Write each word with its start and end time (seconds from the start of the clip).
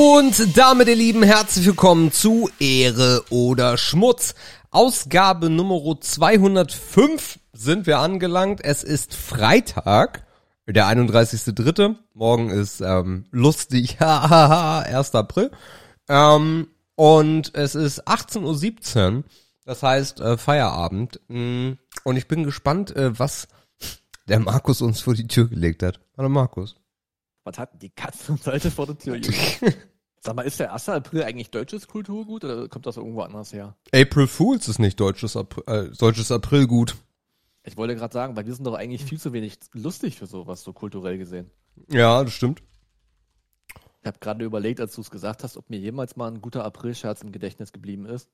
Und 0.00 0.56
damit, 0.56 0.86
ihr 0.86 0.94
Lieben, 0.94 1.24
herzlich 1.24 1.66
willkommen 1.66 2.12
zu 2.12 2.48
Ehre 2.60 3.24
oder 3.30 3.76
Schmutz. 3.76 4.36
Ausgabe 4.70 5.50
Nummer 5.50 6.00
205 6.00 7.40
sind 7.52 7.88
wir 7.88 7.98
angelangt. 7.98 8.60
Es 8.62 8.84
ist 8.84 9.16
Freitag, 9.16 10.24
der 10.68 10.86
31.3. 10.86 11.96
Morgen 12.14 12.48
ist 12.48 12.80
ähm, 12.80 13.24
lustig, 13.32 13.98
hahaha, 14.00 14.82
1. 14.82 15.16
April. 15.16 15.50
Ähm, 16.08 16.68
und 16.94 17.56
es 17.56 17.74
ist 17.74 18.06
18.17 18.06 19.16
Uhr, 19.16 19.24
das 19.64 19.82
heißt 19.82 20.20
äh, 20.20 20.36
Feierabend. 20.36 21.18
Mm, 21.26 21.72
Und 22.04 22.16
ich 22.16 22.28
bin 22.28 22.44
gespannt, 22.44 22.94
äh, 22.94 23.18
was 23.18 23.48
der 24.28 24.38
Markus 24.38 24.80
uns 24.80 25.00
vor 25.00 25.14
die 25.14 25.26
Tür 25.26 25.48
gelegt 25.48 25.82
hat. 25.82 25.98
Hallo 26.16 26.28
Markus. 26.28 26.76
Was 27.48 27.58
hatten 27.58 27.78
die 27.78 27.88
Katzenseite 27.88 28.70
vor 28.70 28.84
der 28.84 28.98
Tür? 28.98 29.18
Sag 30.20 30.36
mal, 30.36 30.42
ist 30.42 30.60
der 30.60 30.74
1. 30.74 30.90
April 30.90 31.22
eigentlich 31.22 31.50
deutsches 31.50 31.88
Kulturgut 31.88 32.44
oder 32.44 32.68
kommt 32.68 32.84
das 32.84 32.98
irgendwo 32.98 33.22
anders 33.22 33.54
her? 33.54 33.74
April 33.90 34.26
Fools 34.26 34.68
ist 34.68 34.78
nicht 34.78 35.00
deutsches 35.00 35.34
April, 35.34 35.64
äh, 35.66 35.88
deutsches 35.96 36.30
Aprilgut. 36.30 36.96
Ich 37.64 37.78
wollte 37.78 37.96
gerade 37.96 38.12
sagen, 38.12 38.36
weil 38.36 38.44
wir 38.44 38.54
sind 38.54 38.66
doch 38.66 38.74
eigentlich 38.74 39.02
viel 39.02 39.18
zu 39.18 39.32
wenig 39.32 39.58
lustig 39.72 40.18
für 40.18 40.26
sowas, 40.26 40.62
so 40.62 40.74
kulturell 40.74 41.16
gesehen. 41.16 41.50
Ja, 41.88 42.22
das 42.22 42.34
stimmt. 42.34 42.62
Ich 44.02 44.06
habe 44.06 44.18
gerade 44.18 44.44
überlegt, 44.44 44.80
als 44.80 44.94
du 44.94 45.00
es 45.00 45.10
gesagt 45.10 45.42
hast, 45.42 45.56
ob 45.56 45.70
mir 45.70 45.78
jemals 45.78 46.16
mal 46.16 46.30
ein 46.30 46.42
guter 46.42 46.66
Aprilscherz 46.66 47.22
im 47.22 47.32
Gedächtnis 47.32 47.72
geblieben 47.72 48.04
ist. 48.04 48.28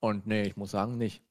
Und 0.00 0.26
nee, 0.26 0.44
ich 0.44 0.56
muss 0.56 0.70
sagen, 0.70 0.96
nicht. 0.96 1.22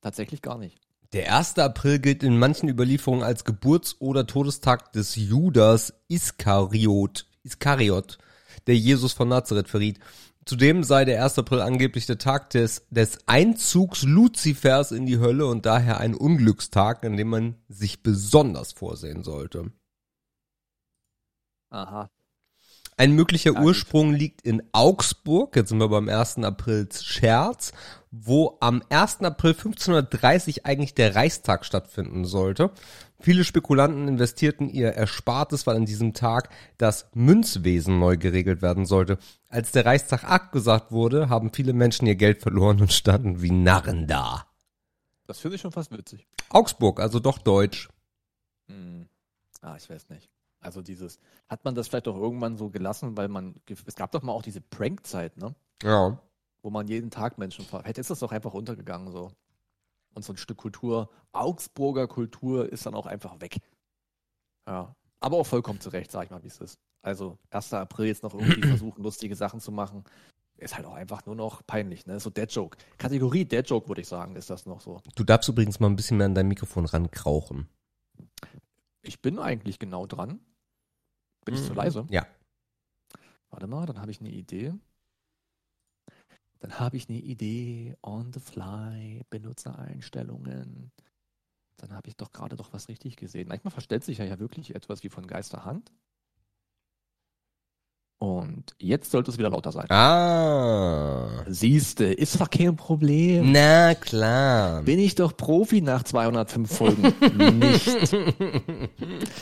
Tatsächlich 0.00 0.42
gar 0.42 0.58
nicht. 0.58 0.80
Der 1.12 1.36
1. 1.36 1.58
April 1.58 1.98
gilt 1.98 2.22
in 2.22 2.38
manchen 2.38 2.70
Überlieferungen 2.70 3.22
als 3.22 3.44
Geburts- 3.44 3.96
oder 3.98 4.26
Todestag 4.26 4.92
des 4.92 5.14
Judas 5.14 5.92
Iskariot, 6.08 7.26
Iskariot, 7.42 8.16
der 8.66 8.76
Jesus 8.76 9.12
von 9.12 9.28
Nazareth 9.28 9.68
verriet. 9.68 9.98
Zudem 10.46 10.82
sei 10.82 11.04
der 11.04 11.22
1. 11.22 11.38
April 11.38 11.60
angeblich 11.60 12.06
der 12.06 12.16
Tag 12.16 12.48
des, 12.50 12.86
des 12.88 13.18
Einzugs 13.26 14.04
Luzifers 14.04 14.90
in 14.90 15.04
die 15.04 15.18
Hölle 15.18 15.46
und 15.46 15.66
daher 15.66 16.00
ein 16.00 16.14
Unglückstag, 16.14 17.04
an 17.04 17.18
dem 17.18 17.28
man 17.28 17.56
sich 17.68 18.02
besonders 18.02 18.72
vorsehen 18.72 19.22
sollte. 19.22 19.70
Aha. 21.68 22.10
Ein 22.96 23.12
möglicher 23.12 23.52
Ja. 23.52 23.62
Ursprung 23.62 24.14
liegt 24.14 24.42
in 24.42 24.62
Augsburg, 24.72 25.56
jetzt 25.56 25.68
sind 25.68 25.78
wir 25.78 25.88
beim 25.88 26.08
1. 26.08 26.38
April 26.38 26.88
Scherz, 26.92 27.72
wo 28.12 28.58
am 28.60 28.82
1. 28.90 29.22
April 29.22 29.52
1530 29.52 30.66
eigentlich 30.66 30.94
der 30.94 31.16
Reichstag 31.16 31.64
stattfinden 31.64 32.26
sollte. 32.26 32.70
Viele 33.18 33.42
Spekulanten 33.42 34.06
investierten 34.06 34.68
ihr 34.68 34.92
Erspartes, 34.92 35.66
weil 35.66 35.76
an 35.76 35.86
diesem 35.86 36.12
Tag 36.12 36.50
das 36.76 37.08
Münzwesen 37.14 37.98
neu 37.98 38.18
geregelt 38.18 38.60
werden 38.60 38.84
sollte. 38.84 39.18
Als 39.48 39.72
der 39.72 39.86
Reichstag 39.86 40.24
abgesagt 40.24 40.92
wurde, 40.92 41.30
haben 41.30 41.52
viele 41.52 41.72
Menschen 41.72 42.06
ihr 42.06 42.16
Geld 42.16 42.42
verloren 42.42 42.80
und 42.80 42.92
standen 42.92 43.40
wie 43.40 43.50
Narren 43.50 44.06
da. 44.06 44.46
Das 45.26 45.38
finde 45.38 45.54
ich 45.56 45.62
schon 45.62 45.72
fast 45.72 45.90
witzig. 45.90 46.26
Augsburg, 46.50 47.00
also 47.00 47.18
doch 47.18 47.38
deutsch. 47.38 47.88
Hm. 48.66 49.08
Ah, 49.62 49.76
ich 49.76 49.88
weiß 49.88 50.10
nicht. 50.10 50.28
Also 50.60 50.82
dieses, 50.82 51.18
hat 51.48 51.64
man 51.64 51.74
das 51.74 51.88
vielleicht 51.88 52.08
auch 52.08 52.16
irgendwann 52.16 52.58
so 52.58 52.68
gelassen, 52.68 53.16
weil 53.16 53.28
man, 53.28 53.54
es 53.86 53.94
gab 53.94 54.12
doch 54.12 54.22
mal 54.22 54.32
auch 54.32 54.42
diese 54.42 54.60
Prank-Zeit, 54.60 55.38
ne? 55.38 55.54
Ja. 55.82 56.20
Wo 56.62 56.70
man 56.70 56.88
jeden 56.88 57.10
Tag 57.10 57.38
Menschen 57.38 57.64
ver... 57.64 57.82
Hätte 57.84 58.00
ist 58.00 58.10
das 58.10 58.20
doch 58.20 58.32
einfach 58.32 58.54
untergegangen 58.54 59.10
so. 59.12 59.32
Und 60.14 60.24
so 60.24 60.32
ein 60.32 60.36
Stück 60.36 60.58
Kultur, 60.58 61.10
Augsburger 61.32 62.06
Kultur 62.06 62.70
ist 62.70 62.86
dann 62.86 62.94
auch 62.94 63.06
einfach 63.06 63.40
weg. 63.40 63.58
Ja. 64.66 64.94
Aber 65.20 65.36
auch 65.38 65.46
vollkommen 65.46 65.80
zurecht, 65.80 66.10
sag 66.10 66.24
ich 66.24 66.30
mal, 66.30 66.42
wie 66.42 66.48
es 66.48 66.58
ist. 66.58 66.78
Also 67.02 67.38
1. 67.50 67.72
April 67.74 68.06
jetzt 68.06 68.22
noch 68.22 68.34
irgendwie 68.34 68.62
versuchen, 68.68 69.02
lustige 69.02 69.34
Sachen 69.36 69.60
zu 69.60 69.72
machen, 69.72 70.04
ist 70.58 70.76
halt 70.76 70.86
auch 70.86 70.94
einfach 70.94 71.26
nur 71.26 71.34
noch 71.34 71.66
peinlich, 71.66 72.06
ne? 72.06 72.20
So 72.20 72.30
Dead 72.30 72.50
Joke. 72.52 72.78
Kategorie 72.98 73.44
Dead 73.44 73.68
Joke, 73.68 73.88
würde 73.88 74.02
ich 74.02 74.08
sagen, 74.08 74.36
ist 74.36 74.50
das 74.50 74.66
noch 74.66 74.80
so. 74.80 75.00
Du 75.16 75.24
darfst 75.24 75.48
übrigens 75.48 75.80
mal 75.80 75.88
ein 75.88 75.96
bisschen 75.96 76.18
mehr 76.18 76.26
an 76.26 76.34
dein 76.34 76.46
Mikrofon 76.46 76.84
rankrauchen. 76.84 77.68
Ich 79.00 79.20
bin 79.20 79.38
eigentlich 79.40 79.78
genau 79.80 80.06
dran. 80.06 80.38
Bin 81.44 81.54
ich 81.54 81.62
zu 81.64 81.70
Mhm. 81.70 81.76
leise? 81.76 82.06
Ja. 82.10 82.26
Warte 83.50 83.66
mal, 83.66 83.86
dann 83.86 84.00
habe 84.00 84.12
ich 84.12 84.20
eine 84.20 84.30
Idee. 84.30 84.74
Dann 86.62 86.78
habe 86.78 86.96
ich 86.96 87.08
eine 87.08 87.18
Idee 87.18 87.96
on 88.02 88.32
the 88.32 88.38
fly, 88.38 89.22
Benutzereinstellungen. 89.30 90.92
Dann 91.76 91.92
habe 91.92 92.08
ich 92.08 92.16
doch 92.16 92.30
gerade 92.30 92.54
doch 92.54 92.72
was 92.72 92.88
richtig 92.88 93.16
gesehen. 93.16 93.48
Manchmal 93.48 93.72
verstellt 93.72 94.04
sich 94.04 94.18
ja, 94.18 94.24
ja 94.24 94.38
wirklich 94.38 94.72
etwas 94.76 95.02
wie 95.02 95.08
von 95.08 95.26
Geisterhand. 95.26 95.90
Und 98.18 98.76
jetzt 98.78 99.10
sollte 99.10 99.32
es 99.32 99.38
wieder 99.38 99.50
lauter 99.50 99.72
sein. 99.72 99.90
Ah. 99.90 101.44
Siehste, 101.48 102.04
ist 102.04 102.40
doch 102.40 102.48
kein 102.48 102.76
Problem. 102.76 103.50
Na 103.50 103.96
klar. 103.96 104.82
Bin 104.84 105.00
ich 105.00 105.16
doch 105.16 105.36
Profi 105.36 105.80
nach 105.80 106.04
205 106.04 106.72
Folgen. 106.72 107.02
Nicht. 107.58 108.12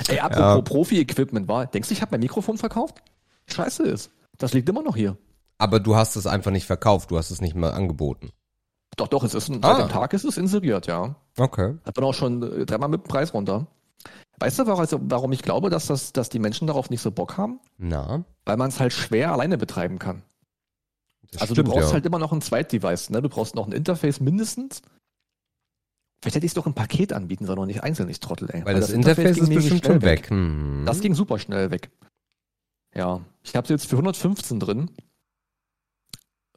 Ey, 0.09 0.21
apropos 0.21 0.39
Ja. 0.39 0.61
Profi-Equipment, 0.63 1.49
war. 1.49 1.67
Denkst 1.67 1.91
du, 1.91 1.93
ich 1.93 2.01
habe 2.01 2.13
mein 2.13 2.21
Mikrofon 2.21 2.57
verkauft? 2.57 3.03
Scheiße 3.45 3.83
ist. 3.83 4.11
Das 4.39 4.55
liegt 4.55 4.71
immer 4.71 4.83
noch 4.83 4.97
hier. 4.97 5.19
Aber 5.61 5.79
du 5.81 5.95
hast 5.97 6.17
es 6.17 6.27
einfach 6.27 6.51
nicht 6.51 6.67
verkauft, 6.67 7.11
du 7.11 7.19
hast 7.19 7.31
es 7.31 7.41
nicht 7.41 7.55
mal 7.55 7.73
angeboten. 7.73 8.31
Doch, 8.97 9.09
doch, 9.09 9.23
es 9.25 9.35
ist 9.35 9.49
ein, 9.49 9.63
Ah. 9.63 9.77
seit 9.77 9.87
dem 9.87 9.93
Tag 9.93 10.13
ist 10.15 10.25
es 10.25 10.37
inseriert, 10.37 10.87
ja. 10.87 11.15
Okay. 11.39 11.77
Hat 11.85 11.97
dann 11.97 12.05
auch 12.05 12.15
schon 12.15 12.43
äh, 12.43 12.67
dreimal 12.67 12.89
mit 12.89 13.03
dem 13.05 13.09
Preis 13.09 13.33
runter. 13.35 13.67
Weißt 14.39 14.59
du, 14.59 14.67
warum- 14.67 14.81
also, 14.81 14.99
warum 15.03 15.33
ich 15.33 15.43
glaube, 15.43 15.69
dass, 15.71 15.87
das, 15.87 16.13
dass 16.13 16.29
die 16.31 16.39
Menschen 16.39 16.67
darauf 16.67 16.89
nicht 16.91 17.03
so 17.03 17.11
Bock 17.11 17.37
haben? 17.37 17.61
Na, 17.79 18.25
Weil 18.47 18.57
man 18.57 18.69
es 18.71 18.81
halt 18.81 18.93
schwer 18.93 19.33
alleine 19.33 19.59
betreiben 19.59 19.99
kann. 19.99 20.23
das 21.31 21.43
also 21.43 21.55
stimmt 21.55 21.69
du 21.69 21.73
brauchst 21.73 21.89
ja. 21.89 21.93
halt 21.95 22.07
immer 22.07 22.19
noch 22.19 22.33
ein 22.33 22.41
Zweitdevice, 22.41 23.11
ne? 23.11 23.21
Du 23.23 23.29
brauchst 23.29 23.55
noch 23.55 23.67
ein 23.67 23.73
Interface 23.73 24.19
mindestens. 24.21 24.81
Vielleicht 26.23 26.37
hätte 26.37 26.47
ich 26.47 26.51
es 26.51 26.55
doch 26.55 26.67
im 26.67 26.75
Paket 26.75 27.13
anbieten 27.13 27.47
sollen 27.47 27.59
und 27.61 27.67
nicht 27.69 27.83
einzeln, 27.83 28.09
ich 28.09 28.21
Trottel, 28.21 28.51
ey. 28.51 28.65
Weil 28.65 28.81
das, 28.81 28.91
Interface, 28.91 29.35
ging 29.37 29.45
ist 29.45 29.55
bestimmt 29.55 29.81
schnell 29.85 29.93
schon 29.95 30.03
weg. 30.03 30.31
Hm. 30.31 30.83
Das 30.87 31.01
ging 31.01 31.15
super 31.15 31.39
schnell 31.39 31.71
weg. 31.71 31.91
Ja, 32.95 33.21
ich 33.43 33.55
habe 33.57 33.65
es 33.65 33.71
jetzt 33.71 33.87
für 33.87 33.97
115 33.97 34.59
drin. 34.59 34.91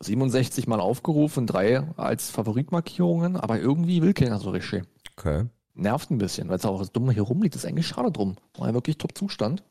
67 0.03 0.67
mal 0.67 0.79
aufgerufen, 0.79 1.47
drei 1.47 1.79
als 1.97 2.29
Favoritmarkierungen, 2.29 3.35
aber 3.35 3.59
irgendwie 3.59 4.01
will 4.01 4.13
keiner 4.13 4.39
so 4.39 4.51
richtig. 4.51 4.83
okay. 5.17 5.45
Nervt 5.75 6.11
ein 6.11 6.19
bisschen, 6.19 6.49
weil 6.49 6.57
es 6.57 6.65
auch 6.65 6.77
das 6.77 6.91
Dumme 6.91 7.13
hier 7.13 7.23
rumliegt, 7.23 7.55
ist 7.55 7.65
eigentlich 7.65 7.87
schade 7.87 8.11
drum. 8.11 8.35
War 8.57 8.67
ja 8.67 8.73
wirklich 8.75 8.99
Top-Zustand. 8.99 9.63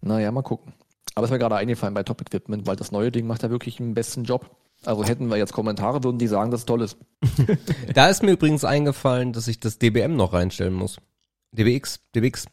Naja, 0.00 0.30
mal 0.30 0.42
gucken. 0.42 0.72
Aber 1.16 1.24
es 1.24 1.30
ist 1.30 1.32
mir 1.32 1.38
gerade 1.38 1.56
eingefallen 1.56 1.94
bei 1.94 2.04
Top 2.04 2.20
Equipment, 2.20 2.66
weil 2.66 2.76
das 2.76 2.92
neue 2.92 3.10
Ding 3.10 3.26
macht 3.26 3.42
ja 3.42 3.50
wirklich 3.50 3.80
einen 3.80 3.94
besten 3.94 4.24
Job. 4.24 4.50
Also 4.84 5.02
hätten 5.04 5.28
wir 5.28 5.36
jetzt 5.36 5.52
Kommentare, 5.52 6.04
würden 6.04 6.18
die 6.18 6.26
sagen, 6.26 6.50
dass 6.50 6.60
es 6.60 6.66
toll 6.66 6.82
ist. 6.82 6.96
Da 7.94 8.08
ist 8.08 8.22
mir 8.22 8.32
übrigens 8.32 8.64
eingefallen, 8.64 9.32
dass 9.32 9.48
ich 9.48 9.58
das 9.58 9.78
DBM 9.78 10.14
noch 10.14 10.32
reinstellen 10.32 10.74
muss. 10.74 10.98
DBX, 11.52 12.00
DBX. 12.14 12.46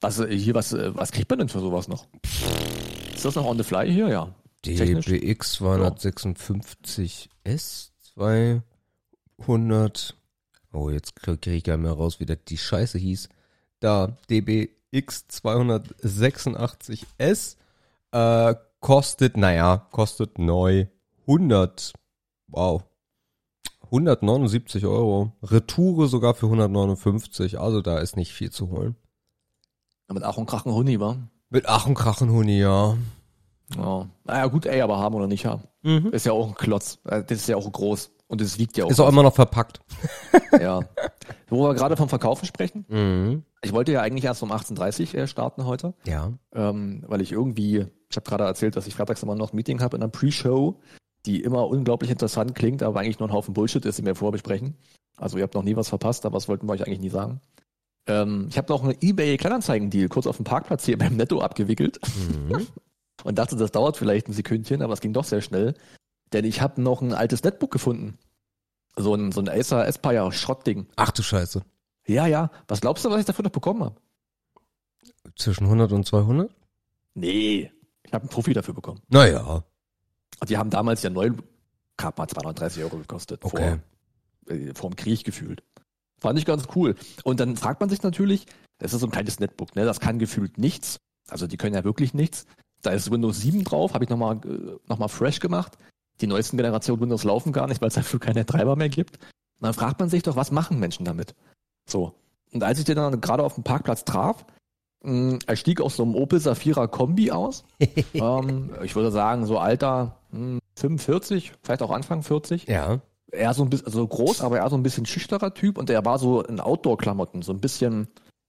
Was, 0.00 0.18
äh, 0.18 0.36
hier, 0.36 0.54
was, 0.54 0.72
äh, 0.72 0.96
was 0.96 1.12
kriegt 1.12 1.28
man 1.28 1.38
denn 1.38 1.48
für 1.48 1.60
sowas 1.60 1.88
noch? 1.88 2.06
Ist 3.14 3.24
das 3.24 3.34
noch 3.34 3.44
on 3.44 3.58
the 3.58 3.64
fly 3.64 3.92
hier? 3.92 4.08
Ja. 4.08 4.34
Technisch? 4.74 5.06
DBX 5.06 5.52
256 5.52 7.30
S 7.44 7.92
200. 8.14 10.16
Oh, 10.72 10.90
jetzt 10.90 11.16
kriege 11.16 11.38
krieg 11.38 11.54
ich 11.54 11.66
nicht 11.66 11.78
mehr 11.78 11.92
raus, 11.92 12.20
wie 12.20 12.26
das 12.26 12.38
die 12.48 12.58
Scheiße 12.58 12.98
hieß. 12.98 13.28
Da, 13.80 14.16
DBX 14.30 15.28
286 15.28 17.06
S 17.18 17.56
äh, 18.12 18.54
kostet, 18.80 19.36
naja, 19.36 19.86
kostet 19.90 20.38
neu 20.38 20.86
100. 21.22 21.92
Wow. 22.48 22.84
179 23.84 24.86
Euro. 24.86 25.32
Retoure 25.42 26.08
sogar 26.08 26.34
für 26.34 26.46
159. 26.46 27.58
Also 27.58 27.80
da 27.80 27.98
ist 27.98 28.16
nicht 28.16 28.32
viel 28.32 28.50
zu 28.50 28.70
holen. 28.70 28.96
Mit 30.08 30.22
Ach 30.22 30.36
und 30.36 30.46
Krachen 30.46 30.72
Huni, 30.72 31.00
wa? 31.00 31.16
Mit 31.50 31.66
Ach 31.66 31.86
und 31.86 31.94
Krachen, 31.94 32.30
Huni, 32.30 32.58
ja. 32.58 32.96
Ja. 33.74 34.06
Naja, 34.24 34.46
gut, 34.46 34.66
ey, 34.66 34.80
aber 34.80 34.98
haben 34.98 35.14
oder 35.14 35.26
nicht 35.26 35.46
haben. 35.46 35.64
Mhm. 35.82 36.08
Ist 36.12 36.26
ja 36.26 36.32
auch 36.32 36.46
ein 36.48 36.54
Klotz. 36.54 36.98
Äh, 37.04 37.22
Das 37.24 37.38
ist 37.38 37.48
ja 37.48 37.56
auch 37.56 37.70
groß. 37.70 38.10
Und 38.28 38.40
es 38.40 38.58
wiegt 38.58 38.76
ja 38.76 38.84
auch. 38.84 38.90
Ist 38.90 38.98
auch 39.00 39.08
immer 39.08 39.22
noch 39.22 39.34
verpackt. 39.34 39.80
ja. 40.60 40.80
Wo 41.48 41.62
wir 41.68 41.74
gerade 41.74 41.96
vom 41.96 42.08
Verkaufen 42.08 42.44
sprechen. 42.46 42.84
Mhm. 42.88 43.44
Ich 43.62 43.72
wollte 43.72 43.92
ja 43.92 44.00
eigentlich 44.02 44.24
erst 44.24 44.42
um 44.42 44.50
18.30 44.52 45.14
Uhr 45.14 45.22
äh, 45.22 45.26
starten 45.28 45.64
heute, 45.64 45.94
Ja. 46.04 46.32
ähm, 46.54 47.04
weil 47.06 47.20
ich 47.20 47.30
irgendwie, 47.32 47.86
ich 48.10 48.16
habe 48.16 48.28
gerade 48.28 48.44
erzählt, 48.44 48.76
dass 48.76 48.86
ich 48.86 48.94
freitags 48.94 49.22
immer 49.22 49.34
noch 49.36 49.52
ein 49.52 49.56
Meeting 49.56 49.80
habe 49.80 49.96
in 49.96 50.02
einer 50.02 50.10
Pre-Show, 50.10 50.80
die 51.24 51.40
immer 51.42 51.66
unglaublich 51.68 52.10
interessant 52.10 52.54
klingt, 52.56 52.82
aber 52.82 53.00
eigentlich 53.00 53.18
nur 53.20 53.28
ein 53.28 53.32
Haufen 53.32 53.54
Bullshit 53.54 53.84
ist, 53.84 53.98
die 53.98 54.04
wir 54.04 54.14
vorher 54.16 54.32
besprechen. 54.32 54.76
Also 55.16 55.36
ihr 55.38 55.44
habt 55.44 55.54
noch 55.54 55.62
nie 55.62 55.76
was 55.76 55.88
verpasst, 55.88 56.26
aber 56.26 56.34
das 56.36 56.48
wollten 56.48 56.66
wir 56.68 56.72
euch 56.72 56.84
eigentlich 56.86 57.00
nie 57.00 57.08
sagen. 57.10 57.40
Ähm, 58.08 58.46
ich 58.50 58.58
habe 58.58 58.72
noch 58.72 58.82
einen 58.84 58.96
eBay-Kleinanzeigen-Deal 59.00 60.08
kurz 60.08 60.26
auf 60.26 60.36
dem 60.36 60.44
Parkplatz 60.44 60.84
hier 60.84 60.98
beim 60.98 61.16
Netto 61.16 61.40
abgewickelt 61.40 62.00
Mhm. 62.48 62.66
und 63.26 63.36
dachte, 63.36 63.56
das 63.56 63.72
dauert 63.72 63.96
vielleicht 63.96 64.28
ein 64.28 64.32
Sekündchen, 64.32 64.82
aber 64.82 64.92
es 64.92 65.00
ging 65.00 65.12
doch 65.12 65.24
sehr 65.24 65.40
schnell. 65.40 65.74
Denn 66.32 66.44
ich 66.44 66.60
habe 66.60 66.80
noch 66.80 67.02
ein 67.02 67.12
altes 67.12 67.42
Netbook 67.42 67.70
gefunden. 67.70 68.18
So 68.96 69.14
ein, 69.14 69.32
so 69.32 69.40
ein 69.40 69.48
Acer 69.48 69.84
Aspire 69.86 70.32
Schrottding. 70.32 70.86
Ach 70.96 71.10
du 71.10 71.22
Scheiße. 71.22 71.62
Ja, 72.06 72.26
ja. 72.26 72.50
Was 72.68 72.80
glaubst 72.80 73.04
du, 73.04 73.10
was 73.10 73.20
ich 73.20 73.26
dafür 73.26 73.44
noch 73.44 73.50
bekommen 73.50 73.84
habe? 73.84 73.96
Zwischen 75.36 75.64
100 75.64 75.92
und 75.92 76.06
200? 76.06 76.50
Nee. 77.14 77.70
Ich 78.04 78.12
habe 78.12 78.26
ein 78.26 78.28
Profi 78.28 78.52
dafür 78.52 78.74
bekommen. 78.74 79.00
Naja, 79.08 79.64
Und 80.40 80.50
die 80.50 80.56
haben 80.56 80.70
damals 80.70 81.02
ja 81.02 81.10
neu, 81.10 81.32
gerade 81.96 82.14
mal 82.16 82.28
230 82.28 82.84
Euro 82.84 82.98
gekostet. 82.98 83.44
Okay. 83.44 83.80
Vor, 84.46 84.54
äh, 84.54 84.74
vor 84.74 84.90
dem 84.90 84.96
Krieg 84.96 85.24
gefühlt. 85.24 85.62
Fand 86.18 86.38
ich 86.38 86.44
ganz 86.46 86.68
cool. 86.74 86.94
Und 87.24 87.40
dann 87.40 87.56
fragt 87.56 87.80
man 87.80 87.90
sich 87.90 88.02
natürlich, 88.02 88.46
das 88.78 88.94
ist 88.94 89.00
so 89.00 89.06
ein 89.06 89.12
kleines 89.12 89.40
Netbook, 89.40 89.74
ne? 89.74 89.84
Das 89.84 90.00
kann 90.00 90.18
gefühlt 90.18 90.58
nichts. 90.58 90.98
Also 91.28 91.46
die 91.46 91.56
können 91.56 91.74
ja 91.74 91.84
wirklich 91.84 92.14
nichts. 92.14 92.46
Da 92.86 92.92
ist 92.92 93.10
Windows 93.10 93.40
7 93.40 93.64
drauf, 93.64 93.94
habe 93.94 94.04
ich 94.04 94.10
nochmal 94.10 94.36
äh, 94.44 94.78
noch 94.86 94.98
mal 94.98 95.08
fresh 95.08 95.40
gemacht. 95.40 95.76
Die 96.20 96.28
neuesten 96.28 96.56
Generationen 96.56 97.00
Windows 97.00 97.24
laufen 97.24 97.52
gar 97.52 97.66
nicht, 97.66 97.80
weil 97.80 97.88
es 97.88 97.94
dafür 97.94 98.20
keine 98.20 98.46
Treiber 98.46 98.76
mehr 98.76 98.88
gibt. 98.88 99.16
Und 99.16 99.62
dann 99.62 99.74
fragt 99.74 99.98
man 99.98 100.08
sich 100.08 100.22
doch, 100.22 100.36
was 100.36 100.52
machen 100.52 100.78
Menschen 100.78 101.04
damit? 101.04 101.34
So. 101.84 102.14
Und 102.52 102.62
als 102.62 102.78
ich 102.78 102.84
den 102.84 102.94
dann 102.94 103.20
gerade 103.20 103.42
auf 103.42 103.54
dem 103.54 103.64
Parkplatz 103.64 104.04
traf, 104.04 104.46
mh, 105.02 105.40
er 105.46 105.56
stieg 105.56 105.80
aus 105.80 105.96
so 105.96 106.04
einem 106.04 106.14
Opel 106.14 106.38
Safira 106.38 106.86
Kombi 106.86 107.32
aus. 107.32 107.64
ähm, 108.14 108.70
ich 108.84 108.94
würde 108.94 109.10
sagen, 109.10 109.46
so 109.46 109.58
Alter 109.58 110.18
mh, 110.30 110.60
45, 110.78 111.54
vielleicht 111.62 111.82
auch 111.82 111.90
Anfang 111.90 112.22
40 112.22 112.68
ja. 112.68 113.00
er 113.32 113.52
so 113.52 113.64
ein 113.64 113.70
bisschen, 113.70 113.86
also 113.86 114.06
groß, 114.06 114.42
aber 114.42 114.58
er 114.58 114.70
so 114.70 114.76
ein 114.76 114.84
bisschen 114.84 115.06
schüchterer 115.06 115.54
Typ 115.54 115.76
und 115.76 115.90
er 115.90 116.04
war 116.04 116.20
so 116.20 116.42
in 116.42 116.60
Outdoor-Klamotten, 116.60 117.42
so 117.42 117.52
ein 117.52 117.60
bisschen, 117.60 118.06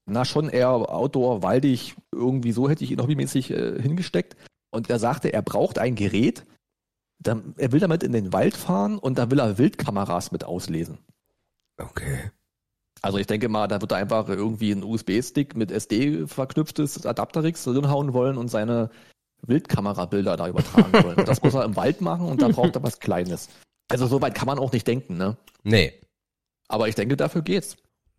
na 0.08 0.26
schon 0.26 0.50
eher 0.50 0.70
Outdoor, 0.70 1.44
waldig, 1.44 1.96
irgendwie 2.12 2.54
so 2.54 2.70
hätte 2.70 2.84
ich 2.84 2.92
ihn 2.92 3.02
hobbymäßig 3.02 3.52
äh, 3.52 3.82
hingesteckt. 3.82 4.36
Und 4.72 4.90
er 4.90 5.00
sagte, 5.00 5.34
er 5.34 5.42
braucht 5.42 5.80
ein 5.80 5.96
Gerät, 5.96 6.46
dann, 7.20 7.54
er 7.58 7.72
will 7.72 7.80
damit 7.80 8.04
in 8.04 8.12
den 8.12 8.34
Wald 8.34 8.56
fahren 8.56 8.98
und 8.98 9.18
da 9.18 9.30
will 9.32 9.40
er 9.40 9.58
Wildkameras 9.58 10.32
mit 10.32 10.44
auslesen. 10.44 11.00
Okay. 11.78 12.32
Also 13.02 13.18
ich 13.18 13.28
denke 13.28 13.50
mal, 13.50 13.68
da 13.68 13.82
wird 13.82 13.92
er 13.92 13.98
einfach 13.98 14.28
irgendwie 14.28 14.72
einen 14.72 14.84
USB-Stick 14.84 15.56
mit 15.56 15.72
SD 15.72 16.26
verknüpftes 16.28 17.06
Adapterix 17.06 17.64
drinhauen 17.64 18.14
wollen 18.14 18.38
und 18.38 18.50
seine 18.50 18.90
Wildkamerabilder 19.42 20.38
da 20.38 20.48
übertragen 20.48 20.94
wollen. 21.04 21.26
Das 21.26 21.44
muss 21.44 21.54
er 21.54 21.66
im 21.66 21.76
Wald 21.76 22.02
machen 22.02 22.28
und 22.28 22.42
da 22.42 22.48
braucht 22.48 22.76
er 22.76 22.84
was 22.84 23.00
Kleines. 23.00 23.50
Also 23.90 24.08
so 24.08 24.22
weit 24.22 24.36
kann 24.36 24.48
man 24.48 24.60
auch 24.60 24.72
nicht 24.72 24.88
denken, 24.88 25.18
ne? 25.18 25.38
Nee. 25.64 25.94
Aber 26.68 26.88
ich 26.88 26.96
denke, 26.96 27.16
dafür 27.16 27.42
geht's. 27.42 27.78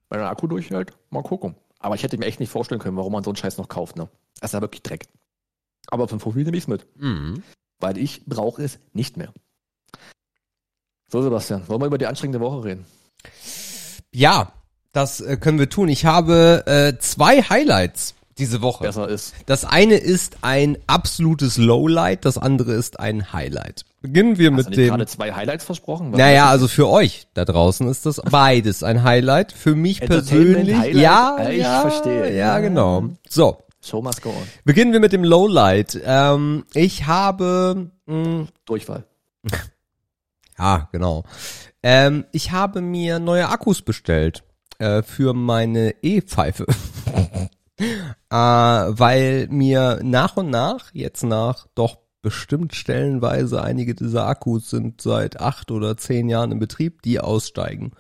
Wenn 0.08 0.20
der 0.20 0.30
Akku 0.30 0.46
durchhält, 0.46 0.96
mal 1.10 1.22
gucken. 1.22 1.54
Aber 1.78 1.94
ich 1.94 2.02
hätte 2.02 2.18
mir 2.18 2.26
echt 2.26 2.40
nicht 2.40 2.50
vorstellen 2.50 2.80
können, 2.80 2.96
warum 2.96 3.12
man 3.12 3.22
so 3.24 3.30
einen 3.30 3.36
Scheiß 3.36 3.56
noch 3.58 3.68
kauft, 3.68 3.96
ne? 3.96 4.08
Das 4.40 4.50
ist 4.50 4.54
ja 4.54 4.60
wirklich 4.60 4.82
Dreck. 4.82 5.06
Aber 5.88 6.10
ein 6.10 6.18
Profil 6.18 6.44
nehme 6.44 6.56
ich's 6.56 6.66
mit, 6.66 6.86
Mhm. 6.96 7.42
weil 7.78 7.96
ich 7.98 8.24
brauche 8.26 8.62
es 8.62 8.78
nicht 8.92 9.16
mehr. 9.16 9.32
So, 11.10 11.22
Sebastian, 11.22 11.66
wollen 11.68 11.80
wir 11.80 11.86
über 11.86 11.98
die 11.98 12.06
anstrengende 12.06 12.40
Woche 12.40 12.64
reden? 12.64 12.84
Ja, 14.12 14.52
das 14.92 15.20
äh, 15.20 15.36
können 15.36 15.58
wir 15.58 15.70
tun. 15.70 15.88
Ich 15.88 16.04
habe 16.04 16.64
äh, 16.66 16.98
zwei 16.98 17.42
Highlights 17.42 18.14
diese 18.38 18.62
Woche. 18.62 18.84
Besser 18.84 19.08
ist. 19.08 19.34
Das 19.46 19.64
eine 19.64 19.96
ist 19.96 20.38
ein 20.42 20.78
absolutes 20.86 21.56
Lowlight, 21.58 22.24
das 22.24 22.38
andere 22.38 22.72
ist 22.74 22.98
ein 23.00 23.32
Highlight. 23.32 23.84
Beginnen 24.00 24.38
wir 24.38 24.50
Hast 24.52 24.56
du 24.56 24.56
mit 24.56 24.68
nicht 24.70 24.78
dem. 24.78 24.88
gerade 24.88 25.06
zwei 25.06 25.32
Highlights 25.32 25.64
versprochen? 25.64 26.10
Naja, 26.12 26.48
also 26.48 26.68
für 26.68 26.88
euch 26.88 27.26
da 27.34 27.44
draußen 27.44 27.88
ist 27.88 28.06
das 28.06 28.20
beides 28.30 28.82
ein 28.82 29.02
Highlight. 29.02 29.52
Für 29.52 29.74
mich 29.74 30.00
persönlich. 30.00 30.76
Highlight? 30.76 30.94
Ja, 30.94 31.36
Ja, 31.42 31.48
ich 31.50 31.58
ja, 31.62 31.80
verstehe. 31.80 32.36
Ja, 32.36 32.58
genau. 32.60 33.04
So? 33.28 33.58
Show 33.80 34.02
must 34.02 34.22
go 34.22 34.30
on. 34.30 34.34
beginnen 34.64 34.92
wir 34.92 35.00
mit 35.00 35.12
dem 35.12 35.24
Lowlight. 35.24 36.00
Ähm, 36.04 36.64
ich 36.74 37.06
habe, 37.06 37.90
mh, 38.06 38.46
Durchfall. 38.66 39.04
ja, 40.58 40.88
genau. 40.92 41.24
Ähm, 41.82 42.24
ich 42.32 42.50
habe 42.50 42.80
mir 42.80 43.18
neue 43.18 43.48
Akkus 43.48 43.82
bestellt 43.82 44.42
äh, 44.78 45.02
für 45.02 45.32
meine 45.32 45.94
E-Pfeife. 46.02 46.66
äh, 47.78 48.34
weil 48.34 49.48
mir 49.50 50.00
nach 50.02 50.36
und 50.36 50.50
nach, 50.50 50.92
jetzt 50.92 51.22
nach 51.22 51.66
doch 51.74 51.98
bestimmt 52.22 52.74
stellenweise 52.74 53.62
einige 53.62 53.94
dieser 53.94 54.26
Akkus 54.26 54.70
sind 54.70 55.00
seit 55.00 55.40
acht 55.40 55.70
oder 55.70 55.96
zehn 55.96 56.28
Jahren 56.28 56.52
in 56.52 56.58
Betrieb, 56.58 57.02
die 57.02 57.20
aussteigen. 57.20 57.92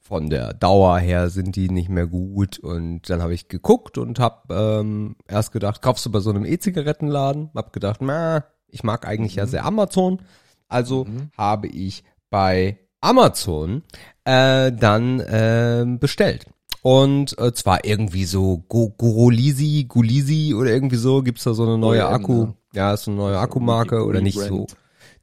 Von 0.00 0.30
der 0.30 0.54
Dauer 0.54 0.98
her 0.98 1.30
sind 1.30 1.56
die 1.56 1.68
nicht 1.68 1.88
mehr 1.88 2.06
gut 2.06 2.58
und 2.60 3.10
dann 3.10 3.22
habe 3.22 3.34
ich 3.34 3.48
geguckt 3.48 3.98
und 3.98 4.20
habe 4.20 4.54
ähm, 4.54 5.16
erst 5.26 5.52
gedacht, 5.52 5.82
kaufst 5.82 6.06
du 6.06 6.12
bei 6.12 6.20
so 6.20 6.30
einem 6.30 6.44
E-Zigarettenladen? 6.44 7.50
Hab 7.54 7.72
gedacht, 7.72 8.00
na, 8.02 8.44
ich 8.68 8.84
mag 8.84 9.06
eigentlich 9.06 9.34
ja 9.34 9.46
sehr 9.46 9.64
Amazon, 9.64 10.20
also 10.68 11.06
habe 11.36 11.66
ich 11.66 12.04
bei 12.30 12.78
Amazon 13.00 13.82
äh, 14.24 14.70
dann 14.70 15.22
ähm, 15.26 15.98
bestellt. 15.98 16.46
Und 16.88 17.36
äh, 17.40 17.52
zwar 17.52 17.84
irgendwie 17.84 18.24
so 18.26 18.58
Go 18.68 18.90
Gorolisi, 18.90 19.86
Gulisi 19.88 20.54
oder 20.54 20.70
irgendwie 20.70 20.94
so, 20.94 21.20
gibt's 21.20 21.42
da 21.42 21.52
so 21.52 21.64
eine 21.64 21.78
neue 21.78 22.06
OEM, 22.06 22.14
Akku. 22.14 22.44
ne? 22.44 22.54
Ja, 22.74 22.94
ist 22.94 23.08
eine 23.08 23.16
neue 23.16 23.38
Akkumarke 23.40 24.04
oder 24.04 24.20
nicht 24.20 24.38
so. 24.38 24.44
Rebrand. 24.44 24.76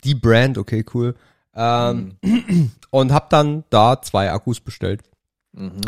Die 0.04 0.16
Brand, 0.16 0.58
okay, 0.58 0.84
cool. 0.94 1.16
Ähm, 1.56 2.18
Und 2.90 3.14
hab 3.14 3.30
dann 3.30 3.64
da 3.70 4.02
zwei 4.02 4.30
Akkus 4.34 4.60
bestellt. 4.60 5.04
Mhm. 5.54 5.80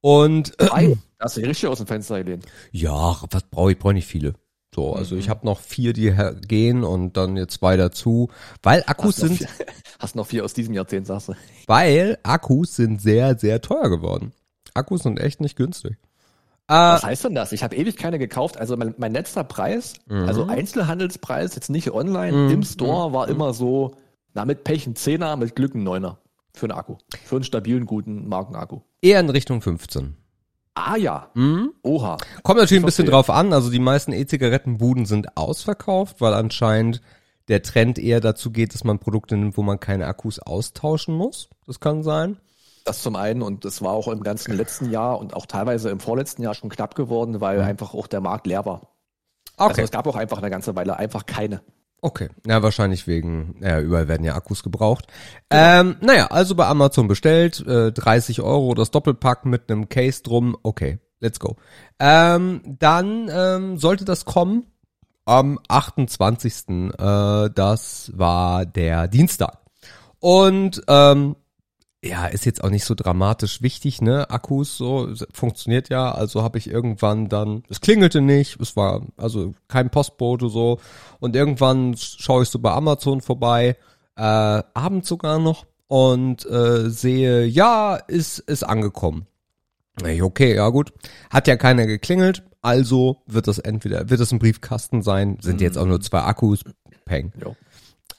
Und 0.00 0.60
äh, 0.60 0.94
hast 1.18 1.36
du 1.36 1.40
dich 1.40 1.50
richtig 1.50 1.68
aus 1.70 1.78
dem 1.78 1.88
Fenster 1.88 2.22
gelehnt. 2.22 2.46
ja, 2.70 3.16
was 3.28 3.42
brauche 3.50 3.72
ich? 3.72 3.78
Brauche 3.80 3.94
nicht 3.94 4.06
viele. 4.06 4.34
So, 4.72 4.92
also 4.94 5.16
Mhm. 5.16 5.20
ich 5.22 5.28
habe 5.28 5.44
noch 5.44 5.58
vier, 5.58 5.92
die 5.92 6.14
gehen 6.46 6.84
und 6.84 7.16
dann 7.16 7.36
jetzt 7.36 7.54
zwei 7.54 7.76
dazu, 7.76 8.28
weil 8.62 8.84
Akkus 8.86 9.16
Hast 9.16 9.20
sind, 9.28 9.38
vier, 9.38 9.48
hast 9.98 10.14
noch 10.14 10.26
vier 10.28 10.44
aus 10.44 10.54
diesem 10.54 10.72
Jahrzehnt, 10.74 11.08
sagst 11.08 11.30
du. 11.30 11.34
weil 11.66 12.16
Akkus 12.22 12.76
sind 12.76 13.02
sehr, 13.02 13.36
sehr 13.36 13.60
teuer 13.60 13.90
geworden. 13.90 14.30
Akkus 14.76 15.02
sind 15.02 15.18
echt 15.18 15.40
nicht 15.40 15.56
günstig. 15.56 15.96
Äh, 16.68 16.74
Was 16.74 17.04
heißt 17.04 17.24
denn 17.24 17.34
das? 17.34 17.52
Ich 17.52 17.62
habe 17.62 17.76
ewig 17.76 17.96
keine 17.96 18.18
gekauft. 18.18 18.56
Also 18.58 18.76
mein, 18.76 18.94
mein 18.98 19.12
letzter 19.12 19.44
Preis, 19.44 19.94
Mhm. 20.08 20.26
also 20.28 20.46
Einzelhandelspreis, 20.46 21.54
jetzt 21.54 21.70
nicht 21.70 21.90
online, 21.92 22.52
im 22.52 22.62
Store 22.62 23.12
war 23.12 23.28
immer 23.28 23.54
so, 23.54 23.94
na 24.34 24.44
mit 24.44 24.64
Pech 24.64 24.86
ein 24.86 24.96
Zehner, 24.96 25.36
mit 25.36 25.54
Glück 25.56 25.74
ein 25.74 25.84
Neuner. 25.84 26.18
Für 26.54 26.64
einen 26.66 26.72
Akku. 26.78 26.96
Für 27.24 27.36
einen 27.36 27.44
stabilen, 27.44 27.86
guten 27.86 28.28
Markenakku. 28.28 28.80
eher 29.02 29.20
in 29.20 29.28
Richtung 29.30 29.60
15. 29.60 30.16
Ah 30.74 30.96
ja. 30.96 31.30
Mhm. 31.34 31.72
Oha. 31.82 32.16
Kommt 32.42 32.58
natürlich 32.58 32.82
ein 32.82 32.86
bisschen 32.86 33.06
drauf 33.06 33.30
an. 33.30 33.52
Also 33.52 33.70
die 33.70 33.78
meisten 33.78 34.12
E-Zigarettenbuden 34.12 35.06
sind 35.06 35.36
ausverkauft, 35.36 36.20
weil 36.20 36.34
anscheinend 36.34 37.00
der 37.48 37.62
Trend 37.62 37.98
eher 37.98 38.20
dazu 38.20 38.50
geht, 38.50 38.74
dass 38.74 38.84
man 38.84 38.98
Produkte 38.98 39.36
nimmt, 39.36 39.56
wo 39.56 39.62
man 39.62 39.78
keine 39.80 40.06
Akkus 40.06 40.38
austauschen 40.38 41.14
muss. 41.14 41.48
Das 41.66 41.78
kann 41.80 42.02
sein. 42.02 42.38
Das 42.86 43.02
zum 43.02 43.16
einen 43.16 43.42
und 43.42 43.64
das 43.64 43.82
war 43.82 43.90
auch 43.90 44.06
im 44.06 44.22
ganzen 44.22 44.56
letzten 44.56 44.90
Jahr 44.90 45.18
und 45.18 45.34
auch 45.34 45.46
teilweise 45.46 45.90
im 45.90 45.98
vorletzten 45.98 46.42
Jahr 46.42 46.54
schon 46.54 46.70
knapp 46.70 46.94
geworden, 46.94 47.40
weil 47.40 47.60
einfach 47.60 47.94
auch 47.94 48.06
der 48.06 48.20
Markt 48.20 48.46
leer 48.46 48.64
war. 48.64 48.92
Also 49.56 49.72
Okay. 49.72 49.82
es 49.82 49.90
gab 49.90 50.06
auch 50.06 50.14
einfach 50.14 50.38
eine 50.38 50.50
ganze 50.50 50.76
Weile 50.76 50.96
einfach 50.96 51.26
keine. 51.26 51.62
Okay. 52.00 52.28
Ja, 52.46 52.62
wahrscheinlich 52.62 53.08
wegen, 53.08 53.56
ja, 53.60 53.80
überall 53.80 54.06
werden 54.06 54.22
ja 54.22 54.36
Akkus 54.36 54.62
gebraucht. 54.62 55.06
Ähm, 55.50 55.96
naja, 56.00 56.26
also 56.26 56.54
bei 56.54 56.66
Amazon 56.66 57.08
bestellt, 57.08 57.66
äh, 57.66 57.90
30 57.90 58.42
Euro 58.42 58.74
das 58.74 58.92
Doppelpack 58.92 59.46
mit 59.46 59.68
einem 59.68 59.88
Case 59.88 60.22
drum. 60.22 60.56
Okay, 60.62 61.00
let's 61.18 61.40
go. 61.40 61.56
Ähm, 61.98 62.60
dann 62.78 63.28
ähm, 63.32 63.78
sollte 63.78 64.04
das 64.04 64.24
kommen 64.26 64.66
am 65.24 65.58
28. 65.66 66.68
Äh, 66.68 67.50
das 67.52 68.12
war 68.14 68.64
der 68.64 69.08
Dienstag. 69.08 69.58
Und 70.20 70.82
ähm, 70.86 71.34
ja, 72.08 72.26
ist 72.26 72.46
jetzt 72.46 72.62
auch 72.62 72.70
nicht 72.70 72.84
so 72.84 72.94
dramatisch 72.94 73.62
wichtig, 73.62 74.00
ne? 74.00 74.30
Akkus 74.30 74.76
so 74.76 75.08
funktioniert 75.32 75.88
ja, 75.88 76.12
also 76.12 76.42
habe 76.42 76.58
ich 76.58 76.68
irgendwann 76.68 77.28
dann 77.28 77.62
es 77.68 77.80
klingelte 77.80 78.20
nicht, 78.20 78.60
es 78.60 78.76
war 78.76 79.02
also 79.16 79.54
kein 79.68 79.90
Postbote 79.90 80.48
so 80.48 80.78
und 81.20 81.36
irgendwann 81.36 81.96
schaue 81.96 82.42
ich 82.42 82.48
so 82.48 82.58
bei 82.58 82.72
Amazon 82.72 83.20
vorbei, 83.20 83.76
äh, 84.16 84.20
abends 84.20 85.08
sogar 85.08 85.38
noch 85.38 85.66
und 85.88 86.44
äh, 86.46 86.90
sehe, 86.90 87.44
ja, 87.44 87.96
ist 87.96 88.38
ist 88.38 88.62
angekommen. 88.62 89.26
Ich, 90.06 90.22
Okay, 90.22 90.54
ja 90.54 90.68
gut. 90.68 90.92
Hat 91.30 91.48
ja 91.48 91.56
keiner 91.56 91.86
geklingelt, 91.86 92.42
also 92.62 93.22
wird 93.26 93.48
das 93.48 93.58
entweder 93.58 94.10
wird 94.10 94.20
das 94.20 94.32
ein 94.32 94.38
Briefkasten 94.38 95.02
sein, 95.02 95.38
sind 95.40 95.60
jetzt 95.60 95.78
auch 95.78 95.86
nur 95.86 96.00
zwei 96.00 96.20
Akkus, 96.20 96.64
peng. 97.04 97.32
Jo. 97.40 97.56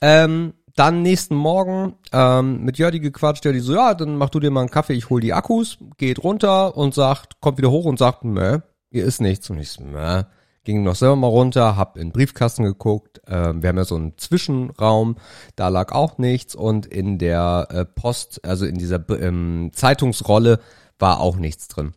Ähm, 0.02 0.54
dann 0.78 1.02
nächsten 1.02 1.36
Morgen 1.36 1.96
ähm, 2.14 2.64
mit 2.64 2.78
Jördi 2.78 3.00
gequatscht. 3.00 3.44
Jördi 3.44 3.60
so, 3.60 3.74
ja, 3.74 3.94
dann 3.94 4.16
mach 4.16 4.30
du 4.30 4.40
dir 4.40 4.52
mal 4.52 4.62
einen 4.62 4.70
Kaffee, 4.70 4.94
ich 4.94 5.10
hol 5.10 5.20
die 5.20 5.34
Akkus, 5.34 5.78
geht 5.98 6.24
runter 6.24 6.78
und 6.78 6.94
sagt, 6.94 7.42
kommt 7.42 7.58
wieder 7.58 7.72
hoch 7.72 7.86
und 7.86 8.00
sagt, 8.00 8.24
meh, 8.24 8.60
hier 8.92 9.06
ist 9.06 9.20
nichts. 9.22 9.50
Und 9.50 9.60
ich 9.60 9.72
so, 9.72 9.84
meh. 9.84 10.24
Ging 10.64 10.84
noch 10.84 10.96
selber 10.96 11.16
mal 11.16 11.28
runter, 11.28 11.78
hab 11.78 11.98
in 11.98 12.12
Briefkasten 12.12 12.64
geguckt. 12.64 13.22
Ähm, 13.26 13.64
wir 13.64 13.70
haben 13.70 13.78
ja 13.78 13.86
so 13.86 13.96
einen 13.96 14.18
Zwischenraum, 14.18 15.16
da 15.56 15.70
lag 15.70 15.94
auch 15.94 16.18
nichts. 16.18 16.56
Und 16.56 16.86
in 16.86 17.18
der 17.18 17.68
äh, 17.72 17.86
Post, 17.86 18.44
also 18.46 18.66
in 18.66 18.76
dieser 18.76 19.04
ähm, 19.10 19.72
Zeitungsrolle, 19.74 20.60
war 21.00 21.22
auch 21.22 21.38
nichts 21.38 21.70
drin. 21.70 21.94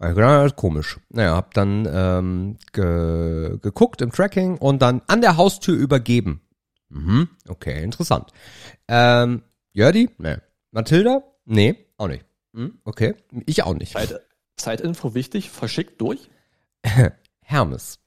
Also, 0.00 0.54
komisch. 0.54 1.00
Naja, 1.10 1.34
hab 1.34 1.54
dann 1.54 1.88
ähm, 1.90 2.56
ge 2.72 3.58
geguckt 3.60 4.00
im 4.00 4.12
Tracking 4.12 4.58
und 4.58 4.82
dann 4.82 5.02
an 5.06 5.20
der 5.20 5.36
Haustür 5.36 5.76
übergeben. 5.76 6.40
Mhm, 6.90 7.28
okay, 7.48 7.82
interessant. 7.82 8.30
Ähm, 8.88 9.42
Jördi? 9.72 10.10
Nee. 10.18 10.36
Mathilda? 10.70 11.22
Nee, 11.44 11.76
auch 11.96 12.08
nicht. 12.08 12.24
Hm, 12.54 12.78
okay, 12.84 13.14
ich 13.46 13.62
auch 13.62 13.74
nicht. 13.74 13.92
Zeit, 13.92 14.20
Zeitinfo 14.56 15.14
wichtig, 15.14 15.50
verschickt 15.50 16.00
durch. 16.00 16.28
Hermes. 17.42 17.98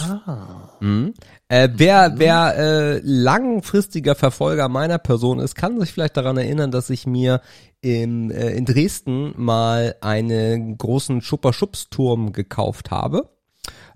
Ah. 0.00 0.70
Mhm. 0.80 1.14
Äh, 1.48 1.68
wer 1.72 2.14
wer 2.16 2.56
äh, 2.56 3.00
langfristiger 3.02 4.14
Verfolger 4.14 4.68
meiner 4.68 4.98
Person 4.98 5.38
ist, 5.38 5.54
kann 5.54 5.78
sich 5.80 5.92
vielleicht 5.92 6.16
daran 6.16 6.36
erinnern, 6.36 6.70
dass 6.70 6.90
ich 6.90 7.06
mir 7.06 7.40
im, 7.80 8.30
äh, 8.30 8.50
in 8.50 8.64
Dresden 8.64 9.34
mal 9.36 9.94
einen 10.00 10.76
großen 10.78 11.20
Schupper-Schubs-Turm 11.20 12.32
gekauft 12.32 12.90
habe. 12.90 13.28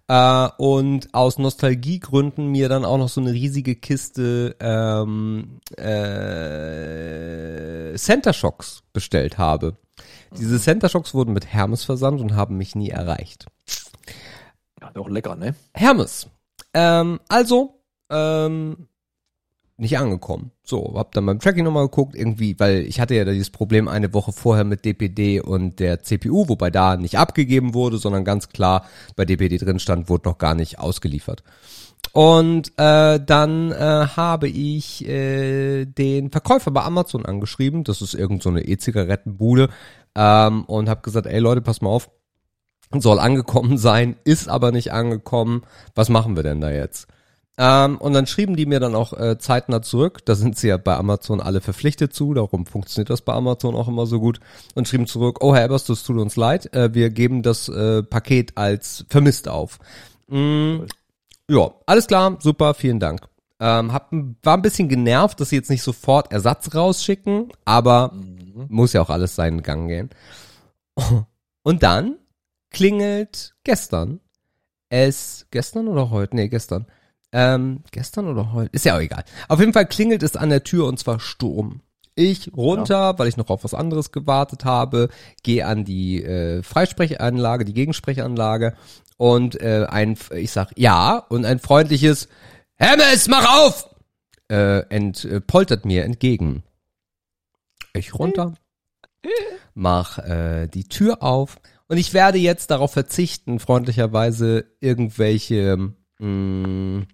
Äh, 0.09 0.49
und 0.57 1.15
aus 1.15 1.39
Nostalgiegründen 1.39 2.47
mir 2.49 2.69
dann 2.69 2.85
auch 2.85 2.99
noch 2.99 3.09
so 3.09 3.21
eine 3.21 3.33
riesige 3.33 3.77
Kiste 3.77 4.57
ähm, 4.59 5.61
äh, 5.77 5.85
Center 7.97 8.33
Shocks 8.33 8.83
bestellt 8.93 9.39
habe. 9.39 9.77
Diese 10.37 10.59
Center 10.59 10.89
Shocks 10.89 11.15
wurden 11.15 11.33
mit 11.33 11.47
Hermes 11.47 11.85
versandt 11.85 12.21
und 12.21 12.35
haben 12.35 12.57
mich 12.57 12.75
nie 12.75 12.91
erreicht. 12.91 13.47
Ja, 14.81 14.91
doch 14.93 15.09
lecker, 15.09 15.37
ne? 15.37 15.55
Hermes. 15.75 16.29
Ähm, 16.75 17.21
also, 17.29 17.81
ähm, 18.11 18.89
nicht 19.79 19.97
angekommen. 19.97 20.51
So, 20.65 20.95
hab 20.97 21.13
dann 21.13 21.25
beim 21.25 21.39
Tracking 21.39 21.65
nochmal 21.65 21.85
geguckt, 21.85 22.17
irgendwie, 22.17 22.59
weil 22.59 22.81
ich 22.81 23.01
hatte 23.01 23.15
ja 23.15 23.25
dieses 23.25 23.51
Problem 23.51 23.87
eine 23.89 24.13
Woche 24.13 24.33
vorher 24.33 24.65
mit 24.65 24.85
DPD 24.85 25.41
und 25.41 25.79
der 25.79 26.03
CPU, 26.03 26.49
wobei 26.49 26.71
da 26.71 26.97
nicht 26.97 27.17
abgegeben 27.17 27.75
wurde, 27.75 27.99
sondern 27.99 28.25
ganz 28.25 28.49
klar 28.49 28.87
bei 29.15 29.25
DPD 29.25 29.59
drin 29.59 29.79
stand, 29.79 30.09
wurde 30.09 30.29
noch 30.29 30.39
gar 30.39 30.55
nicht 30.55 30.79
ausgeliefert. 30.81 31.45
Und 32.13 32.73
äh, 32.77 33.21
dann 33.25 33.71
äh, 33.71 34.07
habe 34.17 34.49
ich 34.49 35.07
äh, 35.07 35.85
den 35.85 36.31
Verkäufer 36.31 36.71
bei 36.71 36.83
Amazon 36.83 37.25
angeschrieben, 37.25 37.85
das 37.85 38.03
ist 38.03 38.15
irgend 38.15 38.43
so 38.43 38.51
eine 38.51 38.63
E-Zigarettenbude, 38.63 39.69
ähm, 40.17 40.65
und 40.65 40.89
habe 40.89 41.03
gesagt, 41.03 41.27
ey 41.27 41.39
Leute, 41.39 41.61
pass 41.61 41.83
mal 41.83 41.91
auf, 41.91 42.11
soll 42.93 43.21
angekommen 43.21 43.79
sein, 43.79 44.17
ist 44.25 44.49
aber 44.49 44.73
nicht 44.73 44.93
angekommen. 44.93 45.63
Was 45.95 46.09
machen 46.09 46.35
wir 46.35 46.43
denn 46.43 46.61
da 46.61 46.71
jetzt? 46.71 47.07
Ähm, 47.61 47.99
und 47.99 48.13
dann 48.13 48.29
schrieben 48.29 48.55
die 48.55 48.67
mir 48.67 48.79
dann 48.79 48.95
auch 48.95 49.13
äh, 49.13 49.37
zeitnah 49.39 49.83
zurück. 49.83 50.25
Da 50.25 50.37
sind 50.37 50.57
sie 50.57 50.69
ja 50.69 50.77
bei 50.77 50.97
Amazon 50.97 51.41
alle 51.41 51.61
verpflichtet 51.61 52.15
zu. 52.15 52.33
Darum 52.33 52.67
funktioniert 52.67 53.11
das 53.11 53.23
bei 53.23 53.33
Amazon 53.33 53.75
auch 53.75 53.89
immer 53.89 54.07
so 54.07 54.21
gut. 54.21 54.39
Und 54.77 54.87
schrieben 54.87 55.09
zurück, 55.09 55.39
oh 55.43 55.55
Herr 55.55 55.65
Ebers, 55.65 55.85
das 55.85 56.05
tut 56.05 56.19
uns 56.19 56.37
leid. 56.37 56.73
Äh, 56.73 56.95
wir 56.95 57.11
geben 57.11 57.43
das 57.43 57.69
äh, 57.69 58.05
Paket 58.05 58.57
als 58.57 59.05
vermisst 59.09 59.49
auf. 59.49 59.81
Mm, 60.29 60.85
ja, 61.51 61.71
alles 61.85 62.07
klar, 62.07 62.37
super, 62.41 62.75
vielen 62.75 63.01
Dank. 63.01 63.23
Ähm, 63.59 63.93
hab, 63.93 64.13
war 64.13 64.57
ein 64.57 64.63
bisschen 64.63 64.89
genervt, 64.89 65.41
dass 65.41 65.49
sie 65.49 65.57
jetzt 65.57 65.71
nicht 65.71 65.83
sofort 65.83 66.31
Ersatz 66.31 66.73
rausschicken, 66.77 67.53
aber 67.65 68.13
muss 68.69 68.93
ja 68.93 69.03
auch 69.03 69.11
alles 69.11 69.35
seinen 69.35 69.63
Gang 69.63 69.89
gehen. 69.89 70.11
Und 71.65 71.83
dann 71.83 72.19
klingelt 72.71 73.57
gestern 73.65 74.21
es, 74.91 75.47
gestern 75.51 75.89
oder 75.89 76.11
heute? 76.11 76.37
Nee, 76.37 76.49
gestern. 76.49 76.87
Ähm, 77.33 77.83
gestern 77.91 78.27
oder 78.29 78.53
heute? 78.53 78.71
Ist 78.73 78.85
ja 78.85 78.97
auch 78.97 79.01
egal. 79.01 79.25
Auf 79.49 79.61
jeden 79.61 79.73
Fall 79.73 79.87
klingelt 79.87 80.23
es 80.23 80.37
an 80.37 80.51
der 80.51 80.65
Tür 80.65 80.87
und 80.87 80.99
zwar 80.99 81.21
Sturm. 81.21 81.83
Ich 82.15 82.51
runter, 82.57 83.17
weil 83.19 83.29
ich 83.29 83.37
noch 83.37 83.49
auf 83.49 83.63
was 83.63 83.75
anderes 83.75 84.11
gewartet 84.11 84.65
habe, 84.65 85.09
gehe 85.45 85.65
an 85.65 85.85
die 85.85 86.23
äh, 86.25 86.65
Freisprechanlage, 86.65 87.65
die 87.65 87.75
Gegensprechanlage 87.75 88.75
und 89.19 89.61
äh, 89.61 89.87
ein, 89.89 90.17
ich 90.35 90.51
sag 90.51 90.73
ja 90.77 91.19
und 91.29 91.45
ein 91.45 91.61
freundliches 91.61 92.29
Hermes, 92.75 93.29
mach 93.29 93.67
auf! 93.67 93.95
Äh, 94.51 94.81
ent, 94.89 95.27
äh, 95.27 95.41
poltert 95.41 95.85
mir 95.85 96.05
entgegen. 96.05 96.63
Ich 97.93 98.15
runter, 98.15 98.55
mach 99.75 100.19
äh, 100.19 100.67
die 100.69 100.89
Tür 100.89 101.23
auf 101.23 101.61
und 101.87 101.99
ich 101.99 102.15
werde 102.15 102.39
jetzt 102.39 102.71
darauf 102.71 102.93
verzichten, 102.93 103.61
freundlicherweise 103.61 104.65
irgendwelche 104.81 105.93
mh, 106.19 107.07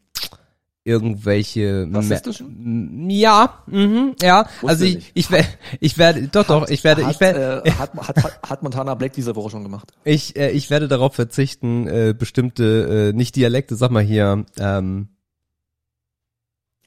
irgendwelche 0.85 1.89
Rassistische? 1.91 2.45
M- 2.45 3.09
ja, 3.11 3.63
mhm, 3.67 4.15
ja, 4.21 4.47
Wusste 4.61 4.69
also 4.69 4.85
ich 4.85 5.11
ich 5.15 5.31
werde 5.31 5.49
ich 5.81 5.99
werde 5.99 6.29
doch 6.29 6.47
doch, 6.47 6.69
ich 6.69 6.85
werde 6.85 7.03
ich 7.11 7.19
werde 7.21 7.63
äh, 7.65 7.71
hat, 7.73 7.95
hat, 7.95 8.23
hat, 8.23 8.41
hat 8.43 8.63
Montana 8.63 8.95
Black 8.95 9.15
diese 9.15 9.35
Woche 9.35 9.51
schon 9.51 9.63
gemacht. 9.63 9.93
ich 10.05 10.37
äh, 10.37 10.51
ich 10.51 10.71
werde 10.71 10.87
darauf 10.87 11.15
verzichten, 11.15 11.89
äh, 11.89 12.15
bestimmte 12.17 13.11
äh, 13.13 13.17
nicht 13.17 13.35
Dialekte, 13.37 13.77
sag 13.77 13.91
mal 13.91 14.03
hier, 14.03 14.45
ähm 14.59 15.09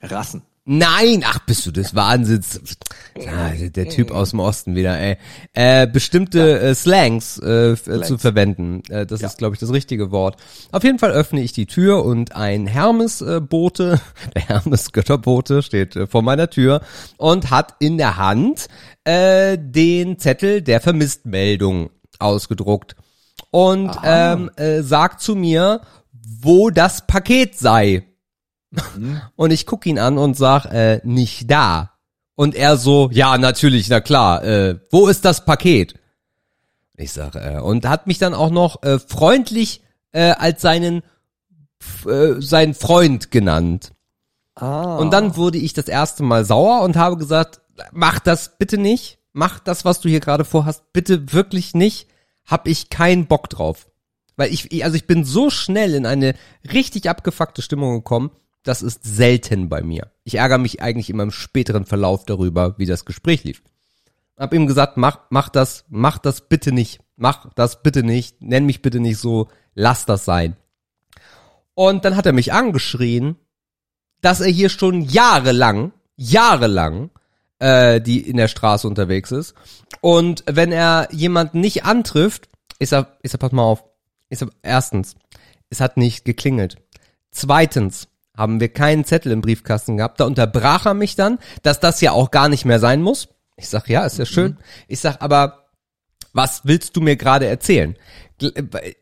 Rassen. 0.02 0.44
Nein, 0.70 1.24
ach, 1.26 1.40
bist 1.46 1.66
du 1.66 1.72
des 1.72 1.96
Wahnsinns. 1.96 2.60
Ja, 3.18 3.52
der, 3.52 3.70
der 3.70 3.88
Typ 3.88 4.12
aus 4.12 4.32
dem 4.32 4.42
Osten 4.42 4.76
wieder, 4.76 5.00
ey. 5.00 5.16
Äh, 5.54 5.88
bestimmte 5.88 6.60
äh, 6.60 6.76
Slangs, 6.76 7.38
äh, 7.38 7.72
äh, 7.72 8.02
zu 8.02 8.18
verwenden. 8.18 8.84
Äh, 8.90 9.06
das 9.06 9.22
Ja. 9.22 9.28
ist, 9.28 9.38
glaube 9.38 9.54
ich, 9.56 9.62
das 9.62 9.72
richtige 9.72 10.12
Wort. 10.12 10.36
Auf 10.74 10.84
jeden 10.84 11.00
Fall 11.00 11.12
öffne 11.12 11.40
ich 11.40 11.54
die 11.54 11.68
Tür 11.68 12.04
und 12.04 12.36
ein 12.36 12.68
Hermes-Bote, 12.68 14.02
der 14.36 14.42
Hermes-Götterbote 14.42 15.64
steht 15.64 15.96
äh, 15.96 16.06
vor 16.06 16.22
meiner 16.22 16.50
Tür 16.50 16.82
und 17.16 17.50
hat 17.50 17.76
in 17.80 17.98
der 17.98 18.18
Hand 18.18 18.68
äh, 19.06 19.58
den 19.58 20.20
Zettel 20.20 20.62
der 20.62 20.82
Vermisstmeldung 20.82 21.92
ausgedruckt. 22.20 22.98
Und 23.52 23.92
Aha. 23.92 24.34
ähm, 24.34 24.52
äh, 24.58 24.82
sagt 24.82 25.22
zu 25.22 25.34
mir, 25.34 25.80
wo 26.42 26.70
das 26.72 27.08
Paket 27.08 27.58
sei. 27.58 28.04
Und 29.36 29.52
ich 29.52 29.66
guck 29.66 29.86
ihn 29.86 30.00
an 30.00 30.18
und 30.18 30.36
sag, 30.36 30.66
äh, 30.66 31.00
nicht 31.04 31.50
da. 31.50 31.94
Und 32.36 32.54
er 32.54 32.78
so, 32.78 33.10
ja, 33.12 33.38
natürlich, 33.38 33.90
na 33.90 34.02
klar, 34.02 34.44
äh, 34.44 34.80
wo 34.92 35.08
ist 35.08 35.26
das 35.26 35.46
Paket? 35.46 35.96
Ich 36.96 37.14
sag, 37.14 37.36
äh, 37.36 37.60
und 37.60 37.88
hat 37.88 38.08
mich 38.08 38.18
dann 38.20 38.34
auch 38.34 38.52
noch 38.52 38.84
äh, 38.84 39.00
freundlich 39.00 39.82
äh, 40.12 40.32
als 40.32 40.62
seinen 40.62 41.02
äh, 42.06 42.42
seinen 42.42 42.74
Freund 42.74 43.32
genannt. 43.32 43.94
Ah. 44.56 44.98
Und 44.98 45.12
dann 45.12 45.36
wurde 45.36 45.58
ich 45.58 45.74
das 45.74 45.88
erste 45.88 46.24
Mal 46.24 46.46
sauer 46.46 46.82
und 46.82 46.96
habe 46.96 47.18
gesagt, 47.18 47.62
mach 47.92 48.20
das 48.20 48.58
bitte 48.58 48.78
nicht. 48.78 49.20
Mach 49.34 49.60
das, 49.60 49.86
was 49.86 50.00
du 50.00 50.10
hier 50.10 50.20
gerade 50.20 50.46
vorhast, 50.46 50.92
bitte 50.94 51.32
wirklich 51.34 51.76
nicht. 51.76 52.08
Hab 52.46 52.68
ich 52.68 52.90
keinen 52.90 53.28
Bock 53.28 53.50
drauf. 53.50 53.88
Weil 54.36 54.52
ich, 54.52 54.84
also 54.84 54.96
ich 54.96 55.06
bin 55.06 55.24
so 55.24 55.50
schnell 55.50 55.94
in 55.94 56.06
eine 56.06 56.34
richtig 56.72 57.10
abgefuckte 57.10 57.62
Stimmung 57.62 57.98
gekommen, 57.98 58.32
das 58.64 58.82
ist 58.82 59.04
selten 59.04 59.70
bei 59.70 59.82
mir. 59.82 60.12
Ich 60.24 60.36
ärgere 60.36 60.58
mich 60.58 60.82
eigentlich 60.82 61.10
immer 61.10 61.24
im 61.24 61.32
späteren 61.32 61.86
Verlauf 61.86 62.26
darüber, 62.26 62.78
wie 62.78 62.86
das 62.86 63.06
Gespräch 63.06 63.44
lief. 63.44 63.62
Hab 64.38 64.54
ihm 64.54 64.68
gesagt, 64.68 64.98
mach, 64.98 65.20
mach 65.30 65.50
das, 65.50 65.86
mach 65.90 66.18
das 66.18 66.48
bitte 66.48 66.72
nicht. 66.72 67.00
Mach 67.16 67.52
das 67.56 67.82
bitte 67.82 68.04
nicht. 68.04 68.42
Nenn 68.42 68.66
mich 68.66 68.82
bitte 68.82 69.00
nicht 69.00 69.18
so. 69.18 69.48
Lass 69.74 70.06
das 70.06 70.26
sein. 70.26 70.56
Und 71.74 72.06
dann 72.06 72.16
hat 72.16 72.26
er 72.26 72.34
mich 72.34 72.54
angeschrien, 72.54 73.36
dass 74.22 74.42
er 74.42 74.50
hier 74.50 74.70
schon 74.70 75.02
jahrelang, 75.02 75.94
jahrelang 76.16 77.10
äh, 77.60 78.02
die 78.02 78.20
in 78.22 78.38
der 78.38 78.48
Straße 78.48 78.88
unterwegs 78.88 79.32
ist. 79.32 79.56
Und 80.02 80.44
wenn 80.48 80.72
er 80.72 81.08
jemanden 81.12 81.60
nicht 81.60 81.86
antrifft, 81.86 82.50
ist 82.80 82.94
er, 82.94 83.18
ist 83.24 83.34
er, 83.34 83.40
pass 83.40 83.52
mal 83.52 83.64
auf, 83.64 83.84
ist 84.30 84.42
er, 84.42 84.50
erstens, 84.62 85.16
es 85.70 85.82
hat 85.82 85.98
nicht 85.98 86.26
geklingelt. 86.26 86.78
Zweitens, 87.32 88.07
haben 88.38 88.60
wir 88.60 88.70
keinen 88.70 89.04
Zettel 89.04 89.32
im 89.32 89.42
Briefkasten 89.42 89.98
gehabt. 89.98 90.20
Da 90.20 90.26
unterbrach 90.26 90.86
er 90.86 90.94
mich 90.94 91.16
dann, 91.16 91.40
dass 91.64 91.80
das 91.80 92.00
ja 92.02 92.12
auch 92.12 92.32
gar 92.32 92.48
nicht 92.48 92.66
mehr 92.66 92.80
sein 92.80 93.02
muss. 93.02 93.30
Ich 93.58 93.68
sag, 93.68 93.90
ja, 93.90 94.06
ist 94.06 94.20
ja 94.20 94.26
schön. 94.26 94.58
Ich 94.88 95.00
sag, 95.00 95.22
aber 95.22 95.70
was 96.32 96.62
willst 96.66 96.96
du 96.96 97.02
mir 97.02 97.16
gerade 97.16 97.48
erzählen? 97.48 97.98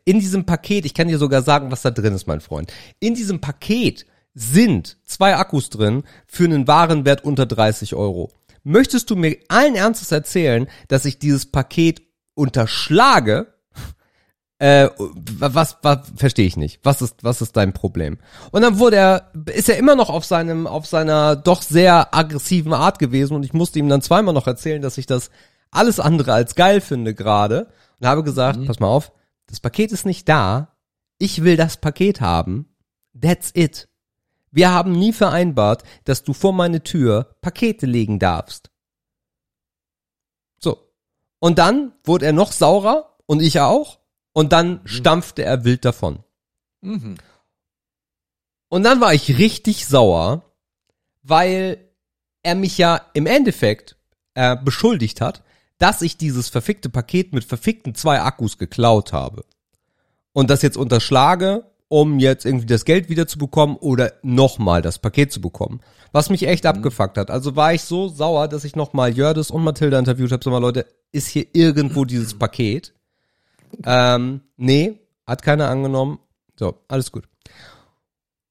In 0.06 0.20
diesem 0.20 0.46
Paket, 0.46 0.86
ich 0.86 0.94
kann 0.94 1.08
dir 1.08 1.18
sogar 1.18 1.42
sagen, 1.42 1.70
was 1.70 1.82
da 1.82 1.90
drin 1.90 2.14
ist, 2.14 2.26
mein 2.26 2.40
Freund. 2.40 2.72
In 2.98 3.14
diesem 3.14 3.42
Paket 3.42 4.06
sind 4.32 4.96
zwei 5.04 5.36
Akkus 5.36 5.68
drin 5.68 6.04
für 6.26 6.44
einen 6.44 6.66
Warenwert 6.66 7.24
unter 7.24 7.44
30 7.44 7.94
Euro. 7.94 8.32
Möchtest 8.62 9.10
du 9.10 9.16
mir 9.16 9.36
allen 9.48 9.74
Ernstes 9.74 10.10
erzählen, 10.10 10.66
dass 10.88 11.04
ich 11.04 11.18
dieses 11.18 11.46
Paket 11.46 12.02
unterschlage? 12.34 13.54
Äh, 14.58 14.88
was, 14.96 15.76
was, 15.82 15.98
verstehe 16.16 16.46
ich 16.46 16.56
nicht. 16.56 16.80
Was 16.82 17.02
ist, 17.02 17.22
was 17.22 17.42
ist 17.42 17.56
dein 17.56 17.74
Problem? 17.74 18.18
Und 18.52 18.62
dann 18.62 18.78
wurde 18.78 18.96
er, 18.96 19.30
ist 19.52 19.68
er 19.68 19.76
immer 19.76 19.96
noch 19.96 20.08
auf 20.08 20.24
seinem, 20.24 20.66
auf 20.66 20.86
seiner 20.86 21.36
doch 21.36 21.60
sehr 21.60 22.14
aggressiven 22.14 22.72
Art 22.72 22.98
gewesen 22.98 23.34
und 23.34 23.44
ich 23.44 23.52
musste 23.52 23.78
ihm 23.78 23.88
dann 23.88 24.00
zweimal 24.00 24.32
noch 24.32 24.46
erzählen, 24.46 24.80
dass 24.80 24.96
ich 24.96 25.06
das 25.06 25.30
alles 25.70 26.00
andere 26.00 26.32
als 26.32 26.54
geil 26.54 26.80
finde 26.80 27.14
gerade 27.14 27.68
und 28.00 28.06
habe 28.06 28.22
gesagt, 28.22 28.64
pass 28.66 28.80
mal 28.80 28.88
auf, 28.88 29.12
das 29.46 29.60
Paket 29.60 29.92
ist 29.92 30.06
nicht 30.06 30.28
da. 30.28 30.76
Ich 31.18 31.44
will 31.44 31.56
das 31.56 31.76
Paket 31.76 32.20
haben. 32.20 32.74
That's 33.20 33.50
it. 33.54 33.88
Wir 34.50 34.72
haben 34.72 34.92
nie 34.92 35.12
vereinbart, 35.12 35.82
dass 36.04 36.22
du 36.22 36.32
vor 36.32 36.52
meine 36.52 36.82
Tür 36.82 37.36
Pakete 37.42 37.84
legen 37.84 38.18
darfst. 38.18 38.70
So. 40.58 40.90
Und 41.40 41.58
dann 41.58 41.92
wurde 42.04 42.26
er 42.26 42.32
noch 42.32 42.52
saurer 42.52 43.18
und 43.26 43.42
ich 43.42 43.60
auch. 43.60 43.98
Und 44.36 44.52
dann 44.52 44.80
stampfte 44.84 45.44
er 45.44 45.64
wild 45.64 45.84
davon. 45.86 46.18
Mhm. 46.82 47.16
Und 48.68 48.82
dann 48.82 49.00
war 49.00 49.14
ich 49.14 49.38
richtig 49.38 49.86
sauer, 49.86 50.42
weil 51.22 51.78
er 52.42 52.54
mich 52.54 52.76
ja 52.76 53.00
im 53.14 53.26
Endeffekt 53.26 53.96
äh, 54.34 54.56
beschuldigt 54.56 55.22
hat, 55.22 55.42
dass 55.78 56.02
ich 56.02 56.18
dieses 56.18 56.50
verfickte 56.50 56.90
Paket 56.90 57.32
mit 57.32 57.44
verfickten 57.44 57.94
zwei 57.94 58.20
Akkus 58.20 58.58
geklaut 58.58 59.14
habe. 59.14 59.44
Und 60.32 60.50
das 60.50 60.60
jetzt 60.60 60.76
unterschlage 60.76 61.64
um 61.88 62.18
jetzt 62.18 62.44
irgendwie 62.44 62.66
das 62.66 62.84
Geld 62.84 63.08
wieder 63.08 63.26
zu 63.26 63.38
bekommen 63.38 63.76
oder 63.76 64.14
nochmal 64.22 64.82
das 64.82 64.98
Paket 64.98 65.32
zu 65.32 65.40
bekommen. 65.40 65.80
Was 66.12 66.30
mich 66.30 66.46
echt 66.46 66.66
abgefuckt 66.66 67.18
hat. 67.18 67.30
Also 67.30 67.56
war 67.56 67.74
ich 67.74 67.82
so 67.82 68.08
sauer, 68.08 68.48
dass 68.48 68.64
ich 68.64 68.76
nochmal 68.76 69.12
Jördes 69.12 69.50
und 69.50 69.62
Mathilda 69.62 69.98
interviewt 69.98 70.32
habe. 70.32 70.42
Sag 70.42 70.50
mal, 70.50 70.58
Leute, 70.58 70.86
ist 71.12 71.28
hier 71.28 71.46
irgendwo 71.52 72.04
dieses 72.04 72.34
Paket? 72.34 72.92
Ähm, 73.84 74.40
nee, 74.56 75.00
hat 75.26 75.42
keiner 75.42 75.68
angenommen. 75.68 76.18
So, 76.58 76.74
alles 76.88 77.12
gut. 77.12 77.28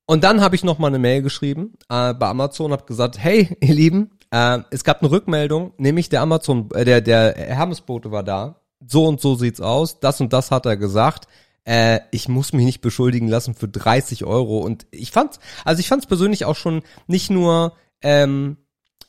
Und 0.06 0.24
dann 0.24 0.42
habe 0.42 0.56
ich 0.56 0.64
noch 0.64 0.78
mal 0.78 0.88
eine 0.88 1.00
Mail 1.00 1.22
geschrieben 1.22 1.74
äh, 1.90 2.14
bei 2.14 2.28
Amazon, 2.28 2.72
habe 2.72 2.86
gesagt, 2.86 3.18
hey, 3.18 3.58
ihr 3.62 3.74
Lieben, 3.74 4.12
äh, 4.32 4.60
es 4.72 4.84
gab 4.84 5.02
eine 5.02 5.12
Rückmeldung, 5.12 5.74
nämlich 5.78 6.10
der 6.10 6.22
Amazon, 6.22 6.70
äh, 6.72 6.86
der 6.86 7.02
der 7.02 7.34
Hermesbote 7.36 8.12
war 8.12 8.24
da. 8.24 8.62
So 8.88 9.06
und 9.06 9.20
so 9.22 9.36
sieht's 9.36 9.62
aus. 9.62 10.00
Das 10.00 10.22
und 10.22 10.34
das 10.34 10.52
hat 10.52 10.66
er 10.66 10.78
gesagt. 10.78 11.28
Äh, 11.64 12.02
ich 12.12 12.30
muss 12.30 12.54
mich 12.54 12.66
nicht 12.66 12.82
beschuldigen 12.82 13.28
lassen 13.28 13.56
für 13.56 13.68
30 13.68 14.26
Euro. 14.26 14.60
Und 14.60 14.86
ich 14.92 15.12
fand's, 15.12 15.40
also 15.64 15.80
ich 15.80 15.88
fand's 15.88 16.06
persönlich 16.06 16.46
auch 16.46 16.56
schon 16.56 16.84
nicht 17.08 17.32
nur 17.32 17.74
ähm, 18.04 18.58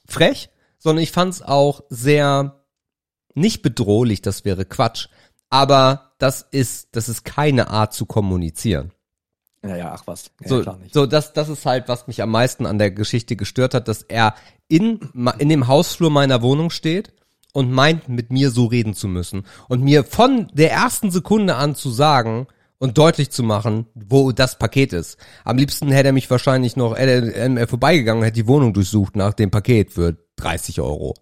frech, 0.06 0.48
sondern 0.78 1.02
ich 1.02 1.12
fand's 1.12 1.42
auch 1.42 1.82
sehr 1.90 2.62
nicht 3.34 3.60
bedrohlich. 3.60 4.22
Das 4.22 4.46
wäre 4.46 4.64
Quatsch. 4.64 5.08
Aber 5.50 6.12
das 6.18 6.46
ist, 6.50 6.88
das 6.92 7.08
ist 7.08 7.24
keine 7.24 7.70
Art 7.70 7.92
zu 7.92 8.06
kommunizieren. 8.06 8.92
Ja, 9.62 9.76
ja, 9.76 9.92
ach 9.92 10.06
was. 10.06 10.30
Ja, 10.40 10.48
so, 10.48 10.58
nicht. 10.80 10.94
so 10.94 11.06
das, 11.06 11.32
das 11.32 11.48
ist 11.48 11.66
halt, 11.66 11.88
was 11.88 12.06
mich 12.06 12.22
am 12.22 12.30
meisten 12.30 12.66
an 12.66 12.78
der 12.78 12.90
Geschichte 12.90 13.36
gestört 13.36 13.74
hat, 13.74 13.88
dass 13.88 14.02
er 14.02 14.34
in, 14.68 15.00
in 15.38 15.48
dem 15.48 15.66
Hausflur 15.66 16.10
meiner 16.10 16.42
Wohnung 16.42 16.70
steht 16.70 17.12
und 17.52 17.72
meint, 17.72 18.08
mit 18.08 18.30
mir 18.30 18.50
so 18.50 18.66
reden 18.66 18.94
zu 18.94 19.08
müssen. 19.08 19.44
Und 19.68 19.82
mir 19.82 20.04
von 20.04 20.48
der 20.52 20.72
ersten 20.72 21.10
Sekunde 21.10 21.56
an 21.56 21.74
zu 21.74 21.90
sagen 21.90 22.46
und 22.78 22.98
deutlich 22.98 23.30
zu 23.30 23.42
machen, 23.42 23.86
wo 23.94 24.32
das 24.32 24.58
Paket 24.58 24.92
ist. 24.92 25.16
Am 25.44 25.56
liebsten 25.56 25.90
hätte 25.90 26.08
er 26.08 26.12
mich 26.12 26.30
wahrscheinlich 26.30 26.76
noch, 26.76 26.94
er 26.94 27.48
mir 27.48 27.66
vorbeigegangen 27.66 28.20
und 28.20 28.26
hätte 28.26 28.42
die 28.42 28.46
Wohnung 28.46 28.74
durchsucht 28.74 29.16
nach 29.16 29.32
dem 29.32 29.50
Paket 29.50 29.90
für 29.90 30.16
30 30.36 30.80
Euro. 30.80 31.14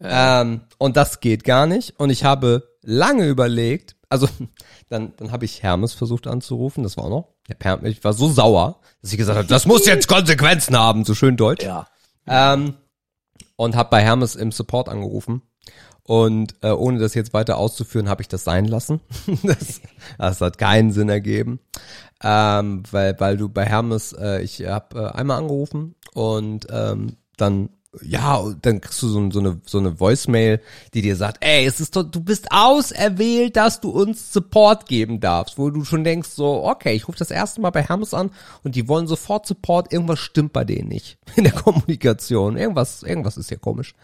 Ähm, 0.00 0.62
und 0.78 0.96
das 0.96 1.20
geht 1.20 1.44
gar 1.44 1.66
nicht. 1.66 1.98
Und 1.98 2.10
ich 2.10 2.24
habe 2.24 2.68
lange 2.88 3.26
überlegt, 3.26 3.96
also 4.08 4.28
dann, 4.88 5.12
dann 5.16 5.30
habe 5.32 5.44
ich 5.44 5.62
Hermes 5.62 5.92
versucht 5.92 6.26
anzurufen, 6.26 6.82
das 6.82 6.96
war 6.96 7.04
auch 7.04 7.10
noch. 7.10 7.28
Der 7.48 7.54
Per- 7.54 7.82
Ich 7.84 8.02
war 8.04 8.12
so 8.12 8.28
sauer, 8.28 8.80
dass 9.02 9.12
ich 9.12 9.18
gesagt 9.18 9.38
habe, 9.38 9.48
das 9.48 9.66
muss 9.66 9.86
jetzt 9.86 10.08
Konsequenzen 10.08 10.76
haben, 10.76 11.04
so 11.04 11.14
schön 11.14 11.36
deutsch. 11.36 11.64
Ja. 11.64 11.86
Ähm, 12.26 12.74
und 13.56 13.76
habe 13.76 13.90
bei 13.90 14.02
Hermes 14.02 14.34
im 14.36 14.52
Support 14.52 14.88
angerufen. 14.88 15.42
Und 16.02 16.54
äh, 16.62 16.70
ohne 16.70 16.98
das 16.98 17.12
jetzt 17.14 17.34
weiter 17.34 17.58
auszuführen, 17.58 18.08
habe 18.08 18.22
ich 18.22 18.28
das 18.28 18.42
sein 18.44 18.64
lassen. 18.64 19.00
das, 19.42 19.82
das 20.16 20.40
hat 20.40 20.56
keinen 20.56 20.90
Sinn 20.92 21.10
ergeben. 21.10 21.60
Ähm, 22.22 22.82
weil, 22.90 23.18
weil 23.20 23.36
du 23.36 23.48
bei 23.50 23.64
Hermes, 23.66 24.14
äh, 24.14 24.40
ich 24.42 24.64
habe 24.66 24.98
äh, 25.00 25.06
einmal 25.18 25.38
angerufen 25.38 25.94
und 26.14 26.66
ähm, 26.70 27.16
dann 27.36 27.68
ja, 28.02 28.34
und 28.36 28.64
dann 28.66 28.80
kriegst 28.80 29.02
du 29.02 29.08
so, 29.08 29.30
so 29.30 29.40
eine 29.40 29.60
so 29.64 29.78
eine 29.78 29.98
Voicemail, 29.98 30.60
die 30.92 31.00
dir 31.00 31.16
sagt, 31.16 31.38
ey, 31.42 31.64
es 31.64 31.80
ist 31.80 31.96
du 31.96 32.04
bist 32.20 32.52
auserwählt, 32.52 33.56
dass 33.56 33.80
du 33.80 33.90
uns 33.90 34.32
Support 34.32 34.86
geben 34.86 35.20
darfst, 35.20 35.58
wo 35.58 35.70
du 35.70 35.84
schon 35.84 36.04
denkst 36.04 36.28
so, 36.28 36.64
okay, 36.64 36.94
ich 36.94 37.08
rufe 37.08 37.18
das 37.18 37.30
erste 37.30 37.60
Mal 37.62 37.70
bei 37.70 37.82
Hermes 37.82 38.12
an 38.12 38.30
und 38.62 38.74
die 38.74 38.88
wollen 38.88 39.06
sofort 39.06 39.46
Support, 39.46 39.92
irgendwas 39.92 40.18
stimmt 40.18 40.52
bei 40.52 40.64
denen 40.64 40.88
nicht 40.88 41.18
in 41.36 41.44
der 41.44 41.54
Kommunikation, 41.54 42.58
irgendwas 42.58 43.02
irgendwas 43.02 43.38
ist 43.38 43.48
hier 43.48 43.58
komisch. 43.58 43.94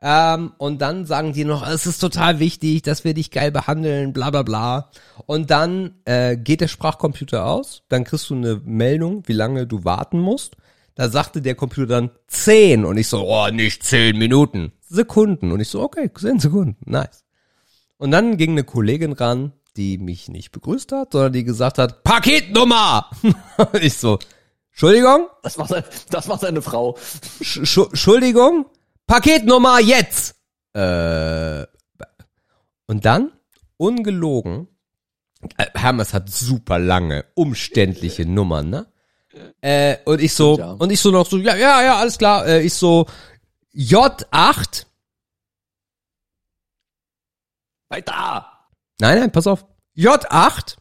Ähm, 0.00 0.52
und 0.58 0.80
dann 0.80 1.06
sagen 1.06 1.32
die 1.32 1.44
noch, 1.44 1.66
es 1.66 1.86
ist 1.86 1.98
total 1.98 2.38
wichtig, 2.38 2.82
dass 2.82 3.04
wir 3.04 3.14
dich 3.14 3.30
geil 3.30 3.50
behandeln, 3.50 4.12
bla 4.12 4.30
bla 4.30 4.42
bla. 4.42 4.90
Und 5.26 5.50
dann 5.50 5.94
äh, 6.04 6.36
geht 6.36 6.60
der 6.60 6.68
Sprachcomputer 6.68 7.46
aus, 7.46 7.82
dann 7.88 8.04
kriegst 8.04 8.30
du 8.30 8.34
eine 8.34 8.60
Meldung, 8.64 9.22
wie 9.26 9.32
lange 9.32 9.66
du 9.66 9.84
warten 9.84 10.20
musst. 10.20 10.56
Da 10.98 11.08
sagte 11.08 11.40
der 11.40 11.54
Computer 11.54 11.86
dann 12.00 12.10
zehn 12.26 12.84
und 12.84 12.96
ich 12.96 13.06
so, 13.06 13.24
oh, 13.24 13.48
nicht 13.50 13.84
zehn 13.84 14.18
Minuten, 14.18 14.72
Sekunden. 14.88 15.52
Und 15.52 15.60
ich 15.60 15.68
so, 15.68 15.80
okay, 15.80 16.10
zehn 16.12 16.40
Sekunden, 16.40 16.76
nice. 16.90 17.24
Und 17.98 18.10
dann 18.10 18.36
ging 18.36 18.50
eine 18.50 18.64
Kollegin 18.64 19.12
ran, 19.12 19.52
die 19.76 19.96
mich 19.96 20.28
nicht 20.28 20.50
begrüßt 20.50 20.90
hat, 20.90 21.12
sondern 21.12 21.32
die 21.34 21.44
gesagt 21.44 21.78
hat, 21.78 22.02
Paketnummer! 22.02 23.08
und 23.22 23.74
ich 23.80 23.96
so, 23.96 24.18
Entschuldigung? 24.72 25.28
Das 25.44 25.56
war, 25.56 25.68
seine, 25.68 25.84
das 26.10 26.28
war 26.28 26.38
seine 26.38 26.62
Frau. 26.62 26.96
Sch 27.42 27.58
Sch- 27.58 27.90
Entschuldigung? 27.90 28.66
Paketnummer 29.06 29.78
jetzt! 29.78 30.34
Äh, 30.72 31.64
und 32.88 33.04
dann, 33.04 33.30
ungelogen, 33.76 34.66
äh, 35.58 35.66
Hermes 35.74 36.12
hat 36.12 36.28
super 36.28 36.80
lange, 36.80 37.24
umständliche 37.34 38.26
Nummern, 38.26 38.68
ne? 38.68 38.86
Äh, 39.60 39.98
und 40.04 40.20
ich 40.20 40.34
so, 40.34 40.58
ja. 40.58 40.72
und 40.72 40.90
ich 40.90 41.00
so 41.00 41.10
noch 41.10 41.28
so, 41.28 41.38
ja, 41.38 41.56
ja, 41.56 41.82
ja, 41.82 41.96
alles 41.96 42.18
klar, 42.18 42.46
äh, 42.46 42.62
ich 42.62 42.74
so, 42.74 43.06
J8, 43.74 44.86
Weiter! 47.88 48.68
nein, 49.00 49.18
nein, 49.18 49.32
pass 49.32 49.46
auf, 49.46 49.66
J8, 49.96 50.76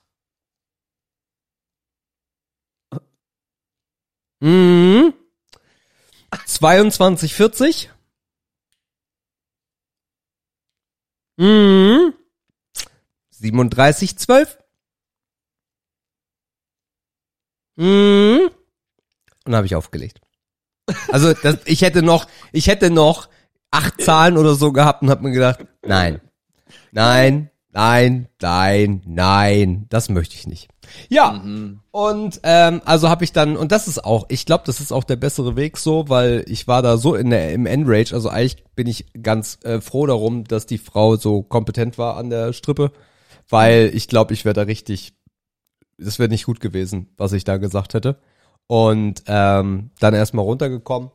mhm, 4.39 5.13
2240, 6.45 7.89
mhm, 11.37 12.13
3712, 13.39 14.57
mhm, 17.77 18.49
und 18.49 19.51
dann 19.51 19.55
habe 19.55 19.65
ich 19.65 19.75
aufgelegt. 19.75 20.19
Also 21.11 21.33
das, 21.33 21.59
ich 21.65 21.81
hätte 21.81 22.01
noch, 22.01 22.27
ich 22.51 22.67
hätte 22.67 22.89
noch 22.89 23.29
acht 23.71 24.01
Zahlen 24.01 24.37
oder 24.37 24.55
so 24.55 24.71
gehabt 24.71 25.01
und 25.01 25.09
habe 25.09 25.23
mir 25.23 25.31
gedacht, 25.31 25.65
nein, 25.85 26.21
nein, 26.91 27.49
nein, 27.71 28.27
nein, 28.41 29.01
nein, 29.05 29.85
das 29.89 30.09
möchte 30.09 30.35
ich 30.35 30.47
nicht. 30.47 30.69
Ja, 31.09 31.43
und 31.91 32.39
ähm, 32.43 32.81
also 32.85 33.09
habe 33.09 33.23
ich 33.23 33.33
dann, 33.33 33.57
und 33.57 33.71
das 33.71 33.87
ist 33.87 34.03
auch, 34.03 34.25
ich 34.29 34.45
glaube, 34.45 34.63
das 34.65 34.79
ist 34.79 34.93
auch 34.93 35.03
der 35.03 35.17
bessere 35.17 35.55
Weg 35.55 35.77
so, 35.77 36.07
weil 36.07 36.45
ich 36.47 36.67
war 36.67 36.81
da 36.81 36.97
so 36.97 37.15
in 37.15 37.29
der 37.29 37.51
im 37.53 37.65
Endrage, 37.65 38.13
also 38.13 38.29
eigentlich 38.29 38.63
bin 38.75 38.87
ich 38.87 39.05
ganz 39.21 39.59
äh, 39.63 39.81
froh 39.81 40.05
darum, 40.05 40.45
dass 40.45 40.65
die 40.65 40.77
Frau 40.77 41.17
so 41.17 41.43
kompetent 41.43 41.97
war 41.97 42.15
an 42.15 42.29
der 42.29 42.53
Strippe, 42.53 42.91
weil 43.49 43.91
ich 43.93 44.07
glaube, 44.07 44.33
ich 44.33 44.45
wäre 44.45 44.53
da 44.53 44.63
richtig, 44.63 45.13
das 45.97 46.19
wäre 46.19 46.29
nicht 46.29 46.45
gut 46.45 46.59
gewesen, 46.59 47.09
was 47.17 47.33
ich 47.33 47.43
da 47.43 47.57
gesagt 47.57 47.93
hätte. 47.93 48.17
Und 48.67 49.23
ähm, 49.27 49.91
dann 49.99 50.13
erstmal 50.13 50.45
runtergekommen 50.45 51.11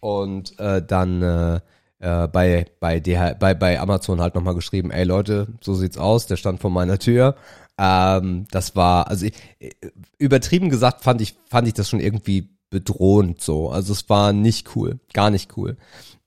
und 0.00 0.58
äh, 0.58 0.82
dann 0.84 1.22
äh, 1.22 1.60
äh, 2.00 2.28
bei 2.28 2.66
bei 2.80 2.98
DH, 3.00 3.34
bei 3.34 3.54
bei 3.54 3.78
Amazon 3.78 4.20
halt 4.20 4.34
nochmal 4.34 4.54
geschrieben, 4.54 4.90
ey 4.90 5.04
Leute, 5.04 5.48
so 5.60 5.74
sieht's 5.74 5.98
aus, 5.98 6.26
der 6.26 6.36
stand 6.36 6.60
vor 6.60 6.70
meiner 6.70 6.98
Tür. 6.98 7.36
Ähm, 7.78 8.46
das 8.50 8.74
war 8.74 9.08
also 9.08 9.26
ich, 9.26 9.34
übertrieben 10.18 10.68
gesagt 10.70 11.04
fand 11.04 11.20
ich 11.20 11.36
fand 11.48 11.68
ich 11.68 11.74
das 11.74 11.88
schon 11.88 12.00
irgendwie 12.00 12.48
bedrohend 12.70 13.40
so. 13.40 13.70
Also 13.70 13.92
es 13.92 14.08
war 14.08 14.32
nicht 14.32 14.74
cool, 14.74 14.98
gar 15.12 15.30
nicht 15.30 15.56
cool. 15.56 15.76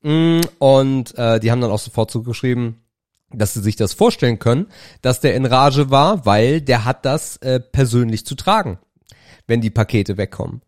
Mm, 0.02 0.42
Und 0.60 1.18
äh, 1.18 1.40
die 1.40 1.52
haben 1.52 1.62
dann 1.62 1.72
auch 1.72 1.80
sofort 1.80 2.12
zugeschrieben, 2.12 2.83
dass 3.34 3.54
sie 3.54 3.62
sich 3.62 3.76
das 3.76 3.94
vorstellen 3.94 4.40
können, 4.40 4.68
dass 5.02 5.20
der 5.20 5.36
in 5.36 5.46
Rage 5.46 5.90
war, 5.90 6.26
weil 6.26 6.62
der 6.62 6.86
hat 6.86 7.06
das 7.06 7.38
äh, 7.38 7.60
persönlich 7.60 8.26
zu 8.26 8.36
tragen, 8.36 8.80
wenn 9.48 9.62
die 9.62 9.72
Pakete 9.72 10.18
wegkommen. 10.18 10.62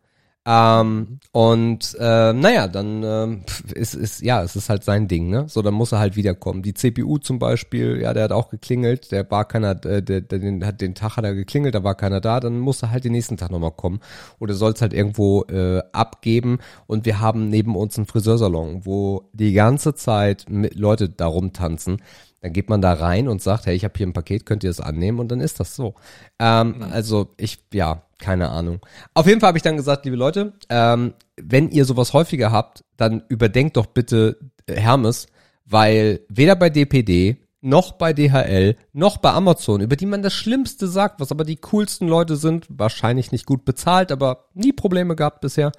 Ähm, 0.48 1.18
und 1.32 1.96
äh, 1.98 2.32
naja, 2.32 2.68
dann 2.68 3.42
pf, 3.44 3.72
ist, 3.72 3.94
ist, 3.94 4.22
ja, 4.22 4.44
es 4.44 4.54
ist 4.54 4.68
halt 4.68 4.84
sein 4.84 5.08
Ding, 5.08 5.28
ne? 5.28 5.46
So, 5.48 5.60
dann 5.60 5.74
muss 5.74 5.90
er 5.90 5.98
halt 5.98 6.14
wiederkommen. 6.14 6.62
Die 6.62 6.72
CPU 6.72 7.18
zum 7.18 7.40
Beispiel, 7.40 8.00
ja, 8.00 8.14
der 8.14 8.24
hat 8.24 8.32
auch 8.32 8.48
geklingelt, 8.48 9.10
der 9.10 9.28
war 9.28 9.44
keiner, 9.44 9.72
äh, 9.84 10.04
der, 10.04 10.20
der 10.20 10.38
den, 10.38 10.64
hat 10.64 10.80
den 10.80 10.94
Tag 10.94 11.16
hat 11.16 11.24
er 11.24 11.34
geklingelt, 11.34 11.74
da 11.74 11.82
war 11.82 11.96
keiner 11.96 12.20
da, 12.20 12.38
dann 12.38 12.60
muss 12.60 12.80
er 12.82 12.92
halt 12.92 13.02
den 13.02 13.10
nächsten 13.12 13.36
Tag 13.36 13.50
nochmal 13.50 13.72
kommen. 13.72 13.98
Oder 14.38 14.54
soll 14.54 14.72
es 14.72 14.80
halt 14.80 14.92
irgendwo 14.92 15.42
äh, 15.46 15.82
abgeben. 15.92 16.58
Und 16.86 17.06
wir 17.06 17.18
haben 17.18 17.48
neben 17.48 17.74
uns 17.74 17.96
einen 17.96 18.06
Friseursalon, 18.06 18.86
wo 18.86 19.28
die 19.32 19.52
ganze 19.52 19.96
Zeit 19.96 20.46
mit 20.48 20.76
Leute 20.76 21.08
da 21.08 21.26
rumtanzen. 21.26 22.00
Dann 22.46 22.52
geht 22.52 22.70
man 22.70 22.80
da 22.80 22.92
rein 22.92 23.26
und 23.26 23.42
sagt, 23.42 23.66
hey, 23.66 23.74
ich 23.74 23.82
habe 23.82 23.94
hier 23.96 24.06
ein 24.06 24.12
Paket, 24.12 24.46
könnt 24.46 24.62
ihr 24.62 24.70
es 24.70 24.80
annehmen? 24.80 25.18
Und 25.18 25.32
dann 25.32 25.40
ist 25.40 25.58
das 25.58 25.74
so. 25.74 25.96
Ähm, 26.38 26.80
Also 26.92 27.34
ich, 27.38 27.58
ja, 27.72 28.02
keine 28.20 28.50
Ahnung. 28.50 28.78
Auf 29.14 29.26
jeden 29.26 29.40
Fall 29.40 29.48
habe 29.48 29.58
ich 29.58 29.64
dann 29.64 29.76
gesagt, 29.76 30.04
liebe 30.04 30.16
Leute, 30.16 30.52
ähm, 30.68 31.14
wenn 31.36 31.70
ihr 31.70 31.84
sowas 31.84 32.12
häufiger 32.12 32.52
habt, 32.52 32.84
dann 32.96 33.24
überdenkt 33.28 33.76
doch 33.76 33.86
bitte 33.86 34.38
äh, 34.66 34.76
Hermes, 34.76 35.26
weil 35.64 36.20
weder 36.28 36.54
bei 36.54 36.70
DPD 36.70 37.38
noch 37.62 37.92
bei 37.94 38.12
DHL 38.12 38.76
noch 38.92 39.16
bei 39.16 39.32
Amazon, 39.32 39.80
über 39.80 39.96
die 39.96 40.06
man 40.06 40.22
das 40.22 40.32
Schlimmste 40.32 40.86
sagt, 40.86 41.18
was 41.18 41.32
aber 41.32 41.42
die 41.42 41.56
coolsten 41.56 42.06
Leute 42.06 42.36
sind, 42.36 42.66
wahrscheinlich 42.68 43.32
nicht 43.32 43.44
gut 43.44 43.64
bezahlt, 43.64 44.12
aber 44.12 44.50
nie 44.54 44.72
Probleme 44.72 45.16
gehabt 45.16 45.40
bisher, 45.40 45.72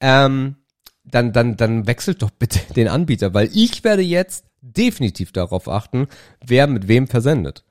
ähm, 0.00 0.56
dann, 1.04 1.32
dann, 1.32 1.56
dann 1.56 1.86
wechselt 1.86 2.20
doch 2.20 2.30
bitte 2.30 2.60
den 2.76 2.88
Anbieter, 2.88 3.32
weil 3.32 3.48
ich 3.54 3.82
werde 3.82 4.02
jetzt 4.02 4.44
definitiv 4.62 5.32
darauf 5.32 5.68
achten, 5.68 6.06
wer 6.44 6.66
mit 6.66 6.88
wem 6.88 7.06
versendet. 7.06 7.64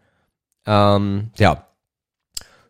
Ähm, 0.65 1.31
ja. 1.37 1.67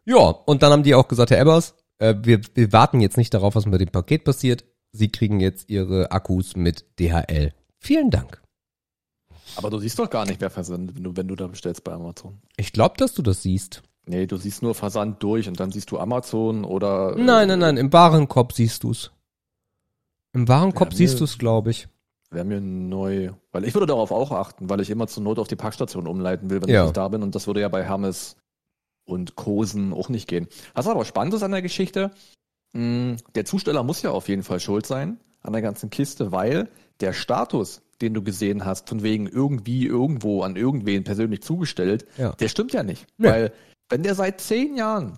Ja, 0.05 0.17
und 0.17 0.63
dann 0.63 0.71
haben 0.71 0.84
die 0.84 0.95
auch 0.95 1.07
gesagt, 1.07 1.31
Herr 1.31 1.39
Ebbers, 1.39 1.75
äh, 1.99 2.15
wir, 2.21 2.41
wir 2.53 2.71
warten 2.71 3.01
jetzt 3.01 3.17
nicht 3.17 3.34
darauf, 3.34 3.55
was 3.55 3.65
mit 3.65 3.81
dem 3.81 3.89
Paket 3.89 4.23
passiert. 4.23 4.63
Sie 4.91 5.12
kriegen 5.12 5.39
jetzt 5.39 5.69
Ihre 5.69 6.12
Akkus 6.12 6.55
mit 6.55 6.86
DHL. 6.99 7.53
Vielen 7.77 8.10
Dank. 8.10 8.41
Aber 9.55 9.69
du 9.69 9.79
siehst 9.79 9.99
doch 9.99 10.10
gar 10.10 10.25
nicht, 10.25 10.39
wer 10.41 10.49
versendet, 10.49 10.95
wenn 10.95 11.03
du, 11.03 11.17
wenn 11.17 11.27
du 11.27 11.36
da 11.36 11.47
bestellst 11.47 11.84
bei 11.84 11.91
Amazon. 11.91 12.41
Ich 12.57 12.73
glaube, 12.73 12.95
dass 12.97 13.13
du 13.13 13.21
das 13.21 13.41
siehst. 13.41 13.84
Nee, 14.05 14.25
du 14.25 14.38
siehst 14.38 14.63
nur 14.63 14.75
Versand 14.75 15.21
durch 15.21 15.47
und 15.47 15.60
dann 15.60 15.71
siehst 15.71 15.91
du 15.91 15.99
Amazon 15.99 16.65
oder. 16.65 17.15
Nein, 17.15 17.47
nein, 17.47 17.60
nein, 17.60 17.77
im 17.77 17.93
Warenkorb 17.93 18.53
siehst 18.53 18.84
du's. 18.84 19.12
Im 20.34 20.47
Warenkorb 20.47 20.91
Ja, 20.91 20.97
siehst 20.97 21.19
du's, 21.19 21.38
glaube 21.38 21.71
ich. 21.71 21.88
Wäre 22.32 22.46
mir 22.46 22.62
neu. 22.62 23.32
Weil 23.52 23.65
ich 23.65 23.74
würde 23.74 23.88
darauf 23.88 24.12
auch 24.12 24.32
achten, 24.32 24.70
weil 24.70 24.80
ich 24.80 24.89
immer 24.89 25.08
zur 25.08 25.22
Not 25.24 25.38
auf 25.38 25.48
die 25.50 25.56
Packstation 25.58 26.08
umleiten 26.08 26.50
will, 26.50 26.62
wenn 26.62 26.70
Ja. 26.70 26.82
ich 26.82 26.88
nicht 26.88 26.98
da 26.98 27.08
bin. 27.10 27.24
Und 27.24 27.36
das 27.36 27.46
würde 27.48 27.60
ja 27.62 27.67
bei 27.67 27.84
Hermes 27.84 28.38
und 29.06 29.36
Kosen 29.36 29.94
auch 29.94 30.08
nicht 30.10 30.28
gehen. 30.30 30.48
Was 30.74 30.88
aber 30.88 31.04
spannend 31.04 31.34
ist 31.34 31.44
an 31.44 31.52
der 31.52 31.62
Geschichte, 31.62 32.12
mh, 32.74 33.17
der 33.36 33.46
Zusteller 33.46 33.84
muss 33.84 34.02
ja 34.02 34.12
auf 34.12 34.30
jeden 34.30 34.44
Fall 34.44 34.60
schuld 34.62 34.86
sein 34.86 35.20
an 35.41 35.54
der 35.54 35.62
ganzen 35.62 35.89
Kiste, 35.89 36.32
weil 36.32 36.70
der 37.02 37.13
Status, 37.13 37.82
den 38.00 38.13
du 38.13 38.22
gesehen 38.24 38.63
hast, 38.63 38.88
von 38.88 39.04
wegen 39.04 39.28
irgendwie 39.28 39.86
irgendwo 39.88 40.44
an 40.44 40.56
irgendwen 40.56 41.04
persönlich 41.04 41.41
zugestellt, 41.41 42.06
Ja. 42.17 42.32
der 42.34 42.48
stimmt 42.48 42.72
ja 42.74 42.84
nicht. 42.84 43.08
Nee. 43.17 43.28
Weil 43.28 43.52
wenn 43.89 44.04
der 44.04 44.15
seit 44.15 44.39
zehn 44.39 44.78
Jahren, 44.78 45.17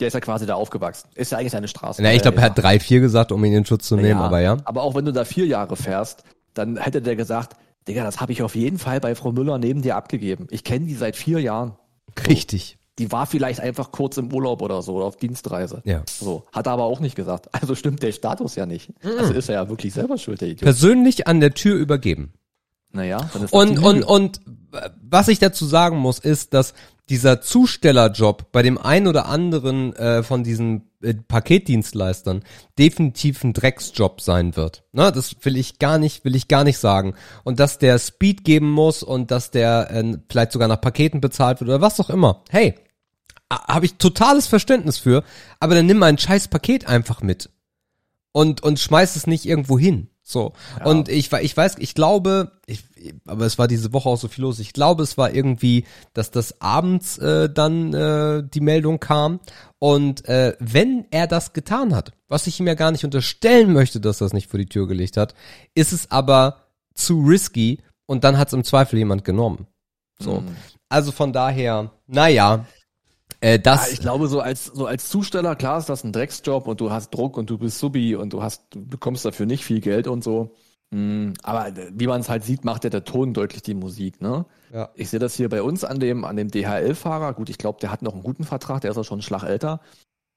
der 0.00 0.08
ist 0.08 0.14
ja 0.14 0.20
quasi 0.20 0.44
da 0.46 0.54
aufgewachsen, 0.56 1.08
ist 1.14 1.32
ja 1.32 1.38
eigentlich 1.38 1.52
seine 1.52 1.68
Straße. 1.68 2.02
Na, 2.02 2.12
ich 2.12 2.22
glaube, 2.22 2.38
er 2.38 2.42
Ja, 2.42 2.50
hat 2.50 2.58
drei, 2.58 2.78
vier 2.80 3.00
gesagt, 3.00 3.30
um 3.32 3.42
ihn 3.44 3.52
in 3.54 3.64
Schutz 3.64 3.86
zu 3.88 3.96
nehmen, 3.96 4.20
aber 4.20 4.40
ja. 4.40 4.58
aber 4.64 4.82
auch 4.82 4.94
wenn 4.94 5.04
du 5.04 5.12
da 5.12 5.24
vier 5.24 5.46
Jahre 5.46 5.76
fährst, 5.76 6.24
dann 6.54 6.76
hätte 6.76 7.02
der 7.02 7.16
gesagt, 7.16 7.56
Digga, 7.88 8.04
das 8.04 8.20
habe 8.20 8.32
ich 8.32 8.42
auf 8.42 8.54
jeden 8.54 8.78
Fall 8.78 9.00
bei 9.00 9.14
Frau 9.14 9.32
Müller 9.32 9.58
neben 9.58 9.82
dir 9.82 9.96
abgegeben. 9.96 10.46
Ich 10.50 10.64
kenne 10.64 10.86
die 10.86 10.94
seit 10.94 11.16
vier 11.16 11.40
Jahren. 11.40 11.72
Richtig. 12.28 12.78
Die 12.98 13.10
war 13.10 13.26
vielleicht 13.26 13.60
einfach 13.60 13.90
kurz 13.90 14.18
im 14.18 14.32
Urlaub 14.32 14.62
oder 14.62 14.82
so 14.82 14.94
oder 14.94 15.06
auf 15.06 15.16
Dienstreise. 15.16 15.80
Ja. 15.84 16.02
So, 16.08 16.44
hat 16.52 16.66
er 16.66 16.72
aber 16.72 16.84
auch 16.84 17.00
nicht 17.00 17.16
gesagt. 17.16 17.48
Also 17.60 17.74
stimmt 17.74 18.02
der 18.02 18.12
Status 18.12 18.54
ja 18.54 18.66
nicht. 18.66 18.90
Also 19.02 19.32
ist 19.32 19.48
er 19.48 19.54
ja 19.56 19.68
wirklich 19.68 19.94
selber 19.94 20.18
schuld, 20.18 20.40
der 20.40 20.48
Idiot. 20.48 20.62
Persönlich 20.62 21.26
an 21.26 21.40
der 21.40 21.54
Tür 21.54 21.76
übergeben. 21.76 22.34
Naja, 22.92 23.30
dann 23.32 23.44
ist 23.44 23.52
Und, 23.52 23.78
und, 23.78 24.04
und 24.04 24.40
was 25.02 25.28
ich 25.28 25.38
dazu 25.38 25.64
sagen 25.64 25.96
muss, 25.96 26.18
ist, 26.18 26.54
dass 26.54 26.74
dieser 27.08 27.40
Zustellerjob 27.40 28.52
bei 28.52 28.62
dem 28.62 28.78
einen 28.78 29.06
oder 29.06 29.26
anderen 29.26 29.94
äh, 29.96 30.22
von 30.22 30.44
diesen 30.44 30.91
äh, 31.02 31.14
Paketdienstleistern 31.14 32.42
definitiv 32.78 33.42
ein 33.44 33.52
Drecksjob 33.52 34.20
sein 34.20 34.56
wird. 34.56 34.84
Na, 34.92 35.10
das 35.10 35.36
will 35.42 35.56
ich 35.56 35.78
gar 35.78 35.98
nicht, 35.98 36.24
will 36.24 36.36
ich 36.36 36.48
gar 36.48 36.64
nicht 36.64 36.78
sagen. 36.78 37.14
Und 37.44 37.60
dass 37.60 37.78
der 37.78 37.98
Speed 37.98 38.44
geben 38.44 38.70
muss 38.70 39.02
und 39.02 39.30
dass 39.30 39.50
der 39.50 39.90
äh, 39.90 40.18
vielleicht 40.28 40.52
sogar 40.52 40.68
nach 40.68 40.80
Paketen 40.80 41.20
bezahlt 41.20 41.60
wird 41.60 41.68
oder 41.68 41.80
was 41.80 42.00
auch 42.00 42.10
immer. 42.10 42.44
Hey, 42.50 42.74
habe 43.50 43.86
ich 43.86 43.96
totales 43.96 44.46
Verständnis 44.46 44.98
für, 44.98 45.24
aber 45.60 45.74
dann 45.74 45.86
nimm 45.86 45.98
mal 45.98 46.06
ein 46.06 46.18
scheiß 46.18 46.48
Paket 46.48 46.86
einfach 46.86 47.22
mit 47.22 47.50
und 48.32 48.62
und 48.62 48.80
schmeiß 48.80 49.16
es 49.16 49.26
nicht 49.26 49.44
irgendwo 49.44 49.78
hin. 49.78 50.08
So. 50.32 50.52
Und 50.84 51.08
ich 51.08 51.32
ich 51.32 51.56
weiß, 51.56 51.76
ich 51.78 51.94
glaube, 51.94 52.52
ich, 52.66 52.84
aber 53.26 53.46
es 53.46 53.58
war 53.58 53.68
diese 53.68 53.92
Woche 53.92 54.08
auch 54.08 54.16
so 54.16 54.28
viel 54.28 54.42
los. 54.42 54.58
Ich 54.58 54.72
glaube, 54.72 55.02
es 55.02 55.18
war 55.18 55.32
irgendwie, 55.34 55.84
dass 56.14 56.30
das 56.30 56.60
abends 56.60 57.18
äh, 57.18 57.50
dann 57.50 57.92
äh, 57.92 58.42
die 58.42 58.60
Meldung 58.60 58.98
kam 58.98 59.40
und 59.78 60.26
äh, 60.28 60.56
wenn 60.58 61.06
er 61.10 61.26
das 61.26 61.52
getan 61.52 61.94
hat, 61.94 62.12
was 62.28 62.46
ich 62.46 62.58
ihm 62.58 62.66
ja 62.66 62.74
gar 62.74 62.90
nicht 62.90 63.04
unterstellen 63.04 63.72
möchte, 63.72 64.00
dass 64.00 64.20
er 64.20 64.26
das 64.26 64.32
nicht 64.32 64.50
vor 64.50 64.58
die 64.58 64.66
Tür 64.66 64.88
gelegt 64.88 65.16
hat, 65.16 65.34
ist 65.74 65.92
es 65.92 66.10
aber 66.10 66.58
zu 66.94 67.20
risky 67.20 67.80
und 68.06 68.24
dann 68.24 68.38
hat 68.38 68.48
es 68.48 68.54
im 68.54 68.64
Zweifel 68.64 68.98
jemand 68.98 69.24
genommen. 69.24 69.66
So. 70.18 70.40
Mhm. 70.40 70.56
Also 70.88 71.12
von 71.12 71.32
daher, 71.32 71.90
naja, 72.06 72.66
äh, 73.42 73.58
das 73.58 73.88
Ja, 73.88 73.92
ich 73.92 74.00
glaube, 74.00 74.28
so 74.28 74.40
als, 74.40 74.66
so 74.66 74.86
als 74.86 75.08
Zusteller, 75.08 75.56
klar 75.56 75.78
ist 75.78 75.88
das 75.88 76.04
ein 76.04 76.12
Drecksjob 76.12 76.68
und 76.68 76.80
du 76.80 76.90
hast 76.90 77.10
Druck 77.10 77.36
und 77.36 77.50
du 77.50 77.58
bist 77.58 77.78
Subi 77.78 78.14
und 78.14 78.32
du 78.32 78.42
hast, 78.42 78.64
du 78.70 78.86
bekommst 78.86 79.24
dafür 79.24 79.46
nicht 79.46 79.64
viel 79.64 79.80
Geld 79.80 80.06
und 80.06 80.22
so. 80.22 80.54
Mm, 80.90 81.32
Aber 81.42 81.68
äh, 81.68 81.90
wie 81.92 82.06
man 82.06 82.20
es 82.20 82.28
halt 82.28 82.44
sieht, 82.44 82.64
macht 82.64 82.84
ja 82.84 82.90
der 82.90 83.04
Ton 83.04 83.34
deutlich 83.34 83.62
die 83.62 83.74
Musik, 83.74 84.20
ne? 84.20 84.46
Ja. 84.72 84.90
Ich 84.94 85.10
sehe 85.10 85.18
das 85.18 85.34
hier 85.34 85.48
bei 85.48 85.62
uns 85.62 85.84
an 85.84 85.98
dem, 85.98 86.24
an 86.24 86.36
dem 86.36 86.50
DHL-Fahrer. 86.50 87.32
Gut, 87.34 87.50
ich 87.50 87.58
glaube, 87.58 87.80
der 87.80 87.90
hat 87.90 88.02
noch 88.02 88.12
einen 88.14 88.22
guten 88.22 88.44
Vertrag, 88.44 88.80
der 88.82 88.92
ist 88.92 88.98
auch 88.98 89.04
schon 89.04 89.16
einen 89.16 89.22
Schlag 89.22 89.42
älter. 89.42 89.80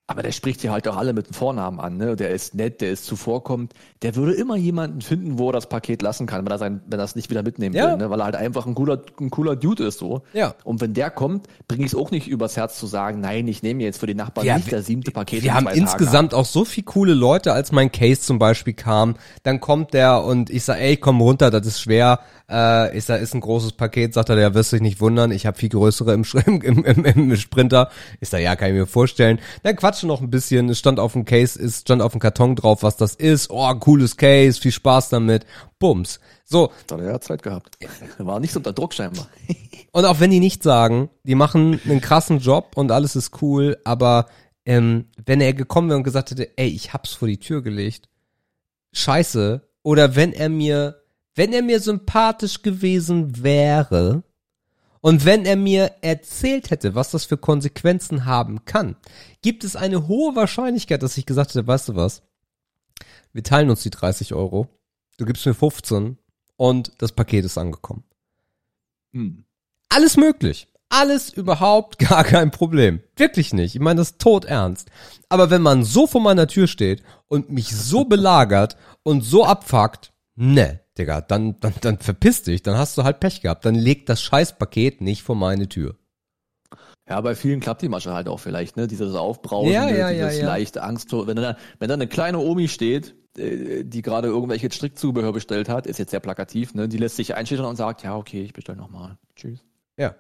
Aber 0.08 0.22
der 0.22 0.32
spricht 0.32 0.62
hier 0.62 0.72
halt 0.72 0.88
auch 0.88 0.98
alle 0.98 1.14
mit 1.14 1.26
dem 1.28 1.34
Vornamen 1.34 1.80
an, 1.80 1.98
ne? 1.98 2.16
Der 2.16 2.30
ist 2.30 2.54
nett, 2.54 2.80
der 2.80 2.92
ist 2.92 3.06
zuvorkommend. 3.08 3.74
Der 4.04 4.16
würde 4.16 4.34
immer 4.34 4.56
jemanden 4.56 5.02
finden, 5.02 5.40
wo 5.40 5.50
er 5.50 5.54
das 5.54 5.68
Paket 5.68 6.04
lassen 6.04 6.28
kann, 6.28 6.46
wenn 6.46 6.52
er 6.52 6.60
sein, 6.60 6.82
wenn 6.86 7.00
er 7.00 7.06
es 7.06 7.16
nicht 7.16 7.32
wieder 7.32 7.42
mitnehmen 7.42 7.74
Ja. 7.76 7.90
will, 7.90 7.98
ne? 7.98 8.10
Weil 8.12 8.20
er 8.22 8.26
halt 8.26 8.36
einfach 8.36 8.68
ein 8.68 8.76
cooler, 8.76 9.02
ein 9.20 9.32
cooler 9.32 9.56
Dude 9.56 9.86
ist, 9.86 9.98
so. 9.98 10.22
Ja. 10.34 10.54
Und 10.64 10.80
wenn 10.80 10.94
der 10.94 11.10
kommt, 11.10 11.48
bringe 11.68 11.86
ich 11.86 11.94
es 11.94 11.96
auch 11.98 12.12
nicht 12.12 12.28
übers 12.28 12.56
Herz 12.56 12.78
zu 12.78 12.86
sagen, 12.86 13.20
nein, 13.20 13.48
ich 13.48 13.64
nehme 13.64 13.82
jetzt 13.82 14.00
für 14.00 14.06
die 14.06 14.14
Nachbarn 14.14 14.46
Ja, 14.46 14.58
nicht 14.58 14.70
wir- 14.70 14.78
das 14.78 14.86
siebte 14.86 15.10
Paket. 15.10 15.42
Wir 15.42 15.50
in 15.50 15.56
haben 15.56 15.64
zwei 15.66 15.72
Tagen 15.72 15.82
insgesamt 15.82 16.34
auch 16.36 16.46
so 16.46 16.66
viel 16.66 16.84
coole 16.84 17.16
Leute, 17.16 17.52
als 17.54 17.72
mein 17.72 17.92
Case 17.92 18.22
zum 18.22 18.38
Beispiel 18.38 18.74
kam. 18.74 19.16
Dann 19.42 19.60
kommt 19.60 19.96
der 19.96 20.24
und 20.24 20.52
ich 20.52 20.64
sag, 20.66 20.80
ey, 20.82 20.98
komm 20.98 21.20
runter, 21.20 21.50
das 21.50 21.66
ist 21.66 21.82
schwer. 21.82 22.20
Äh, 22.48 22.96
ich 22.96 23.06
sag, 23.06 23.22
ist 23.22 23.34
ein 23.34 23.42
großes 23.42 23.72
Paket, 23.72 24.14
sagt 24.14 24.30
er, 24.30 24.36
der 24.36 24.54
wirst 24.54 24.72
dich 24.72 24.82
nicht 24.82 25.02
wundern. 25.02 25.32
Ich 25.32 25.48
habe 25.48 25.58
viel 25.58 25.70
größere 25.70 26.14
im, 26.14 26.24
im, 26.46 26.86
im, 26.86 27.06
im, 27.06 27.36
Sprinter. 27.38 27.90
Ich 28.20 28.30
sag, 28.30 28.40
ja, 28.42 28.56
kann 28.56 28.68
ich 28.70 28.76
mir 28.76 28.86
vorstellen. 28.86 29.40
Dann 29.64 29.76
quatschen 29.96 30.08
noch 30.08 30.22
ein 30.22 30.30
bisschen. 30.30 30.68
Es 30.70 30.80
stand 30.80 31.00
auf 31.00 31.14
dem 31.14 31.24
Case, 31.24 31.62
es 31.62 31.82
stand 31.82 32.02
auf 32.02 32.12
dem 32.12 32.20
Karton 32.20 32.56
drauf, 32.56 32.84
was 32.84 32.98
das 32.98 33.16
ist. 33.16 33.50
Oh, 33.50 33.74
cooles 33.76 34.18
Case, 34.18 34.60
viel 34.60 34.72
Spaß 34.72 35.10
damit. 35.10 35.46
Bums. 35.80 36.20
So, 36.44 36.72
Da 36.88 36.96
hat 36.96 37.02
er 37.02 37.12
ja 37.12 37.22
Zeit 37.22 37.44
gehabt. 37.44 37.78
War 38.18 38.40
nicht 38.40 38.52
so 38.52 38.60
unter 38.60 38.74
Druck 38.74 38.94
scheinbar. 38.94 39.28
und 39.94 40.06
auch 40.06 40.20
wenn 40.20 40.32
die 40.32 40.42
nicht 40.42 40.64
sagen, 40.64 41.10
die 41.24 41.36
machen 41.36 41.80
einen 41.86 42.02
krassen 42.02 42.40
Job 42.40 42.74
und 42.76 42.92
alles 42.92 43.16
ist 43.16 43.42
cool, 43.42 43.78
aber 43.86 44.28
ähm, 44.66 45.06
wenn 45.26 45.40
er 45.40 45.54
gekommen 45.54 45.90
wäre 45.90 45.98
und 45.98 46.04
gesagt 46.04 46.32
hätte, 46.32 46.58
ey, 46.58 46.68
ich 46.68 46.92
hab's 46.94 47.14
vor 47.14 47.28
die 47.28 47.40
Tür 47.40 47.62
gelegt, 47.62 48.10
scheiße, 48.92 49.62
oder 49.82 50.16
wenn 50.16 50.34
er 50.34 50.50
mir, 50.50 51.02
wenn 51.36 51.54
er 51.54 51.62
mir 51.62 51.80
sympathisch 51.80 52.64
gewesen 52.64 53.44
wäre 53.44 54.24
und 55.06 55.24
wenn 55.24 55.46
er 55.46 55.56
mir 55.56 55.92
erzählt 56.02 56.72
hätte, 56.72 56.96
was 56.96 57.12
das 57.12 57.26
für 57.26 57.38
Konsequenzen 57.38 58.26
haben 58.26 58.66
kann, 58.66 58.96
gibt 59.44 59.64
es 59.64 59.76
eine 59.76 60.08
hohe 60.08 60.36
Wahrscheinlichkeit, 60.36 61.04
dass 61.04 61.16
ich 61.16 61.28
gesagt 61.28 61.52
hätte, 61.52 61.68
weißt 61.68 61.90
du 61.90 61.96
was, 61.96 62.24
wir 63.32 63.44
teilen 63.44 63.70
uns 63.70 63.84
die 63.84 63.92
30 63.92 64.34
Euro, 64.34 64.68
du 65.18 65.26
gibst 65.26 65.46
mir 65.46 65.54
15 65.54 66.18
und 66.56 66.92
das 66.98 67.12
Paket 67.12 67.46
ist 67.46 67.60
angekommen. 67.60 68.04
Hm. 69.14 69.46
Alles 69.90 70.18
möglich. 70.18 70.70
Alles 70.90 71.32
überhaupt 71.32 72.00
gar 72.10 72.24
kein 72.24 72.50
Problem. 72.50 73.00
Wirklich 73.16 73.54
nicht. 73.54 73.76
Ich 73.76 73.82
meine 73.82 74.00
das 74.00 74.18
tot 74.18 74.46
ernst. 74.46 74.90
Aber 75.30 75.52
wenn 75.52 75.62
man 75.62 75.84
so 75.84 76.08
vor 76.08 76.22
meiner 76.22 76.48
Tür 76.48 76.66
steht 76.66 77.04
und 77.28 77.52
mich 77.52 77.76
so 77.76 78.06
belagert 78.06 78.76
und 79.04 79.22
so 79.22 79.46
abfuckt, 79.46 80.14
ne, 80.34 80.80
Digga, 80.98 81.22
dann, 81.22 81.60
dann, 81.60 81.74
dann 81.82 82.00
verpiss 82.00 82.44
dich, 82.44 82.64
dann 82.64 82.78
hast 82.78 82.98
du 82.98 83.04
halt 83.04 83.20
Pech 83.20 83.42
gehabt. 83.42 83.66
Dann 83.66 83.76
leg 83.76 84.06
das 84.06 84.22
Scheißpaket 84.22 85.02
nicht 85.02 85.24
vor 85.24 85.36
meine 85.36 85.68
Tür. 85.68 85.96
Ja, 87.08 87.22
bei 87.22 87.36
vielen 87.36 87.60
klappt 87.60 87.82
die 87.84 87.90
Masche 87.90 88.14
halt 88.14 88.28
auch 88.28 88.40
vielleicht, 88.40 88.78
ne? 88.78 88.88
Dieses 88.88 89.14
Aufbrausen, 89.14 89.72
Ja, 89.72 89.90
ja, 89.90 90.10
dieses 90.10 90.38
ja, 90.38 90.42
ja. 90.42 90.46
leichte 90.48 90.82
Angst. 90.82 91.12
Wenn 91.12 91.36
da, 91.36 91.58
wenn 91.78 91.88
da 91.88 91.94
eine 91.94 92.08
kleine 92.08 92.40
Omi 92.40 92.68
steht, 92.68 93.16
äh, 93.38 93.84
die 93.84 94.02
gerade 94.02 94.28
irgendwelche 94.30 94.72
Strickzubehör 94.72 95.32
bestellt 95.32 95.70
hat, 95.70 95.86
ist 95.86 96.00
jetzt 96.00 96.12
sehr 96.12 96.20
plakativ, 96.20 96.74
ne? 96.74 96.88
Die 96.88 96.98
lässt 96.98 97.18
sich 97.18 97.36
einschüchtern 97.36 97.68
und 97.68 97.76
sagt, 97.76 98.04
ja, 98.04 98.16
okay, 98.16 98.42
ich 98.42 98.54
bestelle 98.54 98.78
nochmal. 98.78 99.18
Tschüss. 99.36 99.60
Ja. 99.98 100.16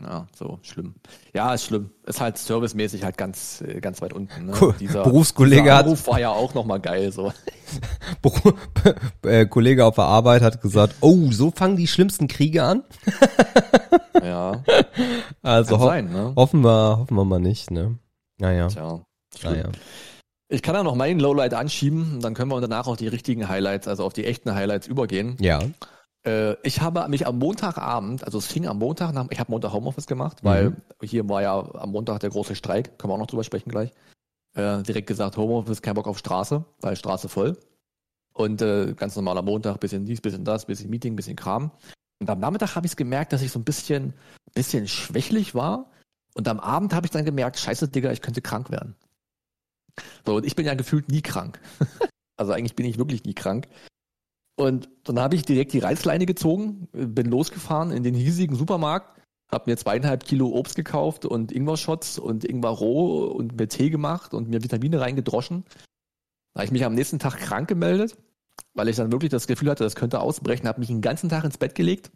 Ja, 0.00 0.26
so, 0.36 0.60
schlimm. 0.62 0.94
Ja, 1.34 1.52
ist 1.54 1.64
schlimm. 1.64 1.90
Ist 2.06 2.20
halt 2.20 2.38
servicemäßig 2.38 3.02
halt 3.02 3.16
ganz, 3.18 3.62
äh, 3.66 3.80
ganz 3.80 4.00
weit 4.00 4.12
unten. 4.12 4.46
Ne? 4.46 4.52
Cool. 4.60 4.74
Berufskollege 4.78 5.62
dieser 5.62 5.74
hat- 5.76 5.84
Anruf 5.86 6.06
war 6.06 6.20
ja 6.20 6.30
auch 6.30 6.54
nochmal 6.54 6.78
geil, 6.80 7.10
so. 7.10 7.32
Äh, 9.24 9.46
Kollege 9.46 9.84
auf 9.84 9.96
der 9.96 10.04
Arbeit 10.04 10.42
hat 10.42 10.62
gesagt, 10.62 10.94
oh, 11.00 11.30
so 11.32 11.50
fangen 11.50 11.76
die 11.76 11.86
schlimmsten 11.88 12.28
Kriege 12.28 12.62
an. 12.64 12.84
Ja, 14.22 14.64
Also 15.42 15.78
ho 15.78 15.86
sein, 15.86 16.10
ne? 16.10 16.32
hoffen 16.36 16.62
wir, 16.64 16.98
hoffen 16.98 17.14
wir 17.16 17.24
mal 17.24 17.38
nicht, 17.38 17.70
ne? 17.70 17.98
Naja, 18.40 18.66
Tja, 18.66 19.00
schlimm. 19.38 19.52
naja. 19.52 19.68
Ich 20.48 20.62
kann 20.62 20.74
ja 20.74 20.82
noch 20.82 20.96
meinen 20.96 21.20
Lowlight 21.20 21.54
anschieben, 21.54 22.14
und 22.14 22.24
dann 22.24 22.34
können 22.34 22.50
wir 22.50 22.60
danach 22.60 22.88
auf 22.88 22.96
die 22.96 23.06
richtigen 23.06 23.48
Highlights, 23.48 23.86
also 23.86 24.04
auf 24.04 24.12
die 24.12 24.24
echten 24.24 24.54
Highlights 24.54 24.86
übergehen. 24.88 25.36
Ja. 25.40 25.60
Äh, 26.26 26.54
ich 26.66 26.80
habe 26.80 27.06
mich 27.08 27.26
am 27.26 27.38
Montagabend, 27.38 28.24
also 28.24 28.38
es 28.38 28.46
fing 28.46 28.66
am 28.66 28.78
Montag, 28.78 29.12
nach, 29.12 29.26
ich 29.30 29.38
habe 29.38 29.50
Montag 29.50 29.72
Homeoffice 29.72 30.06
gemacht, 30.06 30.44
weil 30.44 30.76
hier 31.02 31.28
war 31.28 31.42
ja 31.42 31.74
am 31.74 31.90
Montag 31.90 32.20
der 32.20 32.30
große 32.30 32.54
Streik, 32.54 32.98
können 32.98 33.10
wir 33.10 33.14
auch 33.14 33.18
noch 33.18 33.26
drüber 33.26 33.44
sprechen 33.44 33.70
gleich. 33.70 33.92
Äh, 34.54 34.82
direkt 34.82 35.06
gesagt, 35.06 35.36
Homeoffice, 35.36 35.82
kein 35.82 35.94
Bock 35.94 36.08
auf 36.08 36.18
Straße, 36.18 36.64
weil 36.80 36.96
Straße 36.96 37.28
voll. 37.28 37.56
Und 38.32 38.62
äh, 38.62 38.94
ganz 38.94 39.16
normaler 39.16 39.42
Montag, 39.42 39.80
bisschen 39.80 40.04
dies, 40.04 40.20
bisschen 40.20 40.44
das, 40.44 40.66
bisschen 40.66 40.90
Meeting, 40.90 41.16
bisschen 41.16 41.36
Kram. 41.36 41.70
Und 42.20 42.30
am 42.30 42.40
Nachmittag 42.40 42.74
habe 42.74 42.86
ich 42.86 42.92
es 42.92 42.96
gemerkt, 42.96 43.32
dass 43.32 43.42
ich 43.42 43.52
so 43.52 43.58
ein 43.58 43.64
bisschen, 43.64 44.14
bisschen 44.54 44.88
schwächlich 44.88 45.54
war. 45.54 45.90
Und 46.34 46.48
am 46.48 46.60
Abend 46.60 46.94
habe 46.94 47.06
ich 47.06 47.10
dann 47.10 47.24
gemerkt, 47.24 47.58
scheiße, 47.58 47.88
Digga, 47.88 48.12
ich 48.12 48.22
könnte 48.22 48.42
krank 48.42 48.70
werden. 48.70 48.94
So, 50.24 50.36
und 50.36 50.46
ich 50.46 50.54
bin 50.54 50.66
ja 50.66 50.74
gefühlt 50.74 51.08
nie 51.08 51.22
krank. 51.22 51.60
also 52.36 52.52
eigentlich 52.52 52.76
bin 52.76 52.86
ich 52.86 52.98
wirklich 52.98 53.24
nie 53.24 53.34
krank. 53.34 53.68
Und 54.58 54.88
dann 55.04 55.20
habe 55.20 55.36
ich 55.36 55.44
direkt 55.44 55.72
die 55.72 55.78
Reißleine 55.78 56.26
gezogen, 56.26 56.88
bin 56.90 57.30
losgefahren 57.30 57.92
in 57.92 58.02
den 58.02 58.14
hiesigen 58.14 58.56
Supermarkt 58.56 59.16
Hab 59.48 59.68
mir 59.68 59.76
zweieinhalb 59.76 60.24
Kilo 60.24 60.48
Obst 60.48 60.74
gekauft 60.74 61.24
und 61.24 61.52
Ingwer-Shots 61.52 62.18
und 62.18 62.44
Ingwer 62.44 62.70
roh 62.70 63.26
und 63.26 63.56
mir 63.56 63.68
Tee 63.68 63.88
gemacht 63.88 64.34
und 64.34 64.48
mir 64.48 64.60
Vitamine 64.60 65.00
reingedroschen. 65.00 65.64
Da 66.54 66.60
habe 66.60 66.64
ich 66.64 66.72
mich 66.72 66.84
am 66.84 66.94
nächsten 66.94 67.20
Tag 67.20 67.38
krank 67.38 67.68
gemeldet, 67.68 68.18
weil 68.74 68.88
ich 68.88 68.96
dann 68.96 69.12
wirklich 69.12 69.30
das 69.30 69.46
Gefühl 69.46 69.70
hatte, 69.70 69.84
das 69.84 69.94
könnte 69.94 70.18
ausbrechen. 70.18 70.66
Habe 70.66 70.80
mich 70.80 70.88
den 70.88 71.02
ganzen 71.02 71.28
Tag 71.28 71.44
ins 71.44 71.56
Bett 71.56 71.76
gelegt. 71.76 72.10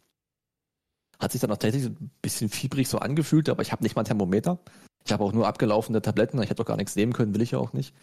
Hat 1.20 1.30
sich 1.30 1.40
dann 1.40 1.52
auch 1.52 1.58
tatsächlich 1.58 1.92
ein 1.92 2.10
bisschen 2.22 2.48
fiebrig 2.48 2.88
so 2.88 2.98
angefühlt, 2.98 3.48
aber 3.50 3.62
ich 3.62 3.70
habe 3.70 3.84
nicht 3.84 3.94
mal 3.94 4.02
ein 4.02 4.06
Thermometer. 4.06 4.58
Ich 5.06 5.12
habe 5.12 5.22
auch 5.22 5.32
nur 5.32 5.46
abgelaufene 5.46 6.02
Tabletten. 6.02 6.42
Ich 6.42 6.50
hätte 6.50 6.62
doch 6.62 6.66
gar 6.66 6.76
nichts 6.76 6.96
nehmen 6.96 7.12
können, 7.12 7.34
will 7.34 7.42
ich 7.42 7.52
ja 7.52 7.58
auch 7.58 7.72
nicht. 7.72 7.94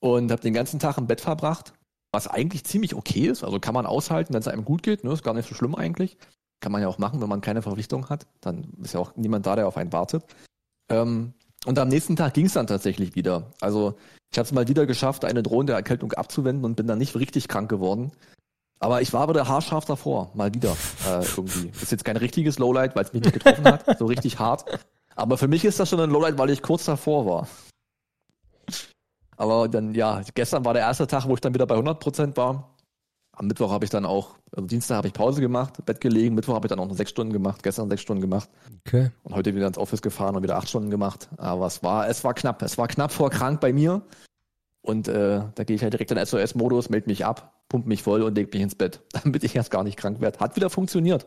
Und 0.00 0.32
habe 0.32 0.42
den 0.42 0.52
ganzen 0.52 0.80
Tag 0.80 0.98
im 0.98 1.06
Bett 1.06 1.20
verbracht, 1.20 1.74
was 2.12 2.28
eigentlich 2.28 2.64
ziemlich 2.64 2.94
okay 2.94 3.26
ist. 3.26 3.42
Also 3.42 3.58
kann 3.58 3.74
man 3.74 3.86
aushalten, 3.86 4.34
wenn 4.34 4.40
es 4.40 4.48
einem 4.48 4.64
gut 4.64 4.82
geht. 4.82 5.02
Ne? 5.02 5.12
Ist 5.12 5.24
gar 5.24 5.34
nicht 5.34 5.48
so 5.48 5.54
schlimm 5.54 5.74
eigentlich. 5.74 6.18
Kann 6.60 6.70
man 6.70 6.82
ja 6.82 6.88
auch 6.88 6.98
machen, 6.98 7.20
wenn 7.20 7.28
man 7.28 7.40
keine 7.40 7.62
Verpflichtung 7.62 8.08
hat. 8.10 8.26
Dann 8.40 8.68
ist 8.82 8.94
ja 8.94 9.00
auch 9.00 9.16
niemand 9.16 9.46
da, 9.46 9.56
der 9.56 9.66
auf 9.66 9.76
einen 9.76 9.92
wartet. 9.92 10.24
Ähm, 10.90 11.32
und 11.64 11.78
am 11.78 11.88
nächsten 11.88 12.16
Tag 12.16 12.34
ging 12.34 12.46
es 12.46 12.52
dann 12.52 12.66
tatsächlich 12.66 13.14
wieder. 13.14 13.50
Also 13.60 13.94
ich 14.30 14.38
habe 14.38 14.46
es 14.46 14.52
mal 14.52 14.68
wieder 14.68 14.86
geschafft, 14.86 15.24
eine 15.24 15.42
drohende 15.42 15.72
Erkältung 15.72 16.12
abzuwenden 16.12 16.64
und 16.64 16.76
bin 16.76 16.86
dann 16.86 16.98
nicht 16.98 17.16
richtig 17.16 17.48
krank 17.48 17.68
geworden. 17.68 18.12
Aber 18.78 19.00
ich 19.00 19.12
war 19.12 19.28
wieder 19.28 19.46
haarscharf 19.46 19.84
davor, 19.84 20.32
mal 20.34 20.52
wieder 20.54 20.76
äh, 21.08 21.24
irgendwie. 21.36 21.70
Ist 21.80 21.92
jetzt 21.92 22.04
kein 22.04 22.16
richtiges 22.16 22.58
Lowlight, 22.58 22.96
weil 22.96 23.04
es 23.04 23.12
mich 23.12 23.22
nicht 23.22 23.34
getroffen 23.34 23.64
hat, 23.64 23.98
so 23.98 24.06
richtig 24.06 24.38
hart. 24.40 24.64
Aber 25.14 25.38
für 25.38 25.46
mich 25.46 25.64
ist 25.64 25.78
das 25.78 25.88
schon 25.88 26.00
ein 26.00 26.10
Lowlight, 26.10 26.36
weil 26.36 26.50
ich 26.50 26.62
kurz 26.62 26.84
davor 26.84 27.26
war. 27.26 27.48
Aber 29.42 29.66
dann, 29.66 29.92
ja, 29.92 30.22
gestern 30.36 30.64
war 30.64 30.72
der 30.72 30.82
erste 30.82 31.04
Tag, 31.08 31.26
wo 31.26 31.34
ich 31.34 31.40
dann 31.40 31.52
wieder 31.52 31.66
bei 31.66 31.74
100% 31.74 32.36
war. 32.36 32.76
Am 33.32 33.48
Mittwoch 33.48 33.72
habe 33.72 33.84
ich 33.84 33.90
dann 33.90 34.06
auch, 34.06 34.36
also 34.52 34.68
Dienstag 34.68 34.98
habe 34.98 35.08
ich 35.08 35.12
Pause 35.12 35.40
gemacht, 35.40 35.84
Bett 35.84 36.00
gelegen, 36.00 36.36
Mittwoch 36.36 36.54
habe 36.54 36.66
ich 36.66 36.68
dann 36.68 36.78
auch 36.78 36.86
noch 36.86 36.94
sechs 36.94 37.10
Stunden 37.10 37.32
gemacht, 37.32 37.60
gestern 37.64 37.90
sechs 37.90 38.02
Stunden 38.02 38.20
gemacht. 38.20 38.48
Okay. 38.86 39.10
Und 39.24 39.34
heute 39.34 39.52
wieder 39.56 39.66
ins 39.66 39.78
Office 39.78 40.00
gefahren 40.00 40.36
und 40.36 40.44
wieder 40.44 40.56
acht 40.56 40.68
Stunden 40.68 40.90
gemacht. 40.90 41.28
Aber 41.38 41.66
es 41.66 41.82
war, 41.82 42.08
es 42.08 42.22
war 42.22 42.34
knapp. 42.34 42.62
Es 42.62 42.78
war 42.78 42.86
knapp 42.86 43.10
vor 43.10 43.30
krank 43.30 43.60
bei 43.60 43.72
mir. 43.72 44.02
Und 44.80 45.08
äh, 45.08 45.40
da 45.52 45.64
gehe 45.64 45.74
ich 45.74 45.82
halt 45.82 45.92
direkt 45.92 46.12
in 46.12 46.24
SOS-Modus, 46.24 46.88
melde 46.88 47.10
mich 47.10 47.24
ab, 47.24 47.64
pumpe 47.68 47.88
mich 47.88 48.04
voll 48.04 48.22
und 48.22 48.36
leg 48.36 48.52
mich 48.52 48.62
ins 48.62 48.76
Bett, 48.76 49.00
damit 49.24 49.42
ich 49.42 49.56
erst 49.56 49.72
gar 49.72 49.82
nicht 49.82 49.96
krank 49.96 50.20
werde. 50.20 50.38
Hat 50.38 50.54
wieder 50.54 50.70
funktioniert. 50.70 51.26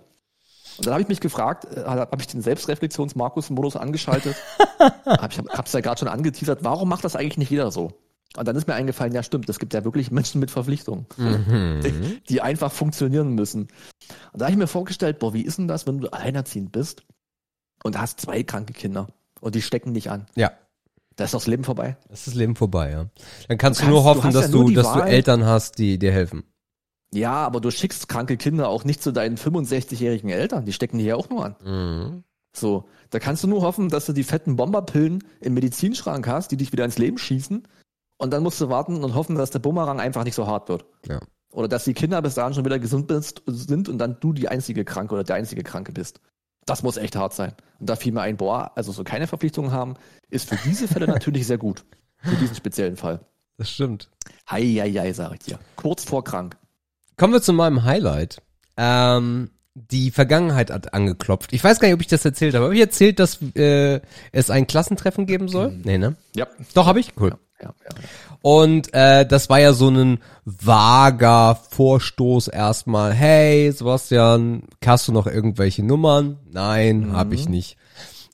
Und 0.78 0.86
dann 0.86 0.94
habe 0.94 1.02
ich 1.02 1.10
mich 1.10 1.20
gefragt, 1.20 1.66
äh, 1.66 1.84
habe 1.84 2.22
ich 2.22 2.28
den 2.28 2.42
Selbstreflexions-Markus-Modus 2.42 3.76
angeschaltet? 3.76 4.38
hab 5.06 5.34
ich 5.34 5.40
hab's 5.40 5.74
ja 5.74 5.82
gerade 5.82 6.00
schon 6.00 6.08
angeteasert, 6.08 6.64
warum 6.64 6.88
macht 6.88 7.04
das 7.04 7.18
eigentlich 7.18 7.38
nicht 7.38 7.50
jeder 7.50 7.72
so? 7.72 7.92
Und 8.38 8.48
dann 8.48 8.56
ist 8.56 8.68
mir 8.68 8.74
eingefallen, 8.74 9.14
ja 9.14 9.24
stimmt, 9.24 9.48
es 9.50 9.60
gibt 9.60 9.74
ja 9.74 9.84
wirklich 9.86 10.12
Menschen 10.12 10.40
mit 10.40 10.52
Verpflichtungen, 10.52 11.06
Mhm. 11.18 11.80
die, 11.84 12.22
die 12.28 12.42
einfach 12.42 12.72
funktionieren 12.72 13.34
müssen. 13.34 13.68
Und 14.34 14.42
da 14.42 14.46
habe 14.46 14.52
ich 14.52 14.58
mir 14.58 14.68
vorgestellt, 14.68 15.20
boah, 15.20 15.34
wie 15.34 15.42
ist 15.42 15.58
denn 15.58 15.68
das, 15.68 15.88
wenn 15.88 16.00
du 16.00 16.10
alleinerziehend 16.12 16.72
bist 16.72 17.04
und 17.84 18.00
hast 18.00 18.20
zwei 18.20 18.44
kranke 18.44 18.74
Kinder 18.74 19.08
und 19.42 19.56
die 19.56 19.62
stecken 19.62 19.94
dich 19.94 20.10
an? 20.12 20.26
Ja. 20.36 20.52
Da 21.16 21.24
ist 21.24 21.34
doch 21.34 21.40
das 21.40 21.48
Leben 21.48 21.64
vorbei. 21.64 21.96
Das 22.10 22.20
ist 22.20 22.28
das 22.28 22.34
Leben 22.36 22.58
vorbei, 22.58 22.92
ja. 22.92 23.06
Dann 23.48 23.58
kannst 23.58 23.80
du, 23.82 23.86
Du 23.86 23.92
nur 23.92 24.04
kannst- 24.04 24.06
du 24.06 24.20
hoffen, 24.20 24.28
hast 24.28 24.36
dass 24.36 24.46
ja 24.48 24.52
nur 24.52 24.64
du, 24.64 24.70
die 24.70 24.76
dass 24.76 24.92
du. 24.94 25.00
Eltern 25.00 25.46
hast, 25.46 25.78
die 25.78 25.98
dir 25.98 26.12
helfen. 26.12 26.44
Ja, 27.14 27.36
aber 27.46 27.62
du 27.62 27.72
schickst 27.72 28.10
kranke 28.10 28.36
Kinder 28.36 28.68
auch 28.68 28.84
nicht 28.84 29.02
zu 29.02 29.14
deinen 29.14 29.38
65-jährigen 29.38 30.30
Eltern. 30.30 30.66
Die 30.66 30.74
stecken 30.74 30.98
dich 30.98 31.08
ja 31.08 31.16
auch 31.16 31.30
nur 31.30 31.46
an. 31.46 31.56
Mhm. 31.64 32.24
So, 32.54 32.90
da 33.12 33.20
kannst 33.20 33.44
du 33.44 33.48
nur 33.48 33.62
hoffen, 33.62 33.88
dass 33.88 34.06
du 34.06 34.12
die 34.14 34.24
fetten 34.24 34.58
Bomberpillen 34.58 35.24
im 35.40 35.54
Medizinschrank 35.54 36.28
hast, 36.28 36.52
die 36.52 36.58
dich 36.58 36.74
wieder 36.74 36.84
ins 36.84 36.98
Leben 36.98 37.18
schießen. 37.18 37.66
Und 38.18 38.32
dann 38.32 38.44
musst 38.44 38.62
du 38.62 38.70
warten 38.70 39.04
und 39.04 39.16
hoffen, 39.16 39.36
dass 39.36 39.52
der 39.52 39.60
Bumerang 39.60 40.00
einfach 40.00 40.24
nicht 40.24 40.36
so 40.36 40.48
hart 40.48 40.70
wird. 40.70 40.86
Ja. 41.08 41.20
Oder 41.52 41.68
dass 41.68 41.86
die 41.86 41.94
Kinder 41.94 42.22
bis 42.22 42.36
dahin 42.36 42.54
schon 42.54 42.66
wieder 42.66 42.80
gesund 42.80 43.08
bist, 43.08 43.42
sind 43.46 43.90
und 43.90 43.98
dann 43.98 44.18
du 44.20 44.34
die 44.34 44.48
einzige 44.48 44.84
Kranke 44.86 45.14
oder 45.14 45.24
der 45.24 45.36
einzige 45.36 45.64
Kranke 45.64 45.92
bist. 45.92 46.20
Das 46.66 46.84
muss 46.84 46.98
echt 46.98 47.16
hart 47.16 47.34
sein. 47.34 47.54
Und 47.80 47.90
da 47.90 47.96
fiel 47.96 48.12
mir 48.12 48.22
ein, 48.22 48.38
boah, 48.38 48.72
also 48.76 48.92
so 48.92 49.04
keine 49.04 49.28
Verpflichtungen 49.28 49.72
haben, 49.72 49.96
ist 50.30 50.50
für 50.50 50.58
diese 50.66 50.88
Fälle 50.88 51.08
natürlich 51.08 51.46
sehr 51.48 51.58
gut. 51.58 51.86
Für 52.18 52.36
diesen 52.36 52.56
speziellen 52.56 52.98
Fall. 52.98 53.20
Das 53.58 53.70
stimmt. 53.70 54.10
Hei, 54.50 54.64
hei, 54.64 54.92
hei, 54.92 55.14
sag 55.14 55.34
ich 55.34 55.40
dir. 55.40 55.60
Kurz 55.76 56.04
vor 56.04 56.24
krank. 56.24 56.58
Kommen 57.18 57.34
wir 57.34 57.42
zu 57.42 57.54
meinem 57.54 57.84
Highlight. 57.84 58.42
Ähm, 58.78 59.52
die 59.76 60.12
Vergangenheit 60.12 60.72
hat 60.72 60.94
angeklopft. 60.94 61.54
Ich 61.54 61.64
weiß 61.64 61.80
gar 61.80 61.88
nicht, 61.88 61.96
ob 61.96 62.02
ich 62.02 62.08
das 62.08 62.26
erzählt 62.26 62.56
habe. 62.56 62.66
Habe 62.66 62.76
ich 62.76 62.82
erzählt, 62.82 63.20
dass 63.20 63.42
äh, 63.56 64.02
es 64.32 64.50
ein 64.50 64.68
Klassentreffen 64.68 65.26
geben 65.26 65.48
soll? 65.48 65.72
Nee, 65.84 65.98
ne? 65.98 66.16
Ja. 66.36 66.48
Doch, 66.74 66.88
habe 66.88 67.00
ich? 67.00 67.14
Cool. 67.20 67.32
Ja, 67.32 67.38
ja. 67.62 67.74
Und 68.42 68.94
äh, 68.94 69.26
das 69.26 69.50
war 69.50 69.60
ja 69.60 69.74
so 69.74 69.90
ein 69.90 70.20
vager 70.46 71.60
Vorstoß 71.72 72.48
erstmal. 72.50 73.14
Hey, 73.14 73.72
Sebastian, 73.72 74.64
hast 74.86 75.08
du 75.08 75.12
noch 75.12 75.28
irgendwelche 75.28 75.84
Nummern? 75.84 76.38
Nein, 76.52 77.12
hab 77.14 77.32
ich 77.32 77.50
nicht. 77.50 77.78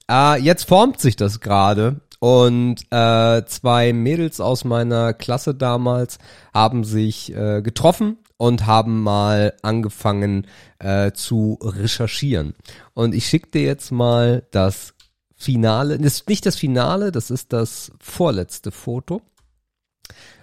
Äh, 0.09 0.41
jetzt 0.41 0.67
formt 0.67 0.99
sich 0.99 1.15
das 1.15 1.39
gerade. 1.39 2.01
Und 2.19 2.81
äh, 2.91 3.45
zwei 3.45 3.93
Mädels 3.93 4.39
aus 4.41 4.63
meiner 4.63 5.13
Klasse 5.13 5.55
damals 5.55 6.19
haben 6.53 6.83
sich 6.83 7.35
äh, 7.35 7.63
getroffen 7.63 8.17
und 8.37 8.67
haben 8.67 9.01
mal 9.01 9.53
angefangen 9.63 10.45
äh, 10.77 11.13
zu 11.13 11.57
recherchieren. 11.61 12.53
Und 12.93 13.15
ich 13.15 13.25
schicke 13.25 13.49
dir 13.51 13.63
jetzt 13.63 13.91
mal 13.91 14.43
das 14.51 14.93
Finale, 15.41 15.97
das 15.97 16.13
ist 16.15 16.29
nicht 16.29 16.45
das 16.45 16.55
Finale, 16.55 17.11
das 17.11 17.31
ist 17.31 17.51
das 17.51 17.91
vorletzte 17.99 18.71
Foto 18.71 19.21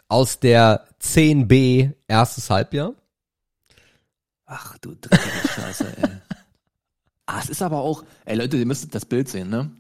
aus 0.09 0.41
der 0.41 0.89
10b 1.01 1.93
erstes 2.09 2.51
Halbjahr. 2.51 2.95
Ach 4.47 4.77
du 4.79 4.97
dreckige 5.01 5.49
Scheiße, 5.55 5.97
ey. 5.99 6.11
Ah, 7.27 7.41
es 7.41 7.49
ist 7.49 7.63
aber 7.63 7.79
auch, 7.79 8.05
ey 8.25 8.37
Leute, 8.37 8.57
ihr 8.57 8.67
müsstet 8.67 8.95
das 8.95 9.05
Bild 9.05 9.29
sehen, 9.29 9.51
ne? 9.51 9.71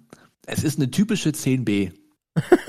Es 0.46 0.62
ist 0.62 0.78
eine 0.78 0.90
typische 0.90 1.30
10b. 1.30 1.92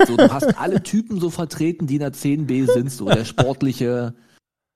So, 0.06 0.16
du 0.16 0.32
hast 0.32 0.58
alle 0.58 0.82
Typen 0.82 1.20
so 1.20 1.30
vertreten, 1.30 1.86
die 1.86 1.94
in 1.94 2.00
der 2.00 2.12
10b 2.12 2.72
sind, 2.72 2.90
so 2.90 3.04
der 3.06 3.24
sportliche, 3.24 4.14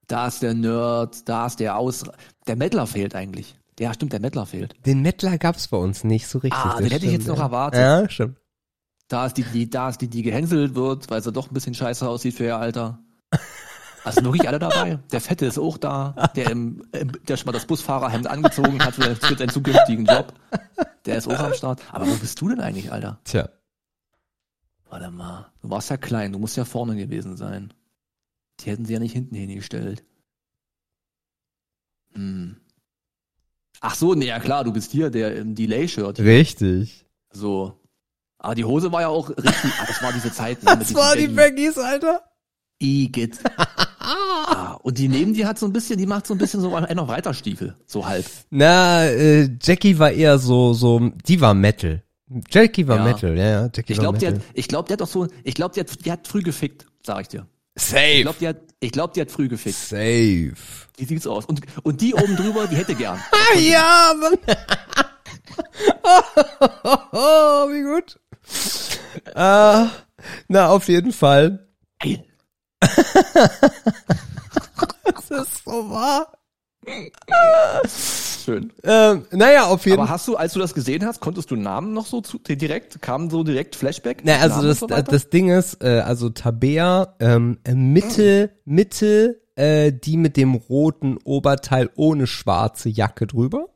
da 0.07 0.29
ist 0.29 0.43
der 0.43 0.55
Nerd, 0.55 1.29
da 1.29 1.47
ist 1.47 1.59
der 1.59 1.77
Aus... 1.77 2.05
Der 2.47 2.57
Mettler 2.57 2.87
fehlt 2.87 3.15
eigentlich. 3.15 3.57
Ja, 3.79 3.93
stimmt, 3.93 4.13
der 4.13 4.21
Mettler 4.21 4.47
fehlt. 4.47 4.75
Den 4.87 5.03
Mettler 5.03 5.37
gab's 5.39 5.69
bei 5.69 5.77
uns 5.77 6.05
nicht 6.05 6.29
so 6.29 6.39
richtig. 6.39 6.59
Ah, 6.59 6.79
den 6.79 6.91
hätte 6.91 7.07
ich 7.07 7.13
jetzt 7.13 7.27
noch 7.27 7.39
ja. 7.39 7.45
erwartet. 7.45 7.81
Ja, 7.81 8.09
stimmt. 8.09 8.39
Da 9.09 9.27
ist 9.27 9.37
die, 9.37 9.43
die, 9.43 9.69
da 9.69 9.89
ist 9.89 10.01
die, 10.01 10.09
die 10.09 10.23
gehänselt 10.23 10.75
wird, 10.75 11.11
weil 11.11 11.23
sie 11.23 11.33
doch 11.33 11.51
ein 11.51 11.55
bisschen 11.55 11.75
scheiße 11.75 12.09
aussieht 12.09 12.35
für 12.35 12.45
ihr 12.45 12.57
Alter. 12.57 13.01
Also 14.05 14.23
wirklich 14.23 14.47
alle 14.47 14.59
dabei. 14.59 14.99
Der 15.13 15.21
Fette 15.21 15.47
ist 15.47 15.59
auch 15.59 15.79
da, 15.79 16.31
der, 16.37 16.51
im, 16.51 16.87
im, 16.93 17.13
der 17.27 17.37
schon 17.37 17.47
mal 17.47 17.53
das 17.53 17.67
Busfahrerhemd 17.67 18.27
angezogen 18.27 18.85
hat 18.85 18.95
für, 18.95 19.17
für 19.17 19.37
seinen 19.37 19.49
zukünftigen 19.49 20.05
Job. 20.05 20.35
Der 21.07 21.17
ist 21.17 21.27
auch 21.27 21.39
am 21.39 21.55
Start. 21.55 21.83
Aber 21.91 22.07
wo 22.07 22.15
bist 22.17 22.41
du 22.41 22.49
denn 22.49 22.61
eigentlich, 22.61 22.93
Alter? 22.93 23.19
Tja. 23.25 23.49
Warte 24.89 25.11
mal. 25.11 25.51
Du 25.63 25.71
warst 25.71 25.91
ja 25.91 25.97
klein, 25.97 26.33
du 26.33 26.39
musst 26.39 26.57
ja 26.57 26.65
vorne 26.65 26.97
gewesen 26.97 27.37
sein. 27.37 27.73
Die 28.61 28.71
hätten 28.71 28.85
sie 28.85 28.93
ja 28.93 28.99
nicht 28.99 29.13
hinten 29.13 29.35
hingestellt. 29.35 30.05
Hm. 32.13 32.57
Ach 33.81 33.95
so, 33.95 34.15
nee, 34.15 34.27
ja 34.27 34.41
klar, 34.41 34.65
du 34.65 34.73
bist 34.73 34.93
hier, 34.93 35.11
der 35.11 35.37
im 35.37 35.55
Delay-Shirt. 35.55 36.21
Richtig. 36.21 37.05
So. 37.33 37.79
Aber 38.39 38.55
die 38.55 38.65
Hose 38.65 38.93
war 38.93 39.03
ja 39.03 39.09
auch 39.09 39.31
richtig. 39.31 39.73
Ah, 39.81 39.85
das 39.87 40.03
war 40.03 40.13
diese 40.13 40.33
Zeit. 40.33 40.63
Ne, 40.63 40.77
Das 40.79 40.95
war 40.95 41.17
die 41.17 41.29
Baggies, 41.29 41.79
Alter. 41.79 42.23
Igitt. 42.79 43.39
ah, 43.99 44.79
und 44.83 44.99
die 44.99 45.09
neben 45.09 45.33
die 45.35 45.47
hat 45.47 45.59
so 45.59 45.67
ein 45.67 45.73
bisschen, 45.73 45.99
die 45.99 46.07
macht 46.07 46.27
so 46.27 46.35
ein 46.35 46.39
bisschen 46.39 46.61
so 46.61 46.75
einen 46.75 46.99
auf 46.99 47.09
Reiterstiefel. 47.09 47.75
So 47.87 48.07
halb. 48.07 48.27
Na, 48.51 49.05
äh, 49.07 49.49
Jackie 49.63 49.99
war 49.99 50.11
eher 50.11 50.39
so, 50.39 50.75
so, 50.75 51.11
die 51.27 51.41
war 51.41 51.55
Metal. 51.55 52.03
Jackie 52.51 52.87
war 52.89 52.99
Ja. 52.99 53.05
Metal, 53.05 53.37
ja, 53.37 53.45
ja. 53.45 53.63
Jackie 53.75 53.93
Ich 53.93 53.99
glaube, 53.99 54.19
die 54.19 54.27
Metal. 54.27 54.41
hat, 54.41 54.47
ich 54.55 54.69
glaube, 54.69 54.89
die 54.89 54.93
hat 54.95 55.01
doch 55.01 55.09
so, 55.09 55.29
ich 55.45 55.55
glaube, 55.55 55.75
die 55.75 55.81
hat, 55.81 56.05
die 56.05 56.13
hat 56.13 56.27
früh 56.27 56.43
gefickt, 56.43 56.87
sag 57.05 57.21
ich 57.23 57.29
dir. 57.29 57.47
Ich 57.77 57.83
Safe. 57.83 58.23
glaube, 58.23 58.39
die 58.41 58.49
hat, 58.49 58.57
ich 58.81 58.93
glaube, 58.93 59.13
die 59.15 59.21
hat 59.21 59.31
früh 59.31 59.49
gefickt. 59.49 59.77
Safe. 59.77 60.55
Die 60.99 61.05
sieht's 61.05 61.27
aus. 61.27 61.45
Und, 61.47 61.61
und 61.83 62.01
die 62.01 62.15
oben 62.15 62.37
drüber, 62.37 62.67
die 62.69 62.77
hätte 62.77 62.95
gern. 62.95 63.21
Ah, 63.33 63.59
ja, 63.59 64.15
Mann. 64.21 64.39
oh, 67.13 67.69
wie 67.71 67.83
gut. 67.83 68.21
äh, 69.35 69.87
na, 70.49 70.69
auf 70.69 70.89
jeden 70.89 71.13
Fall. 71.13 71.69
Das 75.05 75.31
ist 75.31 75.65
so 75.65 75.91
wahr. 75.91 76.33
Schön. 77.89 78.73
Ähm, 78.83 79.25
naja, 79.31 79.67
auf 79.67 79.87
jeden 79.87 80.01
Aber 80.01 80.11
hast 80.11 80.29
du, 80.29 80.37
als 80.37 80.53
du 80.53 80.59
das 80.61 80.75
gesehen 80.75 81.05
hast, 81.05 81.21
konntest 81.21 81.51
du 81.51 81.57
Namen 81.57 81.93
noch 81.93 82.07
so 82.07 82.21
zu, 82.21 82.39
direkt, 82.39 83.01
kam 83.03 83.31
so 83.31 83.43
direkt 83.43 83.77
Flashback? 83.77 84.23
Na, 84.25 84.37
also 84.37 84.57
Namen 84.57 84.69
das, 84.69 84.79
so 84.81 84.87
das 84.87 85.31
Ding 85.31 85.49
ist, 85.51 85.83
äh, 85.83 86.01
also 86.01 86.31
Tabea, 86.31 87.15
ähm, 87.21 87.59
Mitte, 87.75 88.51
Mitte, 88.65 89.41
äh, 89.57 89.93
die 89.93 90.17
mit 90.17 90.37
dem 90.37 90.55
roten 90.55 91.17
Oberteil 91.25 91.91
ohne 91.97 92.27
schwarze 92.27 92.89
Jacke 92.89 93.27
drüber, 93.27 93.69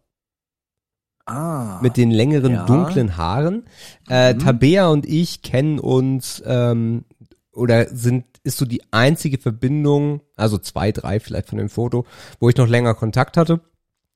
ah, 1.27 1.79
mit 1.83 1.97
den 1.97 2.11
längeren 2.11 2.53
Ja. 2.53 2.64
dunklen 2.66 3.16
Haaren. 3.16 3.64
Äh, 4.09 4.35
Mhm. 4.35 4.38
Tabea 4.40 4.88
und 4.88 5.07
ich 5.07 5.42
kennen 5.42 5.79
uns 5.79 6.42
ähm, 6.47 7.05
oder 7.53 7.87
sind 7.88 8.25
ist 8.48 8.58
so 8.58 8.66
die 8.66 8.82
einzige 8.90 9.38
Verbindung, 9.38 10.22
also 10.37 10.58
zwei, 10.58 10.90
drei 10.90 11.20
vielleicht 11.20 11.48
von 11.48 11.58
dem 11.58 11.68
Foto, 11.68 12.06
wo 12.40 12.48
ich 12.48 12.56
noch 12.56 12.66
länger 12.66 12.94
Kontakt 12.94 13.37
hatte. 13.37 13.61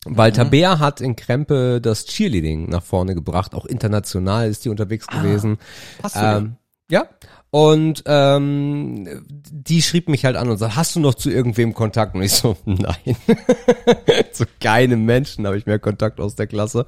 Walter 0.04 0.44
Bär 0.44 0.80
hat 0.80 1.00
in 1.00 1.14
Krempe 1.14 1.80
das 1.80 2.06
Cheerleading 2.06 2.68
nach 2.68 2.82
vorne 2.82 3.14
gebracht. 3.14 3.54
Auch 3.54 3.66
international 3.66 4.48
ist 4.48 4.64
die 4.64 4.68
unterwegs 4.68 5.06
gewesen. 5.06 5.58
Passt 6.00 6.16
sogar. 6.16 6.38
Ähm, 6.38 6.56
ja. 6.90 7.06
Und 7.50 8.02
ähm, 8.06 9.24
die 9.28 9.82
schrieb 9.82 10.08
mich 10.08 10.24
halt 10.24 10.36
an 10.36 10.48
und 10.48 10.56
sagt, 10.56 10.74
hast 10.74 10.96
du 10.96 11.00
noch 11.00 11.14
zu 11.14 11.30
irgendwem 11.30 11.74
Kontakt? 11.74 12.14
Und 12.14 12.22
ich 12.22 12.32
so, 12.32 12.56
nein. 12.64 13.16
zu 14.32 14.44
keinem 14.60 15.04
Menschen 15.04 15.46
habe 15.46 15.58
ich 15.58 15.66
mehr 15.66 15.78
Kontakt 15.78 16.18
aus 16.18 16.34
der 16.34 16.46
Klasse. 16.46 16.86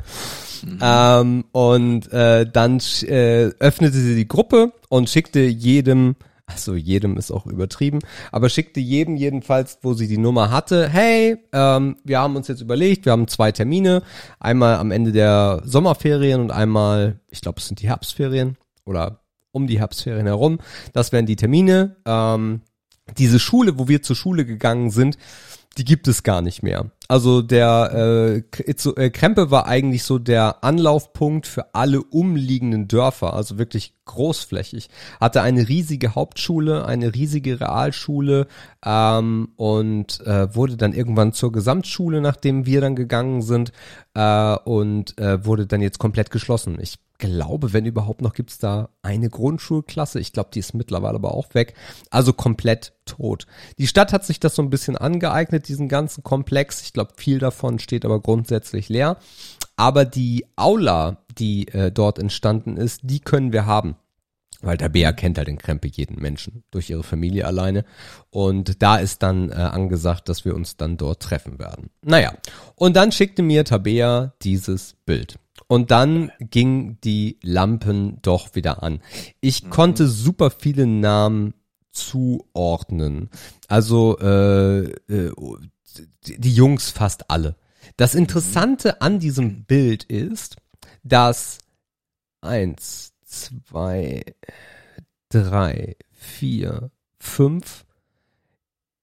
Ähm, 0.80 1.44
und 1.52 2.10
äh, 2.12 2.50
dann 2.50 2.80
äh, 3.02 3.50
öffnete 3.60 3.98
sie 3.98 4.16
die 4.16 4.26
Gruppe 4.26 4.72
und 4.88 5.10
schickte 5.10 5.40
jedem, 5.40 6.16
also 6.54 6.74
jedem 6.74 7.16
ist 7.16 7.30
auch 7.30 7.46
übertrieben, 7.46 7.98
aber 8.32 8.48
schickte 8.48 8.80
jedem 8.80 9.16
jedenfalls, 9.16 9.78
wo 9.82 9.94
sie 9.94 10.08
die 10.08 10.18
Nummer 10.18 10.50
hatte, 10.50 10.88
hey, 10.88 11.36
ähm, 11.52 11.96
wir 12.04 12.20
haben 12.20 12.36
uns 12.36 12.48
jetzt 12.48 12.60
überlegt, 12.60 13.04
wir 13.04 13.12
haben 13.12 13.28
zwei 13.28 13.52
Termine, 13.52 14.02
einmal 14.38 14.76
am 14.76 14.90
Ende 14.90 15.12
der 15.12 15.62
Sommerferien 15.64 16.40
und 16.40 16.50
einmal, 16.50 17.20
ich 17.30 17.40
glaube, 17.40 17.60
es 17.60 17.66
sind 17.66 17.82
die 17.82 17.88
Herbstferien 17.88 18.56
oder 18.84 19.20
um 19.50 19.66
die 19.66 19.78
Herbstferien 19.78 20.26
herum. 20.26 20.58
Das 20.92 21.12
wären 21.12 21.26
die 21.26 21.36
Termine. 21.36 21.96
Ähm, 22.06 22.62
diese 23.18 23.38
Schule, 23.38 23.78
wo 23.78 23.88
wir 23.88 24.02
zur 24.02 24.16
Schule 24.16 24.44
gegangen 24.44 24.90
sind, 24.90 25.18
die 25.78 25.84
gibt 25.84 26.08
es 26.08 26.22
gar 26.22 26.42
nicht 26.42 26.62
mehr. 26.62 26.90
Also 27.08 27.42
der 27.42 28.42
äh, 28.56 28.68
äh, 28.68 29.10
Krempe 29.10 29.50
war 29.50 29.66
eigentlich 29.66 30.04
so 30.04 30.18
der 30.18 30.64
Anlaufpunkt 30.64 31.46
für 31.46 31.74
alle 31.74 32.02
umliegenden 32.02 32.88
Dörfer, 32.88 33.34
also 33.34 33.58
wirklich 33.58 33.94
großflächig. 34.06 34.88
Hatte 35.20 35.42
eine 35.42 35.68
riesige 35.68 36.14
Hauptschule, 36.14 36.86
eine 36.86 37.14
riesige 37.14 37.60
Realschule 37.60 38.46
ähm, 38.84 39.48
und 39.56 40.20
äh, 40.26 40.54
wurde 40.54 40.76
dann 40.76 40.92
irgendwann 40.92 41.32
zur 41.32 41.52
Gesamtschule, 41.52 42.20
nachdem 42.20 42.66
wir 42.66 42.80
dann 42.80 42.96
gegangen 42.96 43.42
sind 43.42 43.72
äh, 44.14 44.56
und 44.56 45.18
äh, 45.18 45.44
wurde 45.44 45.66
dann 45.66 45.82
jetzt 45.82 45.98
komplett 45.98 46.30
geschlossen. 46.30 46.78
Ich 46.80 46.98
glaube, 47.24 47.72
wenn 47.72 47.86
überhaupt 47.86 48.20
noch, 48.20 48.34
gibt's 48.34 48.58
da 48.58 48.90
eine 49.02 49.30
Grundschulklasse. 49.30 50.20
Ich 50.20 50.32
glaube, 50.32 50.50
die 50.52 50.58
ist 50.58 50.74
mittlerweile 50.74 51.14
aber 51.14 51.34
auch 51.34 51.54
weg. 51.54 51.74
Also 52.10 52.32
komplett 52.32 52.92
tot. 53.06 53.46
Die 53.78 53.86
Stadt 53.86 54.12
hat 54.12 54.24
sich 54.24 54.40
das 54.40 54.54
so 54.54 54.62
ein 54.62 54.70
bisschen 54.70 54.96
angeeignet, 54.96 55.68
diesen 55.68 55.88
ganzen 55.88 56.22
Komplex. 56.22 56.82
Ich 56.82 56.92
glaube, 56.92 57.12
viel 57.16 57.38
davon 57.38 57.78
steht 57.78 58.04
aber 58.04 58.20
grundsätzlich 58.20 58.88
leer. 58.88 59.16
Aber 59.76 60.04
die 60.04 60.46
Aula, 60.56 61.24
die 61.38 61.68
äh, 61.68 61.90
dort 61.90 62.18
entstanden 62.18 62.76
ist, 62.76 63.00
die 63.02 63.20
können 63.20 63.52
wir 63.52 63.66
haben. 63.66 63.96
Weil 64.60 64.76
der 64.76 64.88
Bär 64.88 65.12
kennt 65.12 65.36
halt 65.36 65.48
in 65.48 65.58
Krempe 65.58 65.88
jeden 65.88 66.20
Menschen 66.20 66.64
durch 66.70 66.88
ihre 66.88 67.02
Familie 67.02 67.46
alleine. 67.46 67.84
Und 68.30 68.82
da 68.82 68.96
ist 68.96 69.22
dann 69.22 69.50
äh, 69.50 69.54
angesagt, 69.54 70.28
dass 70.28 70.44
wir 70.44 70.54
uns 70.54 70.76
dann 70.76 70.96
dort 70.96 71.22
treffen 71.22 71.58
werden. 71.58 71.90
Naja, 72.02 72.34
und 72.74 72.96
dann 72.96 73.12
schickte 73.12 73.42
mir 73.42 73.64
Tabea 73.64 74.32
dieses 74.42 74.94
Bild. 75.04 75.38
Und 75.66 75.90
dann 75.90 76.30
ging 76.38 76.98
die 77.02 77.38
Lampen 77.42 78.18
doch 78.22 78.54
wieder 78.54 78.82
an. 78.82 79.00
Ich 79.40 79.70
konnte 79.70 80.08
super 80.08 80.50
viele 80.50 80.86
Namen 80.86 81.54
zuordnen. 81.90 83.30
Also 83.68 84.18
äh, 84.18 84.84
äh, 84.84 85.32
die 86.26 86.40
die 86.40 86.54
Jungs 86.54 86.90
fast 86.90 87.30
alle. 87.30 87.56
Das 87.96 88.14
Interessante 88.14 89.00
an 89.00 89.20
diesem 89.20 89.64
Bild 89.64 90.04
ist, 90.04 90.56
dass 91.02 91.58
eins, 92.40 93.12
zwei, 93.24 94.24
drei, 95.28 95.96
vier, 96.12 96.90
fünf, 97.18 97.84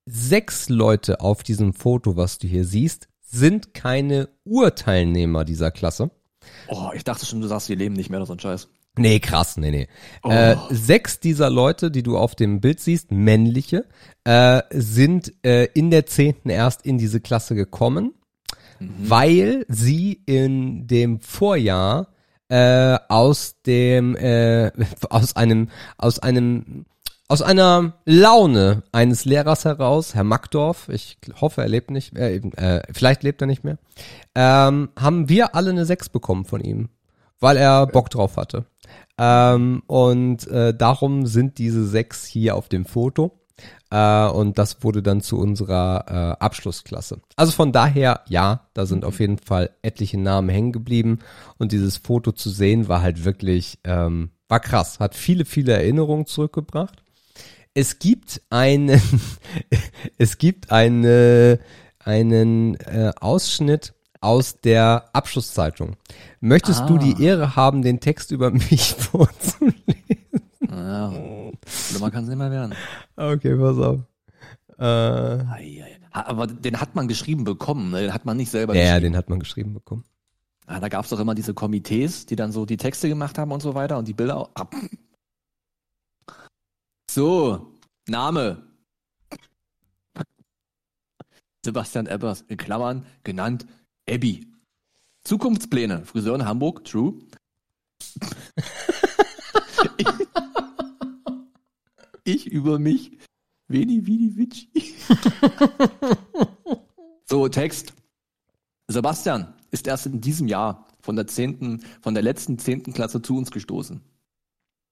sechs 0.06 0.70
Leute 0.70 1.22
auf 1.22 1.44
diesem 1.44 1.74
Foto, 1.74 2.18
was 2.18 2.38
du 2.38 2.48
hier 2.48 2.66
siehst, 2.66 3.08
sind 3.22 3.74
keine 3.74 4.30
Urteilnehmer 4.44 5.46
dieser 5.46 5.72
Klasse. 5.72 6.12
Oh, 6.68 6.90
ich 6.94 7.04
dachte 7.04 7.26
schon, 7.26 7.42
du 7.42 7.48
sagst, 7.48 7.70
die 7.70 7.76
leben 7.76 7.96
nicht 7.96 8.10
mehr 8.10 8.20
oder 8.20 8.28
so 8.28 8.34
ein 8.34 8.40
Scheiß. 8.40 8.70
Nee, 8.98 9.20
krass, 9.20 9.56
nee, 9.56 9.72
nee. 9.72 9.88
Oh. 10.22 10.30
Äh, 10.30 10.58
sechs 10.70 11.20
dieser 11.20 11.50
Leute, 11.50 11.92
die 11.92 12.04
du 12.04 12.18
auf 12.18 12.36
dem 12.36 12.60
Bild 12.60 12.82
siehst, 12.82 13.12
männliche, 13.12 13.86
äh, 14.26 14.62
sind 14.72 15.34
äh, 15.46 15.66
in 15.74 15.92
der 15.92 16.06
zehnten 16.06 16.50
erst 16.50 16.86
in 16.86 16.98
diese 16.98 17.22
Klasse 17.22 17.56
gekommen, 17.56 18.14
weil 18.80 19.66
sie 19.70 20.22
in 20.26 20.88
dem 20.88 21.22
Vorjahr 21.22 22.08
äh, 22.50 22.98
aus 23.08 23.62
dem 23.66 24.16
äh, 24.18 24.72
aus 25.10 25.36
einem 25.36 25.70
aus 25.98 26.20
einem 26.20 26.86
aus 27.32 27.42
einer 27.42 27.94
Laune 28.04 28.84
eines 28.92 29.24
Lehrers 29.24 29.64
heraus, 29.64 30.16
Herr 30.16 30.26
Mackdorf, 30.26 30.90
ich 30.90 31.18
hoffe, 31.40 31.62
er 31.62 31.70
lebt 31.70 31.90
nicht, 31.90 32.18
äh, 32.18 32.36
äh, 32.36 32.82
vielleicht 32.92 33.24
lebt 33.24 33.40
er 33.40 33.48
nicht 33.48 33.64
mehr, 33.64 33.78
ähm, 34.36 34.90
haben 35.00 35.30
wir 35.30 35.56
alle 35.56 35.70
eine 35.70 35.86
Sechs 35.86 36.10
bekommen 36.10 36.44
von 36.44 36.60
ihm, 36.60 36.90
weil 37.40 37.56
er 37.56 37.88
Bock 37.88 38.10
drauf 38.10 38.36
hatte. 38.36 38.66
Ähm, 39.18 39.82
und 39.88 40.46
äh, 40.48 40.76
darum 40.76 41.26
sind 41.26 41.58
diese 41.58 41.88
sechs 41.88 42.26
hier 42.26 42.58
auf 42.58 42.68
dem 42.68 42.84
Foto. 42.84 43.40
Äh, 43.92 44.28
und 44.28 44.58
das 44.58 44.84
wurde 44.84 45.02
dann 45.02 45.22
zu 45.22 45.40
unserer 45.40 46.06
äh, 46.10 46.44
Abschlussklasse. 46.44 47.22
Also 47.38 47.54
von 47.54 47.72
daher, 47.72 48.22
ja, 48.28 48.68
da 48.74 48.86
sind 48.86 49.06
auf 49.06 49.22
jeden 49.22 49.38
Fall 49.38 49.70
etliche 49.84 50.20
Namen 50.20 50.50
hängen 50.50 50.74
geblieben. 50.74 51.20
Und 51.58 51.72
dieses 51.72 51.96
Foto 51.96 52.34
zu 52.34 52.50
sehen 52.50 52.90
war 52.90 53.02
halt 53.02 53.24
wirklich, 53.24 53.80
ähm, 53.86 54.32
war 54.50 54.60
krass. 54.60 55.00
Hat 55.00 55.16
viele, 55.16 55.46
viele 55.46 55.72
Erinnerungen 55.72 56.26
zurückgebracht. 56.26 57.01
Es 57.74 58.00
gibt 58.00 58.42
einen, 58.50 59.02
es 60.18 60.38
gibt 60.38 60.72
eine, 60.72 61.60
einen 62.00 62.76
äh, 62.76 63.12
Ausschnitt 63.20 63.94
aus 64.20 64.60
der 64.62 65.06
Abschlusszeitung. 65.14 65.96
Möchtest 66.42 66.82
du 66.90 66.96
Ah. 66.96 67.00
die 67.00 67.24
Ehre 67.24 67.56
haben, 67.56 67.82
den 67.82 68.00
Text 68.00 68.32
über 68.32 68.52
mich 68.52 68.94
vorzulesen? 68.98 69.76
Ja, 70.70 71.14
schlimmer 71.66 72.12
kann 72.12 72.24
es 72.24 72.30
nicht 72.30 72.38
mehr 72.38 72.52
werden. 72.52 72.76
Okay, 73.16 73.56
pass 73.56 73.78
auf. 73.78 74.00
Äh, 74.78 75.84
Aber 76.12 76.48
den 76.48 76.80
hat 76.82 76.96
man 76.96 77.08
geschrieben 77.08 77.44
bekommen, 77.46 77.92
ne? 77.92 78.02
den 78.02 78.14
hat 78.14 78.26
man 78.26 78.38
nicht 78.38 78.52
selber 78.52 78.76
ja, 78.76 78.82
geschrieben. 78.96 79.04
den 79.14 79.18
hat 79.18 79.30
man 79.30 79.40
geschrieben 79.40 79.74
bekommen. 79.74 80.04
Ah, 80.68 80.80
da 80.80 80.88
gab 80.90 81.04
es 81.04 81.10
doch 81.10 81.20
immer 81.20 81.36
diese 81.36 81.54
Komitees, 81.54 82.26
die 82.26 82.36
dann 82.36 82.52
so 82.52 82.66
die 82.66 82.78
Texte 82.78 83.10
gemacht 83.10 83.38
haben 83.38 83.52
und 83.52 83.62
so 83.62 83.76
weiter 83.76 83.98
und 83.98 84.08
die 84.08 84.14
Bilder 84.14 84.38
auch. 84.38 84.50
Ah. 84.56 84.68
So, 87.14 87.76
Name. 88.08 88.64
Sebastian 91.62 92.08
Ebbers, 92.08 92.46
in 92.48 92.56
Klammern, 92.56 93.06
genannt 93.26 93.66
Ebbi. 94.06 94.48
Zukunftspläne, 95.26 96.06
Friseur 96.06 96.36
in 96.36 96.46
Hamburg, 96.46 96.86
true. 96.86 97.16
ich 102.24 102.48
über 102.48 102.80
mich, 102.80 103.18
Veni 103.68 104.08
Vidi 104.08 104.38
Vici. 104.38 104.70
so, 107.26 107.50
Text. 107.50 107.92
Sebastian 108.88 109.54
ist 109.72 109.86
erst 109.86 110.06
in 110.06 110.22
diesem 110.22 110.48
Jahr 110.48 110.88
von 111.02 111.18
der 111.18 111.28
zehnten, 111.28 111.84
von 112.00 112.14
der 112.14 112.24
letzten 112.24 112.58
zehnten 112.58 112.94
Klasse 112.94 113.22
zu 113.22 113.36
uns 113.36 113.52
gestoßen. 113.52 114.02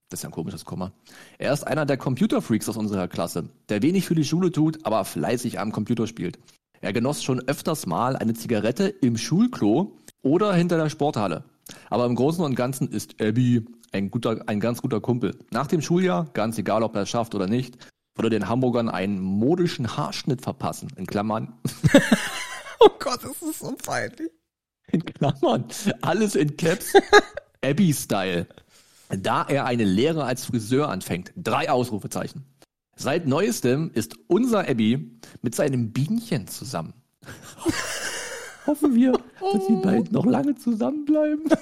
Das 0.09 0.19
ist 0.19 0.23
ja 0.23 0.29
ein 0.29 0.33
komisches 0.33 0.65
Komma. 0.65 0.91
Er 1.37 1.53
ist 1.53 1.65
einer 1.67 1.85
der 1.85 1.97
Computerfreaks 1.97 2.67
aus 2.67 2.77
unserer 2.77 3.07
Klasse, 3.07 3.49
der 3.69 3.81
wenig 3.83 4.05
für 4.05 4.15
die 4.15 4.23
Schule 4.25 4.51
tut, 4.51 4.83
aber 4.85 5.05
fleißig 5.05 5.59
am 5.59 5.71
Computer 5.71 6.07
spielt. 6.07 6.39
Er 6.81 6.93
genoss 6.93 7.23
schon 7.23 7.47
öfters 7.47 7.85
mal 7.85 8.15
eine 8.15 8.33
Zigarette 8.33 8.87
im 8.87 9.17
Schulklo 9.17 9.97
oder 10.23 10.53
hinter 10.53 10.77
der 10.77 10.89
Sporthalle. 10.89 11.43
Aber 11.91 12.05
im 12.05 12.15
Großen 12.15 12.43
und 12.43 12.55
Ganzen 12.55 12.87
ist 12.89 13.21
Abby 13.21 13.65
ein, 13.91 14.09
guter, 14.09 14.41
ein 14.47 14.59
ganz 14.59 14.81
guter 14.81 14.99
Kumpel. 14.99 15.37
Nach 15.51 15.67
dem 15.67 15.81
Schuljahr, 15.81 16.25
ganz 16.33 16.57
egal 16.57 16.81
ob 16.81 16.95
er 16.95 17.03
es 17.03 17.09
schafft 17.09 17.35
oder 17.35 17.45
nicht, 17.47 17.77
würde 18.15 18.31
den 18.31 18.49
Hamburgern 18.49 18.89
einen 18.89 19.19
modischen 19.19 19.95
Haarschnitt 19.95 20.41
verpassen. 20.41 20.89
In 20.95 21.05
Klammern, 21.05 21.53
Oh 22.79 22.89
Gott, 22.97 23.19
das 23.23 23.41
ist 23.41 23.59
so 23.59 23.75
peinlich. 23.85 24.31
in 24.91 25.03
Klammern, 25.05 25.65
alles 26.01 26.35
in 26.35 26.55
Caps, 26.57 26.93
Abby-Style. 27.63 28.47
Da 29.09 29.43
er 29.43 29.65
eine 29.65 29.83
Lehre 29.85 30.23
als 30.23 30.45
Friseur 30.45 30.89
anfängt. 30.89 31.33
Drei 31.35 31.69
Ausrufezeichen. 31.69 32.45
Seit 32.95 33.27
neuestem 33.27 33.91
ist 33.93 34.15
unser 34.27 34.69
Abby 34.69 35.19
mit 35.41 35.55
seinem 35.55 35.91
Bienchen 35.91 36.47
zusammen. 36.47 36.93
Hoffen 38.67 38.93
wir, 38.93 39.13
dass 39.13 39.67
die 39.67 39.75
beiden 39.81 40.11
noch 40.11 40.25
lange 40.25 40.55
zusammenbleiben. 40.55 41.45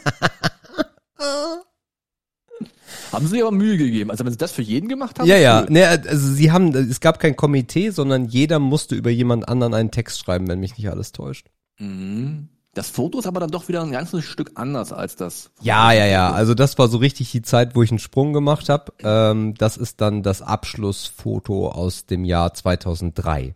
haben 3.12 3.28
sie 3.28 3.42
aber 3.42 3.52
Mühe 3.52 3.78
gegeben. 3.78 4.12
Also 4.12 4.26
wenn 4.26 4.32
sie 4.32 4.38
das 4.38 4.52
für 4.52 4.62
jeden 4.62 4.90
gemacht 4.90 5.20
haben. 5.20 5.28
Ja, 5.28 5.38
ja. 5.38 5.62
cool. 5.62 5.68
Ne, 5.70 5.88
also 5.88 6.34
sie 6.34 6.52
haben, 6.52 6.76
es 6.76 7.00
gab 7.00 7.20
kein 7.20 7.36
Komitee, 7.36 7.92
sondern 7.92 8.26
jeder 8.26 8.60
musste 8.60 8.96
über 8.96 9.10
jemand 9.10 9.48
anderen 9.48 9.74
einen 9.74 9.92
Text 9.92 10.20
schreiben, 10.20 10.48
wenn 10.48 10.60
mich 10.60 10.78
nicht 10.78 10.90
alles 10.90 11.12
täuscht. 11.12 11.48
Mhm. 11.80 12.50
Das 12.78 12.90
Foto 12.92 13.18
ist 13.18 13.26
aber 13.26 13.40
dann 13.40 13.50
doch 13.50 13.68
wieder 13.68 13.82
ein 13.82 13.92
ganzes 13.92 14.24
Stück 14.24 14.52
anders 14.54 14.94
als 14.94 15.16
das. 15.16 15.50
Ja, 15.62 15.92
ja, 15.94 16.06
ja. 16.06 16.32
Also 16.32 16.54
das 16.54 16.78
war 16.78 16.88
so 16.88 16.98
richtig 17.00 17.32
die 17.32 17.42
Zeit, 17.42 17.76
wo 17.76 17.82
ich 17.82 17.90
einen 17.90 17.98
Sprung 17.98 18.34
gemacht 18.34 18.70
habe. 18.70 18.94
Ähm, 19.04 19.56
das 19.56 19.78
ist 19.78 20.00
dann 20.00 20.22
das 20.22 20.44
Abschlussfoto 20.44 21.70
aus 21.70 22.06
dem 22.06 22.24
Jahr 22.24 22.54
2003. 22.54 23.56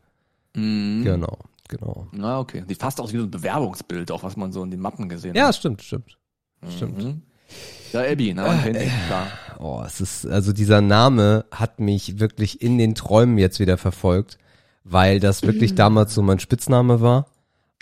Mhm. 0.56 1.04
Genau, 1.04 1.38
Genau. 1.68 2.08
Na, 2.12 2.40
okay. 2.40 2.64
Sieht 2.68 2.82
fast 2.82 3.00
aus 3.00 3.14
wie 3.14 3.18
so 3.18 3.24
ein 3.24 3.32
Bewerbungsbild, 3.32 4.12
auch 4.12 4.24
was 4.24 4.36
man 4.36 4.52
so 4.52 4.64
in 4.64 4.72
den 4.72 4.80
Mappen 4.82 5.08
gesehen 5.08 5.36
Ja, 5.36 5.48
hat. 5.48 5.56
stimmt, 5.56 5.82
stimmt. 5.84 6.18
Stimmt. 6.76 6.98
Mhm. 7.04 7.22
Ja, 7.94 8.02
Abby, 8.02 8.34
ne? 8.34 8.44
Ihn, 8.68 8.92
klar. 9.08 9.28
Oh, 9.60 9.84
es 9.86 10.02
ist, 10.02 10.26
also 10.26 10.52
dieser 10.52 10.82
Name 10.82 11.46
hat 11.52 11.80
mich 11.80 12.20
wirklich 12.20 12.62
in 12.62 12.78
den 12.78 12.96
Träumen 12.96 13.38
jetzt 13.38 13.60
wieder 13.60 13.78
verfolgt, 13.78 14.38
weil 14.84 15.20
das 15.20 15.44
wirklich 15.44 15.76
damals 15.76 16.14
so 16.14 16.22
mein 16.22 16.40
Spitzname 16.40 17.02
war. 17.02 17.28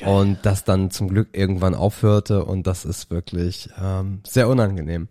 Und 0.05 0.39
das 0.43 0.63
dann 0.63 0.91
zum 0.91 1.09
Glück 1.09 1.29
irgendwann 1.33 1.75
aufhörte 1.75 2.45
und 2.45 2.67
das 2.67 2.85
ist 2.85 3.11
wirklich 3.11 3.69
ähm, 3.81 4.21
sehr 4.25 4.47
unangenehm. 4.47 5.09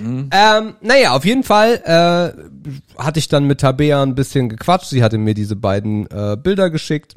Mhm. 0.00 0.30
Ähm, 0.32 0.74
naja, 0.80 1.12
auf 1.12 1.24
jeden 1.24 1.44
Fall 1.44 1.80
äh, 1.84 3.00
hatte 3.00 3.18
ich 3.18 3.28
dann 3.28 3.44
mit 3.44 3.60
Tabea 3.60 4.02
ein 4.02 4.16
bisschen 4.16 4.48
gequatscht. 4.48 4.88
Sie 4.88 5.04
hatte 5.04 5.18
mir 5.18 5.34
diese 5.34 5.54
beiden 5.54 6.10
äh, 6.10 6.36
Bilder 6.36 6.70
geschickt 6.70 7.14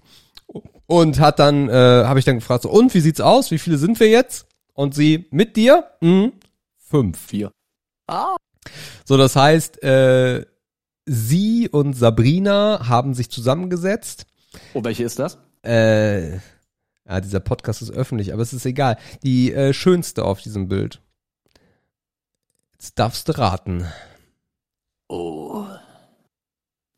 und 0.86 1.20
hat 1.20 1.40
dann, 1.40 1.68
äh, 1.70 1.74
habe 1.74 2.20
ich 2.20 2.26
dann 2.26 2.36
gefragt, 2.36 2.64
so, 2.64 2.70
und 2.70 2.94
wie 2.94 3.00
sieht's 3.00 3.22
aus? 3.22 3.50
Wie 3.52 3.60
viele 3.60 3.78
sind 3.78 4.00
wir 4.00 4.10
jetzt? 4.10 4.46
Und 4.74 4.94
sie, 4.94 5.28
mit 5.32 5.56
dir? 5.56 5.86
Mhm, 6.02 6.34
fünf. 6.78 7.20
Vier. 7.20 7.52
Ah. 8.08 8.36
So, 9.06 9.18
das 9.18 9.36
heißt, 9.36 9.84
äh, 9.84 10.46
sie 11.06 11.70
und 11.70 11.94
Sabrina 11.94 12.88
haben 12.88 13.14
sich 13.14 13.30
zusammengesetzt. 13.30 14.26
Oh, 14.74 14.84
welche 14.84 15.04
ist 15.04 15.20
das? 15.20 15.38
Äh, 15.64 16.38
ja, 17.10 17.20
dieser 17.22 17.40
Podcast 17.40 17.82
ist 17.82 17.92
öffentlich, 17.92 18.34
aber 18.34 18.44
es 18.44 18.54
ist 18.54 18.66
egal. 18.66 18.98
Die 19.24 19.52
äh, 19.52 19.74
schönste 19.74 20.24
auf 20.24 20.42
diesem 20.42 20.68
Bild. 20.68 21.02
Jetzt 22.74 23.00
darfst 23.00 23.28
du 23.28 23.38
raten. 23.38 23.86
Oh. 25.08 25.66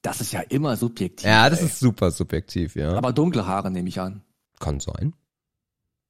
Das 0.02 0.20
ist 0.20 0.34
ja 0.34 0.42
immer 0.42 0.76
subjektiv. 0.76 1.26
Ja, 1.26 1.50
das 1.50 1.62
ey. 1.62 1.68
ist 1.68 1.80
super 1.80 2.12
subjektiv, 2.12 2.76
ja. 2.76 2.94
Aber 2.96 3.14
dunkle 3.14 3.48
Haare 3.48 3.72
nehme 3.72 3.88
ich 3.88 4.02
an. 4.02 4.22
Kann 4.60 4.82
sein. 4.82 5.14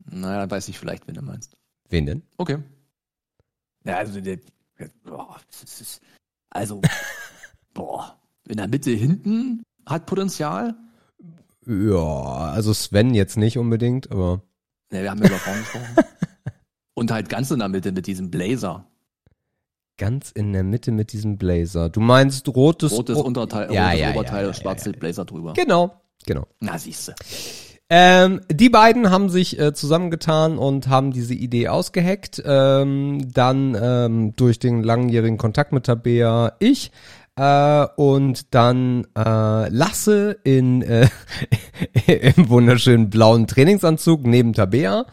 Naja, 0.06 0.39
dann 0.39 0.52
weiß 0.52 0.68
ich 0.70 0.80
vielleicht, 0.80 1.08
wen 1.08 1.14
du 1.14 1.22
meinst. 1.22 1.56
Wen 1.89 2.08
denn? 2.08 2.24
Okay. 2.38 2.58
Ja, 3.84 3.97
also, 3.97 4.20
der, 4.20 4.39
boah, 5.04 5.39
das 5.47 5.80
ist, 5.80 6.02
also, 6.49 6.82
boah, 7.74 8.20
in 8.47 8.58
der 8.58 8.68
Mitte 8.68 8.91
hinten 8.91 9.64
hat 9.86 10.08
Potenzial. 10.08 10.76
Ja, 11.66 12.51
also 12.53 12.74
Sven 12.74 13.14
jetzt 13.14 13.38
nicht 13.38 13.57
unbedingt, 13.57 14.12
aber 14.12 14.41
Ne, 14.91 15.03
wir 15.03 15.12
haben 15.12 15.20
ja 15.20 15.28
über 15.28 15.38
Frauen 15.38 15.59
gesprochen. 15.59 15.95
Und 16.93 17.12
halt 17.12 17.30
ganz 17.30 17.49
in 17.51 17.59
der 17.59 17.70
Mitte 17.70 17.91
mit 17.91 18.07
diesem 18.07 18.30
Blazer. 18.32 18.86
ganz 19.97 20.32
in 20.32 20.51
der 20.53 20.64
Mitte 20.64 20.91
mit 20.91 21.14
diesem 21.14 21.38
Blazer. 21.38 21.89
Du 21.89 21.99
meinst 22.01 22.47
rotes, 22.49 22.91
Rotes 22.91 23.16
O- 23.18 23.22
Unterteil, 23.22 23.72
Ja, 23.74 23.88
rotes 23.89 23.99
ja, 24.01 24.12
Oberteil, 24.12 24.45
ja, 24.47 24.53
schwarze 24.53 24.91
Blazer 24.91 25.26
drüber. 25.26 25.53
Genau, 25.53 26.01
genau. 26.26 26.47
Na, 26.59 26.78
siehste. 26.78 27.14
Ähm, 27.93 28.41
die 28.49 28.70
beiden 28.70 29.09
haben 29.12 29.30
sich 29.30 29.59
äh, 29.59 29.74
zusammengetan 29.74 30.57
und 30.57 30.88
haben 30.88 31.12
diese 31.12 31.34
Idee 31.34 31.68
ausgeheckt. 31.68 32.41
Ähm, 32.45 33.32
dann 33.34 33.78
ähm, 33.80 34.36
durch 34.36 34.59
den 34.59 34.82
langjährigen 34.82 35.38
Kontakt 35.38 35.72
mit 35.74 35.86
Tabea 35.86 36.53
ich 36.59 36.91
äh, 37.36 37.86
und 37.96 38.54
dann 38.54 39.08
äh, 39.18 39.70
Lasse 39.70 40.38
in 40.44 40.82
äh, 40.82 41.08
im 42.36 42.50
wunderschönen 42.50 43.10
blauen 43.10 43.48
Trainingsanzug 43.48 44.26
neben 44.26 44.54
Tabea. 44.54 45.06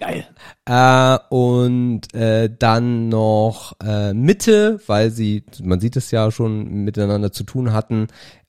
Geil. 0.00 0.26
Äh, 0.66 1.18
und 1.34 2.14
äh, 2.14 2.50
dann 2.58 3.08
noch 3.08 3.74
äh, 3.84 4.14
Mitte, 4.14 4.80
weil 4.86 5.10
sie, 5.10 5.44
man 5.62 5.80
sieht 5.80 5.96
es 5.96 6.10
ja 6.10 6.30
schon, 6.30 6.84
miteinander 6.84 7.32
zu 7.32 7.44
tun 7.44 7.72
hatten, 7.72 8.06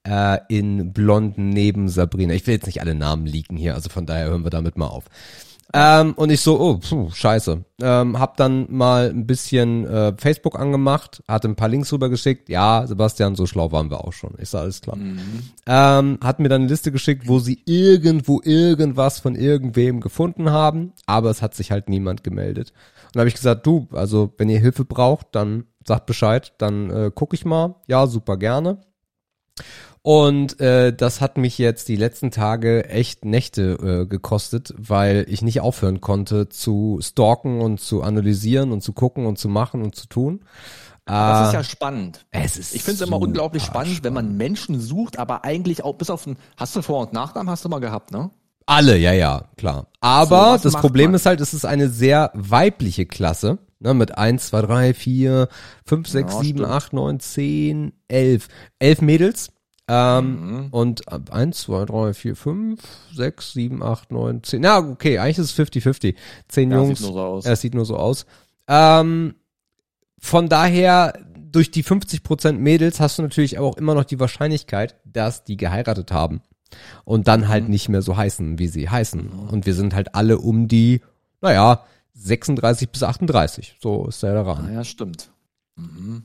äh, 0.07 0.37
in 0.49 0.93
Blonden 0.93 1.49
neben 1.49 1.89
Sabrina. 1.89 2.33
Ich 2.33 2.45
will 2.47 2.55
jetzt 2.55 2.67
nicht 2.67 2.81
alle 2.81 2.95
Namen 2.95 3.25
leaken 3.25 3.57
hier, 3.57 3.73
also 3.73 3.89
von 3.89 4.05
daher 4.05 4.29
hören 4.29 4.43
wir 4.43 4.51
damit 4.51 4.77
mal 4.77 4.87
auf. 4.87 5.05
Ähm, 5.77 6.13
und 6.13 6.29
ich 6.29 6.39
so, 6.39 6.57
oh, 6.57 6.77
puh, 6.77 7.09
scheiße. 7.11 7.65
Ähm, 7.81 8.17
hab 8.17 8.37
dann 8.37 8.65
mal 8.69 9.09
ein 9.09 9.27
bisschen 9.27 9.85
äh, 9.85 10.13
Facebook 10.17 10.57
angemacht, 10.57 11.21
hatte 11.27 11.49
ein 11.49 11.57
paar 11.57 11.67
Links 11.67 11.91
rübergeschickt. 11.91 12.47
Ja, 12.47 12.87
Sebastian, 12.87 13.35
so 13.35 13.45
schlau 13.45 13.73
waren 13.73 13.91
wir 13.91 14.05
auch 14.05 14.13
schon. 14.13 14.35
Ich 14.37 14.49
sag, 14.49 14.61
alles 14.61 14.79
klar. 14.79 14.97
Ähm, 15.67 16.17
hat 16.23 16.39
mir 16.39 16.47
dann 16.47 16.61
eine 16.61 16.69
Liste 16.69 16.93
geschickt, 16.93 17.27
wo 17.27 17.39
sie 17.39 17.61
irgendwo 17.65 18.39
irgendwas 18.41 19.19
von 19.19 19.35
irgendwem 19.35 19.99
gefunden 19.99 20.49
haben, 20.49 20.93
aber 21.07 21.29
es 21.29 21.41
hat 21.41 21.55
sich 21.55 21.71
halt 21.71 21.89
niemand 21.89 22.23
gemeldet. 22.23 22.71
Und 23.07 23.15
da 23.15 23.19
habe 23.19 23.27
ich 23.27 23.35
gesagt, 23.35 23.67
du, 23.67 23.89
also 23.91 24.33
wenn 24.37 24.47
ihr 24.47 24.59
Hilfe 24.59 24.85
braucht, 24.85 25.27
dann 25.33 25.65
sagt 25.85 26.05
Bescheid, 26.05 26.53
dann 26.57 26.89
äh, 26.89 27.11
gucke 27.13 27.35
ich 27.35 27.43
mal. 27.43 27.75
Ja, 27.87 28.07
super 28.07 28.37
gerne. 28.37 28.79
Und 30.01 30.59
äh, 30.59 30.93
das 30.95 31.19
hat 31.19 31.37
mich 31.37 31.57
jetzt 31.57 31.87
die 31.87 31.95
letzten 31.95 32.29
Tage 32.29 32.87
echt 32.89 33.25
Nächte 33.25 34.03
äh, 34.03 34.05
gekostet, 34.05 34.71
weil 34.77 35.25
ich 35.27 35.41
nicht 35.41 35.61
aufhören 35.61 35.99
konnte 35.99 36.47
zu 36.47 36.99
stalken 37.01 37.59
und 37.59 37.79
zu 37.79 38.03
analysieren 38.03 38.71
und 38.71 38.81
zu 38.81 38.93
gucken 38.93 39.25
und 39.25 39.39
zu 39.39 39.49
machen 39.49 39.81
und 39.81 39.95
zu 39.95 40.07
tun. 40.07 40.41
Das 41.07 41.47
ist 41.47 41.53
ja 41.53 41.63
spannend. 41.63 42.25
es 42.31 42.57
ist 42.57 42.75
Ich 42.75 42.83
finde 42.83 43.03
es 43.03 43.07
immer 43.07 43.19
unglaublich 43.19 43.63
spannend, 43.63 44.03
wenn 44.03 44.13
man 44.13 44.37
Menschen 44.37 44.79
sucht, 44.79 45.19
aber 45.19 45.43
eigentlich 45.43 45.83
auch 45.83 45.93
bis 45.95 46.09
auf 46.09 46.25
ein, 46.25 46.37
hast 46.57 46.75
du 46.75 46.81
Vor- 46.81 47.01
und 47.01 47.13
Nachnamen, 47.13 47.49
hast 47.49 47.63
du 47.63 47.69
mal 47.69 47.79
gehabt, 47.79 48.11
ne? 48.11 48.31
Alle, 48.67 48.97
ja, 48.97 49.13
ja, 49.13 49.45
klar. 49.57 49.87
Aber 50.01 50.57
So, 50.57 50.69
das 50.69 50.81
Problem 50.81 51.11
man? 51.11 51.15
ist 51.15 51.27
halt, 51.27 51.41
es 51.41 51.53
ist 51.53 51.65
eine 51.65 51.89
sehr 51.89 52.31
weibliche 52.33 53.05
Klasse. 53.05 53.59
Ne, 53.79 53.93
mit 53.93 54.17
1, 54.17 54.47
2, 54.47 54.61
3, 54.61 54.93
4, 54.93 55.47
5, 55.85 56.07
6, 56.07 56.33
Ja, 56.33 56.41
7, 56.41 56.57
stimmt. 56.59 56.71
8, 56.71 56.93
9, 56.93 57.19
10, 57.19 57.93
11. 58.07 58.47
11 58.79 59.01
Mädels. 59.01 59.49
Ähm, 59.87 60.25
Mhm. 60.63 60.67
Und 60.71 61.11
ab 61.11 61.31
1, 61.31 61.59
2, 61.59 61.85
3, 61.85 62.13
4, 62.13 62.35
5, 62.35 62.81
6, 63.13 63.53
7, 63.53 63.83
8, 63.83 64.11
9, 64.11 64.41
10. 64.43 64.61
Na, 64.61 64.77
okay, 64.79 65.19
eigentlich 65.19 65.37
ist 65.37 65.45
es 65.45 65.53
50-50. 65.53 66.15
10 66.47 66.71
Ja, 66.71 66.77
Jungs. 66.77 66.99
sieht 66.99 67.07
nur 67.07 67.13
so 67.13 67.21
aus. 67.21 67.45
Ja, 67.45 67.51
es 67.51 67.61
sieht 67.61 67.75
nur 67.75 67.85
so 67.85 67.97
aus. 67.97 68.25
Ähm, 68.67 69.35
von 70.19 70.49
daher, 70.49 71.13
durch 71.51 71.69
die 71.71 71.83
50% 71.83 72.53
Mädels 72.59 72.99
hast 72.99 73.17
du 73.19 73.21
natürlich 73.21 73.57
aber 73.57 73.67
auch 73.67 73.77
immer 73.77 73.93
noch 73.93 74.05
die 74.05 74.19
Wahrscheinlichkeit, 74.19 74.95
dass 75.05 75.43
die 75.43 75.55
geheiratet 75.57 76.11
haben. 76.11 76.41
Und 77.05 77.27
dann 77.27 77.47
halt 77.47 77.69
nicht 77.69 77.87
mehr 77.89 78.01
so 78.01 78.17
heißen, 78.17 78.57
wie 78.57 78.67
sie 78.67 78.89
heißen. 78.89 79.29
Und 79.29 79.65
wir 79.65 79.73
sind 79.75 79.93
halt 79.93 80.15
alle 80.15 80.39
um 80.39 80.67
die, 80.67 81.01
naja, 81.41 81.83
36 82.15 82.89
bis 82.89 83.03
38. 83.03 83.77
So 83.81 84.07
ist 84.07 84.23
der 84.23 84.35
Ah, 84.35 84.41
Rahmen. 84.41 84.73
ja, 84.73 84.83
stimmt. 84.83 85.29
Mhm. 85.75 86.23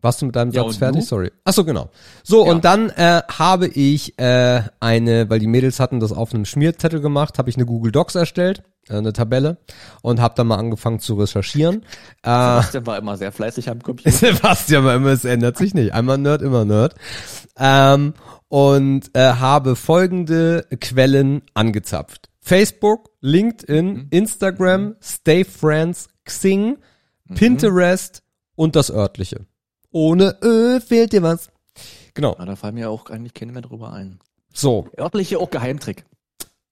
Warst 0.00 0.20
du 0.20 0.26
mit 0.26 0.34
deinem 0.34 0.50
Ja, 0.50 0.64
Satz 0.64 0.76
fertig? 0.78 1.02
du? 1.02 1.06
Sorry. 1.06 1.30
Ach 1.44 1.52
so, 1.52 1.64
genau. 1.64 1.88
So, 2.24 2.44
Ja. 2.44 2.50
und 2.52 2.64
dann 2.64 2.90
äh, 2.90 3.22
habe 3.38 3.68
ich 3.68 4.18
äh, 4.18 4.62
eine, 4.80 5.30
weil 5.30 5.38
die 5.38 5.46
Mädels 5.46 5.78
hatten 5.78 6.00
das 6.00 6.10
auf 6.12 6.34
einem 6.34 6.44
Schmierzettel 6.44 7.00
gemacht, 7.00 7.38
habe 7.38 7.48
ich 7.50 7.56
eine 7.56 7.66
Google 7.66 7.92
Docs 7.92 8.16
erstellt, 8.16 8.64
äh, 8.88 8.96
eine 8.96 9.12
Tabelle, 9.12 9.58
und 10.02 10.20
habe 10.20 10.34
dann 10.36 10.48
mal 10.48 10.58
angefangen 10.58 10.98
zu 10.98 11.14
recherchieren. 11.14 11.82
Äh, 12.24 12.30
Sebastian 12.30 12.86
war 12.86 12.98
immer 12.98 13.16
sehr 13.16 13.30
fleißig 13.30 13.70
am 13.70 13.80
Computer. 13.80 14.10
Sebastian 14.16 14.84
war 14.84 14.96
immer, 14.96 15.10
es 15.10 15.24
ändert 15.24 15.56
sich 15.56 15.72
nicht. 15.72 15.94
Einmal 15.94 16.18
Nerd, 16.18 16.42
immer 16.42 16.64
Nerd. 16.64 16.96
Ähm, 17.56 18.14
und 18.48 19.08
äh, 19.14 19.34
habe 19.34 19.76
folgende 19.76 20.66
Quellen 20.80 21.42
angezapft. 21.54 22.28
Facebook, 22.42 23.10
LinkedIn, 23.20 24.08
Instagram, 24.10 24.96
Stay 25.00 25.44
Friends, 25.44 26.08
Xing, 26.24 26.76
Pinterest 27.34 28.22
und 28.56 28.76
das 28.76 28.90
örtliche. 28.90 29.46
Ohne 29.90 30.36
Ö 30.42 30.80
fehlt 30.80 31.12
dir 31.12 31.22
was. 31.22 31.50
Genau. 32.14 32.36
Ja, 32.38 32.44
da 32.44 32.56
fallen 32.56 32.74
mir 32.74 32.90
auch 32.90 33.08
eigentlich 33.10 33.32
keine 33.32 33.52
mehr 33.52 33.62
drüber 33.62 33.92
ein. 33.92 34.18
So, 34.52 34.88
Örtliche 34.98 35.38
auch 35.38 35.50
Geheimtrick. 35.50 36.04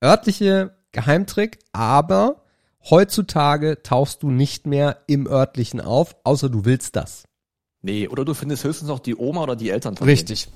örtliche 0.03 0.77
Geheimtrick, 0.93 1.61
aber 1.73 2.43
heutzutage 2.91 3.83
tauchst 3.83 4.23
du 4.23 4.31
nicht 4.31 4.67
mehr 4.67 5.03
im 5.07 5.27
örtlichen 5.27 5.81
auf, 5.81 6.17
außer 6.25 6.49
du 6.51 6.65
willst 6.65 6.97
das. 6.97 7.25
Nee, 7.81 8.09
oder 8.09 8.25
du 8.25 8.35
findest 8.35 8.65
höchstens 8.65 8.89
noch 8.89 8.99
die 8.99 9.17
Oma 9.17 9.45
oder 9.45 9.57
die 9.57 9.71
Eltern. 9.71 9.97
Richtig. 9.99 10.49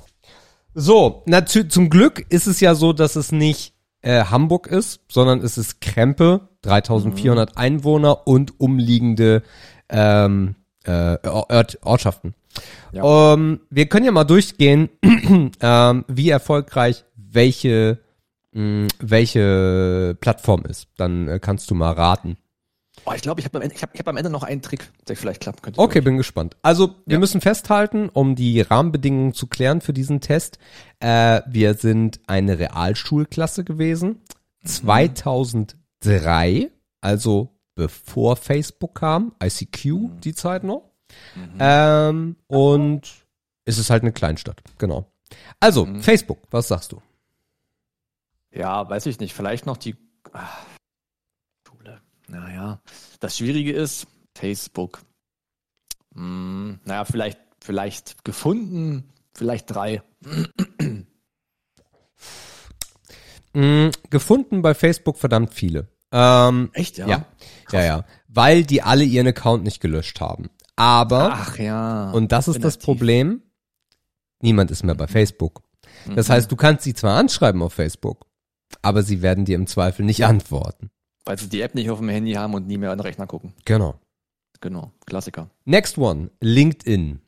So, 0.74 1.22
na, 1.26 1.46
zu, 1.46 1.68
zum 1.68 1.88
Glück 1.88 2.26
ist 2.30 2.46
es 2.46 2.60
ja 2.60 2.74
so, 2.74 2.92
dass 2.92 3.16
es 3.16 3.32
nicht 3.32 3.73
äh, 4.04 4.24
Hamburg 4.24 4.66
ist, 4.66 5.00
sondern 5.08 5.40
es 5.40 5.58
ist 5.58 5.80
Krempe, 5.80 6.48
3400 6.62 7.56
Einwohner 7.56 8.26
und 8.26 8.60
umliegende 8.60 9.42
ähm, 9.88 10.54
äh, 10.84 11.16
Ort, 11.26 11.78
Ortschaften. 11.82 12.34
Ähm, 12.92 13.60
wir 13.70 13.86
können 13.86 14.06
ja 14.06 14.12
mal 14.12 14.24
durchgehen, 14.24 14.90
ähm, 15.60 16.04
wie 16.06 16.28
erfolgreich 16.28 17.04
welche, 17.16 17.98
mh, 18.52 18.88
welche 19.00 20.16
Plattform 20.20 20.64
ist. 20.66 20.88
Dann 20.96 21.26
äh, 21.28 21.38
kannst 21.40 21.70
du 21.70 21.74
mal 21.74 21.92
raten. 21.92 22.36
Oh, 23.06 23.12
ich 23.14 23.20
glaube, 23.22 23.40
ich 23.40 23.44
habe 23.46 23.58
am, 23.58 23.62
Ende- 23.62 23.74
ich 23.74 23.82
hab, 23.82 23.92
ich 23.94 24.00
hab 24.00 24.08
am 24.08 24.16
Ende 24.16 24.30
noch 24.30 24.42
einen 24.44 24.62
Trick, 24.62 24.90
der 25.08 25.16
vielleicht 25.16 25.40
klappen 25.42 25.60
könnte. 25.62 25.78
Okay, 25.78 26.00
bin 26.00 26.16
gespannt. 26.16 26.56
Also, 26.62 26.94
wir 27.04 27.14
Ja. 27.14 27.18
müssen 27.18 27.40
festhalten, 27.42 28.08
um 28.08 28.34
die 28.34 28.60
Rahmenbedingungen 28.62 29.34
zu 29.34 29.46
klären 29.46 29.80
für 29.82 29.92
diesen 29.92 30.20
Test. 30.20 30.58
Äh, 31.00 31.42
wir 31.46 31.74
sind 31.74 32.20
eine 32.26 32.58
Realschulklasse 32.58 33.62
gewesen. 33.64 34.22
2003, 36.00 36.70
also 37.00 37.50
bevor 37.74 38.36
Facebook 38.36 38.94
kam, 38.94 39.32
ICQ, 39.42 40.10
die 40.22 40.34
Zeit 40.34 40.64
noch. 40.64 40.90
Ähm, 41.58 42.36
und 42.46 43.02
es 43.64 43.78
ist 43.78 43.90
halt 43.90 44.02
eine 44.02 44.12
Kleinstadt, 44.12 44.62
genau. 44.78 45.10
Also, 45.60 45.86
Facebook, 46.00 46.38
was 46.50 46.68
sagst 46.68 46.92
du? 46.92 47.02
Ja, 48.52 48.88
weiß 48.88 49.06
ich 49.06 49.18
nicht. 49.20 49.34
Vielleicht 49.34 49.66
noch 49.66 49.76
die 49.76 49.92
Schule. 49.92 50.73
Naja. 52.28 52.80
Das 53.20 53.36
Schwierige 53.36 53.72
ist, 53.72 54.06
Facebook. 54.34 55.02
Hm, 56.14 56.80
naja, 56.84 57.04
vielleicht, 57.04 57.38
vielleicht 57.60 58.24
gefunden, 58.24 59.12
vielleicht 59.34 59.70
drei. 59.74 60.02
Mm, 63.52 63.88
gefunden 64.10 64.62
bei 64.62 64.74
Facebook 64.74 65.18
verdammt 65.18 65.54
viele. 65.54 65.88
Ähm, 66.12 66.70
Echt, 66.72 66.98
ja? 66.98 67.06
ja, 67.08 67.26
ja, 67.72 67.84
ja. 67.84 68.04
Weil 68.28 68.64
die 68.64 68.82
alle 68.82 69.04
ihren 69.04 69.26
Account 69.28 69.64
nicht 69.64 69.80
gelöscht 69.80 70.20
haben. 70.20 70.50
Aber, 70.76 71.32
Ach 71.32 71.58
ja. 71.58 72.10
und 72.10 72.32
das 72.32 72.48
ist 72.48 72.64
das. 72.64 72.78
Problem, 72.78 73.42
niemand 74.40 74.70
ist 74.72 74.82
mehr 74.82 74.96
bei 74.96 75.06
Facebook. 75.06 75.62
Das 76.14 76.28
Mhm. 76.28 76.32
heißt, 76.32 76.50
du 76.52 76.56
kannst 76.56 76.82
sie 76.84 76.94
zwar 76.94 77.16
anschreiben 77.16 77.62
auf 77.62 77.74
Facebook, 77.74 78.26
aber 78.82 79.02
sie 79.04 79.22
werden 79.22 79.44
dir 79.44 79.54
im 79.54 79.66
Zweifel 79.68 80.04
nicht 80.04 80.24
antworten. 80.24 80.90
Weil 81.24 81.38
sie 81.38 81.48
die 81.48 81.60
App 81.62 81.74
nicht 81.74 81.90
auf 81.90 81.98
dem 81.98 82.08
Handy 82.08 82.32
haben 82.32 82.54
und 82.54 82.66
nie 82.66 82.78
mehr 82.78 82.90
an 82.90 82.98
den 82.98 83.02
Rechner 83.06 83.26
gucken. 83.26 83.52
Genau. 83.64 83.94
Genau. 84.60 84.92
Klassiker. 85.06 85.48
Next 85.64 85.98
one, 85.98 86.30
LinkedIn. 86.40 87.20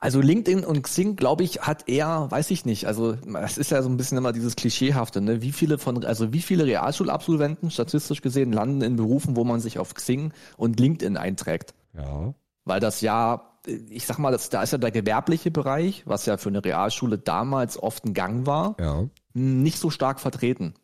Also 0.00 0.20
LinkedIn 0.20 0.64
und 0.64 0.82
Xing, 0.82 1.16
glaube 1.16 1.42
ich, 1.42 1.62
hat 1.62 1.88
eher, 1.88 2.30
weiß 2.30 2.52
ich 2.52 2.64
nicht, 2.64 2.86
also 2.86 3.16
es 3.42 3.58
ist 3.58 3.70
ja 3.72 3.82
so 3.82 3.88
ein 3.88 3.96
bisschen 3.96 4.16
immer 4.16 4.32
dieses 4.32 4.54
Klischeehafte, 4.54 5.20
ne? 5.20 5.42
Wie 5.42 5.50
viele 5.50 5.76
von, 5.76 6.04
also 6.04 6.32
wie 6.32 6.40
viele 6.40 6.66
Realschulabsolventen 6.66 7.70
statistisch 7.72 8.22
gesehen 8.22 8.52
landen 8.52 8.80
in 8.82 8.94
Berufen, 8.94 9.34
wo 9.34 9.42
man 9.42 9.58
sich 9.58 9.78
auf 9.80 9.94
Xing 9.94 10.32
und 10.56 10.78
LinkedIn 10.78 11.16
einträgt? 11.16 11.74
Ja. 11.96 12.32
Weil 12.64 12.78
das 12.78 13.00
ja, 13.00 13.58
ich 13.90 14.06
sag 14.06 14.18
mal, 14.18 14.30
das, 14.30 14.50
da 14.50 14.62
ist 14.62 14.70
ja 14.70 14.78
der 14.78 14.92
gewerbliche 14.92 15.50
Bereich, 15.50 16.04
was 16.06 16.26
ja 16.26 16.36
für 16.36 16.48
eine 16.50 16.64
Realschule 16.64 17.18
damals 17.18 17.82
oft 17.82 18.04
ein 18.04 18.14
Gang 18.14 18.46
war, 18.46 18.76
Ja. 18.78 19.04
nicht 19.34 19.78
so 19.78 19.90
stark 19.90 20.20
vertreten. 20.20 20.74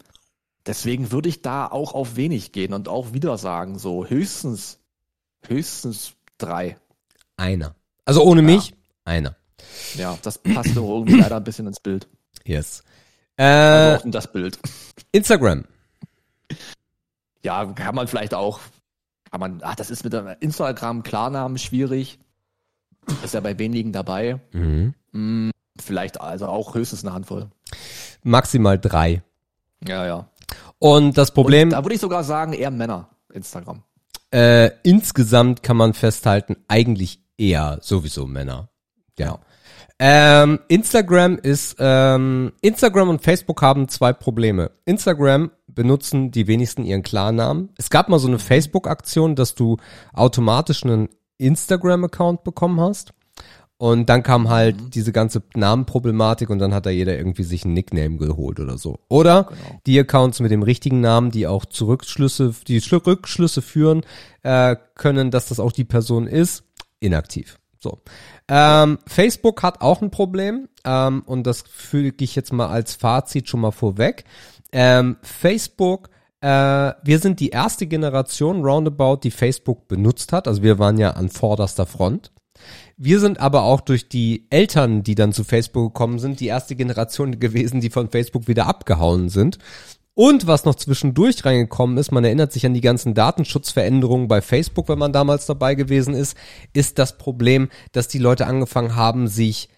Deswegen 0.67 1.13
würde 1.13 1.29
ich 1.29 1.43
da 1.43 1.67
auch 1.67 1.93
auf 1.93 2.17
wenig 2.17 2.53
gehen 2.53 2.73
und 2.73 2.89
auch 2.89 3.13
wieder 3.13 3.37
sagen, 3.37 3.79
so 3.79 4.07
höchstens, 4.07 4.79
höchstens 5.47 6.15
drei. 6.39 6.77
Einer. 7.37 7.75
Also 8.05 8.23
ohne 8.23 8.43
mich, 8.43 8.75
einer. 9.05 9.37
Ja, 9.95 10.19
das 10.23 10.39
passt 10.39 10.77
doch 10.77 10.89
irgendwie 10.89 11.21
leider 11.21 11.37
ein 11.37 11.45
bisschen 11.45 11.67
ins 11.67 11.81
Bild. 11.81 12.09
Yes. 12.45 12.83
Also 13.37 13.95
Äh, 13.95 13.97
auch 13.99 14.05
in 14.05 14.13
das 14.13 14.31
Bild. 14.33 14.59
Instagram. 15.13 15.65
Ja, 17.43 17.67
kann 17.67 17.95
man 17.95 18.09
vielleicht 18.09 18.33
auch, 18.35 18.61
kann 19.31 19.41
man, 19.41 19.61
ach, 19.63 19.75
das 19.75 19.91
ist 19.91 20.05
mit 20.05 20.13
dem 20.13 20.29
Instagram 20.41 21.03
Klarnamen 21.03 21.59
schwierig. 21.59 22.19
Ist 23.23 23.35
ja 23.35 23.41
bei 23.41 23.59
wenigen 23.59 23.93
dabei. 23.93 24.41
Mhm. 24.53 24.95
Hm, 25.13 25.51
vielleicht 25.79 26.21
also 26.21 26.47
auch 26.47 26.75
höchstens 26.75 27.05
eine 27.05 27.13
Handvoll. 27.13 27.51
Maximal 28.23 28.79
drei. 28.79 29.23
Ja, 29.87 30.07
ja. 30.07 30.29
Und 30.85 31.17
das 31.17 31.31
Problem, 31.31 31.69
Und 31.69 31.71
da 31.71 31.83
würde 31.83 31.95
ich 31.95 32.01
sogar 32.03 32.25
sagen, 32.25 32.53
eher 32.53 32.71
Männer, 32.71 33.09
Instagram. 33.33 33.83
äh, 34.31 34.71
insgesamt 34.83 35.63
kann 35.63 35.79
man 35.79 35.95
festhalten, 35.95 36.57
eigentlich 36.69 37.21
eher 37.39 37.79
sowieso 37.81 38.27
Männer. 38.27 38.69
Ja. 39.19 39.39
Ähm, 39.99 40.61
Instagram 40.69 41.39
ist, 41.39 41.77
ähm, 41.79 42.53
Instagram 42.61 43.09
und 43.09 43.23
Facebook 43.23 43.63
haben 43.63 43.89
zwei 43.89 44.13
Probleme. 44.13 44.73
Instagram 44.85 45.53
benutzen 45.69 46.31
die 46.31 46.49
wenigsten 46.49 46.85
ihren 46.85 47.03
Klarnamen. 47.03 47.71
Es 47.79 47.89
gab 47.89 48.11
mal 48.11 48.19
so 48.19 48.29
eine 48.29 48.39
Facebook-Aktion, 48.39 49.37
dass 49.37 49.55
du 49.55 49.79
automatisch 50.13 50.85
einen 50.85 51.09
Instagram-Account 51.39 52.45
bekommen 52.45 52.79
hast. 52.79 53.15
Und 53.77 54.09
dann 54.09 54.23
kam 54.23 54.49
halt 54.49 54.77
diese 54.95 55.11
ganze 55.13 55.43
Namenproblematik 55.55 56.49
und 56.49 56.59
dann 56.61 56.73
hat 56.73 56.87
da 56.87 56.91
jeder 56.91 57.17
irgendwie 57.19 57.43
sich 57.43 57.65
einen 57.65 57.75
Nickname 57.75 58.17
geholt 58.17 58.61
oder 58.61 58.79
so. 58.79 59.01
Oder 59.09 59.49
Genau. 59.51 59.81
die 59.87 59.99
Accounts 59.99 60.41
mit 60.41 60.53
dem 60.53 60.63
richtigen 60.63 61.01
Namen, 61.01 61.31
die 61.31 61.47
auch 61.47 61.65
Zurückschlüsse, 61.65 62.55
die 62.69 62.79
Rückschlüsse 62.79 63.63
führen 63.63 64.03
äh, 64.43 64.77
können, 64.95 65.31
dass 65.31 65.47
das 65.49 65.59
auch 65.59 65.73
die 65.73 65.85
Person 65.85 66.27
ist, 66.29 66.65
inaktiv. 67.01 67.59
So. 67.81 67.99
Ähm, 68.49 68.99
Facebook 69.07 69.63
hat 69.63 69.81
auch 69.81 70.01
ein 70.03 70.11
Problem 70.11 70.69
ähm, 70.85 71.23
und 71.27 71.47
das 71.47 71.63
füge 71.69 72.25
ich 72.25 72.35
jetzt 72.37 72.53
mal 72.53 72.69
als 72.69 72.95
Fazit 72.95 73.49
schon 73.49 73.61
mal 73.61 73.73
vorweg. 73.73 74.25
Ähm, 74.73 75.17
Facebook, 75.23 76.09
äh, 76.41 76.47
wir 76.49 77.19
sind 77.19 77.41
die 77.41 77.51
erste 77.51 77.87
Generation 77.87 78.65
roundabout, 78.65 79.19
die 79.23 79.31
Facebook 79.31 79.89
benutzt 79.89 80.33
hat. 80.33 80.49
Also 80.49 80.63
wir 80.63 80.79
waren 80.79 80.97
ja 80.97 81.11
an 81.11 81.29
vorderster 81.29 81.87
Front. 81.87 82.31
Wir 82.97 83.19
sind 83.19 83.41
aber 83.41 83.63
auch 83.63 83.81
durch 83.81 84.09
die 84.09 84.47
Eltern, 84.51 85.03
die 85.03 85.15
dann 85.15 85.33
zu 85.33 85.43
Facebook 85.43 85.95
gekommen 85.95 86.19
sind, 86.19 86.39
die 86.41 86.47
erste 86.47 86.77
Generation 86.77 87.41
gewesen, 87.41 87.81
die 87.81 87.91
von 87.91 88.09
Facebook 88.09 88.47
wieder 88.47 88.67
abgehauen 88.67 89.29
sind. 89.29 89.59
Und 90.15 90.47
was 90.47 90.65
noch 90.65 90.77
zwischendurch 90.77 91.45
reingekommen 91.45 91.99
ist, 91.99 92.13
man 92.13 92.25
erinnert 92.25 92.53
sich 92.53 92.65
an 92.65 92.75
die 92.75 92.81
ganzen 92.81 93.15
Datenschutzveränderungen 93.15 94.29
bei 94.29 94.41
Facebook, 94.41 94.89
wenn 94.89 94.99
man 94.99 95.13
damals 95.13 95.47
dabei 95.47 95.75
gewesen 95.75 96.15
ist, 96.15 96.37
ist 96.73 97.01
das 97.01 97.19
Problem, 97.19 97.69
dass 97.91 98.07
die 98.07 98.21
Leute 98.21 98.47
angefangen 98.47 98.95
haben, 98.95 99.27
sich, 99.27 99.69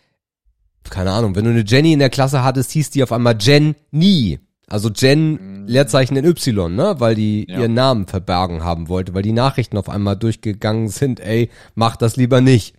keine 0.90 1.12
Ahnung, 1.12 1.34
wenn 1.34 1.44
du 1.44 1.50
eine 1.50 1.64
Jenny 1.66 1.94
in 1.94 2.00
der 2.00 2.10
Klasse 2.10 2.44
hattest, 2.44 2.72
hieß 2.72 2.90
die 2.90 3.02
auf 3.02 3.12
einmal 3.12 3.38
Jen 3.40 3.76
nie. 3.90 4.38
Also 4.68 4.90
Jen, 4.90 5.66
Leerzeichen 5.66 6.16
in 6.16 6.24
Y, 6.24 6.74
ne? 6.74 6.96
Weil 6.98 7.14
die 7.14 7.46
Ja. 7.48 7.60
ihren 7.60 7.74
Namen 7.74 8.06
verbergen 8.06 8.64
haben 8.64 8.88
wollte, 8.88 9.14
weil 9.14 9.22
die 9.22 9.32
Nachrichten 9.32 9.76
auf 9.76 9.88
einmal 9.88 10.16
durchgegangen 10.16 10.88
sind, 10.88 11.20
ey, 11.20 11.50
mach 11.74 11.96
das 11.96 12.16
lieber 12.16 12.40
nicht. 12.40 12.74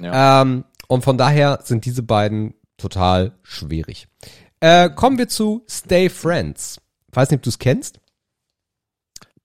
Ja. 0.00 0.42
Ähm, 0.42 0.64
und 0.88 1.04
von 1.04 1.16
daher 1.18 1.60
sind 1.62 1.84
diese 1.84 2.02
beiden 2.02 2.54
total 2.76 3.32
schwierig. 3.42 4.08
Äh, 4.60 4.90
kommen 4.90 5.18
wir 5.18 5.28
zu 5.28 5.64
Stay 5.68 6.08
Friends. 6.08 6.80
Weiß 7.12 7.30
nicht, 7.30 7.38
ob 7.38 7.42
du 7.44 7.50
es 7.50 7.58
kennst. 7.58 8.00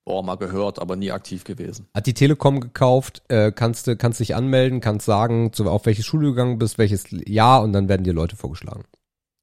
Boah, 0.05 0.23
mal 0.23 0.35
gehört, 0.35 0.79
aber 0.79 0.95
nie 0.95 1.11
aktiv 1.11 1.43
gewesen. 1.43 1.87
Hat 1.95 2.05
die 2.05 2.13
Telekom 2.13 2.59
gekauft, 2.59 3.23
äh, 3.27 3.51
kannst 3.51 3.87
du 3.87 3.95
kannst 3.95 4.19
dich 4.19 4.35
anmelden, 4.35 4.79
kannst 4.79 5.05
sagen, 5.07 5.51
zu, 5.51 5.67
auf 5.69 5.85
welche 5.87 6.03
Schule 6.03 6.27
du 6.27 6.31
gegangen 6.33 6.59
bist, 6.59 6.77
welches 6.77 7.05
Jahr 7.09 7.63
und 7.63 7.73
dann 7.73 7.89
werden 7.89 8.03
dir 8.03 8.13
Leute 8.13 8.35
vorgeschlagen. 8.35 8.83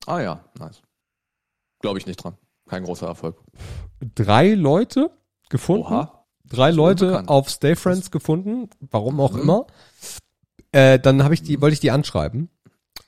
Ah 0.07 0.21
ja, 0.21 0.45
nice. 0.59 0.81
Glaube 1.83 1.99
ich 1.99 2.07
nicht 2.07 2.17
dran. 2.25 2.37
Kein 2.69 2.85
großer 2.85 3.07
Erfolg. 3.07 3.37
Drei 4.15 4.55
Leute 4.55 5.11
gefunden, 5.51 5.85
Oha. 5.87 6.25
drei 6.47 6.71
Leute 6.71 7.07
unbekannt. 7.07 7.29
auf 7.29 7.51
Stay 7.51 7.77
Friends 7.77 8.11
gefunden, 8.11 8.71
warum 8.81 9.21
auch 9.21 9.33
Mhm. 9.35 9.41
immer. 9.43 9.67
Äh, 10.73 10.99
dann 10.99 11.23
habe 11.23 11.35
ich 11.35 11.43
die, 11.43 11.61
wollte 11.61 11.75
ich 11.75 11.81
die 11.81 11.91
anschreiben 11.91 12.49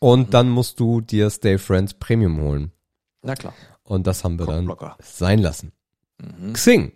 und 0.01 0.27
Mhm. 0.29 0.31
dann 0.33 0.51
musst 0.51 0.79
du 0.81 1.01
dir 1.01 1.31
Stay 1.31 1.57
Friends 1.57 1.95
Premium 1.95 2.39
holen 2.43 2.73
Na 3.23 3.35
klar. 3.35 3.55
und 3.85 4.07
das 4.07 4.23
haben 4.25 4.39
wir 4.39 4.47
dann 4.47 4.71
sein 5.01 5.39
lassen. 5.39 5.73
Mhm. 6.19 6.53
Xing, 6.53 6.93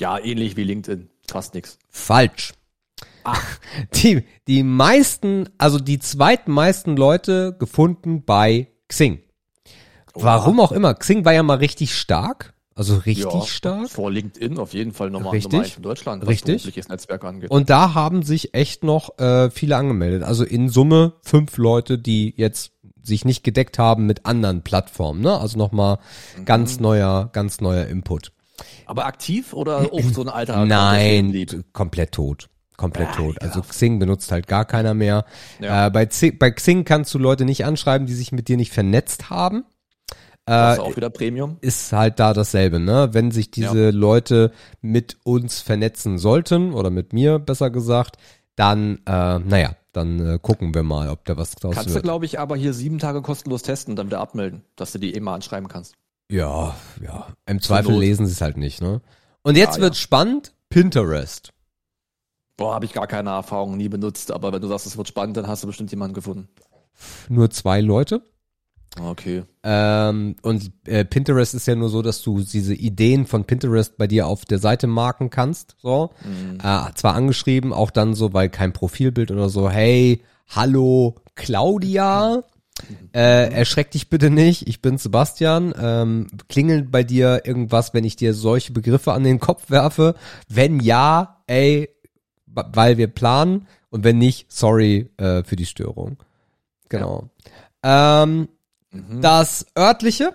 Ja, 0.00 0.18
ähnlich 0.18 0.56
wie 0.56 0.64
LinkedIn. 0.64 1.10
Fast 1.28 1.54
nix. 1.54 1.78
falsch. 1.90 2.54
Ach. 3.24 3.58
Die, 3.94 4.24
die 4.46 4.62
meisten, 4.62 5.48
also 5.58 5.78
die 5.78 5.98
zweitmeisten 5.98 6.96
Leute 6.96 7.54
gefunden 7.58 8.24
bei 8.24 8.68
Xing. 8.88 9.22
Warum 10.14 10.60
auch 10.60 10.72
immer. 10.72 10.94
Xing 10.94 11.24
war 11.24 11.32
ja 11.34 11.42
mal 11.42 11.58
richtig 11.58 11.94
stark. 11.94 12.54
Also 12.74 12.96
richtig 12.98 13.24
Ja, 13.34 13.42
stark. 13.42 13.88
Vor 13.90 14.08
LinkedIn 14.10 14.56
auf 14.58 14.72
jeden 14.72 14.92
Fall 14.92 15.10
Nummer, 15.10 15.32
Richtig. 15.32 15.52
Nummer 15.52 15.66
in 15.76 15.82
Deutschland, 15.82 16.22
was 16.22 16.28
Richtig. 16.28 16.62
berufliches 16.62 16.88
Netzwerk 16.88 17.24
angeht. 17.24 17.50
Und 17.50 17.70
da 17.70 17.94
haben 17.94 18.22
sich 18.22 18.54
echt 18.54 18.84
noch 18.84 19.18
äh, 19.18 19.50
viele 19.50 19.76
angemeldet. 19.76 20.22
Also 20.22 20.44
in 20.44 20.68
Summe 20.68 21.14
fünf 21.22 21.56
Leute, 21.56 21.98
die 21.98 22.34
jetzt 22.36 22.70
sich 23.02 23.24
nicht 23.24 23.42
gedeckt 23.42 23.80
haben 23.80 24.06
mit 24.06 24.26
anderen 24.26 24.62
Plattformen. 24.62 25.22
Ne? 25.22 25.36
Also 25.36 25.58
nochmal 25.58 25.98
Mhm. 26.36 26.44
ganz 26.44 26.78
neuer, 26.78 27.30
ganz 27.32 27.60
neuer 27.60 27.86
Input. 27.86 28.30
Aber 28.86 29.06
aktiv 29.06 29.54
oder 29.54 29.78
auch 29.92 30.00
so 30.14 30.20
ein 30.22 30.28
alter 30.28 30.64
Nein, 30.64 31.46
komplett 31.72 32.12
tot. 32.12 32.48
Komplett 32.76 33.08
Ah, 33.08 33.16
tot. 33.16 33.42
Also. 33.42 33.60
Xing 33.62 33.98
benutzt 33.98 34.30
halt 34.30 34.46
gar 34.46 34.64
keiner 34.64 34.94
mehr. 34.94 35.24
Ja. 35.60 35.88
Äh, 35.88 35.90
bei, 35.90 36.06
Xing, 36.06 36.38
bei 36.38 36.52
Xing 36.52 36.84
kannst 36.84 37.12
du 37.12 37.18
Leute 37.18 37.44
nicht 37.44 37.64
anschreiben, 37.64 38.06
die 38.06 38.14
sich 38.14 38.30
mit 38.30 38.46
dir 38.46 38.56
nicht 38.56 38.72
vernetzt 38.72 39.30
haben. 39.30 39.64
Das 40.48 40.70
Äh, 40.70 40.72
ist 40.74 40.80
auch 40.80 40.96
wieder 40.96 41.10
Premium. 41.10 41.58
ist 41.60 41.92
halt 41.92 42.18
da 42.18 42.32
dasselbe, 42.32 42.78
ne? 42.80 43.10
Wenn 43.12 43.30
sich 43.30 43.50
diese 43.50 43.90
Leute 43.90 44.52
mit 44.80 45.18
uns 45.24 45.60
vernetzen 45.60 46.18
sollten, 46.18 46.72
oder 46.72 46.90
mit 46.90 47.12
mir 47.12 47.38
besser 47.38 47.70
gesagt, 47.70 48.16
dann, 48.56 48.96
äh, 49.06 49.38
naja, 49.38 49.76
dann 49.92 50.18
äh, 50.34 50.38
gucken 50.40 50.74
wir 50.74 50.82
mal, 50.82 51.08
ob 51.10 51.24
da 51.24 51.36
was 51.36 51.52
draus 51.54 51.74
Kannst 51.74 51.90
du, 51.90 51.94
wird. 51.94 52.04
glaube 52.04 52.24
ich, 52.24 52.38
aber 52.40 52.56
hier 52.56 52.72
sieben 52.72 52.98
Tage 52.98 53.22
kostenlos 53.22 53.62
testen 53.62 53.92
und 53.92 53.96
dann 53.96 54.06
wieder 54.06 54.20
abmelden, 54.20 54.62
dass 54.76 54.92
du 54.92 54.98
die 54.98 55.14
eh 55.14 55.20
mal 55.20 55.34
anschreiben 55.34 55.68
kannst. 55.68 55.94
Ja, 56.30 56.74
ja. 57.02 57.28
Im 57.46 57.60
Zweifel 57.60 57.92
Not. 57.92 58.00
lesen 58.00 58.26
sie 58.26 58.32
es 58.32 58.40
halt 58.40 58.56
nicht, 58.56 58.80
ne? 58.82 59.00
Und 59.42 59.56
jetzt 59.56 59.76
Ja, 59.76 59.82
wird 59.82 59.96
spannend, 59.96 60.52
Pinterest. 60.68 61.52
Boah, 62.56 62.74
habe 62.74 62.84
ich 62.84 62.92
gar 62.92 63.06
keine 63.06 63.30
Erfahrung, 63.30 63.76
nie 63.76 63.88
benutzt, 63.88 64.32
aber 64.32 64.52
wenn 64.52 64.60
du 64.60 64.66
sagst, 64.68 64.86
es 64.86 64.96
wird 64.96 65.08
spannend, 65.08 65.36
dann 65.36 65.46
hast 65.46 65.62
du 65.62 65.68
bestimmt 65.68 65.90
jemanden 65.90 66.14
gefunden. 66.14 66.48
Nur 67.28 67.50
zwei 67.50 67.80
Leute. 67.80 68.22
Okay. 69.00 69.44
Ähm, 69.62 70.36
und 70.42 70.70
äh, 70.86 71.04
Pinterest 71.04 71.54
ist 71.54 71.66
ja 71.66 71.74
nur 71.74 71.88
so, 71.88 72.02
dass 72.02 72.22
du 72.22 72.40
diese 72.40 72.74
Ideen 72.74 73.26
von 73.26 73.44
Pinterest 73.44 73.96
bei 73.96 74.06
dir 74.06 74.26
auf 74.26 74.44
der 74.44 74.58
Seite 74.58 74.86
marken 74.86 75.30
kannst. 75.30 75.76
So. 75.78 76.10
Mhm. 76.24 76.58
Äh, 76.58 76.92
zwar 76.94 77.14
angeschrieben, 77.14 77.72
auch 77.72 77.90
dann 77.90 78.14
so, 78.14 78.32
weil 78.32 78.48
kein 78.48 78.72
Profilbild 78.72 79.30
oder 79.30 79.48
so, 79.48 79.70
hey, 79.70 80.22
hallo 80.48 81.16
Claudia. 81.34 82.42
Äh, 83.12 83.52
erschreck 83.52 83.90
dich 83.90 84.08
bitte 84.08 84.30
nicht, 84.30 84.68
ich 84.68 84.80
bin 84.80 84.98
Sebastian. 84.98 85.74
Ähm, 85.80 86.28
klingelt 86.48 86.90
bei 86.90 87.02
dir 87.02 87.42
irgendwas, 87.44 87.92
wenn 87.92 88.04
ich 88.04 88.16
dir 88.16 88.34
solche 88.34 88.72
Begriffe 88.72 89.12
an 89.12 89.24
den 89.24 89.40
Kopf 89.40 89.70
werfe? 89.70 90.14
Wenn 90.48 90.80
ja, 90.80 91.42
ey, 91.46 91.88
weil 92.46 92.96
wir 92.96 93.08
planen 93.08 93.66
und 93.90 94.04
wenn 94.04 94.18
nicht, 94.18 94.52
sorry 94.52 95.10
äh, 95.16 95.42
für 95.44 95.56
die 95.56 95.66
Störung. 95.66 96.18
Genau. 96.88 97.30
Ähm, 97.82 98.48
Mhm. 98.90 99.20
das 99.20 99.66
örtliche, 99.76 100.34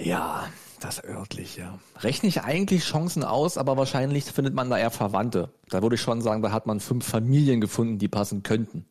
Ja, 0.00 0.48
das 0.80 1.02
örtliche. 1.02 1.70
Rechne 1.98 2.28
ich 2.28 2.42
eigentlich 2.42 2.84
Chancen 2.84 3.24
aus, 3.24 3.58
aber 3.58 3.76
wahrscheinlich 3.76 4.24
findet 4.26 4.54
man 4.54 4.70
da 4.70 4.78
eher 4.78 4.92
Verwandte. 4.92 5.52
Da 5.70 5.82
würde 5.82 5.96
ich 5.96 6.00
schon 6.02 6.22
sagen, 6.22 6.40
da 6.42 6.52
hat 6.52 6.66
man 6.66 6.78
fünf 6.78 7.04
Familien 7.04 7.60
gefunden, 7.60 7.98
die 7.98 8.08
passen 8.08 8.42
könnten. 8.42 8.84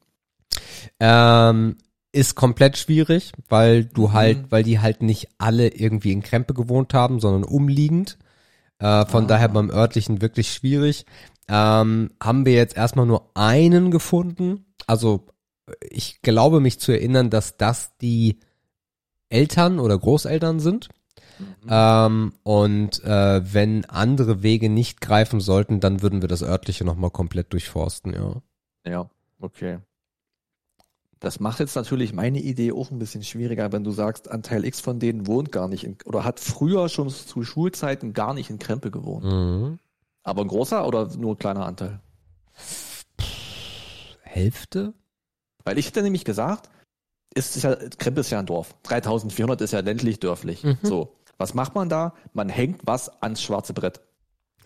ähm, 0.99 1.77
ist 2.11 2.35
komplett 2.35 2.77
schwierig, 2.77 3.31
weil 3.47 3.85
du 3.85 4.07
Mhm. 4.07 4.13
halt, 4.13 4.51
weil 4.51 4.63
die 4.63 4.79
halt 4.79 5.01
nicht 5.03 5.27
alle 5.37 5.67
irgendwie 5.69 6.11
in 6.11 6.23
Krempe 6.23 6.53
gewohnt 6.53 6.93
haben, 6.93 7.19
sondern 7.19 7.43
umliegend. 7.43 8.17
Äh, 8.79 9.05
von 9.05 9.25
Ah. 9.25 9.27
daher 9.27 9.49
beim 9.49 9.69
örtlichen 9.69 10.21
wirklich 10.21 10.51
schwierig. 10.51 11.05
Ähm, 11.47 12.11
haben 12.21 12.45
wir 12.45 12.53
jetzt 12.53 12.75
erstmal 12.75 13.05
nur 13.05 13.29
einen 13.35 13.91
gefunden. 13.91 14.65
Also 14.87 15.27
ich 15.81 16.21
glaube 16.21 16.59
mich 16.59 16.79
zu 16.79 16.91
erinnern, 16.91 17.29
dass 17.29 17.57
das 17.57 17.97
die 17.97 18.39
Eltern 19.29 19.79
oder 19.79 19.97
Großeltern 19.97 20.59
sind. 20.59 20.89
Mhm. 21.39 21.45
Ähm, 21.69 22.33
und 22.43 23.03
äh, 23.03 23.53
wenn 23.53 23.85
andere 23.85 24.41
Wege 24.43 24.69
nicht 24.69 25.01
greifen 25.01 25.39
sollten, 25.39 25.79
dann 25.79 26.01
würden 26.01 26.21
wir 26.21 26.29
das 26.29 26.41
örtliche 26.41 26.83
nochmal 26.85 27.11
komplett 27.11 27.53
durchforsten, 27.53 28.13
ja. 28.13 28.41
Ja, 28.85 29.09
okay. 29.39 29.79
Das 31.19 31.39
macht 31.39 31.59
jetzt 31.59 31.75
natürlich 31.75 32.13
meine 32.13 32.39
Idee 32.39 32.71
auch 32.71 32.91
ein 32.91 32.99
bisschen 32.99 33.23
schwieriger, 33.23 33.71
wenn 33.71 33.83
du 33.83 33.91
sagst, 33.91 34.29
Anteil 34.29 34.65
X 34.65 34.81
von 34.81 34.99
denen 34.99 35.25
wohnt 35.25 35.51
gar 35.51 35.67
nicht 35.67 35.83
in, 35.83 35.97
oder 36.05 36.23
hat 36.23 36.39
früher 36.39 36.89
schon 36.89 37.09
zu 37.09 37.43
Schulzeiten 37.43 38.13
gar 38.13 38.33
nicht 38.33 38.49
in 38.49 38.59
Krempe 38.59 38.91
gewohnt. 38.91 39.25
Mhm. 39.25 39.79
Aber 40.23 40.41
ein 40.41 40.47
großer 40.47 40.87
oder 40.87 41.07
nur 41.15 41.33
ein 41.33 41.39
kleiner 41.39 41.65
Anteil? 41.65 41.99
Hälfte? 44.21 44.93
Weil 45.67 45.77
ich 45.77 45.87
hätte 45.87 46.01
nämlich 46.01 46.25
gesagt, 46.25 46.69
ist, 47.35 47.55
ist 47.57 47.63
ja, 47.63 47.75
Krempe 47.97 48.21
ist 48.21 48.29
ja 48.29 48.39
ein 48.39 48.45
Dorf. 48.45 48.73
3400 48.83 49.61
ist 49.61 49.71
ja 49.73 49.81
ländlich 49.81 50.19
dörflich. 50.19 50.63
Mhm. 50.63 50.77
So. 50.81 51.13
Was 51.37 51.53
macht 51.53 51.75
man 51.75 51.89
da? 51.89 52.13
Man 52.33 52.49
hängt 52.49 52.81
was 52.85 53.09
ans 53.21 53.41
schwarze 53.43 53.73
Brett. 53.73 54.01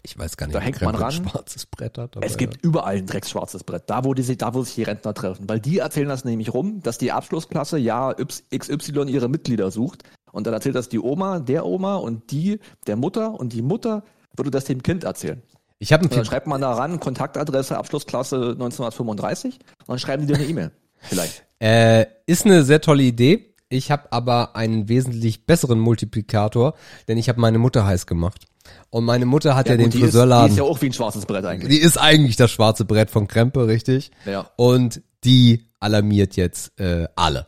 Ich 0.03 0.17
weiß 0.17 0.37
gar 0.37 0.47
nicht, 0.47 0.55
Da 0.55 0.59
ob 0.59 0.65
hängt 0.65 0.77
Krempe 0.77 0.93
man 0.93 1.01
ran. 1.03 1.11
schwarzes 1.11 1.65
Brett 1.65 1.97
hat. 1.97 2.15
Es 2.21 2.37
gibt 2.37 2.63
überall 2.63 2.95
ein 2.95 3.05
drecksschwarzes 3.05 3.63
Brett. 3.63 3.83
Da, 3.87 4.03
wo, 4.05 4.13
die, 4.13 4.23
sich- 4.23 4.37
da, 4.37 4.53
wo 4.53 4.63
sich 4.63 4.75
die 4.75 4.83
Rentner 4.83 5.13
treffen. 5.13 5.47
Weil 5.49 5.59
die 5.59 5.79
erzählen 5.79 6.07
das 6.09 6.23
nämlich 6.25 6.53
rum, 6.53 6.81
dass 6.81 6.97
die 6.97 7.11
Abschlussklasse 7.11 7.77
ja 7.77 8.13
XY 8.55 9.09
ihre 9.09 9.27
Mitglieder 9.27 9.69
sucht. 9.69 10.03
Und 10.31 10.47
dann 10.47 10.53
erzählt 10.53 10.75
das 10.75 10.87
die 10.89 10.99
Oma, 10.99 11.39
der 11.39 11.65
Oma 11.65 11.95
und 11.95 12.31
die, 12.31 12.59
der 12.87 12.95
Mutter 12.95 13.33
und 13.39 13.53
die 13.53 13.61
Mutter 13.61 14.03
würde 14.35 14.49
das 14.49 14.63
dem 14.65 14.81
Kind 14.81 15.03
erzählen. 15.03 15.41
Ich 15.77 15.91
habe 15.91 16.03
Und 16.05 16.15
dann 16.15 16.25
schreibt 16.25 16.47
man 16.47 16.61
da 16.61 16.73
ran, 16.73 16.99
Kontaktadresse, 16.99 17.77
Abschlussklasse 17.77 18.51
1935 18.51 19.55
und 19.79 19.89
dann 19.89 19.99
schreiben 19.99 20.25
die 20.25 20.33
dir 20.33 20.39
eine 20.39 20.47
E-Mail. 20.47 20.71
Vielleicht. 21.01 21.43
äh, 21.59 22.05
ist 22.25 22.45
eine 22.45 22.63
sehr 22.63 22.81
tolle 22.81 23.03
Idee. 23.03 23.55
Ich 23.69 23.89
habe 23.89 24.11
aber 24.11 24.55
einen 24.55 24.89
wesentlich 24.89 25.45
besseren 25.45 25.79
Multiplikator, 25.79 26.73
denn 27.07 27.17
ich 27.17 27.29
habe 27.29 27.39
meine 27.39 27.57
Mutter 27.57 27.85
heiß 27.85 28.05
gemacht. 28.05 28.45
Und 28.89 29.05
meine 29.05 29.25
Mutter 29.25 29.55
hat 29.55 29.69
ja, 29.69 29.77
den 29.77 29.85
gut, 29.85 29.93
die 29.93 29.97
ist, 29.97 30.01
die 30.01 30.11
Friseurladen. 30.11 30.51
ist 30.51 30.57
ja 30.57 30.63
auch 30.63 30.81
wie 30.81 30.87
ein 30.87 30.93
schwarzes 30.93 31.25
Brett 31.25 31.45
eigentlich. 31.45 31.69
die 31.69 31.79
ist 31.81 31.97
eigentlich 31.97 32.35
das 32.35 32.51
schwarze 32.51 32.85
Brett 32.85 33.09
von 33.09 33.27
Krempe, 33.27 33.67
richtig? 33.67 34.11
Ja. 34.25 34.49
Und 34.57 35.01
die 35.23 35.67
alarmiert 35.79 36.35
jetzt 36.35 36.79
äh, 36.79 37.07
alle. 37.15 37.47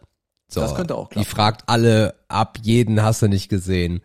So, 0.53 0.61
Das 0.61 0.75
könnte 0.75 0.95
auch 0.95 1.07
Die 1.09 1.13
klappen. 1.15 1.29
fragt 1.29 1.63
alle 1.67 2.15
ab, 2.27 2.57
jeden 2.61 3.01
hast 3.03 3.21
du 3.21 3.27
nicht 3.27 3.49
gesehen. 3.49 4.01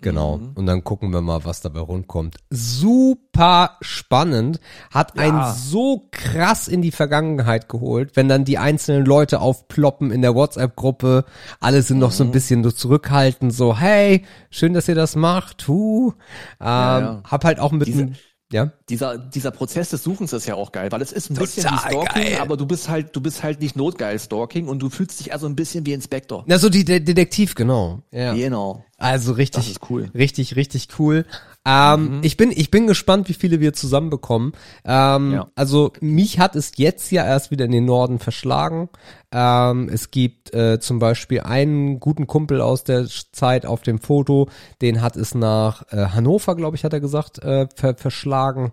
Genau. 0.00 0.38
Mhm. 0.38 0.52
Und 0.56 0.66
dann 0.66 0.82
gucken 0.82 1.12
wir 1.12 1.20
mal, 1.20 1.44
was 1.44 1.60
dabei 1.60 1.78
rundkommt. 1.78 2.36
Super 2.50 3.76
spannend. 3.82 4.58
Hat 4.90 5.16
Ja. 5.16 5.22
einen 5.22 5.54
so 5.54 6.08
krass 6.10 6.66
in 6.66 6.82
die 6.82 6.90
Vergangenheit 6.90 7.68
geholt, 7.68 8.16
wenn 8.16 8.28
dann 8.28 8.44
die 8.44 8.58
einzelnen 8.58 9.06
Leute 9.06 9.40
aufploppen 9.40 10.10
in 10.10 10.20
der 10.22 10.34
WhatsApp-Gruppe. 10.34 11.24
Alle 11.60 11.82
sind 11.82 11.98
noch 11.98 12.10
so 12.10 12.24
ein 12.24 12.28
Mhm. 12.28 12.32
bisschen 12.32 12.64
so 12.64 12.72
zurückhaltend, 12.72 13.54
so, 13.54 13.76
hey, 13.78 14.24
schön, 14.50 14.74
dass 14.74 14.88
ihr 14.88 14.96
das 14.96 15.14
macht. 15.14 15.68
Huh. 15.68 16.12
Ähm, 16.60 16.66
ja. 16.66 17.22
Hab 17.30 17.44
halt 17.44 17.60
auch 17.60 17.70
mit 17.72 17.86
Diese- 17.86 18.10
ja. 18.52 18.72
Dieser, 18.88 19.18
dieser 19.18 19.50
Prozess 19.50 19.90
des 19.90 20.02
Suchens 20.02 20.32
ist 20.32 20.46
ja 20.46 20.54
auch 20.54 20.72
geil, 20.72 20.92
weil 20.92 21.02
es 21.02 21.12
ist 21.12 21.30
ein 21.30 21.34
bisschen 21.34 21.64
Total 21.64 21.78
wie 21.78 21.88
Stalking, 22.04 22.22
geil. 22.24 22.38
aber 22.40 22.56
du 22.56 22.66
bist 22.66 22.88
halt, 22.88 23.14
du 23.16 23.20
bist 23.20 23.42
halt 23.42 23.60
nicht 23.60 23.76
notgeil 23.76 24.18
Stalking 24.18 24.68
und 24.68 24.80
du 24.80 24.90
fühlst 24.90 25.20
dich 25.20 25.32
also 25.32 25.46
ein 25.46 25.56
bisschen 25.56 25.84
wie 25.86 25.92
Inspektor. 25.92 26.44
Na, 26.46 26.58
so 26.58 26.68
die 26.68 26.84
De 26.84 27.00
Detektiv, 27.00 27.54
genau. 27.54 28.02
Ja. 28.10 28.34
Genau. 28.34 28.84
Also 28.98 29.32
richtig, 29.32 29.64
Das 29.64 29.68
ist 29.70 29.90
cool. 29.90 30.10
richtig, 30.14 30.54
richtig 30.54 30.88
cool. 30.98 31.24
Ähm, 31.64 32.20
Ich 32.22 32.36
bin, 32.36 32.52
ich 32.54 32.70
bin 32.70 32.86
gespannt, 32.86 33.28
wie 33.28 33.34
viele 33.34 33.58
wir 33.60 33.72
zusammenbekommen. 33.72 34.52
Ähm, 34.84 35.32
Ja. 35.32 35.48
Also 35.56 35.92
mich 36.00 36.38
hat 36.38 36.54
es 36.56 36.72
jetzt 36.76 37.10
ja 37.10 37.24
erst 37.24 37.50
wieder 37.50 37.64
in 37.64 37.72
den 37.72 37.84
Norden 37.84 38.18
verschlagen. 38.18 38.88
Ähm, 39.32 39.88
es 39.90 40.10
gibt 40.10 40.52
äh, 40.54 40.78
zum 40.78 40.98
Beispiel 40.98 41.40
einen 41.40 42.00
guten 42.00 42.26
Kumpel 42.26 42.60
aus 42.60 42.84
der 42.84 43.06
Zeit 43.32 43.64
auf 43.64 43.80
dem 43.82 43.98
Foto, 43.98 44.48
den 44.82 45.00
hat 45.00 45.16
es 45.16 45.34
nach 45.34 45.84
äh, 45.90 46.08
Hannover, 46.08 46.54
glaube 46.54 46.76
ich, 46.76 46.84
hat 46.84 46.92
er 46.92 47.00
gesagt, 47.00 47.42
äh, 47.42 47.66
ver 47.74 47.94
verschlagen. 47.96 48.72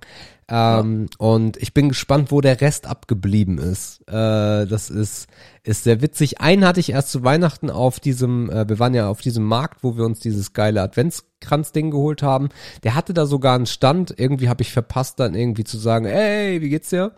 Ähm, 0.49 1.07
Und 1.17 1.57
ich 1.57 1.73
bin 1.73 1.89
gespannt, 1.89 2.31
wo 2.31 2.41
der 2.41 2.59
Rest 2.59 2.87
abgeblieben 2.87 3.59
ist. 3.59 4.01
Äh, 4.07 4.65
das 4.65 4.89
ist, 4.89 5.27
ist 5.63 5.83
sehr 5.83 6.01
witzig. 6.01 6.41
Einen 6.41 6.65
hatte 6.65 6.79
ich 6.79 6.91
erst 6.91 7.11
zu 7.11 7.23
Weihnachten 7.23 7.69
auf 7.69 7.99
diesem, 7.99 8.49
äh, 8.49 8.67
wir 8.67 8.79
waren 8.79 8.95
ja 8.95 9.09
auf 9.09 9.21
diesem 9.21 9.43
Markt, 9.43 9.83
wo 9.83 9.95
wir 9.95 10.05
uns 10.05 10.19
dieses 10.19 10.53
geile 10.53 10.81
Adventskranz-Ding 10.81 11.91
geholt 11.91 12.23
haben. 12.23 12.49
Der 12.83 12.95
hatte 12.95 13.13
da 13.13 13.27
sogar 13.27 13.55
einen 13.55 13.67
Stand. 13.67 14.13
Irgendwie 14.17 14.49
habe 14.49 14.63
ich 14.63 14.73
verpasst, 14.73 15.19
dann 15.19 15.35
irgendwie 15.35 15.63
zu 15.63 15.77
sagen, 15.77 16.05
ey, 16.05 16.61
wie 16.61 16.69
geht's 16.69 16.89
dir? 16.89 17.11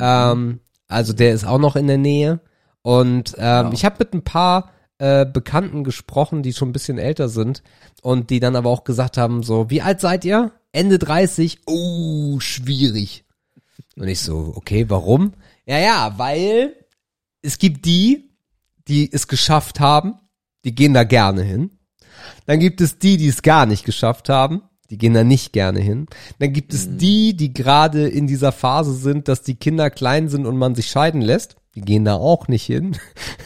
Ähm, 0.00 0.58
also 0.88 1.12
der 1.12 1.32
ist 1.32 1.46
auch 1.46 1.58
noch 1.58 1.76
in 1.76 1.86
der 1.86 1.98
Nähe. 1.98 2.40
Und 2.84 3.34
ähm, 3.38 3.70
ich 3.72 3.86
habe 3.86 3.96
mit 4.00 4.12
ein 4.12 4.24
paar 4.24 4.70
äh, 4.98 5.24
Bekannten 5.24 5.84
gesprochen, 5.84 6.42
die 6.42 6.52
schon 6.52 6.68
ein 6.68 6.74
bisschen 6.74 6.98
älter 6.98 7.30
sind 7.30 7.62
und 8.02 8.28
die 8.28 8.40
dann 8.40 8.56
aber 8.56 8.68
auch 8.68 8.84
gesagt 8.84 9.16
haben, 9.16 9.42
so, 9.42 9.70
wie 9.70 9.80
alt 9.80 10.00
seid 10.00 10.26
ihr? 10.26 10.52
Ende 10.70 10.98
30? 10.98 11.60
Oh, 11.64 12.38
schwierig. 12.40 13.24
Und 13.96 14.06
ich 14.06 14.20
so, 14.20 14.52
okay, 14.54 14.84
warum? 14.90 15.32
Ja, 15.64 15.78
ja, 15.78 16.14
weil 16.18 16.76
es 17.40 17.56
gibt 17.56 17.86
die, 17.86 18.36
die 18.86 19.10
es 19.10 19.28
geschafft 19.28 19.80
haben, 19.80 20.16
die 20.66 20.74
gehen 20.74 20.92
da 20.92 21.04
gerne 21.04 21.42
hin. 21.42 21.70
Dann 22.44 22.60
gibt 22.60 22.82
es 22.82 22.98
die, 22.98 23.16
die 23.16 23.28
es 23.28 23.40
gar 23.40 23.64
nicht 23.64 23.86
geschafft 23.86 24.28
haben, 24.28 24.62
die 24.90 24.98
gehen 24.98 25.14
da 25.14 25.24
nicht 25.24 25.54
gerne 25.54 25.80
hin. 25.80 26.06
Dann 26.38 26.52
gibt 26.52 26.74
es 26.74 26.98
die, 26.98 27.34
die 27.34 27.54
gerade 27.54 28.08
in 28.08 28.26
dieser 28.26 28.52
Phase 28.52 28.92
sind, 28.92 29.28
dass 29.28 29.40
die 29.40 29.54
Kinder 29.54 29.88
klein 29.88 30.28
sind 30.28 30.44
und 30.44 30.58
man 30.58 30.74
sich 30.74 30.88
scheiden 30.88 31.22
lässt. 31.22 31.56
Die 31.74 31.80
gehen 31.80 32.04
da 32.04 32.14
auch 32.14 32.48
nicht 32.48 32.64
hin. 32.64 32.96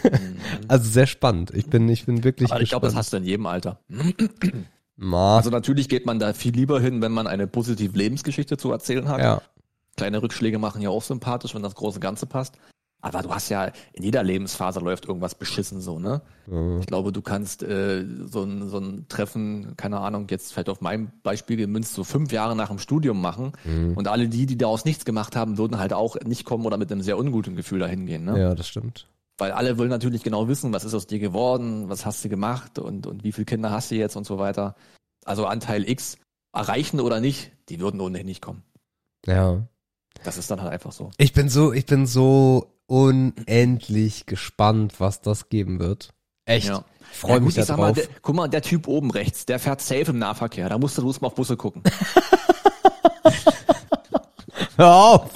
also 0.69 0.91
sehr 0.91 1.07
spannend. 1.07 1.51
Ich 1.55 1.67
bin, 1.67 1.89
ich 1.89 2.07
bin 2.07 2.25
wirklich 2.25 2.51
Aber 2.53 2.61
ich 2.61 2.71
glaube, 2.71 2.87
das 2.87 2.95
hast 2.95 3.13
du 3.13 3.17
in 3.17 3.25
jedem 3.25 3.47
Alter. 3.47 3.81
Ma, 4.97 5.37
Also 5.37 5.51
natürlich 5.51 5.89
geht 5.89 6.07
man 6.07 6.19
da 6.19 6.33
viel 6.33 6.53
lieber 6.55 6.81
hin, 6.81 7.01
wenn 7.01 7.13
man 7.13 7.27
eine 7.27 7.47
positive 7.47 7.97
Lebensgeschichte 7.97 8.57
zu 8.57 8.73
erzählen 8.73 9.09
hat. 9.09 9.21
ja. 9.21 9.43
Kleine 9.97 10.23
Rückschläge 10.23 10.61
machen 10.61 10.81
ja 10.81 10.91
auch 10.91 11.03
sympathisch, 11.03 11.57
wenn 11.57 11.63
das 11.63 11.75
große 11.75 11.99
Ganze 11.99 12.27
passt. 12.27 12.57
Aber 13.01 13.23
du 13.23 13.33
hast 13.33 13.49
ja, 13.49 13.71
in 13.93 14.03
jeder 14.03 14.25
Lebensphase 14.25 14.81
läuft 14.81 15.07
irgendwas 15.07 15.37
beschissen 15.37 15.81
so, 15.81 16.01
ne? 16.01 16.21
Mhm. 16.47 16.81
Ich 16.81 16.87
glaube, 16.87 17.13
du 17.13 17.23
kannst 17.23 17.63
äh, 17.63 18.05
so, 18.25 18.43
ein, 18.43 18.69
so 18.69 18.79
ein 18.79 19.07
Treffen, 19.09 19.77
keine 19.77 20.01
Ahnung, 20.01 20.27
jetzt 20.31 20.53
vielleicht 20.53 20.69
auf 20.69 20.81
mein 20.81 21.13
Beispiel 21.23 21.57
gemünzt, 21.57 21.95
so 21.95 22.03
fünf 22.03 22.33
Jahre 22.33 22.57
nach 22.57 22.71
dem 22.71 22.81
Studium 22.81 23.21
machen. 23.21 23.53
Mhm. 23.65 23.97
Und 23.97 24.09
alle 24.09 24.29
die, 24.29 24.47
die 24.47 24.59
daraus 24.59 24.85
nichts 24.85 25.05
gemacht 25.05 25.37
haben, 25.37 25.59
würden 25.59 25.79
halt 25.79 25.93
auch 25.93 26.17
nicht 26.25 26.45
kommen 26.45 26.67
oder 26.67 26.77
mit 26.77 26.91
einem 26.91 27.03
sehr 27.03 27.19
unguten 27.19 27.55
Gefühl 27.55 27.79
dahin 27.79 28.07
gehen, 28.07 28.25
ne? 28.25 28.39
ja, 28.39 28.55
das 28.57 28.67
stimmt. 28.67 29.07
Weil 29.39 29.53
alle 29.53 29.79
wollen 29.79 29.91
natürlich 29.91 30.25
genau 30.25 30.49
wissen, 30.49 30.73
was 30.73 30.85
ist 30.85 30.95
aus 30.95 31.07
dir 31.07 31.21
geworden, 31.21 31.89
was 31.89 32.05
hast 32.05 32.25
du 32.25 32.29
gemacht 32.29 32.81
und, 32.81 33.07
und 33.07 33.23
wie 33.23 33.31
viele 33.31 33.45
Kinder 33.45 33.71
hast 33.71 33.93
du 33.93 33.95
jetzt 33.95 34.17
und 34.17 34.27
so 34.27 34.39
weiter. 34.39 34.75
Also 35.25 35.47
Anteil 35.47 35.89
X, 35.89 36.19
erreichen 36.53 36.99
oder 36.99 37.21
nicht, 37.21 37.53
die 37.69 37.79
würden 37.79 38.01
ohnehin 38.01 38.27
nicht 38.27 38.43
kommen. 38.43 38.65
Ja. 39.25 39.63
Das 40.25 40.37
ist 40.37 40.51
dann 40.51 40.61
halt 40.61 40.73
einfach 40.73 40.91
so. 40.91 41.11
Ich 41.19 41.33
bin 41.33 41.49
so, 41.49 41.73
ich 41.73 41.87
bin 41.87 42.07
so 42.07 42.78
unendlich 42.89 44.27
gespannt, 44.27 44.95
was 44.99 45.21
das 45.21 45.49
geben 45.49 45.79
wird. 45.79 46.13
Echt. 46.47 46.67
Ja. 46.69 46.85
Ich 47.13 47.19
freue 47.19 47.35
Ja, 47.35 47.41
mich 47.41 47.49
gut, 47.51 47.57
da 47.57 47.61
ich 47.63 47.67
sag 47.67 47.77
drauf. 47.77 47.87
mal, 47.87 47.93
der, 47.95 48.05
guck 48.23 48.35
mal, 48.35 48.49
der 48.49 48.63
Typ 48.63 48.89
oben 48.89 49.11
rechts, 49.11 49.47
der 49.47 49.59
fährt 49.59 49.81
safe 49.81 50.11
im 50.11 50.19
Nahverkehr. 50.19 50.69
Da 50.69 50.77
musst 50.79 50.99
du 50.99 51.03
bloß 51.03 51.21
mal 51.21 51.29
auf 51.29 51.35
Busse 51.35 51.57
gucken. 51.57 51.83
Hör 54.77 54.95
auf! 54.95 55.31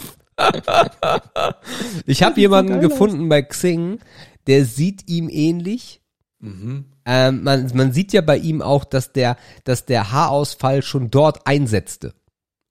ich 2.06 2.22
habe 2.22 2.40
jemanden 2.40 2.80
gefunden 2.80 3.28
bei 3.28 3.42
Xing, 3.42 3.98
der 4.46 4.64
sieht 4.64 5.08
ihm 5.08 5.28
ähnlich. 5.30 6.00
mhm. 6.40 6.86
Ähm, 7.04 7.42
man, 7.42 7.68
man 7.74 7.92
sieht 7.92 8.12
ja 8.12 8.20
bei 8.20 8.36
ihm 8.38 8.62
auch, 8.62 8.84
dass 8.84 9.12
der, 9.12 9.36
dass 9.64 9.86
der 9.86 10.12
Haarausfall 10.12 10.82
schon 10.82 11.10
dort 11.10 11.48
einsetzte. 11.48 12.14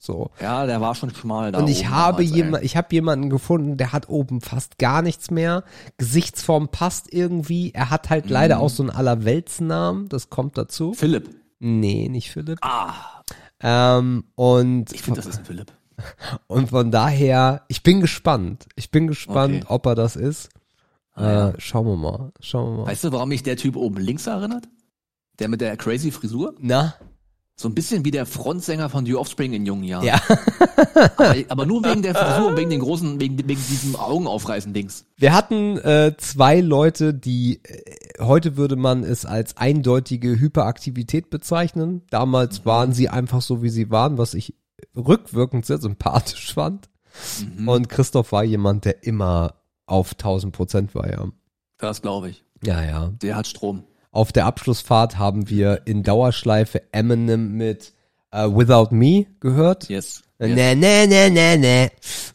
So. 0.03 0.31
Ja, 0.41 0.65
der 0.65 0.81
war 0.81 0.95
schon 0.95 1.13
schmal 1.13 1.51
da. 1.51 1.59
Und 1.59 1.67
ich 1.67 1.87
habe 1.89 2.23
jemand, 2.23 2.63
ich 2.63 2.75
habe 2.75 2.87
jemanden 2.91 3.29
gefunden, 3.29 3.77
der 3.77 3.93
hat 3.93 4.09
oben 4.09 4.41
fast 4.41 4.79
gar 4.79 5.03
nichts 5.03 5.29
mehr. 5.29 5.63
Gesichtsform 5.97 6.69
passt 6.69 7.13
irgendwie. 7.13 7.71
Er 7.75 7.91
hat 7.91 8.09
halt 8.09 8.27
leider 8.27 8.55
Mhm. 8.55 8.61
auch 8.63 8.69
so 8.71 8.81
einen 8.81 8.89
Allerweltsnamen. 8.89 10.09
Das 10.09 10.31
kommt 10.31 10.57
dazu. 10.57 10.95
Philipp. 10.95 11.29
Nee, 11.59 12.09
nicht 12.09 12.31
Philipp. 12.31 12.57
Ah, 12.63 13.21
Ähm, 13.63 14.23
und, 14.33 14.91
ich 14.91 15.03
finde, 15.03 15.19
das 15.21 15.27
ist 15.27 15.37
ein 15.37 15.45
Philipp. 15.45 15.71
und 16.47 16.71
von 16.71 16.89
daher, 16.89 17.61
ich 17.67 17.83
bin 17.83 18.01
gespannt. 18.01 18.65
Ich 18.75 18.89
bin 18.89 19.05
gespannt, 19.05 19.65
Okay. 19.65 19.65
ob 19.67 19.85
er 19.85 19.93
das 19.93 20.15
ist. 20.15 20.49
Ah, 21.13 21.23
ja. 21.23 21.49
Äh, 21.49 21.53
schauen 21.59 21.85
wir 21.85 21.95
mal. 21.97 22.31
Schauen 22.39 22.71
wir 22.71 22.77
mal. 22.79 22.87
Weißt 22.87 23.03
du, 23.03 23.11
warum 23.11 23.29
mich 23.29 23.43
der 23.43 23.55
Typ 23.55 23.75
oben 23.75 23.97
links 23.97 24.25
erinnert? 24.25 24.67
Der 25.37 25.47
mit 25.47 25.61
der 25.61 25.77
crazy 25.77 26.09
Frisur? 26.09 26.55
Na? 26.59 26.95
So 27.55 27.67
ein 27.67 27.75
bisschen 27.75 28.03
wie 28.05 28.11
der 28.11 28.25
Frontsänger 28.25 28.89
von 28.89 29.05
The 29.05 29.15
Offspring 29.15 29.53
in 29.53 29.65
jungen 29.65 29.83
Jahren. 29.83 30.05
Ja. 30.05 30.19
Aber, 31.17 31.35
aber 31.47 31.65
nur 31.65 31.83
wegen 31.83 32.01
der 32.01 32.15
Frisur 32.15 32.47
und 32.47 32.57
wegen 32.57 32.69
den 32.69 32.79
großen, 32.79 33.19
wegen, 33.19 33.37
wegen 33.37 33.61
diesem 33.69 33.95
Augenaufreißen-Dings. 33.95 35.05
Wir 35.17 35.33
hatten 35.33 35.77
äh, 35.77 36.15
zwei 36.17 36.59
Leute, 36.59 37.13
die 37.13 37.61
äh, 37.63 38.23
heute 38.23 38.57
würde 38.57 38.75
man 38.75 39.03
es 39.03 39.25
als 39.25 39.57
eindeutige 39.57 40.39
Hyperaktivität 40.39 41.29
bezeichnen. 41.29 42.01
Damals 42.09 42.65
waren 42.65 42.93
sie 42.93 43.09
einfach 43.09 43.41
so, 43.41 43.61
wie 43.61 43.69
sie 43.69 43.89
waren, 43.89 44.17
was 44.17 44.33
ich 44.33 44.55
rückwirkend 44.95 45.65
sehr 45.65 45.79
sympathisch 45.79 46.53
fand. 46.53 46.89
Mhm. 47.57 47.67
Und 47.67 47.89
Christoph 47.89 48.31
war 48.31 48.43
jemand, 48.43 48.85
der 48.85 49.03
immer 49.03 49.55
auf 49.85 50.13
1000 50.13 50.53
Prozent 50.53 50.95
war, 50.95 51.09
ja. 51.09 51.27
Das 51.77 52.01
glaube 52.01 52.29
ich. 52.29 52.43
Ja, 52.63 52.83
ja. 52.83 53.07
Der 53.21 53.35
hat 53.35 53.47
Strom. 53.47 53.83
Auf 54.11 54.31
der 54.31 54.45
Abschlussfahrt 54.45 55.17
haben 55.17 55.49
wir 55.49 55.83
in 55.85 56.03
Dauerschleife 56.03 56.81
Eminem 56.91 57.53
mit 57.53 57.93
äh, 58.31 58.43
Without 58.47 58.93
Me 58.93 59.25
gehört. 59.39 59.87
Yes. 59.89 60.23
Äh, 60.37 60.47
yes. 60.47 60.55
Ne, 60.55 60.75
ne, 60.75 61.07
ne, 61.07 61.29
ne, 61.31 61.57
ne. 61.57 61.91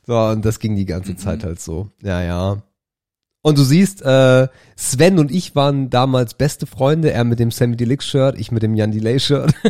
So, 0.07 0.19
und 0.19 0.45
das 0.45 0.59
ging 0.59 0.75
die 0.77 0.87
ganze 0.87 1.13
Mhm. 1.13 1.19
Zeit 1.19 1.45
halt 1.45 1.61
so. 1.61 1.91
Ja, 2.03 2.23
ja. 2.23 2.63
Und 3.43 3.59
du 3.59 3.63
siehst, 3.63 4.03
äh, 4.03 4.49
Sven 4.75 5.19
und 5.19 5.31
ich 5.31 5.55
waren 5.55 5.89
damals 5.89 6.35
beste 6.35 6.67
Freunde, 6.67 7.13
er 7.13 7.23
mit 7.25 7.39
dem 7.39 7.51
Sammy 7.53 7.77
Deluxe 7.77 8.09
Shirt, 8.09 8.41
ich 8.41 8.51
mit 8.51 8.63
dem 8.63 8.75
Jan 8.75 8.91
Delay 8.91 9.21
Shirt. 9.21 9.53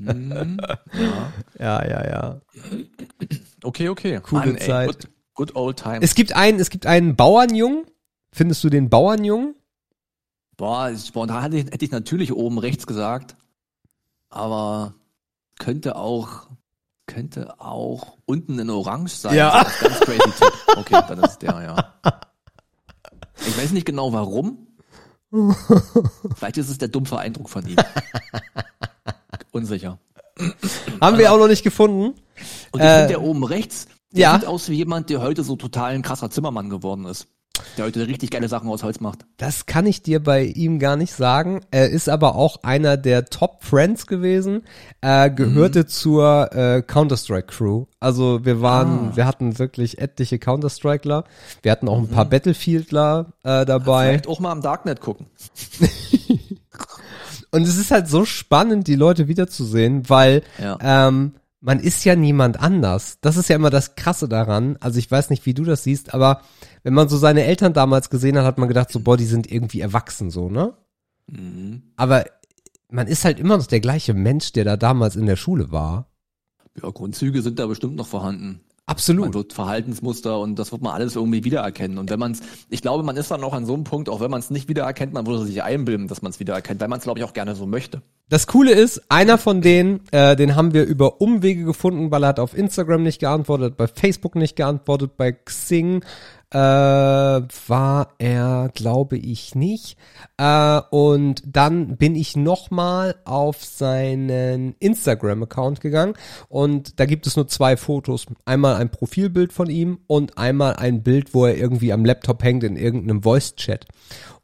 Mhm. 0.00 0.58
Ja. 0.98 1.30
ja, 1.60 1.88
ja, 1.88 2.08
ja. 2.08 2.40
Okay, 3.62 3.88
okay. 3.88 4.18
Coole 4.20 4.58
ey, 4.58 4.66
Zeit. 4.66 4.86
Good, 4.88 5.08
good 5.34 5.56
old 5.56 5.78
time. 5.78 6.00
Es 6.00 6.16
gibt 6.16 6.34
einen, 6.34 6.58
es 6.58 6.68
gibt 6.68 6.84
einen 6.86 7.14
Bauernjungen. 7.14 7.84
Findest 8.32 8.64
du 8.64 8.70
den 8.70 8.88
Bauernjungen? 8.90 9.54
Boah, 10.58 10.90
spontan 10.96 11.52
hätte 11.52 11.84
ich, 11.84 11.90
natürlich 11.92 12.32
oben 12.32 12.58
rechts 12.58 12.86
gesagt. 12.86 13.36
Aber 14.28 14.94
könnte 15.58 15.94
auch, 15.96 16.48
könnte 17.06 17.60
auch 17.60 18.18
unten 18.26 18.58
in 18.58 18.68
Orange 18.68 19.14
sein. 19.14 19.34
Ja. 19.36 19.62
Ganz 19.80 20.00
crazy 20.00 20.18
Tipp. 20.18 20.52
Okay, 20.76 21.00
dann 21.08 21.20
ist 21.22 21.38
der, 21.38 21.62
ja. 21.62 22.12
Ich 23.46 23.56
weiß 23.56 23.70
nicht 23.70 23.86
genau 23.86 24.12
warum. 24.12 24.66
Vielleicht 26.34 26.56
ist 26.56 26.70
es 26.70 26.78
der 26.78 26.88
dumpfe 26.88 27.18
Eindruck 27.18 27.48
von 27.48 27.66
ihm. 27.66 27.76
Unsicher. 29.52 29.98
Haben 31.00 31.18
wir 31.18 31.32
auch 31.32 31.38
noch 31.38 31.48
nicht 31.48 31.62
gefunden. 31.62 32.14
Und 32.72 32.80
ich 32.80 32.86
Äh, 32.86 32.94
finde 32.96 33.08
der 33.08 33.22
oben 33.22 33.44
rechts, 33.44 33.86
der 34.12 34.20
ja. 34.20 34.34
sieht 34.34 34.46
aus 34.48 34.68
wie 34.68 34.74
jemand, 34.76 35.08
der 35.08 35.20
heute 35.20 35.44
so 35.44 35.54
total 35.54 35.94
ein 35.94 36.02
krasser 36.02 36.30
Zimmermann 36.30 36.68
geworden 36.68 37.04
ist. 37.04 37.28
Der 37.76 37.84
heute 37.84 38.06
richtig 38.06 38.30
geile 38.30 38.48
Sachen 38.48 38.68
aus 38.68 38.82
Holz 38.82 39.00
macht. 39.00 39.20
Das 39.36 39.66
kann 39.66 39.86
ich 39.86 40.02
dir 40.02 40.22
bei 40.22 40.42
ihm 40.44 40.78
gar 40.78 40.96
nicht 40.96 41.12
sagen. 41.12 41.60
Er 41.70 41.90
ist 41.90 42.08
aber 42.08 42.34
auch 42.34 42.62
einer 42.62 42.96
der 42.96 43.26
Top 43.26 43.64
Friends 43.64 44.06
gewesen. 44.06 44.62
Er 45.00 45.30
gehörte 45.30 45.86
zur 45.86 46.52
äh, 46.52 46.82
Counter-Strike 46.82 47.46
Crew. 47.48 47.86
Also 48.00 48.44
wir 48.44 48.60
waren, 48.60 49.10
Ah. 49.12 49.16
wir 49.16 49.26
hatten 49.26 49.58
wirklich 49.58 49.98
etliche 49.98 50.38
Counter-Strikeler. 50.38 51.24
Wir 51.62 51.72
hatten 51.72 51.88
auch 51.88 51.98
ein 51.98 52.08
paar 52.08 52.24
Battlefieldler 52.24 53.32
äh, 53.42 53.64
dabei. 53.64 54.08
Vielleicht 54.08 54.28
auch 54.28 54.40
mal 54.40 54.52
am 54.52 54.62
Darknet 54.62 55.00
gucken. 55.00 55.26
Und 57.50 57.62
es 57.62 57.76
ist 57.78 57.90
halt 57.90 58.08
so 58.08 58.24
spannend, 58.24 58.86
die 58.88 58.94
Leute 58.94 59.26
wiederzusehen, 59.28 60.08
weil 60.08 60.42
Ja. 60.62 60.78
ähm, 61.08 61.32
man 61.60 61.80
ist 61.80 62.04
ja 62.04 62.14
niemand 62.14 62.60
anders. 62.60 63.18
Das 63.20 63.36
ist 63.36 63.48
ja 63.48 63.56
immer 63.56 63.70
das 63.70 63.96
Krasse 63.96 64.28
daran. 64.28 64.76
Also 64.80 64.98
ich 65.00 65.10
weiß 65.10 65.30
nicht, 65.30 65.44
wie 65.44 65.54
du 65.54 65.64
das 65.64 65.82
siehst, 65.82 66.14
aber 66.14 66.42
wenn 66.82 66.94
man 66.94 67.08
so 67.08 67.16
seine 67.16 67.44
Eltern 67.44 67.72
damals 67.72 68.10
gesehen 68.10 68.36
hat, 68.38 68.44
hat 68.44 68.58
man 68.58 68.68
gedacht, 68.68 68.92
so, 68.92 69.00
boah, 69.00 69.16
die 69.16 69.24
sind 69.24 69.50
irgendwie 69.50 69.80
erwachsen, 69.80 70.30
so, 70.30 70.48
ne? 70.48 70.74
Mhm. 71.26 71.82
Aber 71.96 72.24
man 72.90 73.06
ist 73.06 73.24
halt 73.24 73.38
immer 73.38 73.56
noch 73.56 73.66
der 73.66 73.80
gleiche 73.80 74.14
Mensch, 74.14 74.52
der 74.52 74.64
da 74.64 74.76
damals 74.76 75.16
in 75.16 75.26
der 75.26 75.36
Schule 75.36 75.70
war. 75.70 76.10
Ja, 76.82 76.90
Grundzüge 76.90 77.42
sind 77.42 77.58
da 77.58 77.66
bestimmt 77.66 77.96
noch 77.96 78.06
vorhanden. 78.06 78.60
Man 78.88 78.94
Absolut. 78.94 79.34
wird 79.34 79.52
Verhaltensmuster 79.52 80.40
und 80.40 80.58
das 80.58 80.72
wird 80.72 80.80
man 80.80 80.94
alles 80.94 81.14
irgendwie 81.14 81.44
wiedererkennen. 81.44 81.98
Und 81.98 82.08
wenn 82.08 82.18
man 82.18 82.32
es, 82.32 82.40
ich 82.70 82.80
glaube, 82.80 83.02
man 83.02 83.18
ist 83.18 83.30
dann 83.30 83.44
auch 83.44 83.52
an 83.52 83.66
so 83.66 83.74
einem 83.74 83.84
Punkt, 83.84 84.08
auch 84.08 84.20
wenn 84.20 84.30
man 84.30 84.40
es 84.40 84.48
nicht 84.48 84.66
wiedererkennt, 84.70 85.12
man 85.12 85.26
würde 85.26 85.44
sich 85.44 85.62
einbilden, 85.62 86.08
dass 86.08 86.22
man 86.22 86.30
es 86.30 86.40
wiedererkennt, 86.40 86.80
weil 86.80 86.88
man 86.88 86.98
es, 86.98 87.04
glaube 87.04 87.18
ich, 87.18 87.24
auch 87.26 87.34
gerne 87.34 87.54
so 87.54 87.66
möchte. 87.66 88.00
Das 88.30 88.46
Coole 88.46 88.72
ist, 88.72 89.02
einer 89.10 89.36
von 89.36 89.60
denen, 89.60 90.00
äh, 90.10 90.36
den 90.36 90.56
haben 90.56 90.72
wir 90.72 90.86
über 90.86 91.20
Umwege 91.20 91.64
gefunden, 91.64 92.10
weil 92.10 92.24
er 92.24 92.28
hat 92.28 92.40
auf 92.40 92.56
Instagram 92.56 93.02
nicht 93.02 93.20
geantwortet, 93.20 93.76
bei 93.76 93.88
Facebook 93.88 94.36
nicht 94.36 94.56
geantwortet, 94.56 95.18
bei 95.18 95.32
Xing 95.32 96.02
äh, 96.50 96.56
war 96.58 98.14
er, 98.18 98.70
glaube 98.74 99.18
ich, 99.18 99.54
nicht. 99.54 99.98
Äh, 100.38 100.80
und 100.90 101.42
dann 101.46 101.96
bin 101.96 102.16
ich 102.16 102.36
nochmal 102.36 103.16
auf 103.24 103.64
seinen 103.64 104.74
Instagram-Account 104.78 105.80
gegangen 105.80 106.14
und 106.48 106.98
da 107.00 107.06
gibt 107.06 107.26
es 107.26 107.36
nur 107.36 107.48
zwei 107.48 107.76
Fotos. 107.76 108.26
Einmal 108.46 108.76
ein 108.76 108.90
Profilbild 108.90 109.52
von 109.52 109.68
ihm 109.68 109.98
und 110.06 110.38
einmal 110.38 110.76
ein 110.76 111.02
Bild, 111.02 111.34
wo 111.34 111.44
er 111.44 111.56
irgendwie 111.56 111.92
am 111.92 112.04
Laptop 112.04 112.42
hängt 112.42 112.64
in 112.64 112.76
irgendeinem 112.76 113.22
Voice-Chat. 113.22 113.86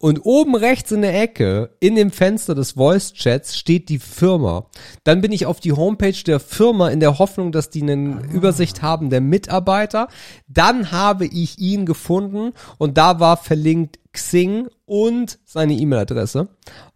Und 0.04 0.20
oben 0.24 0.54
rechts 0.54 0.92
in 0.92 1.00
der 1.00 1.18
Ecke, 1.18 1.70
in 1.80 1.94
dem 1.94 2.10
Fenster 2.10 2.54
des 2.54 2.72
Voice-Chats, 2.72 3.56
steht 3.56 3.88
die 3.88 3.98
Firma. 3.98 4.66
Dann 5.02 5.22
bin 5.22 5.32
ich 5.32 5.46
auf 5.46 5.60
die 5.60 5.72
Homepage 5.72 6.22
der 6.26 6.40
Firma 6.40 6.90
in 6.90 7.00
der 7.00 7.18
Hoffnung, 7.18 7.52
dass 7.52 7.70
die 7.70 7.80
eine 7.80 8.20
Übersicht 8.30 8.82
haben 8.82 9.08
der 9.08 9.22
Mitarbeiter. 9.22 10.08
Dann 10.46 10.92
habe 10.92 11.24
ich 11.24 11.58
ihn 11.58 11.86
gefunden 11.94 12.52
und 12.78 12.98
da 12.98 13.18
war 13.20 13.36
verlinkt 13.36 13.98
Xing 14.12 14.68
und 14.84 15.38
seine 15.44 15.72
E-Mail-Adresse. 15.74 16.48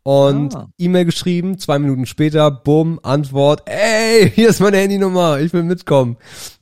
Und 0.05 0.55
Ah. 0.55 0.69
E-Mail 0.79 1.05
geschrieben, 1.05 1.59
zwei 1.59 1.79
Minuten 1.79 2.07
später, 2.07 2.51
bumm, 2.51 3.01
Antwort, 3.03 3.63
ey, 3.67 4.31
hier 4.35 4.49
ist 4.51 4.61
meine 4.61 4.77
Handynummer, 4.79 5.41
ich 5.41 5.53
will 5.53 5.65
mitkommen. 5.65 6.17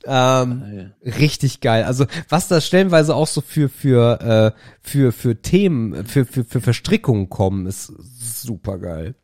Ähm, 0.05 0.91
richtig 1.05 1.61
geil. 1.61 1.83
Also 1.83 2.05
was 2.27 2.47
da 2.47 2.59
stellenweise 2.59 3.15
auch 3.15 3.27
so 3.27 3.41
für 3.41 3.69
für 3.69 4.19
äh, 4.55 4.59
für 4.81 5.11
für 5.11 5.41
Themen, 5.41 6.05
für 6.05 6.25
für 6.25 6.43
für 6.43 6.59
Verstrickungen 6.61 7.29
kommen, 7.29 7.67
ist 7.67 7.85
super 7.85 8.79
geil. 8.79 9.15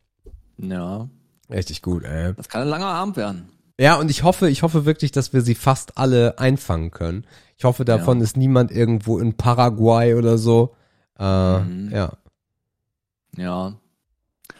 Ja, 0.58 1.10
Richtig 1.50 1.82
gut, 1.82 2.04
ey. 2.06 2.34
das 2.36 2.48
kann 2.48 2.62
ein 2.62 2.68
langer 2.70 2.86
Abend 2.88 3.18
werden. 3.18 3.50
Ja, 3.80 3.96
und 3.96 4.10
ich 4.12 4.24
hoffe, 4.24 4.50
ich 4.50 4.62
hoffe 4.64 4.86
wirklich, 4.86 5.12
dass 5.12 5.34
wir 5.34 5.42
sie 5.42 5.56
fast 5.56 5.98
alle 5.98 6.38
einfangen 6.40 6.92
können. 6.92 7.26
Ich 7.58 7.64
hoffe, 7.66 7.86
davon 7.86 8.20
ist 8.22 8.36
niemand 8.38 8.72
irgendwo 8.72 9.20
in 9.20 9.36
Paraguay 9.36 10.16
oder 10.16 10.38
so. 10.38 10.76
Äh, 11.20 11.60
Mhm. 11.60 11.92
Ja. 11.92 12.14
Ja. 13.38 13.74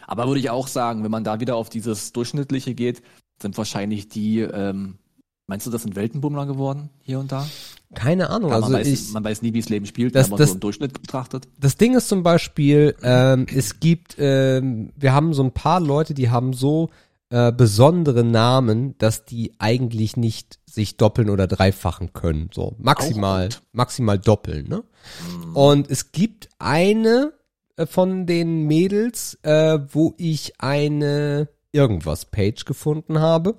Aber 0.06 0.26
würde 0.26 0.40
ich 0.40 0.50
auch 0.50 0.68
sagen, 0.68 1.02
wenn 1.04 1.10
man 1.10 1.24
da 1.24 1.40
wieder 1.40 1.56
auf 1.56 1.68
dieses 1.70 2.12
Durchschnittliche 2.12 2.74
geht, 2.74 3.02
sind 3.40 3.56
wahrscheinlich 3.58 4.08
die, 4.08 4.40
ähm, 4.40 4.98
meinst 5.46 5.66
du, 5.66 5.70
das 5.70 5.82
sind 5.82 5.96
Weltenbummler 5.96 6.46
geworden, 6.46 6.90
hier 7.02 7.18
und 7.18 7.32
da? 7.32 7.46
Keine 7.94 8.30
Ahnung. 8.30 8.50
Ja, 8.50 8.56
also 8.56 8.70
man, 8.70 8.80
weiß, 8.80 8.86
ich, 8.88 9.12
man 9.12 9.24
weiß 9.24 9.42
nie, 9.42 9.52
wie 9.54 9.60
das 9.60 9.68
Leben 9.68 9.86
spielt, 9.86 10.14
Das- 10.14 10.26
wenn 10.26 10.30
man 10.32 10.38
das- 10.38 10.48
so 10.50 10.54
im 10.54 10.60
Durchschnitt 10.60 10.92
betrachtet. 10.92 11.48
Das 11.58 11.76
Ding 11.76 11.94
ist 11.94 12.08
zum 12.08 12.22
Beispiel, 12.22 12.94
ähm, 13.02 13.46
es 13.52 13.78
gibt, 13.80 14.16
ähm, 14.18 14.90
wir 14.96 15.12
haben 15.12 15.32
so 15.32 15.42
ein 15.44 15.52
paar 15.52 15.80
Leute, 15.80 16.12
die 16.14 16.28
haben 16.30 16.52
so 16.54 16.90
äh, 17.30 17.52
besondere 17.52 18.24
Namen, 18.24 18.96
dass 18.98 19.24
die 19.24 19.54
eigentlich 19.58 20.16
nicht 20.16 20.58
sich 20.66 20.96
doppeln 20.96 21.30
oder 21.30 21.46
dreifachen 21.46 22.12
können. 22.12 22.50
So 22.52 22.76
maximal, 22.78 23.48
maximal 23.72 24.18
doppeln. 24.18 24.68
Ne? 24.68 24.84
Und 25.54 25.90
es 25.90 26.12
gibt 26.12 26.48
eine 26.58 27.32
äh, 27.76 27.86
von 27.86 28.26
den 28.26 28.66
Mädels, 28.66 29.38
äh, 29.42 29.78
wo 29.92 30.14
ich 30.16 30.60
eine 30.60 31.48
irgendwas 31.72 32.26
Page 32.26 32.64
gefunden 32.64 33.18
habe, 33.18 33.58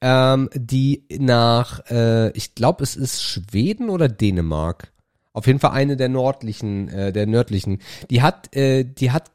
ähm, 0.00 0.48
die 0.54 1.04
nach, 1.18 1.80
äh, 1.90 2.30
ich 2.30 2.54
glaube, 2.54 2.84
es 2.84 2.94
ist 2.96 3.22
Schweden 3.22 3.90
oder 3.90 4.08
Dänemark. 4.08 4.92
Auf 5.36 5.46
jeden 5.46 5.58
Fall 5.58 5.72
eine 5.72 5.98
der 5.98 6.08
nördlichen, 6.08 6.88
äh, 6.88 7.12
der 7.12 7.26
nördlichen. 7.26 7.80
Die 8.08 8.22
hat, 8.22 8.56
äh, 8.56 8.84
die 8.84 9.10
hat, 9.10 9.30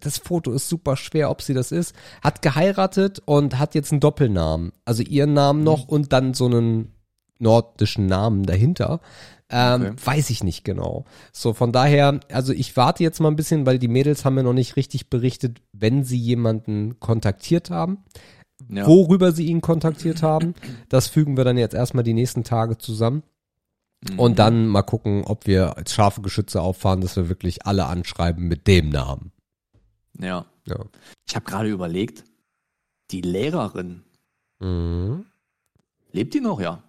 das 0.00 0.18
Foto 0.18 0.50
ist 0.50 0.68
super 0.68 0.96
schwer, 0.96 1.30
ob 1.30 1.40
sie 1.40 1.54
das 1.54 1.70
ist, 1.70 1.94
hat 2.20 2.42
geheiratet 2.42 3.22
und 3.26 3.56
hat 3.56 3.76
jetzt 3.76 3.92
einen 3.92 4.00
Doppelnamen. 4.00 4.72
Also 4.84 5.04
ihren 5.04 5.32
Namen 5.32 5.62
noch 5.62 5.86
und 5.86 6.12
dann 6.12 6.34
so 6.34 6.46
einen 6.46 6.94
nordischen 7.38 8.06
Namen 8.06 8.42
dahinter. 8.42 9.00
Ähm, 9.50 9.82
Okay. 9.82 9.92
Weiß 10.04 10.30
ich 10.30 10.42
nicht 10.42 10.64
genau. 10.64 11.04
So, 11.32 11.52
von 11.52 11.70
daher, 11.70 12.18
also 12.32 12.52
ich 12.52 12.76
warte 12.76 13.04
jetzt 13.04 13.20
mal 13.20 13.28
ein 13.28 13.36
bisschen, 13.36 13.66
weil 13.66 13.78
die 13.78 13.86
Mädels 13.86 14.24
haben 14.24 14.34
mir 14.34 14.42
noch 14.42 14.52
nicht 14.52 14.74
richtig 14.74 15.10
berichtet, 15.10 15.62
wenn 15.72 16.02
sie 16.02 16.18
jemanden 16.18 16.98
kontaktiert 16.98 17.70
haben. 17.70 17.98
Ja. 18.68 18.86
worüber 18.86 19.32
sie 19.32 19.46
ihn 19.46 19.62
kontaktiert 19.62 20.22
haben. 20.22 20.54
Das 20.90 21.06
fügen 21.06 21.36
wir 21.38 21.44
dann 21.44 21.56
jetzt 21.56 21.74
erstmal 21.74 22.04
die 22.04 22.12
nächsten 22.12 22.44
Tage 22.44 22.76
zusammen. 22.76 23.22
Und 24.16 24.38
dann 24.38 24.66
mal 24.66 24.82
gucken, 24.82 25.24
ob 25.24 25.46
wir 25.46 25.76
als 25.76 25.92
scharfe 25.92 26.22
Geschütze 26.22 26.62
auffahren, 26.62 27.02
dass 27.02 27.16
wir 27.16 27.28
wirklich 27.28 27.66
alle 27.66 27.84
anschreiben 27.86 28.48
mit 28.48 28.66
dem 28.66 28.88
Namen. 28.88 29.30
Ja. 30.18 30.46
Ja. 30.66 30.76
Ich 31.28 31.34
habe 31.36 31.44
gerade 31.44 31.68
überlegt, 31.68 32.24
die 33.10 33.20
Lehrerin, 33.20 34.02
Mhm. 34.58 35.26
lebt 36.12 36.34
die 36.34 36.40
noch, 36.40 36.60
ja? 36.60 36.82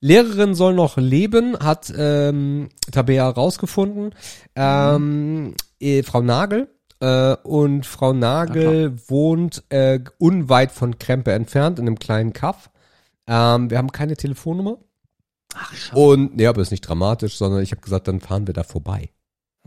Lehrerin 0.00 0.54
soll 0.54 0.74
noch 0.74 0.96
leben, 0.98 1.58
hat 1.58 1.92
ähm, 1.96 2.68
Tabea 2.92 3.28
rausgefunden. 3.28 4.14
Ähm, 4.54 5.54
eh, 5.80 6.02
Frau 6.02 6.22
Nagel. 6.22 6.68
Äh, 7.00 7.36
und 7.42 7.84
Frau 7.86 8.12
Nagel 8.12 8.96
wohnt 9.08 9.64
äh, 9.68 10.00
unweit 10.18 10.72
von 10.72 10.98
Krempe 10.98 11.32
entfernt, 11.32 11.78
in 11.78 11.86
einem 11.86 11.98
kleinen 11.98 12.32
Kaff. 12.32 12.70
Ähm, 13.26 13.70
wir 13.70 13.78
haben 13.78 13.92
keine 13.92 14.16
Telefonnummer. 14.16 14.78
Ach, 15.58 15.72
schade. 15.74 16.00
Und, 16.00 16.36
nee, 16.36 16.46
aber 16.46 16.60
ist 16.62 16.70
nicht 16.70 16.82
dramatisch, 16.82 17.36
sondern 17.36 17.62
ich 17.62 17.70
habe 17.72 17.80
gesagt, 17.82 18.08
dann 18.08 18.20
fahren 18.20 18.46
wir 18.46 18.54
da 18.54 18.62
vorbei. 18.62 19.10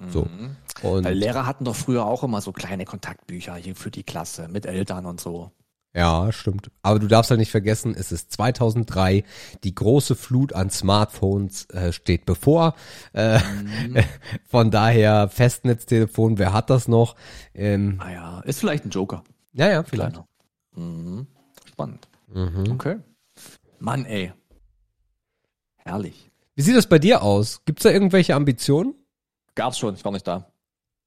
so. 0.07 0.25
Mhm. 0.25 0.55
Und 0.83 1.03
Weil 1.03 1.15
Lehrer 1.17 1.45
hatten 1.45 1.65
doch 1.65 1.75
früher 1.75 2.05
auch 2.05 2.23
immer 2.23 2.41
so 2.41 2.51
kleine 2.51 2.85
Kontaktbücher 2.85 3.55
hier 3.55 3.75
für 3.75 3.91
die 3.91 4.03
Klasse 4.03 4.47
mit 4.47 4.65
Eltern 4.65 5.05
und 5.05 5.19
so. 5.19 5.51
ja, 5.93 6.31
stimmt. 6.31 6.69
Aber 6.83 6.99
du 6.99 7.07
darfst 7.07 7.31
halt 7.31 7.39
nicht 7.39 7.51
vergessen, 7.51 7.95
es 7.97 8.11
ist 8.11 8.31
2003, 8.31 9.23
die 9.63 9.73
große 9.75 10.15
Flut 10.15 10.53
an 10.53 10.69
Smartphones 10.69 11.65
äh, 11.71 11.91
steht 11.91 12.25
bevor. 12.25 12.75
Äh, 13.13 13.39
Mhm. 13.39 13.97
von 14.45 14.71
daher 14.71 15.27
Festnetztelefon, 15.29 16.37
wer 16.37 16.53
hat 16.53 16.69
das 16.69 16.87
noch? 16.87 17.15
Ähm, 17.53 17.99
ah 17.99 18.11
ja, 18.11 18.39
ist 18.41 18.59
vielleicht 18.59 18.85
ein 18.85 18.91
Joker. 18.91 19.23
ja, 19.53 19.69
ja, 19.69 19.83
vielleicht. 19.83 20.21
Mhm. 20.75 21.27
Spannend. 21.67 22.07
Mhm. 22.27 22.71
Okay. 22.71 22.97
Mann, 23.79 24.05
ey. 24.05 24.31
Herrlich. 25.89 26.29
Wie 26.53 26.61
sieht 26.61 26.75
das 26.75 26.85
bei 26.85 26.99
dir 26.99 27.23
aus? 27.23 27.61
Gibt's 27.65 27.81
da 27.81 27.89
irgendwelche 27.89 28.35
Ambitionen? 28.35 28.93
Gab's 29.55 29.79
schon, 29.79 29.95
ich 29.95 30.05
war 30.05 30.11
nicht 30.11 30.27
da. 30.27 30.51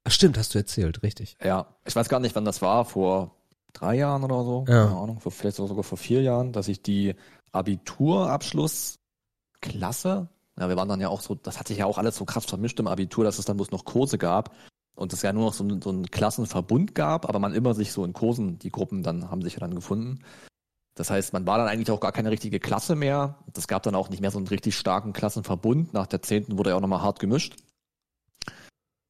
Ach, 0.03 0.11
stimmt, 0.11 0.37
hast 0.37 0.55
du 0.55 0.59
erzählt, 0.59 1.05
richtig. 1.05 1.37
Ja, 1.41 1.69
ich 1.85 1.95
weiß 1.95 2.09
gar 2.09 2.19
nicht, 2.19 2.35
wann 2.35 2.45
das 2.45 2.63
war, 2.63 2.85
vor 2.85 3.37
drei 3.73 3.95
Jahren 3.95 4.25
oder 4.25 4.43
so. 4.43 4.65
Ja. 4.67 4.87
Keine 4.87 4.99
Ahnung, 4.99 5.21
vor, 5.21 5.31
vielleicht 5.31 5.55
sogar 5.55 5.85
vor 5.85 5.99
vier 5.99 6.23
Jahren, 6.23 6.53
dass 6.53 6.67
ich 6.67 6.83
die 6.83 7.15
Abiturabschlussklasse, 7.53 10.29
ja, 10.59 10.69
wir 10.69 10.77
waren 10.77 10.89
dann 10.89 11.01
ja 11.01 11.11
auch 11.11 11.21
so, 11.21 11.37
das 11.37 11.61
hat 11.61 11.69
sich 11.69 11.79
ja 11.79 11.87
auch 11.87 11.99
alles 11.99 12.17
so 12.17 12.25
krass 12.25 12.45
vermischt 12.45 12.81
im 12.81 12.89
Abitur, 12.89 13.23
dass 13.23 13.39
es 13.39 13.45
dann 13.45 13.59
bloß 13.59 13.71
noch 13.71 13.85
Kurse 13.85 14.19
gab 14.19 14.53
und 14.97 15.13
es 15.13 15.23
ja 15.23 15.33
nur 15.33 15.45
noch 15.45 15.55
so, 15.55 15.65
so 15.81 15.91
einen 15.91 16.11
Klassenverbund 16.11 16.97
gab, 16.97 17.29
aber 17.29 17.39
man 17.39 17.55
immer 17.55 17.75
sich 17.75 17.93
so 17.93 18.05
in 18.05 18.15
Kursen, 18.15 18.59
die 18.59 18.73
Gruppen 18.73 19.05
dann 19.05 19.31
haben 19.31 19.43
sich 19.43 19.53
ja 19.53 19.61
dann 19.61 19.77
gefunden. 19.77 20.25
Das 20.95 21.11
heißt, 21.11 21.33
man 21.33 21.47
war 21.47 21.59
dann 21.59 21.69
eigentlich 21.69 21.91
auch 21.91 22.01
gar 22.01 22.13
keine 22.13 22.31
richtige 22.31 22.61
Klasse 22.61 22.97
mehr. 22.97 23.39
Das 23.53 23.67
gab 23.67 23.83
dann 23.83 23.95
auch 23.95 24.11
nicht 24.11 24.21
mehr 24.21 24.31
so 24.31 24.39
einen 24.39 24.49
richtig 24.49 24.77
starken 24.77 25.13
Klassenverbund. 25.13 25.95
Nach 25.95 26.07
der 26.07 26.23
zehnten 26.23 26.59
wurde 26.59 26.71
ja 26.71 26.77
auch 26.77 26.81
nochmal 26.81 27.03
hart 27.03 27.19
gemischt. 27.19 27.57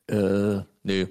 Äh, 0.08 0.60
nee. 0.84 1.08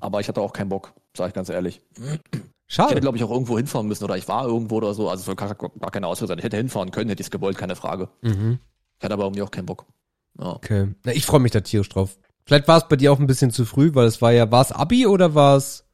Aber 0.00 0.20
ich 0.20 0.28
hatte 0.28 0.40
auch 0.40 0.52
keinen 0.52 0.70
Bock, 0.70 0.92
sage 1.16 1.28
ich 1.28 1.34
ganz 1.34 1.48
ehrlich. 1.48 1.80
Ich 1.96 2.04
hätte, 2.04 2.22
Schade. 2.66 3.00
glaube 3.00 3.18
ich, 3.18 3.24
auch 3.24 3.30
irgendwo 3.30 3.56
hinfahren 3.56 3.86
müssen 3.86 4.04
oder 4.04 4.16
ich 4.16 4.26
war 4.26 4.46
irgendwo 4.46 4.76
oder 4.76 4.94
so. 4.94 5.08
Also 5.10 5.20
es 5.20 5.26
soll 5.26 5.36
gar, 5.36 5.54
gar 5.54 5.90
keine 5.90 6.06
Ausrede 6.06 6.28
sein. 6.28 6.38
Ich 6.38 6.44
hätte 6.44 6.56
hinfahren 6.56 6.90
können, 6.90 7.10
hätte 7.10 7.20
ich 7.20 7.26
es 7.26 7.30
gewollt, 7.30 7.58
keine 7.58 7.76
Frage. 7.76 8.08
Mhm. 8.22 8.58
Ich 8.98 9.04
hatte 9.04 9.14
aber 9.14 9.24
irgendwie 9.24 9.42
auch 9.42 9.50
keinen 9.50 9.66
Bock. 9.66 9.84
Ja. 10.38 10.54
Okay. 10.54 10.88
Na, 11.04 11.12
ich 11.12 11.26
freue 11.26 11.40
mich 11.40 11.52
da 11.52 11.60
tierisch 11.60 11.90
drauf. 11.90 12.16
Vielleicht 12.46 12.68
war 12.68 12.78
es 12.78 12.88
bei 12.88 12.96
dir 12.96 13.12
auch 13.12 13.18
ein 13.18 13.26
bisschen 13.26 13.50
zu 13.50 13.64
früh, 13.64 13.94
weil 13.94 14.06
es 14.06 14.20
war 14.20 14.32
ja, 14.32 14.50
war 14.50 14.62
es 14.62 14.72
Abi 14.72 15.06
oder 15.06 15.34
war 15.34 15.56
es? 15.56 15.84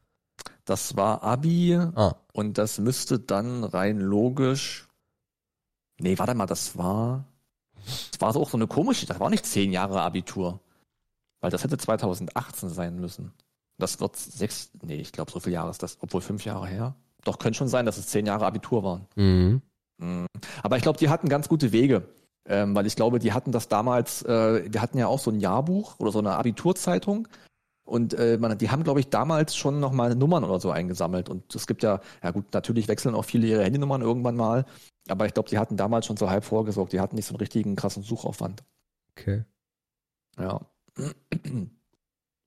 Das 0.71 0.95
war 0.95 1.21
Abi 1.21 1.77
Ah, 1.95 2.15
und 2.31 2.57
das 2.57 2.79
müsste 2.79 3.19
dann 3.19 3.65
rein 3.65 3.99
logisch. 3.99 4.87
Nee, 5.99 6.17
warte 6.17 6.33
mal, 6.33 6.45
das 6.45 6.77
war. 6.77 7.25
Das 8.09 8.21
war 8.21 8.33
auch 8.33 8.49
so 8.49 8.55
eine 8.55 8.67
komische, 8.67 9.05
das 9.05 9.19
war 9.19 9.29
nicht 9.29 9.45
zehn 9.45 9.73
Jahre 9.73 10.01
Abitur. 10.01 10.61
Weil 11.41 11.51
das 11.51 11.65
hätte 11.65 11.77
2018 11.77 12.69
sein 12.69 13.01
müssen. 13.01 13.33
Das 13.79 13.99
wird 13.99 14.15
sechs, 14.15 14.71
nee, 14.81 14.95
ich 14.95 15.11
glaube, 15.11 15.29
so 15.29 15.41
viele 15.41 15.55
Jahre 15.55 15.71
ist 15.71 15.83
das, 15.83 15.97
obwohl 15.99 16.21
fünf 16.21 16.45
Jahre 16.45 16.67
her. 16.67 16.95
Doch, 17.25 17.37
könnte 17.37 17.57
schon 17.57 17.67
sein, 17.67 17.85
dass 17.85 17.97
es 17.97 18.07
zehn 18.07 18.25
Jahre 18.25 18.45
Abitur 18.45 18.81
waren. 18.81 19.07
mhm. 19.15 19.61
Mhm. 19.97 20.27
Aber 20.63 20.77
ich 20.77 20.83
glaube, 20.83 20.99
die 20.99 21.09
hatten 21.09 21.27
ganz 21.27 21.49
gute 21.49 21.73
Wege. 21.73 22.07
Ähm, 22.45 22.73
weil 22.75 22.87
ich 22.87 22.95
glaube, 22.95 23.19
die 23.19 23.33
hatten 23.33 23.51
das 23.51 23.67
damals, 23.67 24.21
äh, 24.21 24.69
die 24.69 24.79
hatten 24.79 24.97
ja 24.97 25.07
auch 25.07 25.19
so 25.19 25.31
ein 25.31 25.41
Jahrbuch 25.41 25.99
oder 25.99 26.13
so 26.13 26.19
eine 26.19 26.31
Abiturzeitung. 26.37 27.27
Und 27.91 28.13
äh, 28.13 28.37
man, 28.39 28.57
die 28.57 28.69
haben, 28.69 28.83
glaube 28.85 29.01
ich, 29.01 29.09
damals 29.09 29.53
schon 29.55 29.81
nochmal 29.81 30.15
Nummern 30.15 30.45
oder 30.45 30.61
so 30.61 30.71
eingesammelt. 30.71 31.27
Und 31.27 31.53
es 31.53 31.67
gibt 31.67 31.83
ja, 31.83 31.99
ja 32.23 32.31
gut, 32.31 32.45
natürlich 32.53 32.87
wechseln 32.87 33.15
auch 33.15 33.25
viele 33.25 33.47
ihre 33.47 33.63
Handynummern 33.65 34.01
irgendwann 34.01 34.37
mal. 34.37 34.65
Aber 35.09 35.25
ich 35.25 35.33
glaube, 35.33 35.49
die 35.49 35.57
hatten 35.57 35.75
damals 35.75 36.05
schon 36.05 36.15
so 36.15 36.29
halb 36.29 36.45
vorgesorgt. 36.45 36.93
Die 36.93 37.01
hatten 37.01 37.17
nicht 37.17 37.25
so 37.25 37.33
einen 37.33 37.39
richtigen 37.39 37.75
krassen 37.75 38.01
Suchaufwand. 38.01 38.63
okay. 39.11 39.43
Ja. 40.39 40.61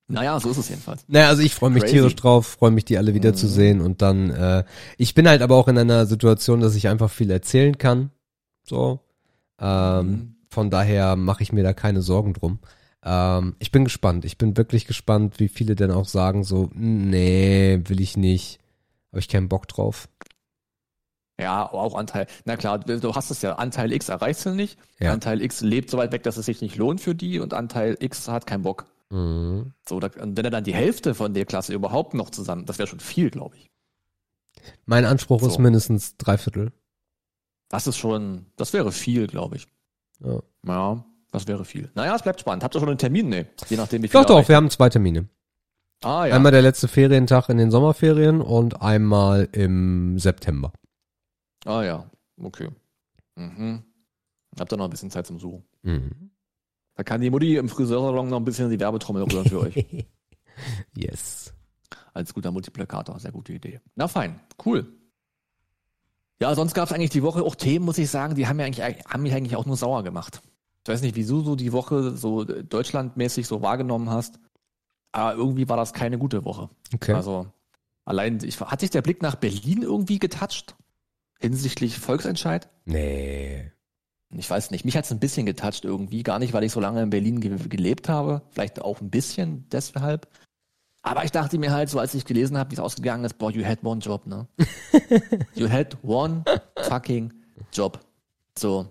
naja, 0.09 0.41
so 0.41 0.51
ist 0.51 0.57
es 0.57 0.71
jedenfalls. 0.71 1.05
Naja, 1.09 1.29
also 1.29 1.43
ich 1.43 1.55
freue 1.55 1.71
mich 1.71 1.83
Crazy. 1.83 1.95
tierisch 1.97 2.17
drauf, 2.17 2.47
freue 2.47 2.71
mich, 2.71 2.87
die 2.87 2.97
alle 2.97 3.13
wiederzusehen 3.13 3.83
und 3.83 4.01
dann, 4.01 4.31
äh, 4.31 4.65
ich 4.97 5.15
bin 5.15 5.29
halt 5.29 5.43
aber 5.43 5.57
auch 5.57 5.69
in 5.69 5.77
einer 5.77 6.07
Situation, 6.07 6.61
dass 6.61 6.75
ich 6.75 6.89
einfach 6.89 7.11
viel 7.11 7.31
erzählen 7.31 7.77
kann. 7.77 8.11
So. 8.63 9.01
Ähm, 9.59 10.07
Mhm. 10.09 10.35
Von 10.49 10.71
daher 10.71 11.17
mache 11.17 11.43
ich 11.43 11.53
mir 11.53 11.65
da 11.65 11.73
keine 11.73 12.01
Sorgen 12.01 12.33
drum. 12.33 12.61
Ähm, 13.05 13.55
ich 13.59 13.71
bin 13.71 13.85
gespannt. 13.85 14.25
Ich 14.25 14.39
bin 14.39 14.57
wirklich 14.57 14.87
gespannt, 14.87 15.39
wie 15.39 15.49
viele 15.49 15.77
denn 15.77 15.91
auch 15.91 16.07
sagen 16.09 16.43
so, 16.43 16.71
nee, 16.75 17.81
will 17.85 18.01
ich 18.01 18.17
nicht. 18.17 18.59
Habe 19.13 19.21
ich 19.21 19.29
keinen 19.29 19.49
Bock 19.49 19.69
drauf. 19.69 20.09
Ja, 21.39 21.71
auch 21.71 21.97
Anteil. 21.97 22.27
Na 22.45 22.57
klar, 22.57 22.79
du 22.79 23.15
hast 23.15 23.31
es 23.31 23.43
ja. 23.43 23.55
Anteil 23.57 23.93
X 23.93 24.09
erreichst 24.09 24.47
du 24.47 24.51
nicht. 24.51 24.79
Ja. 25.01 25.13
Anteil 25.13 25.43
X 25.43 25.61
lebt 25.61 25.91
so 25.91 25.99
weit 25.99 26.13
weg, 26.13 26.23
dass 26.23 26.37
es 26.37 26.47
sich 26.47 26.61
nicht 26.61 26.77
lohnt 26.77 27.01
für 27.01 27.15
die. 27.15 27.41
Und 27.41 27.55
Anteil 27.55 27.97
X 28.01 28.29
hat 28.29 28.47
keinen 28.47 28.63
Bock. 28.63 28.87
Mhm. 29.11 29.73
So, 29.87 30.01
da, 30.01 30.09
und 30.23 30.37
wenn 30.37 30.45
er 30.45 30.51
dann 30.51 30.65
die 30.65 30.75
Hälfte 30.75 31.15
von 31.15 31.35
der 31.35 31.45
Klasse 31.45 31.75
überhaupt 31.75 32.15
noch 32.15 32.31
zusammen, 32.31 32.67
das 32.67 32.79
wäre 32.79 32.87
schon 32.87 33.01
viel, 33.01 33.31
glaube 33.31 33.57
ich. 33.57 33.71
Mein 34.87 35.05
Anspruch 35.05 35.43
ist 35.43 35.55
So. 35.55 35.61
mindestens 35.61 36.17
drei 36.17 36.39
Viertel. 36.39 36.73
Das 37.69 37.87
ist 37.87 37.97
schon, 37.97 38.47
das 38.57 38.73
wäre 38.73 38.93
viel, 38.93 39.27
glaube 39.27 39.57
ich. 39.57 39.67
Ja. 40.21 40.41
Ja, 40.67 41.05
das 41.35 41.49
wäre 41.49 41.65
viel. 41.65 41.91
Naja, 41.97 42.15
es 42.15 42.23
bleibt 42.23 42.39
spannend. 42.39 42.63
Habt 42.63 42.77
ihr 42.77 42.79
schon 42.79 42.89
einen 42.89 42.99
Termin? 42.99 43.29
Nee, 43.29 43.47
je 43.69 43.77
nachdem, 43.77 44.05
wie 44.05 44.09
viel 44.09 44.21
Doch, 44.21 44.25
doch, 44.25 44.49
wir 44.49 44.55
haben 44.55 44.71
zwei 44.71 44.89
Termine. 44.89 45.29
Ah, 46.01 46.27
ja. 46.27 46.37
Einmal 46.37 46.53
der 46.53 46.63
letzte 46.63 46.87
Ferientag 46.87 47.49
in 47.49 47.57
den 47.57 47.73
Sommerferien 47.73 48.41
und 48.41 48.81
einmal 48.81 49.49
im 49.51 50.17
September. 50.17 50.73
Ah, 51.65 51.83
ja. 51.83 52.09
Okay. 52.41 52.69
Mhm. 53.35 53.83
Habt 54.61 54.73
ihr 54.73 54.77
noch 54.77 54.85
ein 54.85 54.91
bisschen 54.91 55.11
Zeit 55.11 55.27
zum 55.27 55.41
Suchen. 55.41 55.65
Mhm. 55.83 56.31
Da 56.95 57.03
kann 57.03 57.21
die 57.21 57.31
Mutti 57.31 57.57
im 57.57 57.69
Friseursalon 57.69 58.29
noch 58.29 58.37
ein 58.37 58.45
bisschen 58.45 58.71
die 58.71 58.79
Werbetrommel 58.79 59.25
rühren 59.25 59.49
für 59.49 59.59
euch. 59.59 59.75
yes. 60.97 61.53
Als 62.13 62.33
guter 62.33 62.53
Multiplikator. 62.53 63.19
Sehr 63.19 63.33
gute 63.33 63.55
Idee. 63.55 63.81
Na 63.97 64.07
fein, 64.07 64.39
cool. 64.65 64.87
Ja, 66.41 66.55
sonst 66.55 66.75
gab 66.75 66.87
es 66.87 66.93
eigentlich 66.93 67.11
die 67.11 67.25
Woche 67.25 67.43
auch 67.43 67.57
Themen, 67.57 67.85
muss 67.85 67.99
ich 67.99 68.09
sagen, 68.09 68.37
die 68.37 68.47
haben, 68.47 68.57
mir 68.57 68.67
eigentlich, 68.67 69.05
haben 69.05 69.23
mich 69.25 69.35
eigentlich 69.35 69.57
auch 69.57 69.67
nur 69.67 69.77
sauer 69.77 70.05
gemacht. 70.05 70.41
Ich 70.85 70.93
weiß 70.93 71.01
nicht, 71.01 71.17
wieso 71.17 71.43
du 71.43 71.57
die 71.57 71.73
Woche 71.73 72.15
so 72.15 72.45
deutschlandmäßig 72.45 73.47
so 73.47 73.63
wahrgenommen 73.63 74.11
hast, 74.11 74.39
aber 75.13 75.35
irgendwie 75.35 75.69
war 75.69 75.79
das 75.79 75.95
keine 75.95 76.19
gute 76.19 76.45
Woche. 76.45 76.69
Okay. 76.95 77.15
Also 77.15 77.47
allein, 78.05 78.39
ich, 78.43 78.61
hat 78.61 78.81
sich 78.81 78.91
der 78.91 79.01
Blick 79.01 79.23
nach 79.23 79.37
Berlin 79.37 79.83
irgendwie 79.83 80.19
getoucht? 80.19 80.77
Hinsichtlich 81.41 81.99
Volksentscheid? 81.99 82.69
nee. 82.85 83.71
Ich 84.37 84.51
weiß 84.51 84.73
nicht, 84.73 84.85
mich 84.85 84.97
hat 84.97 85.05
es 85.05 85.13
ein 85.13 85.21
bisschen 85.21 85.47
getoucht 85.47 85.85
irgendwie. 85.85 86.23
Gar 86.25 86.41
nicht, 86.41 86.53
weil 86.53 86.65
ich 86.65 86.73
so 86.73 86.81
lange 86.81 87.03
in 87.03 87.11
Berlin 87.11 87.41
ge 87.41 87.57
gelebt 87.69 88.09
habe. 88.09 88.43
Vielleicht 88.51 88.83
auch 88.83 89.01
ein 89.01 89.11
bisschen 89.11 89.69
deshalb. 89.71 90.29
Aber 91.03 91.25
ich 91.25 91.31
dachte 91.31 91.59
mir 91.59 91.71
halt, 91.71 91.89
so 91.89 91.99
als 91.99 92.15
ich 92.15 92.25
gelesen 92.25 92.59
habe, 92.59 92.71
wie 92.71 92.75
es 92.75 92.81
ausgegangen 92.81 93.25
ist, 93.25 93.39
boah, 93.39 93.51
you 93.51 93.65
had 93.65 93.85
one 93.85 94.01
job, 94.01 94.27
ne? 94.27 94.49
you 95.55 95.69
had 95.69 95.97
one 96.03 96.43
fucking 96.79 97.33
job. 97.73 98.01
So. 98.59 98.87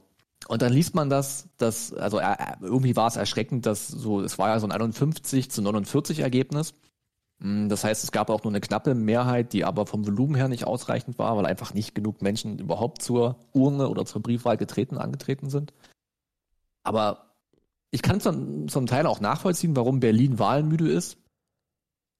Und 0.48 0.62
dann 0.62 0.74
liest 0.74 0.96
man 0.96 1.10
das, 1.10 1.50
dass, 1.58 1.94
also 1.94 2.20
äh, 2.20 2.36
irgendwie 2.62 2.96
war 2.96 3.08
es 3.08 3.16
erschreckend, 3.16 3.66
dass 3.66 3.88
so, 3.88 4.22
es 4.22 4.38
war 4.38 4.50
ja 4.50 4.60
so 4.60 4.68
ein 4.68 4.72
51 4.72 5.50
zu 5.50 5.62
49 5.62 6.20
Ergebnis. 6.20 6.74
Mm, 7.39 7.70
Das 7.70 7.84
heißt, 7.84 8.04
es 8.04 8.12
gab 8.12 8.30
auch 8.30 8.44
nur 8.44 8.52
eine 8.52 8.62
knappe 8.62 8.96
Mehrheit, 8.96 9.54
die 9.54 9.64
aber 9.66 9.86
vom 9.86 10.06
Volumen 10.06 10.36
her 10.36 10.50
nicht 10.50 10.66
ausreichend 10.66 11.18
war, 11.18 11.38
weil 11.38 11.46
einfach 11.46 11.74
nicht 11.74 11.96
genug 11.96 12.22
Menschen 12.22 12.60
überhaupt 12.60 13.02
zur 13.02 13.38
Urne 13.54 13.89
oder 13.89 14.06
zur 14.06 14.22
Briefwahl 14.22 14.58
getreten, 14.58 14.98
angetreten 14.98 15.50
sind. 15.50 15.74
Aber 16.84 17.36
ich 17.91 18.02
kann 18.02 18.20
zum, 18.20 18.68
zum 18.68 18.88
Teil 18.88 19.06
auch 19.06 19.22
nachvollziehen, 19.22 19.76
warum 19.76 20.00
Berlin 20.00 20.39
wahlmüde 20.39 20.89
ist. 20.91 21.18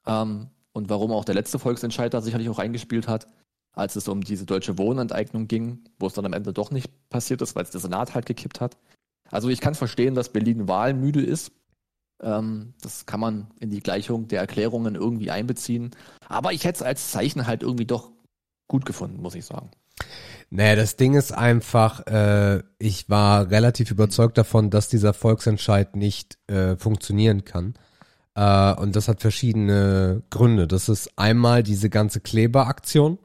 Ähm, 0.06 0.50
und 0.74 0.90
warum 0.90 1.12
auch 1.12 1.26
der 1.26 1.36
letzte 1.36 1.60
Volksentscheid 1.60 2.14
da 2.14 2.22
sicherlich 2.22 2.50
auch 2.50 2.58
reingespielt 2.58 3.08
hat, 3.08 3.28
als 3.74 3.96
es 3.96 4.08
um 4.08 4.22
diese 4.22 4.46
deutsche 4.46 4.78
Wohnenteignung 4.78 5.48
ging, 5.48 5.80
wo 6.00 6.08
es 6.08 6.14
dann 6.14 6.26
am 6.26 6.34
Ende 6.34 6.54
doch 6.54 6.72
nicht 6.72 6.90
passiert 7.10 7.42
ist, 7.42 7.56
weil 7.56 7.64
es 7.64 7.72
der 7.72 7.82
Senat 7.82 8.16
halt 8.16 8.26
gekippt 8.26 8.62
hat. 8.62 8.78
Also 9.30 9.50
ich 9.50 9.62
kann 9.62 9.76
verstehen, 9.76 10.16
dass 10.16 10.30
Berlin 10.30 10.68
wahlmüde 10.68 11.22
ist. 11.22 11.52
Ähm, 12.22 12.74
das 12.82 13.06
kann 13.06 13.20
man 13.20 13.48
in 13.60 13.72
die 13.72 13.82
Gleichung 13.82 14.28
der 14.28 14.42
Erklärungen 14.42 14.96
irgendwie 14.96 15.32
einbeziehen. 15.32 15.92
Aber 16.28 16.54
ich 16.54 16.66
hätte 16.66 16.78
es 16.78 16.82
als 16.84 17.12
Zeichen 17.12 17.48
halt 17.48 17.64
irgendwie 17.64 17.86
doch 17.86 18.12
gut 18.68 18.86
gefunden, 18.86 19.22
muss 19.22 19.36
ich 19.36 19.46
sagen. 19.46 19.72
Naja, 20.50 20.76
das 20.76 20.98
Ding 20.98 21.16
ist 21.16 21.32
einfach, 21.32 22.06
äh, 22.06 22.62
ich 22.78 23.10
war 23.10 23.50
relativ 23.50 23.90
überzeugt 23.90 24.38
davon, 24.38 24.70
dass 24.70 24.88
dieser 24.88 25.14
Volksentscheid 25.14 25.96
nicht 25.96 26.38
äh, 26.48 26.76
funktionieren 26.76 27.44
kann. 27.44 27.74
Äh, 28.36 28.74
und 28.76 28.96
das 28.96 29.08
hat 29.08 29.22
verschiedene 29.22 30.22
Gründe. 30.30 30.68
Das 30.68 30.90
ist 30.90 31.18
einmal 31.18 31.64
diese 31.64 31.90
ganze 31.90 32.20
Kleberaktion, 32.20 33.18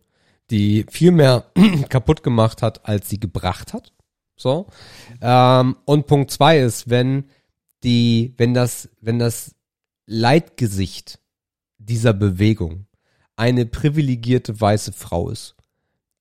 die 0.50 0.86
viel 0.90 1.10
mehr 1.10 1.46
kaputt 1.88 2.22
gemacht 2.22 2.62
hat, 2.62 2.86
als 2.86 3.08
sie 3.08 3.20
gebracht 3.20 3.72
hat. 3.72 3.92
So. 4.36 4.66
Ähm, 5.20 5.76
und 5.84 6.06
Punkt 6.06 6.30
zwei 6.30 6.58
ist, 6.60 6.88
wenn 6.88 7.24
die, 7.82 8.34
wenn 8.36 8.54
das, 8.54 8.88
wenn 9.00 9.18
das 9.18 9.54
Leitgesicht 10.06 11.18
dieser 11.78 12.12
Bewegung 12.12 12.86
eine 13.36 13.66
privilegierte 13.66 14.60
weiße 14.60 14.92
Frau 14.92 15.30
ist, 15.30 15.54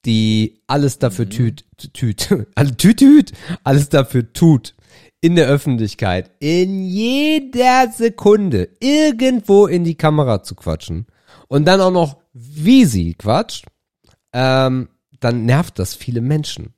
die 0.05 0.61
alles 0.67 0.99
dafür 0.99 1.25
Mhm. 1.25 1.29
tüt, 1.29 1.65
tüt, 1.93 2.17
tüt, 2.77 2.97
tüt, 2.97 3.31
alles 3.63 3.89
dafür 3.89 4.31
tut, 4.33 4.75
in 5.19 5.35
der 5.35 5.47
Öffentlichkeit, 5.47 6.31
in 6.39 6.83
jeder 6.83 7.91
Sekunde 7.91 8.69
irgendwo 8.79 9.65
in 9.67 9.83
die 9.83 9.95
Kamera 9.95 10.43
zu 10.43 10.55
quatschen 10.55 11.07
und 11.47 11.65
dann 11.65 11.81
auch 11.81 11.91
noch, 11.91 12.17
wie 12.33 12.85
sie 12.85 13.15
quatscht, 13.15 13.65
ähm, 14.33 14.89
dann 15.19 15.45
nervt 15.45 15.79
das 15.79 15.95
viele 15.95 16.21
Menschen. 16.21 16.73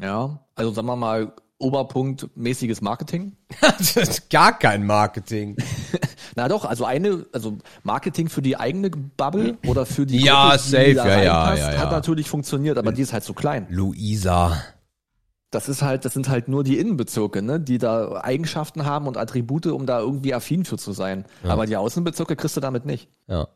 Ja, 0.00 0.40
also 0.54 0.72
sagen 0.72 0.86
wir 0.86 0.96
mal, 0.96 1.32
Oberpunkt 1.62 2.28
mäßiges 2.36 2.80
Marketing. 2.80 3.36
das 3.60 3.96
ist 3.96 4.30
gar 4.30 4.58
kein 4.58 4.84
Marketing. 4.84 5.56
Na 6.36 6.48
doch, 6.48 6.64
also 6.64 6.84
eine, 6.84 7.26
also 7.32 7.58
Marketing 7.82 8.28
für 8.28 8.42
die 8.42 8.56
eigene 8.56 8.90
Bubble 8.90 9.58
oder 9.66 9.86
für 9.86 10.04
die 10.04 10.24
Ja, 10.24 10.50
Gruppe, 10.50 10.58
safe, 10.58 10.84
die 10.86 10.94
da 10.94 11.08
ja, 11.08 11.22
ja, 11.22 11.42
reinpasst, 11.42 11.62
ja, 11.62 11.72
ja. 11.74 11.78
hat 11.78 11.92
natürlich 11.92 12.28
funktioniert, 12.28 12.78
aber 12.78 12.92
die 12.92 13.02
ist 13.02 13.12
halt 13.12 13.24
so 13.24 13.32
klein. 13.32 13.66
Luisa. 13.70 14.60
Das 15.50 15.68
ist 15.68 15.82
halt, 15.82 16.06
das 16.06 16.14
sind 16.14 16.30
halt 16.30 16.48
nur 16.48 16.64
die 16.64 16.78
Innenbezirke, 16.78 17.42
ne, 17.42 17.60
die 17.60 17.76
da 17.76 18.22
Eigenschaften 18.22 18.86
haben 18.86 19.06
und 19.06 19.18
Attribute, 19.18 19.66
um 19.66 19.84
da 19.84 20.00
irgendwie 20.00 20.32
affin 20.34 20.64
für 20.64 20.78
zu 20.78 20.92
sein. 20.92 21.26
Aber 21.44 21.66
die 21.66 21.76
Außenbezirke 21.76 22.36
kriegst 22.36 22.56
du 22.56 22.60
damit 22.60 22.86
nicht. 22.86 23.10
Ja. 23.28 23.48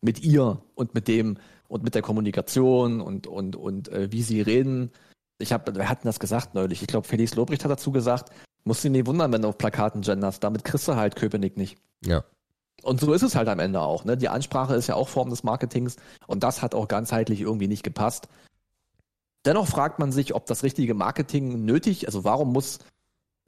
Mit 0.00 0.22
ihr 0.22 0.62
und 0.76 0.94
mit 0.94 1.08
dem 1.08 1.36
und 1.70 1.84
mit 1.84 1.94
der 1.94 2.02
Kommunikation 2.02 3.00
und 3.00 3.28
und 3.28 3.54
und 3.54 3.88
äh, 3.90 4.10
wie 4.10 4.22
sie 4.22 4.42
reden. 4.42 4.90
Ich 5.38 5.52
habe, 5.52 5.74
wir 5.74 5.88
hatten 5.88 6.06
das 6.06 6.18
gesagt 6.18 6.54
neulich. 6.54 6.82
Ich 6.82 6.88
glaube, 6.88 7.06
Felix 7.06 7.34
Lobrecht 7.34 7.64
hat 7.64 7.70
dazu 7.70 7.92
gesagt, 7.92 8.30
musst 8.64 8.84
du 8.84 8.90
nicht 8.90 9.06
wundern, 9.06 9.32
wenn 9.32 9.42
du 9.42 9.48
auf 9.48 9.56
Plakaten 9.56 10.02
genderst. 10.02 10.42
Damit 10.42 10.64
kriegst 10.64 10.88
du 10.88 10.96
halt 10.96 11.14
Köpenick 11.14 11.56
nicht. 11.56 11.78
Ja. 12.04 12.24
Und 12.82 13.00
so 13.00 13.12
ist 13.12 13.22
es 13.22 13.36
halt 13.36 13.48
am 13.48 13.60
Ende 13.60 13.80
auch. 13.80 14.04
Ne? 14.04 14.16
Die 14.16 14.28
Ansprache 14.28 14.74
ist 14.74 14.88
ja 14.88 14.96
auch 14.96 15.08
Form 15.08 15.30
des 15.30 15.44
Marketings 15.44 15.96
und 16.26 16.42
das 16.42 16.60
hat 16.60 16.74
auch 16.74 16.88
ganzheitlich 16.88 17.40
irgendwie 17.40 17.68
nicht 17.68 17.84
gepasst. 17.84 18.28
Dennoch 19.44 19.68
fragt 19.68 19.98
man 20.00 20.12
sich, 20.12 20.34
ob 20.34 20.46
das 20.46 20.64
richtige 20.64 20.94
Marketing 20.94 21.64
nötig, 21.64 22.06
also 22.06 22.24
warum 22.24 22.52
muss, 22.52 22.80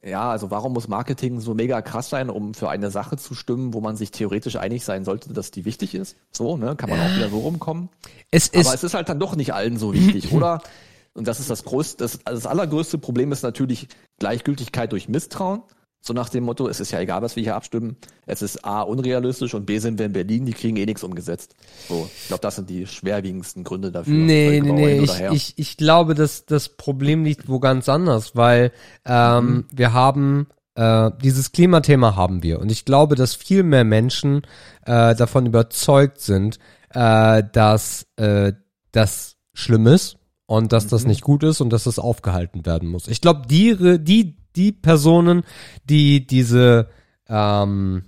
ja, 0.05 0.31
also 0.31 0.51
warum 0.51 0.73
muss 0.73 0.89
Marketing 0.89 1.41
so 1.41 1.55
mega 1.55 1.81
krass 1.81 2.11
sein, 2.11 2.29
um 2.29 2.55
für 2.55 2.69
eine 2.69 2.91
Sache 2.91 3.17
zu 3.17 3.35
stimmen, 3.35 3.73
wo 3.73 3.81
man 3.81 3.97
sich 3.97 4.11
theoretisch 4.11 4.57
einig 4.57 4.85
sein 4.85 5.05
sollte, 5.05 5.33
dass 5.33 5.53
die 5.53 5.65
wichtig 5.65 5.95
ist? 5.95 6.17
So, 6.33 6.57
ne, 6.57 6.75
kann 6.75 6.91
man 6.91 6.99
auch 7.01 7.17
wieder 7.17 7.29
so 7.29 7.39
rumkommen. 7.39 7.89
Es 8.31 8.49
ist, 8.49 8.67
Aber 8.67 8.75
es 8.75 8.83
ist 8.83 8.95
halt 8.95 9.09
dann 9.09 9.21
doch 9.21 9.37
nicht 9.37 9.55
allen 9.55 9.79
so 9.79 9.93
wichtig, 9.93 10.33
oder? 10.33 10.61
Und 11.15 11.29
das 11.29 11.41
ist 11.41 11.51
das 11.51 11.63
größte, 11.65 11.99
das, 11.99 12.19
also 12.25 12.43
das 12.43 12.47
allergrößte 12.47 12.99
Problem 12.99 13.31
ist 13.33 13.43
natürlich 13.43 13.87
Gleichgültigkeit 14.19 14.91
durch 14.91 15.09
Misstrauen. 15.09 15.63
So 16.05 16.13
nach 16.13 16.29
dem 16.29 16.43
Motto, 16.43 16.69
es 16.69 16.81
ist 16.81 16.91
ja 16.91 16.99
egal, 16.99 17.23
was 17.23 17.37
wir 17.37 17.45
hier 17.45 17.55
abstimmen. 17.55 17.97
Es 18.27 18.43
ist 18.43 18.65
A, 18.65 18.83
unrealistisch 18.83 19.55
und 19.55 19.67
B, 19.67 19.79
sind 19.79 19.99
wir 20.01 20.07
in 20.07 20.13
Berlin, 20.13 20.45
die 20.47 20.53
kriegen 20.53 20.77
eh 20.77 20.85
nichts 20.85 21.05
umgesetzt. 21.05 21.55
So, 21.89 22.11
ich 22.23 22.27
glaube, 22.27 22.41
das 22.43 22.57
sind 22.57 22.69
die 22.69 22.89
schwerwiegendsten 22.89 23.63
Gründe 23.63 23.93
dafür. 23.93 24.13
Nee, 24.13 24.61
nee, 24.61 24.73
nee, 24.73 24.99
ich, 24.99 25.23
ich, 25.31 25.55
ich 25.59 25.77
glaube, 25.77 26.15
dass 26.15 26.45
das 26.45 26.71
Problem 26.71 27.25
liegt 27.25 27.49
wo 27.49 27.61
ganz 27.61 27.89
anders, 27.89 28.35
weil 28.35 28.73
ähm, 29.07 29.47
Mhm. 29.47 29.65
wir 29.73 29.93
haben 29.93 30.49
äh, 30.75 31.11
dieses 31.23 31.53
Klimathema 31.53 32.17
haben 32.17 32.43
wir 32.43 32.59
und 32.59 32.73
ich 32.73 32.85
glaube, 32.85 33.15
dass 33.15 33.35
viel 33.37 33.63
mehr 33.63 33.85
Menschen 33.85 34.43
äh, 34.85 35.15
davon 35.15 35.47
überzeugt 35.47 36.21
sind, 36.21 36.59
äh, 36.91 37.45
dass 37.53 38.07
äh, 38.17 38.55
das 38.91 39.37
schlimm 39.55 39.87
ist 39.87 40.17
und 40.47 40.73
dass 40.73 40.87
Mhm. 40.87 40.91
das 40.91 41.05
nicht 41.07 41.21
gut 41.23 41.45
ist 41.45 41.61
und 41.61 41.71
dass 41.71 41.85
das 41.85 41.99
aufgehalten 42.01 42.67
werden 42.67 42.89
muss. 42.89 43.07
Ich 43.07 43.21
glaube, 43.21 43.43
die, 43.49 43.99
die, 44.01 44.37
die 44.57 44.73
Personen, 44.73 45.43
die 45.85 46.27
diese 46.27 46.89
ähm, 47.29 48.05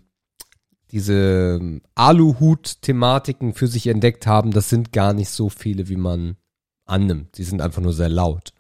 diese 0.95 1.81
Aluhut-Thematiken 1.97 3.55
für 3.55 3.67
sich 3.67 3.89
entdeckt 3.89 4.29
haben, 4.29 4.53
das 4.53 4.69
sind 4.69 4.93
gar 4.93 5.13
nicht 5.13 5.29
so 5.29 5.49
viele, 5.49 5.89
wie 5.89 5.97
man 5.97 6.37
annimmt. 6.85 7.35
Sie 7.35 7.43
sind 7.43 7.61
einfach 7.61 7.83
nur 7.83 7.93
sehr 7.93 8.09
laut. 8.09 8.53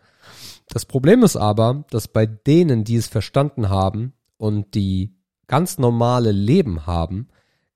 Das 0.68 0.84
Problem 0.84 1.22
ist 1.22 1.36
aber, 1.36 1.84
dass 1.90 2.08
bei 2.08 2.26
denen, 2.26 2.82
die 2.82 2.96
es 2.96 3.06
verstanden 3.06 3.68
haben 3.68 4.14
und 4.36 4.74
die 4.74 5.16
ganz 5.46 5.78
normale 5.78 6.32
Leben 6.32 6.86
haben, 6.86 7.28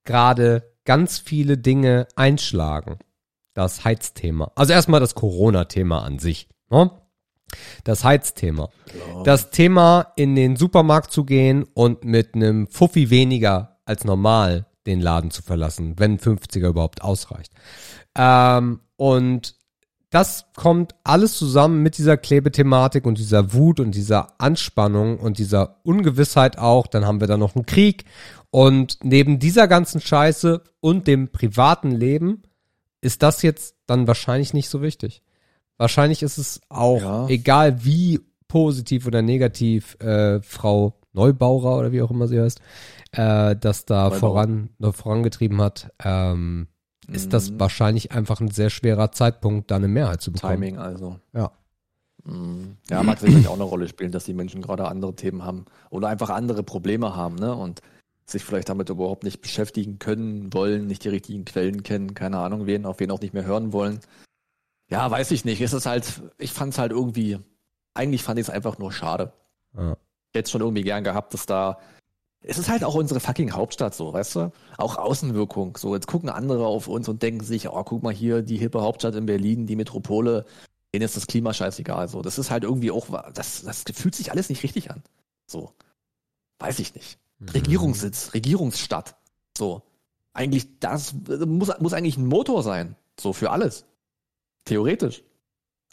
gerade 0.05 0.75
ganz 0.85 1.19
viele 1.19 1.59
Dinge 1.59 2.09
einschlagen. 2.17 2.99
Das 3.55 3.85
Heizthema. 3.85 4.51
Also 4.57 4.73
erstmal 4.73 5.01
das 5.01 5.15
Corona-Thema 5.15 6.03
an 6.03 6.19
sich. 6.19 6.49
Ne? 6.71 6.91
Das 7.85 8.05
Heizthema. 8.05 8.69
Das 9.25 9.51
Thema, 9.51 10.13
in 10.17 10.35
den 10.35 10.57
Supermarkt 10.57 11.13
zu 11.13 11.25
gehen 11.25 11.65
und 11.75 12.05
mit 12.05 12.35
einem 12.35 12.69
Fuffi 12.69 13.11
weniger 13.11 13.79
als 13.85 14.05
normal 14.05 14.67
den 14.87 15.01
Laden 15.01 15.31
zu 15.31 15.43
verlassen, 15.43 15.95
wenn 15.99 16.19
50er 16.19 16.69
überhaupt 16.69 17.03
ausreicht. 17.03 17.53
Ähm, 18.17 18.81
und 18.97 19.55
das 20.11 20.47
kommt 20.57 20.95
alles 21.05 21.37
zusammen 21.37 21.83
mit 21.83 21.99
dieser 21.99 22.17
Klebethematik 22.17 23.05
und 23.05 23.19
dieser 23.19 23.53
Wut 23.53 23.79
und 23.79 23.95
dieser 23.95 24.41
Anspannung 24.41 25.19
und 25.19 25.39
dieser 25.39 25.81
Ungewissheit 25.85 26.59
auch. 26.59 26.87
Dann 26.87 27.05
haben 27.05 27.21
wir 27.21 27.27
da 27.27 27.37
noch 27.37 27.55
einen 27.55 27.67
Krieg. 27.67 28.05
Und 28.51 28.99
neben 29.03 29.39
dieser 29.39 29.69
ganzen 29.69 30.01
Scheiße 30.01 30.63
und 30.81 31.07
dem 31.07 31.29
privaten 31.29 31.91
Leben 31.91 32.43
ist 33.03 33.23
das 33.23 33.43
jetzt 33.43 33.77
dann 33.87 34.07
wahrscheinlich 34.07 34.55
nicht 34.55 34.71
so 34.71 34.81
wichtig. 34.81 35.23
Wahrscheinlich 35.79 36.23
ist 36.23 36.39
es 36.39 36.61
auch 36.69 37.01
Ja. 37.01 37.29
egal, 37.29 37.85
wie 37.85 38.21
positiv 38.49 39.07
oder 39.07 39.23
negativ 39.23 39.97
äh, 40.01 40.41
Frau 40.43 40.95
Neubauer 41.13 41.79
oder 41.79 41.93
wie 41.93 42.03
auch 42.03 42.11
immer 42.11 42.29
sie 42.29 42.41
heißt, 42.41 42.61
äh, 43.13 43.57
das 43.57 43.85
da 43.87 44.05
Neubauer. 44.05 44.19
voran, 44.19 44.71
vorangetrieben 44.93 45.61
hat, 45.63 45.91
ähm, 46.05 46.69
ist 47.11 47.33
das 47.33 47.51
Mhm. 47.51 47.61
wahrscheinlich 47.61 48.13
einfach 48.13 48.41
ein 48.41 48.51
sehr 48.51 48.71
schwerer 48.71 49.13
Zeitpunkt, 49.13 49.71
da 49.71 49.77
eine 49.77 49.89
Mehrheit 49.89 50.21
zu 50.21 50.31
bekommen. 50.33 50.55
Timing 50.55 50.79
also. 50.79 51.19
Ja. 51.33 51.51
Mhm. 52.25 52.77
Ja, 52.91 53.03
mag 53.03 53.19
sicherlich 53.21 53.49
auch 53.49 53.55
eine 53.55 53.63
Rolle 53.65 53.89
spielen, 53.89 54.13
dass 54.13 54.25
die 54.25 54.35
Menschen 54.35 54.61
gerade 54.61 54.87
andere 54.89 55.15
Themen 55.15 55.45
haben 55.45 55.65
oder 55.91 56.09
einfach 56.09 56.31
andere 56.31 56.63
Probleme 56.63 57.17
haben, 57.17 57.37
ne? 57.37 57.55
Und 57.55 57.81
sich 58.27 58.45
vielleicht 58.45 58.69
damit 58.69 58.91
überhaupt 58.91 59.25
nicht 59.25 59.41
beschäftigen 59.41 59.99
können, 59.99 60.53
wollen, 60.53 60.87
nicht 60.87 61.03
die 61.05 61.09
richtigen 61.09 61.47
Quellen 61.47 61.83
kennen, 61.83 62.13
keine 62.13 62.39
Ahnung 62.39 62.67
wen, 62.67 62.85
auf 62.85 63.01
wen 63.01 63.11
auch 63.11 63.23
nicht 63.23 63.33
mehr 63.33 63.47
hören 63.47 63.73
wollen. 63.73 64.01
Ja, 64.91 65.11
weiß 65.11 65.31
ich 65.33 65.45
nicht. 65.45 65.61
Es 65.61 65.73
ist 65.73 65.87
halt, 65.87 66.23
ich 66.39 66.53
fand 66.53 66.73
es 66.73 66.79
halt 66.79 66.93
irgendwie, 66.93 67.39
eigentlich 67.95 68.23
fand 68.23 68.39
ich 68.39 68.47
es 68.47 68.51
einfach 68.51 68.79
nur 68.79 68.93
schade. 68.93 69.33
Ja. 69.77 69.97
Es 70.33 70.51
schon 70.51 70.61
irgendwie 70.61 70.83
gern 70.83 71.05
gehabt, 71.05 71.35
dass 71.35 71.47
da. 71.47 71.79
Es 72.41 72.59
ist 72.59 72.69
halt 72.69 72.85
auch 72.85 72.95
unsere 72.95 73.19
fucking 73.19 73.53
Hauptstadt 73.53 73.95
so, 73.95 74.13
weißt 74.13 74.37
du? 74.37 74.53
Auch 74.77 74.97
Außenwirkung. 74.97 75.77
So, 75.77 75.95
jetzt 75.95 76.07
gucken 76.07 76.29
andere 76.29 76.67
auf 76.67 76.87
uns 76.87 77.09
und 77.09 77.23
denken 77.23 77.45
sich, 77.45 77.69
oh, 77.69 77.83
guck 77.83 78.05
mal 78.05 78.15
hier, 78.15 78.43
die 78.43 78.57
hippe 78.57 78.81
Hauptstadt 78.81 79.17
in 79.17 79.27
Berlin, 79.27 79.67
die 79.67 79.75
Metropole, 79.75 80.47
denen 80.95 81.05
ist 81.05 81.17
das 81.17 81.27
Klima 81.27 81.53
scheißegal. 81.53 82.07
So, 82.07 82.23
das 82.23 82.39
ist 82.39 82.53
halt 82.53 82.63
irgendwie 82.63 82.93
auch, 82.93 83.09
das, 83.35 83.63
das 83.63 83.85
fühlt 83.93 84.15
sich 84.15 84.31
alles 84.31 84.49
nicht 84.49 84.63
richtig 84.63 84.93
an. 84.93 85.03
So. 85.47 85.73
Weiß 86.61 86.79
ich 86.79 86.95
nicht. 86.95 87.19
Regierungssitz, 87.53 88.33
Regierungsstadt. 88.35 89.17
So. 89.57 89.83
Eigentlich, 90.33 90.79
das 90.79 91.15
muss, 91.15 91.73
muss 91.81 91.93
eigentlich 91.93 92.17
ein 92.17 92.27
Motor 92.27 92.63
sein. 92.63 92.95
So 93.19 93.33
für 93.33 93.51
alles. 93.51 93.85
Theoretisch. 94.69 95.23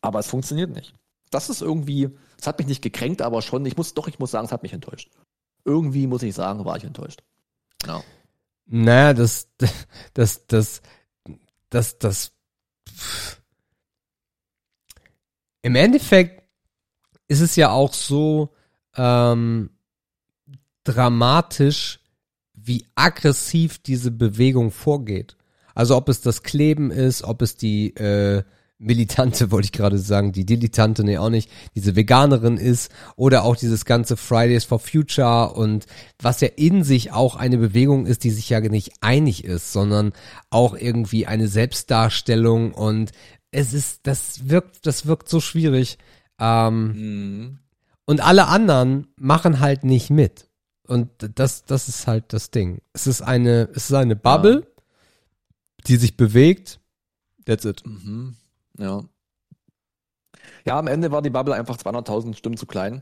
Aber 0.01 0.19
es 0.19 0.27
funktioniert 0.27 0.69
nicht. 0.69 0.93
Das 1.31 1.49
ist 1.49 1.61
irgendwie, 1.61 2.09
es 2.39 2.45
hat 2.45 2.59
mich 2.59 2.67
nicht 2.67 2.81
gekränkt, 2.81 3.21
aber 3.21 3.41
schon, 3.41 3.65
ich 3.65 3.77
muss, 3.77 3.93
doch, 3.93 4.07
ich 4.07 4.19
muss 4.19 4.31
sagen, 4.31 4.45
es 4.45 4.51
hat 4.51 4.63
mich 4.63 4.73
enttäuscht. 4.73 5.09
Irgendwie 5.63 6.07
muss 6.07 6.23
ich 6.23 6.35
sagen, 6.35 6.65
war 6.65 6.77
ich 6.77 6.83
enttäuscht. 6.83 7.23
Ja. 7.85 8.03
Naja, 8.65 9.13
das, 9.13 9.47
das, 10.13 10.45
das, 10.47 10.81
das, 11.69 11.97
das, 11.97 12.31
im 15.61 15.75
Endeffekt 15.75 16.43
ist 17.27 17.41
es 17.41 17.55
ja 17.55 17.71
auch 17.71 17.93
so 17.93 18.53
ähm, 18.95 19.69
dramatisch, 20.83 21.99
wie 22.53 22.85
aggressiv 22.95 23.79
diese 23.79 24.11
Bewegung 24.11 24.71
vorgeht. 24.71 25.37
Also 25.73 25.95
ob 25.95 26.09
es 26.09 26.21
das 26.21 26.43
Kleben 26.43 26.91
ist, 26.91 27.23
ob 27.23 27.41
es 27.41 27.57
die 27.57 27.95
äh, 27.95 28.43
Militante, 28.77 29.51
wollte 29.51 29.65
ich 29.65 29.71
gerade 29.71 29.97
sagen, 29.97 30.31
die 30.31 30.45
Dilettante, 30.45 31.03
nee, 31.03 31.17
auch 31.17 31.29
nicht, 31.29 31.49
diese 31.75 31.95
Veganerin 31.95 32.57
ist 32.57 32.91
oder 33.15 33.43
auch 33.43 33.55
dieses 33.55 33.85
ganze 33.85 34.17
Fridays 34.17 34.65
for 34.65 34.79
Future 34.79 35.53
und 35.53 35.85
was 36.21 36.41
ja 36.41 36.49
in 36.55 36.83
sich 36.83 37.11
auch 37.11 37.35
eine 37.35 37.57
Bewegung 37.57 38.05
ist, 38.05 38.23
die 38.23 38.31
sich 38.31 38.49
ja 38.49 38.59
nicht 38.59 38.91
einig 39.01 39.43
ist, 39.45 39.71
sondern 39.71 40.13
auch 40.49 40.75
irgendwie 40.75 41.25
eine 41.27 41.47
Selbstdarstellung 41.47 42.73
und 42.73 43.11
es 43.51 43.73
ist, 43.73 44.01
das 44.03 44.49
wirkt, 44.49 44.85
das 44.85 45.05
wirkt 45.05 45.29
so 45.29 45.39
schwierig. 45.39 45.97
Ähm, 46.39 46.87
Mhm. 46.91 47.59
und 48.05 48.19
alle 48.19 48.47
anderen 48.47 49.07
machen 49.15 49.61
halt 49.61 49.85
nicht 49.85 50.09
mit. 50.09 50.49
Und 50.87 51.09
das, 51.35 51.63
das 51.63 51.87
ist 51.87 52.05
halt 52.05 52.33
das 52.33 52.51
Ding. 52.51 52.81
Es 52.93 53.07
ist 53.07 53.21
eine, 53.21 53.69
es 53.73 53.85
ist 53.89 53.93
eine 53.93 54.15
Bubble, 54.17 54.67
die 55.87 55.95
sich 55.95 56.17
bewegt. 56.17 56.79
That's 57.45 57.65
it. 57.65 57.81
Mhm. 57.85 58.35
Ja. 58.77 59.03
Ja, 60.65 60.79
am 60.79 60.87
Ende 60.87 61.11
war 61.11 61.21
die 61.21 61.29
Bubble 61.29 61.55
einfach 61.55 61.77
200.000 61.77 62.35
Stimmen 62.35 62.57
zu 62.57 62.65
klein. 62.65 63.01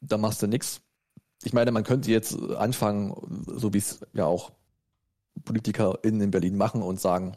Da 0.00 0.18
machst 0.18 0.42
du 0.42 0.46
nix. 0.46 0.80
Ich 1.42 1.52
meine, 1.52 1.72
man 1.72 1.84
könnte 1.84 2.10
jetzt 2.10 2.38
anfangen, 2.52 3.14
so 3.46 3.72
wie 3.74 3.78
es 3.78 4.00
ja 4.12 4.24
auch 4.24 4.52
PolitikerInnen 5.44 6.20
in 6.20 6.30
Berlin 6.30 6.56
machen 6.56 6.82
und 6.82 7.00
sagen, 7.00 7.36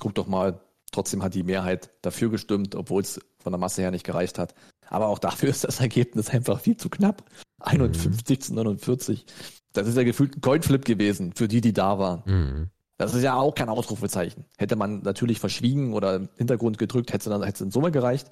guck 0.00 0.14
doch 0.14 0.26
mal, 0.26 0.60
trotzdem 0.92 1.22
hat 1.22 1.34
die 1.34 1.42
Mehrheit 1.42 1.90
dafür 2.02 2.30
gestimmt, 2.30 2.74
obwohl 2.74 3.02
es 3.02 3.20
von 3.38 3.52
der 3.52 3.58
Masse 3.58 3.82
her 3.82 3.90
nicht 3.90 4.04
gereicht 4.04 4.38
hat. 4.38 4.54
Aber 4.86 5.08
auch 5.08 5.18
dafür 5.18 5.48
ist 5.50 5.64
das 5.64 5.80
Ergebnis 5.80 6.30
einfach 6.30 6.60
viel 6.60 6.76
zu 6.76 6.88
knapp. 6.88 7.24
51 7.60 8.42
zu 8.42 8.54
49. 8.54 9.26
Das 9.72 9.88
ist 9.88 9.96
ja 9.96 10.04
gefühlt 10.04 10.36
ein 10.36 10.40
Coinflip 10.40 10.84
gewesen 10.84 11.32
für 11.34 11.48
die, 11.48 11.60
die 11.60 11.72
da 11.72 11.98
waren. 11.98 12.22
Mhm. 12.24 12.70
Das 12.98 13.14
ist 13.14 13.22
ja 13.22 13.36
auch 13.36 13.54
kein 13.54 13.68
Ausrufezeichen. 13.68 14.44
Hätte 14.58 14.74
man 14.74 15.02
natürlich 15.02 15.38
verschwiegen 15.38 15.94
oder 15.94 16.16
im 16.16 16.28
Hintergrund 16.36 16.78
gedrückt, 16.78 17.12
hätte 17.12 17.30
es 17.30 17.32
dann 17.32 17.42
hätte 17.42 17.54
es 17.54 17.60
in 17.60 17.70
Summe 17.70 17.92
gereicht. 17.92 18.30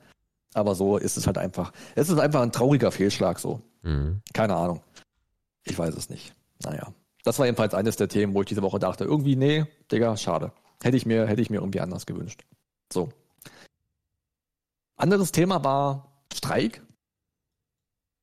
Aber 0.55 0.75
so 0.75 0.97
ist 0.97 1.17
es 1.17 1.27
halt 1.27 1.39
einfach. 1.39 1.73
Es 1.95 2.09
ist 2.09 2.19
einfach 2.19 2.43
ein 2.43 2.53
trauriger 2.53 2.91
Fehlschlag 2.91 3.39
so. 3.39 3.63
Mhm. 3.83 4.23
Keine 4.33 4.57
Ahnung. 4.57 4.83
Ich 5.65 5.79
weiß 5.79 5.95
es 5.95 6.11
nicht. 6.11 6.35
Naja. 6.63 6.93
Das 7.23 7.39
war 7.39 7.47
jedenfalls 7.47 7.75
eines 7.75 7.97
der 7.97 8.09
Themen, 8.09 8.35
wo 8.35 8.43
ich 8.43 8.49
diese 8.49 8.63
Woche 8.63 8.79
dachte, 8.79 9.05
irgendwie, 9.05 9.37
nee, 9.37 9.67
Digga, 9.91 10.17
schade. 10.17 10.53
Hätte 10.83 10.97
ich 10.97 11.07
mir, 11.07 11.27
hätte 11.27 11.43
ich 11.43 11.51
mir 11.51 11.59
irgendwie 11.59 11.81
anders 11.81 12.07
gewünscht. 12.07 12.45
So. 12.93 13.11
Anderes 14.97 15.33
Thema 15.33 15.63
war 15.63 16.25
Streik. 16.33 16.83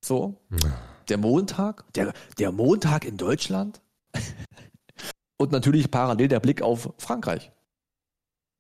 So. 0.04 0.36
Der 1.08 1.18
Montag. 1.18 1.86
Der, 1.94 2.14
der 2.38 2.52
Montag 2.52 3.06
in 3.06 3.18
Deutschland. 3.18 3.82
Und 5.44 5.52
natürlich 5.52 5.92
parallel 5.92 6.30
der 6.30 6.40
Blick 6.40 6.62
auf 6.62 6.94
Frankreich. 6.98 7.52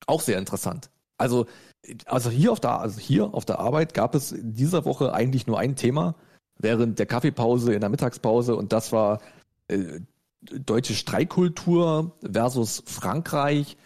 Auch 0.05 0.19
sehr 0.19 0.37
interessant. 0.37 0.89
Also, 1.17 1.45
also 2.05 2.29
hier 2.29 2.51
auf 2.51 2.59
der, 2.59 2.81
also 2.81 2.99
hier 2.99 3.33
auf 3.33 3.45
der 3.45 3.59
Arbeit 3.59 3.93
gab 3.93 4.15
es 4.15 4.33
in 4.33 4.53
dieser 4.53 4.83
Woche 4.83 5.13
eigentlich 5.13 5.47
nur 5.47 5.59
ein 5.59 5.77
Thema 5.77 6.15
während 6.59 6.99
der 6.99 7.05
Kaffeepause 7.05 7.73
in 7.73 7.79
der 7.79 7.89
Mittagspause 7.89 8.57
und 8.57 8.73
das 8.73 8.91
war 8.91 9.21
äh, 9.69 10.01
deutsche 10.41 10.93
Streikkultur 10.93 12.11
versus 12.29 12.83
Frankreich 12.85 13.77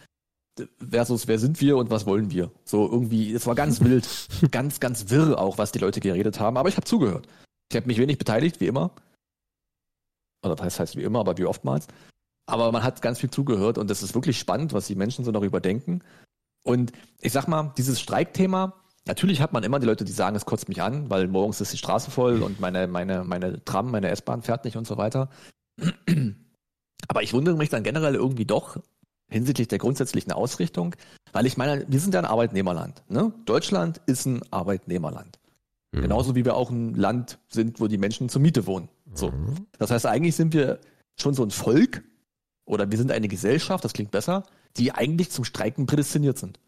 versus 0.90 1.28
wer 1.28 1.38
sind 1.38 1.62
wir 1.62 1.78
und 1.78 1.92
was 1.92 2.08
wollen 2.08 2.32
wir. 2.32 2.50
So 2.66 2.90
irgendwie, 2.90 3.32
es 3.32 3.46
war 3.46 3.54
ganz 3.54 3.82
wild, 3.82 4.08
ganz, 4.52 4.80
ganz 4.80 5.12
wirr 5.12 5.38
auch, 5.38 5.60
was 5.60 5.72
die 5.72 5.80
Leute 5.80 6.00
geredet 6.00 6.40
haben, 6.40 6.58
aber 6.58 6.70
ich 6.70 6.78
habe 6.78 6.88
zugehört. 6.88 7.28
Ich 7.70 7.76
habe 7.76 7.86
mich 7.86 8.00
wenig 8.00 8.18
beteiligt, 8.18 8.60
wie 8.60 8.68
immer. 8.68 8.90
Oder 10.44 10.56
das 10.56 10.80
heißt 10.80 10.96
wie 10.96 11.04
immer, 11.04 11.20
aber 11.20 11.38
wie 11.38 11.46
oftmals. 11.46 11.88
Aber 12.48 12.72
man 12.72 12.84
hat 12.84 13.02
ganz 13.02 13.20
viel 13.20 13.30
zugehört 13.30 13.78
und 13.78 13.92
es 13.92 14.02
ist 14.02 14.16
wirklich 14.16 14.40
spannend, 14.40 14.74
was 14.74 14.88
die 14.88 14.96
Menschen 14.96 15.26
so 15.26 15.32
darüber 15.32 15.60
denken. 15.60 16.02
Und 16.64 16.94
ich 17.22 17.34
sag 17.34 17.48
mal, 17.48 17.74
dieses 17.78 18.00
Streikthema, 18.00 18.74
natürlich 19.06 19.42
hat 19.42 19.54
man 19.54 19.64
immer 19.64 19.80
die 19.80 19.86
Leute, 19.86 20.06
die 20.06 20.12
sagen, 20.12 20.36
es 20.36 20.46
kotzt 20.46 20.70
mich 20.70 20.82
an, 20.82 21.10
weil 21.10 21.28
morgens 21.28 21.62
ist 21.62 21.74
die 21.74 21.78
Straße 21.78 22.10
voll 22.10 22.42
und 22.42 22.60
meine, 22.60 22.88
meine, 22.88 23.24
meine 23.24 23.64
Tram, 23.64 23.92
meine 23.92 24.10
S-Bahn 24.10 24.42
fährt 24.42 24.66
nicht 24.66 24.78
und 24.78 24.88
so 24.88 24.98
weiter. 24.98 25.30
Aber 27.08 27.22
ich 27.22 27.34
wundere 27.34 27.58
mich 27.58 27.70
dann 27.70 27.84
generell 27.84 28.16
irgendwie 28.16 28.46
doch 28.46 28.78
hinsichtlich 29.30 29.68
der 29.68 29.78
grundsätzlichen 29.78 30.32
Ausrichtung, 30.32 30.96
weil 31.34 31.46
ich 31.46 31.58
meine, 31.58 31.86
wir 31.88 32.00
sind 32.00 32.14
ja 32.14 32.22
ein 32.22 32.26
Arbeitnehmerland. 32.26 33.04
Ne? 33.10 33.34
Deutschland 33.46 34.02
ist 34.06 34.26
ein 34.26 34.42
Arbeitnehmerland. 34.52 35.38
Mhm. 35.92 36.02
Genauso 36.02 36.36
wie 36.36 36.46
wir 36.46 36.56
auch 36.56 36.70
ein 36.70 36.96
Land 36.96 37.40
sind, 37.50 37.80
wo 37.80 37.88
die 37.88 37.98
Menschen 37.98 38.30
zur 38.30 38.42
Miete 38.42 38.66
wohnen. 38.68 38.90
So. 39.14 39.32
Mhm. 39.32 39.68
Das 39.78 39.92
heißt, 39.92 40.06
eigentlich 40.06 40.36
sind 40.36 40.54
wir 40.54 40.80
schon 41.16 41.34
so 41.34 41.44
ein 41.44 41.52
Volk 41.52 42.04
oder 42.68 42.92
wir 42.92 42.98
sind 42.98 43.12
eine 43.12 43.28
Gesellschaft, 43.28 43.84
das 43.84 43.94
klingt 43.94 44.12
besser, 44.12 44.44
die 44.78 44.92
eigentlich 44.92 45.32
zum 45.32 45.46
Streiken 45.46 45.88
prädestiniert 45.88 46.38
sind. 46.38 46.60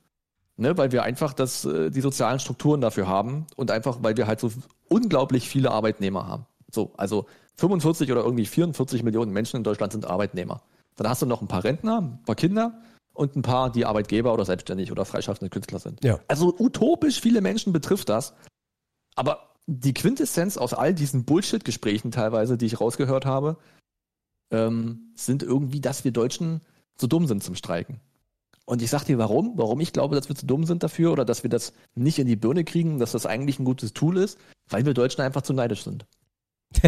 Ne, 0.57 0.77
weil 0.77 0.91
wir 0.91 1.03
einfach 1.03 1.31
das, 1.31 1.63
äh, 1.63 1.89
die 1.89 2.01
sozialen 2.01 2.39
Strukturen 2.39 2.81
dafür 2.81 3.07
haben 3.07 3.47
und 3.55 3.71
einfach, 3.71 3.99
weil 4.01 4.17
wir 4.17 4.27
halt 4.27 4.41
so 4.41 4.51
unglaublich 4.89 5.47
viele 5.47 5.71
Arbeitnehmer 5.71 6.27
haben. 6.27 6.47
So, 6.69 6.91
also 6.97 7.27
45 7.55 8.11
oder 8.11 8.23
irgendwie 8.23 8.45
44 8.45 9.03
Millionen 9.03 9.31
Menschen 9.31 9.57
in 9.57 9.63
Deutschland 9.63 9.93
sind 9.93 10.05
Arbeitnehmer. 10.05 10.61
Dann 10.97 11.07
hast 11.07 11.21
du 11.21 11.25
noch 11.25 11.41
ein 11.41 11.47
paar 11.47 11.63
Rentner, 11.63 12.01
ein 12.01 12.23
paar 12.25 12.35
Kinder 12.35 12.81
und 13.13 13.37
ein 13.37 13.41
paar, 13.41 13.71
die 13.71 13.85
Arbeitgeber 13.85 14.33
oder 14.33 14.43
selbstständig 14.43 14.91
oder 14.91 15.05
freischaffende 15.05 15.49
Künstler 15.49 15.79
sind. 15.79 16.03
Ja. 16.03 16.19
Also 16.27 16.53
utopisch 16.59 17.21
viele 17.21 17.39
Menschen 17.39 17.71
betrifft 17.71 18.09
das. 18.09 18.33
Aber 19.15 19.53
die 19.65 19.93
Quintessenz 19.93 20.57
aus 20.57 20.73
all 20.73 20.93
diesen 20.93 21.23
Bullshit-Gesprächen 21.23 22.11
teilweise, 22.11 22.57
die 22.57 22.65
ich 22.65 22.81
rausgehört 22.81 23.25
habe, 23.25 23.55
ähm, 24.51 25.11
sind 25.15 25.43
irgendwie, 25.43 25.81
dass 25.81 26.03
wir 26.03 26.11
Deutschen 26.11 26.61
zu 26.97 27.07
dumm 27.07 27.27
sind 27.27 27.43
zum 27.43 27.55
Streiken. 27.55 27.99
Und 28.65 28.81
ich 28.83 28.89
sag 28.89 29.03
dir 29.05 29.17
warum, 29.17 29.53
warum 29.55 29.79
ich 29.79 29.93
glaube, 29.93 30.15
dass 30.15 30.29
wir 30.29 30.35
zu 30.35 30.45
dumm 30.45 30.65
sind 30.65 30.83
dafür 30.83 31.11
oder 31.11 31.25
dass 31.25 31.41
wir 31.43 31.49
das 31.49 31.73
nicht 31.95 32.19
in 32.19 32.27
die 32.27 32.35
Birne 32.35 32.63
kriegen, 32.63 32.99
dass 32.99 33.13
das 33.13 33.25
eigentlich 33.25 33.57
ein 33.59 33.65
gutes 33.65 33.93
Tool 33.93 34.17
ist, 34.17 34.37
weil 34.69 34.85
wir 34.85 34.93
Deutschen 34.93 35.21
einfach 35.21 35.41
zu 35.41 35.53
neidisch 35.53 35.83
sind. 35.83 36.05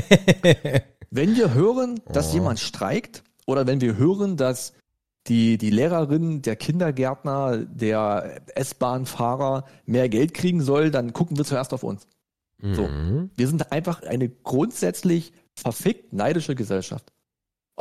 Wenn 1.09 1.36
wir 1.36 1.53
hören, 1.53 1.99
dass 2.05 2.30
Oh. 2.32 2.34
jemand 2.36 2.59
streikt 2.59 3.24
oder 3.47 3.68
wenn 3.68 3.82
wir 3.82 3.97
hören, 3.97 4.38
dass 4.38 4.74
die, 5.28 5.57
die 5.57 5.70
Lehrerin, 5.72 6.41
der 6.41 6.55
Kindergärtner, 6.55 7.57
der 7.66 8.41
S-Bahn-Fahrer 8.55 9.66
mehr 9.86 10.07
Geld 10.09 10.34
kriegen 10.34 10.62
soll, 10.62 10.89
dann 10.91 11.14
gucken 11.14 11.38
wir 11.38 11.45
zuerst 11.45 11.74
auf 11.74 11.84
uns. 11.84 12.07
So. 12.62 12.88
Mhm. 12.88 13.32
Wir 13.36 13.47
sind 13.47 13.72
einfach 13.72 14.03
eine 14.03 14.30
grundsätzlich 14.30 15.34
verfickt 15.55 16.14
neidische 16.14 16.55
Gesellschaft. 16.55 17.12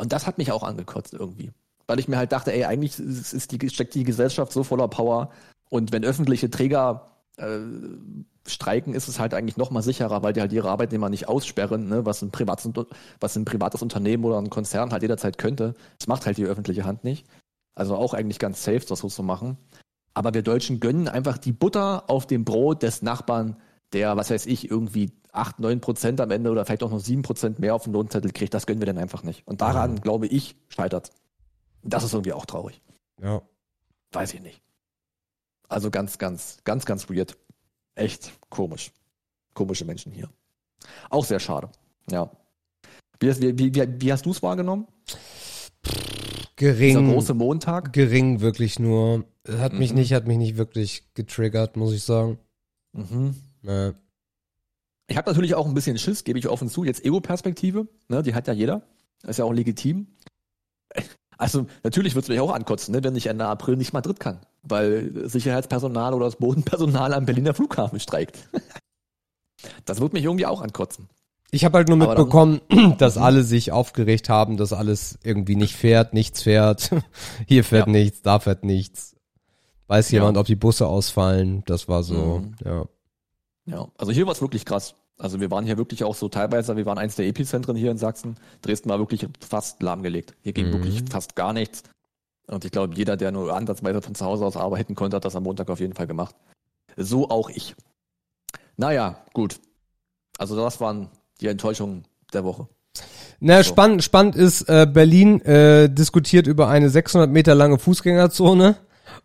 Und 0.01 0.11
das 0.11 0.25
hat 0.25 0.39
mich 0.39 0.51
auch 0.51 0.63
angekotzt 0.63 1.13
irgendwie. 1.13 1.51
Weil 1.85 1.99
ich 1.99 2.07
mir 2.07 2.17
halt 2.17 2.31
dachte, 2.31 2.51
ey, 2.51 2.65
eigentlich 2.65 2.97
ist, 2.97 3.51
die, 3.51 3.69
steckt 3.69 3.93
die 3.93 4.03
Gesellschaft 4.03 4.51
so 4.51 4.63
voller 4.63 4.87
Power. 4.87 5.29
Und 5.69 5.91
wenn 5.91 6.03
öffentliche 6.03 6.49
Träger 6.49 7.11
äh, 7.37 7.59
streiken, 8.47 8.95
ist 8.95 9.07
es 9.07 9.19
halt 9.19 9.35
eigentlich 9.35 9.57
noch 9.57 9.69
mal 9.69 9.83
sicherer, 9.83 10.23
weil 10.23 10.33
die 10.33 10.41
halt 10.41 10.53
ihre 10.53 10.71
Arbeitnehmer 10.71 11.09
nicht 11.09 11.27
aussperren, 11.27 11.87
ne, 11.87 12.03
was, 12.03 12.23
ein 12.23 12.31
privates, 12.31 12.67
was 13.19 13.35
ein 13.35 13.45
privates 13.45 13.83
Unternehmen 13.83 14.25
oder 14.25 14.39
ein 14.39 14.49
Konzern 14.49 14.91
halt 14.91 15.03
jederzeit 15.03 15.37
könnte. 15.37 15.75
Das 15.99 16.07
macht 16.07 16.25
halt 16.25 16.37
die 16.37 16.45
öffentliche 16.45 16.83
Hand 16.83 17.03
nicht. 17.03 17.27
Also 17.75 17.95
auch 17.95 18.15
eigentlich 18.15 18.39
ganz 18.39 18.63
safe, 18.63 18.83
das 18.87 19.01
so 19.01 19.07
zu 19.07 19.21
machen. 19.21 19.55
Aber 20.15 20.33
wir 20.33 20.41
Deutschen 20.41 20.79
gönnen 20.79 21.09
einfach 21.09 21.37
die 21.37 21.53
Butter 21.53 22.09
auf 22.09 22.25
dem 22.25 22.43
Brot 22.43 22.81
des 22.81 23.03
Nachbarn, 23.03 23.55
der, 23.93 24.17
was 24.17 24.31
weiß 24.31 24.47
ich, 24.47 24.71
irgendwie 24.71 25.11
8, 25.31 25.59
9 25.59 25.79
Prozent 25.81 26.19
am 26.21 26.31
Ende 26.31 26.51
oder 26.51 26.65
vielleicht 26.65 26.83
auch 26.83 26.91
noch 26.91 26.99
7 26.99 27.21
Prozent 27.21 27.59
mehr 27.59 27.73
auf 27.75 27.83
den 27.85 27.93
Lohnzettel 27.93 28.31
kriegt. 28.31 28.53
Das 28.53 28.65
gönnen 28.65 28.81
wir 28.81 28.85
dann 28.85 28.97
einfach 28.97 29.23
nicht. 29.23 29.47
Und 29.47 29.61
daran, 29.61 30.01
glaube 30.01 30.27
ich, 30.27 30.55
scheitert. 30.69 31.11
Das 31.83 32.03
ist 32.03 32.13
irgendwie 32.13 32.33
auch 32.33 32.45
traurig. 32.45 32.81
Ja. 33.21 33.41
Weiß 34.11 34.33
ich 34.33 34.41
nicht. 34.41 34.61
Also 35.69 35.89
ganz, 35.89 36.17
ganz, 36.17 36.59
ganz, 36.65 36.85
ganz 36.85 37.09
weird. 37.09 37.37
Echt 37.95 38.31
komisch. 38.49 38.91
Komische 39.53 39.85
Menschen 39.85 40.11
hier. 40.11 40.29
Auch 41.09 41.23
sehr 41.25 41.39
schade. 41.39 41.69
Ja. 42.09 42.29
Wie, 43.19 43.57
wie, 43.57 43.73
wie, 43.75 44.01
wie, 44.01 44.11
hast 44.11 44.25
du 44.25 44.31
es 44.31 44.41
wahrgenommen? 44.43 44.87
Dieser 45.85 46.73
Gering. 46.73 47.11
große 47.13 47.33
Montag? 47.33 47.93
Gering 47.93 48.41
wirklich 48.41 48.79
nur. 48.79 49.25
Hat 49.47 49.73
mich 49.73 49.91
Mhm. 49.91 49.97
nicht, 49.99 50.13
hat 50.13 50.27
mich 50.27 50.37
nicht 50.37 50.57
wirklich 50.57 51.13
getriggert, 51.15 51.75
muss 51.77 51.93
ich 51.93 52.03
sagen. 52.03 52.37
Mhm. 52.93 53.35
Äh, 53.65 53.93
Ich 55.11 55.17
habe 55.17 55.29
natürlich 55.29 55.55
auch 55.55 55.65
ein 55.67 55.73
bisschen 55.73 55.97
Schiss, 55.97 56.23
gebe 56.23 56.39
ich 56.39 56.47
offen 56.47 56.69
zu. 56.69 56.85
Jetzt 56.85 57.03
Ego-Perspektive, 57.03 57.87
ne, 58.07 58.23
die 58.23 58.33
hat 58.33 58.47
ja 58.47 58.53
jeder. 58.53 58.81
Ist 59.27 59.39
ja 59.39 59.45
auch 59.45 59.51
legitim. 59.51 60.07
Also 61.37 61.67
natürlich 61.83 62.15
wird 62.15 62.23
es 62.25 62.29
mich 62.29 62.39
auch 62.39 62.53
ankotzen, 62.53 62.93
ne, 62.93 63.03
wenn 63.03 63.15
ich 63.15 63.25
Ende 63.27 63.45
April 63.45 63.75
nicht 63.75 63.91
Madrid 63.93 64.19
kann, 64.21 64.39
weil 64.63 65.27
Sicherheitspersonal 65.27 66.13
oder 66.13 66.25
das 66.25 66.37
Bodenpersonal 66.37 67.13
am 67.13 67.25
Berliner 67.25 67.53
Flughafen 67.53 67.99
streikt. 67.99 68.47
Das 69.85 69.99
wird 69.99 70.13
mich 70.13 70.23
irgendwie 70.23 70.47
auch 70.47 70.61
ankotzen. 70.61 71.07
Ich 71.51 71.65
habe 71.65 71.77
halt 71.77 71.87
nur 71.87 71.97
mitbekommen, 71.97 72.61
dass 72.97 73.15
Mhm. 73.17 73.21
alle 73.21 73.43
sich 73.43 73.71
aufgeregt 73.71 74.27
haben, 74.29 74.57
dass 74.57 74.73
alles 74.73 75.19
irgendwie 75.23 75.55
nicht 75.55 75.75
fährt, 75.75 76.13
nichts 76.13 76.41
fährt. 76.41 76.89
Hier 77.47 77.63
fährt 77.63 77.85
Ja. 77.87 77.91
nichts, 77.91 78.21
da 78.23 78.39
fährt 78.39 78.63
nichts. 78.63 79.15
Weiß 79.87 80.09
Ja. 80.09 80.19
jemand, 80.19 80.37
ob 80.37 80.47
die 80.47 80.55
Busse 80.55 80.87
ausfallen? 80.87 81.63
Das 81.67 81.87
war 81.87 82.01
so, 82.01 82.39
Mhm. 82.39 82.55
ja. 82.65 82.85
Ja, 83.67 83.87
also 83.99 84.11
hier 84.11 84.25
war 84.25 84.33
es 84.33 84.41
wirklich 84.41 84.65
krass. 84.65 84.95
Also 85.21 85.39
wir 85.39 85.51
waren 85.51 85.65
hier 85.65 85.77
wirklich 85.77 86.03
auch 86.03 86.15
so 86.15 86.29
teilweise, 86.29 86.75
wir 86.75 86.85
waren 86.87 86.97
eins 86.97 87.15
der 87.15 87.27
Epizentren 87.27 87.75
hier 87.75 87.91
in 87.91 87.97
Sachsen. 87.99 88.37
Dresden 88.63 88.89
war 88.89 88.97
wirklich 88.97 89.27
fast 89.47 89.81
lahmgelegt. 89.83 90.33
Hier 90.41 90.51
ging 90.53 90.69
Mhm. 90.69 90.73
wirklich 90.73 91.03
fast 91.11 91.35
gar 91.35 91.53
nichts. 91.53 91.83
Und 92.47 92.65
ich 92.65 92.71
glaube, 92.71 92.95
jeder, 92.95 93.17
der 93.17 93.31
nur 93.31 93.55
ansatzweise 93.55 94.01
von 94.01 94.15
zu 94.15 94.25
Hause 94.25 94.45
aus 94.45 94.57
arbeiten 94.57 94.95
konnte, 94.95 95.17
hat 95.17 95.25
das 95.25 95.35
am 95.35 95.43
Montag 95.43 95.69
auf 95.69 95.79
jeden 95.79 95.93
Fall 95.93 96.07
gemacht. 96.07 96.35
So 96.97 97.29
auch 97.29 97.49
ich. 97.49 97.75
Naja, 98.77 99.17
gut. 99.33 99.59
Also 100.39 100.55
das 100.55 100.81
waren 100.81 101.09
die 101.39 101.47
Enttäuschungen 101.47 102.05
der 102.33 102.43
Woche. 102.43 102.67
Na, 103.39 103.61
So. 103.63 103.69
spannend, 103.69 104.03
spannend 104.03 104.35
ist, 104.35 104.67
äh, 104.69 104.87
Berlin 104.91 105.39
äh, 105.41 105.87
diskutiert 105.89 106.47
über 106.47 106.67
eine 106.67 106.89
600 106.89 107.29
Meter 107.29 107.53
lange 107.53 107.77
Fußgängerzone 107.77 108.75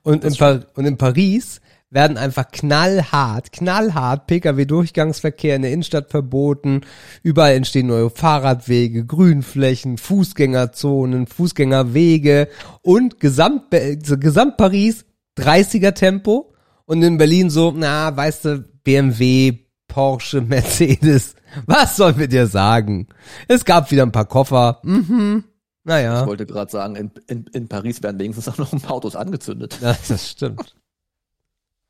Und 0.03 0.25
in, 0.25 0.35
pa 0.37 0.61
und 0.75 0.85
in 0.85 0.99
Paris 0.99 1.61
werden 1.97 2.19
einfach 2.19 2.51
knallhart, 2.53 3.53
knallhart 3.53 4.27
Pkw-Durchgangsverkehr 4.27 5.57
in 5.57 5.63
der 5.63 5.73
Innenstadt 5.73 6.11
verboten. 6.11 6.83
Überall 7.23 7.55
entstehen 7.55 7.87
neue 7.87 8.11
Fahrradwege, 8.11 9.07
Grünflächen, 9.07 9.97
Fußgängerzonen, 9.97 11.27
Fußgängerwege 11.27 12.49
und 12.83 13.19
Gesamt, 13.19 13.71
Gesamt 13.71 14.59
Paris 14.59 15.07
30er 15.39 15.95
Tempo. 15.95 16.53
Und 16.85 17.03
in 17.03 17.17
Berlin 17.17 17.49
so, 17.49 17.73
na, 17.75 18.15
weißt 18.15 18.45
du, 18.45 18.65
BMW, 18.85 19.55
Porsche, 19.89 20.41
Mercedes. 20.47 21.35
Was 21.65 21.97
sollen 21.97 22.19
wir 22.19 22.29
dir 22.29 22.47
sagen? 22.47 23.09
Es 23.49 23.65
gab 23.65 23.91
wieder 23.91 24.03
ein 24.03 24.13
paar 24.13 24.27
Koffer. 24.27 24.81
Mhm. 24.83 25.45
Naja. 25.85 26.21
Ich 26.21 26.27
wollte 26.27 26.45
gerade 26.45 26.71
sagen, 26.71 26.95
in, 26.95 27.11
in, 27.27 27.47
in 27.55 27.69
Paris 27.69 28.03
werden 28.03 28.19
wenigstens 28.19 28.49
auch 28.49 28.59
noch 28.59 28.75
ein 28.75 28.83
paar 28.83 28.97
Autos 28.97 29.17
angezündet. 29.17 29.79
Ja, 29.81 29.97
das 30.09 30.29
stimmt. 30.29 30.77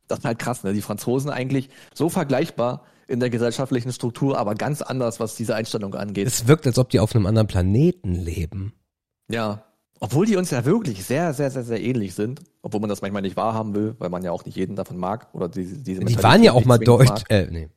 Das 0.08 0.20
ist 0.20 0.24
halt 0.24 0.38
krass, 0.38 0.64
ne? 0.64 0.72
Die 0.72 0.82
Franzosen 0.82 1.30
eigentlich 1.30 1.68
so 1.94 2.08
vergleichbar 2.08 2.84
in 3.08 3.20
der 3.20 3.30
gesellschaftlichen 3.30 3.92
Struktur, 3.92 4.38
aber 4.38 4.54
ganz 4.54 4.82
anders, 4.82 5.20
was 5.20 5.36
diese 5.36 5.54
Einstellung 5.54 5.94
angeht. 5.94 6.26
Es 6.26 6.48
wirkt, 6.48 6.66
als 6.66 6.78
ob 6.78 6.90
die 6.90 7.00
auf 7.00 7.14
einem 7.14 7.26
anderen 7.26 7.46
Planeten 7.46 8.14
leben. 8.14 8.72
Ja. 9.28 9.62
Obwohl 9.98 10.26
die 10.26 10.36
uns 10.36 10.50
ja 10.50 10.64
wirklich 10.64 11.04
sehr, 11.04 11.32
sehr, 11.32 11.50
sehr, 11.50 11.62
sehr 11.62 11.80
ähnlich 11.80 12.14
sind. 12.14 12.42
Obwohl 12.62 12.80
man 12.80 12.90
das 12.90 13.00
manchmal 13.00 13.22
nicht 13.22 13.36
wahrhaben 13.36 13.74
will, 13.74 13.94
weil 13.98 14.10
man 14.10 14.22
ja 14.22 14.32
auch 14.32 14.44
nicht 14.44 14.56
jeden 14.56 14.76
davon 14.76 14.98
mag. 14.98 15.28
Oder 15.32 15.48
diese, 15.48 15.78
diese 15.78 16.04
Die 16.04 16.22
waren 16.22 16.42
ja 16.42 16.52
auch 16.52 16.64
mal 16.64 16.78
deutsch. 16.78 17.24
Äh, 17.28 17.46
nee. 17.50 17.68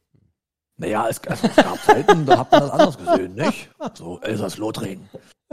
Naja, 0.78 1.08
es, 1.10 1.22
es 1.26 1.56
gab 1.56 1.78
Zeiten, 1.84 2.26
da 2.26 2.40
hat 2.40 2.52
man 2.52 2.62
das 2.62 2.72
anders 2.72 2.98
gesehen, 2.98 3.36
nicht? 3.36 3.70
So 3.96 4.20
Elsass-Lothringen. 4.22 5.10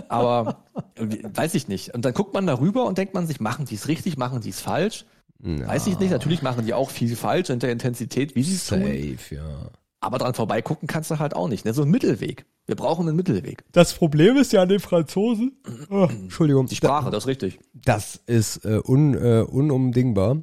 Aber 0.08 0.64
weiß 0.94 1.54
ich 1.54 1.68
nicht. 1.68 1.94
Und 1.94 2.04
dann 2.04 2.14
guckt 2.14 2.32
man 2.32 2.46
darüber 2.46 2.84
und 2.84 2.96
denkt 2.96 3.14
man 3.14 3.26
sich, 3.26 3.40
machen 3.40 3.64
die 3.64 3.74
es 3.74 3.88
richtig, 3.88 4.16
machen 4.16 4.40
die 4.40 4.50
es 4.50 4.60
falsch? 4.60 5.04
Ja. 5.42 5.68
Weiß 5.68 5.86
ich 5.86 5.98
nicht. 5.98 6.10
Natürlich 6.10 6.42
machen 6.42 6.64
die 6.66 6.74
auch 6.74 6.90
viel 6.90 7.14
falsch 7.16 7.50
in 7.50 7.58
der 7.58 7.70
Intensität, 7.72 8.34
wie 8.34 8.42
sie 8.42 8.54
es 8.54 8.66
tun. 8.66 8.80
Safe, 8.80 9.34
ja. 9.34 9.70
Aber 10.00 10.18
dran 10.18 10.34
vorbeigucken 10.34 10.86
kannst 10.86 11.10
du 11.10 11.18
halt 11.18 11.34
auch 11.34 11.48
nicht. 11.48 11.64
Ne? 11.64 11.74
So 11.74 11.82
ein 11.82 11.90
Mittelweg. 11.90 12.44
Wir 12.66 12.76
brauchen 12.76 13.06
einen 13.08 13.16
Mittelweg. 13.16 13.64
Das 13.72 13.92
Problem 13.94 14.36
ist 14.36 14.52
ja 14.52 14.62
an 14.62 14.68
den 14.68 14.80
Franzosen. 14.80 15.52
Oh, 15.90 16.08
Entschuldigung. 16.10 16.66
Die 16.66 16.74
Sprache, 16.76 17.10
das 17.10 17.24
ist 17.24 17.28
richtig. 17.28 17.58
Das 17.74 18.20
ist 18.26 18.64
äh, 18.64 18.80
un, 18.84 19.14
äh, 19.14 19.42
unumdingbar. 19.48 20.42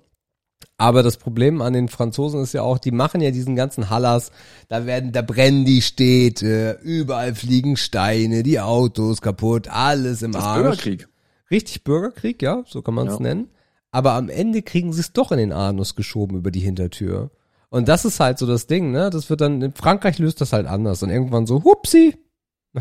Aber 0.78 1.03
das 1.03 1.18
Problem 1.18 1.61
an 1.61 1.74
den 1.74 1.88
Franzosen 1.90 2.41
ist 2.41 2.53
ja 2.53 2.61
auch, 2.61 2.78
die 2.78 2.91
machen 2.91 3.22
ja 3.22 3.32
diesen 3.32 3.56
ganzen 3.56 3.90
Hallas, 3.90 4.32
da 4.70 4.86
werden, 4.86 5.11
da 5.11 5.22
brennen 5.22 5.65
die 5.65 5.82
Städte, 5.82 6.80
überall 6.82 7.36
fliegen 7.36 7.78
Steine, 7.78 8.44
die 8.44 8.60
Autos 8.60 9.22
kaputt, 9.22 9.68
alles 9.68 10.22
im 10.24 10.32
Das 10.32 10.44
Arsch. 10.44 10.61
Bürgerkrieg. 10.61 11.07
Richtig 11.52 11.84
Bürgerkrieg, 11.84 12.41
ja, 12.41 12.64
so 12.65 12.82
kann 12.82 12.95
man 12.95 13.07
es 13.07 13.15
Ja. 13.15 13.20
nennen. 13.22 13.49
Aber 13.94 14.14
am 14.14 14.28
Ende 14.28 14.61
kriegen 14.64 14.91
sie 14.91 14.99
es 15.02 15.14
doch 15.14 15.32
in 15.32 15.38
den 15.38 15.53
Anus 15.53 15.95
geschoben 15.95 16.36
über 16.36 16.52
die 16.52 16.60
Hintertür. 16.60 17.30
Und 17.70 17.88
das 17.88 18.06
ist 18.06 18.20
halt 18.20 18.38
so 18.40 18.45
das 18.45 18.68
Ding, 18.68 18.91
ne? 18.91 19.10
Das 19.10 19.30
wird 19.30 19.40
dann, 19.41 19.61
in 19.61 19.74
Frankreich 19.74 20.20
löst 20.20 20.41
das 20.41 20.52
halt 20.52 20.68
anders. 20.68 21.02
Und 21.03 21.10
irgendwann 21.11 21.45
so, 21.48 21.64
hupsi. 21.64 22.18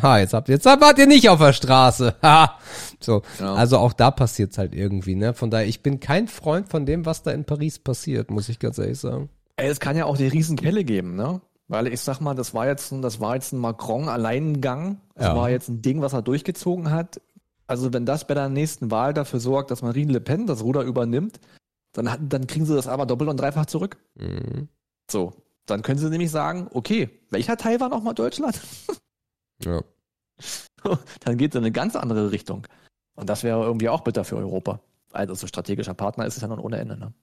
Ha, 0.01 0.19
jetzt 0.19 0.33
habt 0.33 0.49
ihr, 0.49 0.55
jetzt 0.55 0.65
wart 0.65 0.99
ihr 0.99 1.07
nicht 1.07 1.29
auf 1.29 1.39
der 1.39 1.53
Straße. 1.53 2.15
Ha. 2.23 2.59
So. 2.99 3.23
Ja. 3.39 3.55
Also 3.55 3.77
auch 3.79 3.93
da 3.93 4.11
passiert's 4.11 4.57
halt 4.57 4.75
irgendwie, 4.75 5.15
ne? 5.15 5.35
Von 5.35 5.51
daher, 5.51 5.67
ich 5.67 5.83
bin 5.83 6.01
kein 6.01 6.29
Freund 6.29 6.69
von 6.71 6.87
dem, 6.87 7.05
was 7.05 7.23
da 7.23 7.31
in 7.31 7.45
Paris 7.45 7.79
passiert, 7.79 8.31
muss 8.31 8.49
ich 8.49 8.59
ganz 8.59 8.79
ehrlich 8.79 8.99
sagen. 8.99 9.29
Ey, 9.57 9.69
es 9.69 9.81
kann 9.81 9.97
ja 9.97 10.07
auch 10.07 10.17
die 10.17 10.29
Riesenkelle 10.29 10.83
geben, 10.85 11.15
ne? 11.15 11.41
Weil 11.69 11.89
ich 11.89 12.01
sag 12.01 12.21
mal, 12.21 12.35
das 12.35 12.55
war 12.55 12.67
jetzt 12.67 12.91
ein, 12.93 13.03
das 13.03 13.21
war 13.21 13.35
jetzt 13.35 13.53
ein 13.53 13.59
Macron-Alleingang. 13.59 15.01
Das 15.15 15.27
Ja. 15.27 15.37
war 15.37 15.51
jetzt 15.51 15.69
ein 15.69 15.83
Ding, 15.83 16.01
was 16.01 16.13
er 16.15 16.23
durchgezogen 16.23 16.91
hat. 16.91 17.21
Also 17.73 17.91
wenn 17.95 18.05
das 18.05 18.27
bei 18.27 18.35
der 18.35 18.51
nächsten 18.51 18.91
Wahl 18.91 19.15
dafür 19.15 19.41
sorgt, 19.41 19.71
dass 19.71 19.81
Marine 19.81 20.13
Le 20.13 20.21
Pen 20.21 20.47
das 20.47 20.63
Ruder 20.63 20.83
übernimmt, 20.83 21.41
dann, 21.93 22.29
dann 22.29 22.47
kriegen 22.47 22.67
sie 22.67 22.75
das 22.75 22.87
aber 22.87 23.07
doppelt 23.07 23.31
und 23.31 23.39
dreifach 23.41 23.65
zurück. 23.65 23.97
Mhm. 24.15 24.69
So. 25.11 25.33
Dann 25.65 25.81
können 25.81 25.99
sie 25.99 26.11
nämlich 26.11 26.31
sagen, 26.31 26.69
okay, 26.75 27.09
welcher 27.31 27.57
Teil 27.57 27.81
war 27.81 27.89
nochmal 27.89 28.15
Deutschland? 28.15 28.61
Ja. 29.65 29.81
dann 31.21 31.39
geht 31.39 31.53
es 31.53 31.57
in 31.57 31.63
eine 31.63 31.71
ganz 31.71 31.95
andere 31.95 32.33
Richtung. 32.33 32.67
Und 33.15 33.29
das 33.29 33.45
wäre 33.45 33.63
irgendwie 33.63 33.89
auch 33.89 34.01
bitter 34.01 34.25
für 34.25 34.37
Europa. 34.37 34.81
Also 35.13 35.35
so 35.35 35.47
strategischer 35.47 35.95
Partner 35.95 36.27
ist 36.27 36.35
es 36.35 36.43
ja 36.43 36.49
nun 36.49 36.59
ohne 36.59 36.79
Ende, 36.79 36.97
ne? 36.97 37.15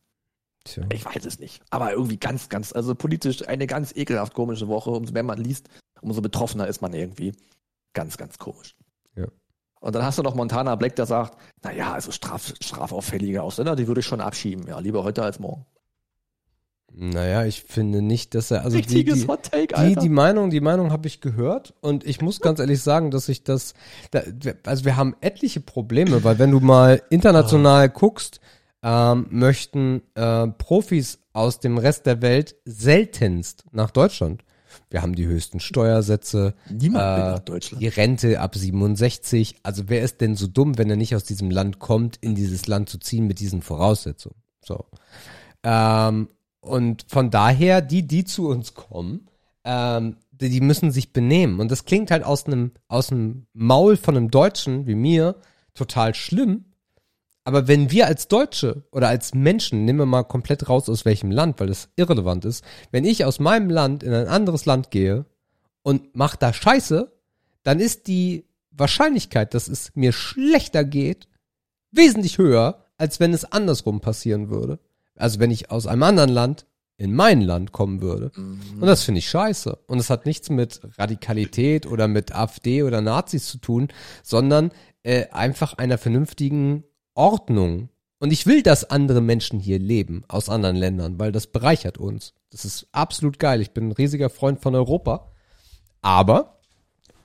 Tja. 0.63 0.85
Ich 0.93 1.03
weiß 1.03 1.25
es 1.25 1.37
nicht. 1.37 1.61
Aber 1.69 1.91
irgendwie 1.91 2.15
ganz, 2.15 2.47
ganz, 2.47 2.71
also 2.71 2.95
politisch 2.95 3.45
eine 3.45 3.67
ganz 3.67 3.93
ekelhaft 3.93 4.33
komische 4.33 4.69
Woche. 4.69 4.91
Umso 4.91 5.11
mehr 5.11 5.23
man 5.23 5.37
liest, 5.37 5.67
umso 5.99 6.21
betroffener 6.21 6.67
ist 6.67 6.81
man 6.81 6.93
irgendwie. 6.93 7.33
Ganz, 7.91 8.15
ganz 8.15 8.37
komisch. 8.37 8.77
Und 9.79 9.95
dann 9.95 10.03
hast 10.03 10.17
du 10.17 10.23
noch 10.23 10.35
Montana 10.35 10.75
Black, 10.75 10.95
der 10.95 11.05
sagt, 11.05 11.37
naja, 11.63 11.93
also 11.93 12.11
straf, 12.11 12.53
strafauffällige 12.59 13.41
Ausländer, 13.41 13.75
die 13.75 13.87
würde 13.87 14.01
ich 14.01 14.05
schon 14.05 14.21
abschieben. 14.21 14.67
Ja, 14.67 14.79
lieber 14.79 15.03
heute 15.03 15.23
als 15.23 15.39
morgen. 15.39 15.65
Naja, 16.91 17.45
ich 17.45 17.63
finde 17.63 18.01
nicht, 18.01 18.35
dass 18.35 18.51
er, 18.51 18.63
also 18.65 18.77
die, 18.77 18.83
Richtiges 18.83 19.21
die, 19.21 19.27
Hot 19.27 19.43
Take, 19.43 19.67
Die, 19.67 19.75
Alter. 19.75 20.01
die 20.01 20.09
Meinung, 20.09 20.49
die 20.49 20.59
Meinung 20.59 20.91
habe 20.91 21.07
ich 21.07 21.21
gehört 21.21 21.73
und 21.81 22.05
ich 22.05 22.19
muss 22.19 22.41
ganz 22.41 22.59
ehrlich 22.59 22.81
sagen, 22.81 23.11
dass 23.11 23.29
ich 23.29 23.43
das, 23.43 23.73
da, 24.11 24.21
also 24.65 24.85
wir 24.85 24.97
haben 24.97 25.15
etliche 25.21 25.61
Probleme, 25.61 26.23
weil 26.23 26.39
wenn 26.39 26.51
du 26.51 26.59
mal 26.59 27.01
international 27.09 27.89
guckst, 27.89 28.41
ähm, 28.81 29.27
möchten 29.29 30.01
äh, 30.15 30.47
Profis 30.47 31.19
aus 31.31 31.59
dem 31.59 31.77
Rest 31.77 32.05
der 32.05 32.21
Welt 32.21 32.55
seltenst 32.65 33.65
nach 33.71 33.91
Deutschland. 33.91 34.43
Wir 34.89 35.01
haben 35.01 35.15
die 35.15 35.27
höchsten 35.27 35.59
Steuersätze, 35.59 36.55
Niemand 36.69 37.17
will 37.17 37.23
äh, 37.23 37.31
nach 37.31 37.39
Deutschland. 37.39 37.81
die 37.81 37.87
Rente 37.87 38.39
ab 38.39 38.55
67. 38.55 39.57
Also 39.63 39.83
wer 39.87 40.01
ist 40.01 40.21
denn 40.21 40.35
so 40.35 40.47
dumm, 40.47 40.77
wenn 40.77 40.89
er 40.89 40.95
nicht 40.95 41.15
aus 41.15 41.23
diesem 41.23 41.51
Land 41.51 41.79
kommt, 41.79 42.17
in 42.17 42.35
dieses 42.35 42.67
Land 42.67 42.89
zu 42.89 42.97
ziehen 42.97 43.27
mit 43.27 43.39
diesen 43.39 43.61
Voraussetzungen? 43.61 44.35
So. 44.63 44.85
Ähm, 45.63 46.29
und 46.61 47.05
von 47.07 47.29
daher, 47.29 47.81
die, 47.81 48.05
die 48.05 48.25
zu 48.25 48.47
uns 48.47 48.73
kommen, 48.73 49.29
ähm, 49.63 50.17
die, 50.31 50.49
die 50.49 50.61
müssen 50.61 50.91
sich 50.91 51.13
benehmen. 51.13 51.59
Und 51.59 51.71
das 51.71 51.85
klingt 51.85 52.11
halt 52.11 52.23
aus 52.23 52.45
einem, 52.45 52.71
aus 52.87 53.07
dem 53.07 53.45
Maul 53.53 53.97
von 53.97 54.17
einem 54.17 54.31
Deutschen 54.31 54.87
wie 54.87 54.95
mir 54.95 55.35
total 55.73 56.15
schlimm. 56.15 56.65
Aber 57.49 57.67
wenn 57.67 57.89
wir 57.89 58.05
als 58.05 58.27
Deutsche 58.27 58.83
oder 58.91 59.07
als 59.07 59.33
Menschen, 59.33 59.83
nehmen 59.83 59.97
wir 59.97 60.05
mal 60.05 60.21
komplett 60.21 60.69
raus 60.69 60.87
aus 60.87 61.03
welchem 61.03 61.31
Land, 61.31 61.59
weil 61.59 61.65
das 61.65 61.89
irrelevant 61.95 62.45
ist, 62.45 62.63
wenn 62.91 63.05
ich 63.05 63.25
aus 63.25 63.39
meinem 63.39 63.71
Land 63.71 64.03
in 64.03 64.13
ein 64.13 64.27
anderes 64.27 64.67
Land 64.67 64.91
gehe 64.91 65.25
und 65.81 66.15
mach 66.15 66.35
da 66.35 66.53
Scheiße, 66.53 67.11
dann 67.63 67.79
ist 67.79 68.05
die 68.05 68.45
Wahrscheinlichkeit, 68.69 69.55
dass 69.55 69.67
es 69.67 69.89
mir 69.95 70.11
schlechter 70.11 70.83
geht, 70.83 71.27
wesentlich 71.89 72.37
höher, 72.37 72.85
als 72.99 73.19
wenn 73.19 73.33
es 73.33 73.51
andersrum 73.51 73.99
passieren 73.99 74.51
würde. 74.51 74.77
Also 75.15 75.39
wenn 75.39 75.49
ich 75.49 75.71
aus 75.71 75.87
einem 75.87 76.03
anderen 76.03 76.29
Land 76.29 76.67
in 76.97 77.15
mein 77.15 77.41
Land 77.41 77.71
kommen 77.71 77.99
würde. 77.99 78.29
Und 78.79 78.85
das 78.85 79.01
finde 79.01 79.19
ich 79.19 79.29
scheiße. 79.29 79.75
Und 79.87 79.97
es 79.97 80.11
hat 80.11 80.27
nichts 80.27 80.51
mit 80.51 80.81
Radikalität 80.99 81.87
oder 81.87 82.07
mit 82.07 82.35
AfD 82.35 82.83
oder 82.83 83.01
Nazis 83.01 83.47
zu 83.47 83.57
tun, 83.57 83.87
sondern 84.21 84.69
äh, 85.01 85.29
einfach 85.29 85.73
einer 85.79 85.97
vernünftigen 85.97 86.83
Ordnung. 87.19 87.89
Und 88.19 88.31
ich 88.31 88.47
will, 88.47 88.63
dass 88.63 88.89
andere 88.89 89.21
Menschen 89.21 89.59
hier 89.59 89.77
leben 89.77 90.23
aus 90.27 90.49
anderen 90.49 90.75
Ländern, 90.75 91.19
weil 91.19 91.31
das 91.31 91.47
bereichert 91.47 91.97
uns. 91.97 92.33
Das 92.49 92.65
ist 92.65 92.87
absolut 92.91 93.39
geil. 93.39 93.61
Ich 93.61 93.71
bin 93.71 93.89
ein 93.89 93.91
riesiger 93.91 94.29
Freund 94.29 94.61
von 94.61 94.73
Europa. 94.73 95.31
Aber 96.01 96.59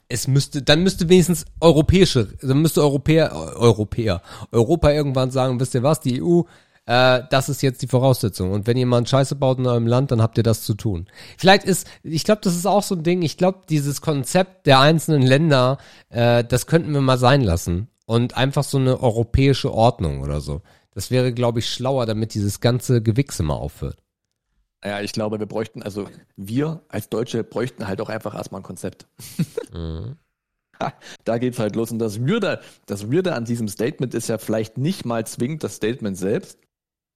es 0.09 0.29
müsste, 0.29 0.63
dann 0.63 0.83
müsste 0.83 1.09
wenigstens 1.09 1.45
europäische, 1.61 2.29
dann 2.43 2.61
müsste 2.61 2.83
Europäer, 2.83 3.33
Europäer, 3.57 4.21
Europa 4.53 4.91
irgendwann 4.91 5.31
sagen, 5.31 5.59
wisst 5.61 5.75
ihr 5.75 5.83
was, 5.83 6.01
die 6.01 6.23
EU, 6.23 6.43
äh, 6.87 7.23
das 7.31 7.49
ist 7.49 7.63
jetzt 7.63 7.83
die 7.83 7.87
Voraussetzung. 7.89 8.51
Und 8.51 8.67
wenn 8.67 8.77
jemand 8.77 9.09
Scheiße 9.09 9.37
baut 9.37 9.59
in 9.59 9.67
eurem 9.67 9.87
Land, 9.87 10.11
dann 10.11 10.21
habt 10.21 10.37
ihr 10.37 10.43
das 10.43 10.63
zu 10.63 10.75
tun. 10.75 11.07
Vielleicht 11.39 11.65
ist, 11.65 11.87
ich 12.03 12.25
glaube, 12.25 12.43
das 12.43 12.55
ist 12.55 12.67
auch 12.67 12.83
so 12.83 12.95
ein 12.95 13.03
Ding, 13.03 13.23
ich 13.23 13.37
glaube, 13.37 13.61
dieses 13.69 14.01
Konzept 14.01 14.67
der 14.67 14.81
einzelnen 14.81 15.23
Länder, 15.23 15.79
äh, 16.11 16.45
das 16.45 16.67
könnten 16.67 16.93
wir 16.93 17.01
mal 17.01 17.19
sein 17.19 17.41
lassen. 17.41 17.89
Und 18.07 18.37
einfach 18.37 18.65
so 18.65 18.79
eine 18.79 19.01
europäische 19.01 19.73
Ordnung 19.73 20.21
oder 20.21 20.41
so. 20.41 20.61
Das 20.91 21.11
wäre, 21.11 21.33
glaube 21.33 21.59
ich, 21.59 21.71
schlauer, 21.71 22.07
damit 22.07 22.35
dieses 22.35 22.61
ganze 22.61 23.03
Gewichse 23.03 23.43
mal 23.43 23.55
aufhört. 23.55 24.03
Ja, 24.85 25.01
ich 25.01 25.13
glaube, 25.13 25.39
wir 25.39 25.47
bräuchten, 25.47 25.83
also 25.83 26.09
wir 26.37 26.83
als 26.89 27.09
Deutsche 27.09 27.43
bräuchten 27.43 27.89
halt 27.89 28.01
auch 28.03 28.11
einfach 28.11 28.35
erstmal 28.35 28.61
ein 28.61 28.65
Konzept. 28.65 29.07
Ha, 30.81 30.93
da 31.25 31.39
geht's 31.39 31.61
halt 31.61 31.77
los. 31.77 31.93
Und 31.93 32.01
das 32.01 32.23
Würde, 32.23 32.61
das 32.87 33.09
Würde 33.09 33.37
an 33.37 33.45
diesem 33.45 33.69
Statement 33.69 34.13
ist 34.13 34.29
ja 34.29 34.39
vielleicht 34.39 34.77
nicht 34.77 35.05
mal 35.05 35.25
zwingend 35.25 35.63
das 35.63 35.77
Statement 35.77 36.19
selbst, 36.19 36.59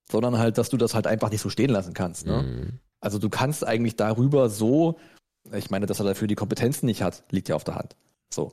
sondern 0.09 0.39
halt, 0.39 0.59
dass 0.59 0.69
du 0.69 0.77
das 0.77 0.94
halt 0.94 1.09
einfach 1.09 1.31
nicht 1.31 1.40
so 1.40 1.51
stehen 1.51 1.70
lassen 1.70 1.93
kannst. 1.93 2.24
Ne? 2.24 2.43
Mhm. 2.43 2.78
Also 3.01 3.19
du 3.19 3.28
kannst 3.28 3.66
eigentlich 3.66 3.97
darüber 3.97 4.48
so, 4.48 4.98
ich 5.52 5.70
meine, 5.70 5.86
dass 5.86 5.98
er 5.98 6.06
dafür 6.06 6.28
die 6.28 6.36
Kompetenzen 6.36 6.86
nicht 6.86 7.02
hat, 7.02 7.24
liegt 7.31 7.48
ja 7.48 7.56
auf 7.56 7.65
der 7.65 7.74
Hand. 7.74 7.97
So. 8.32 8.52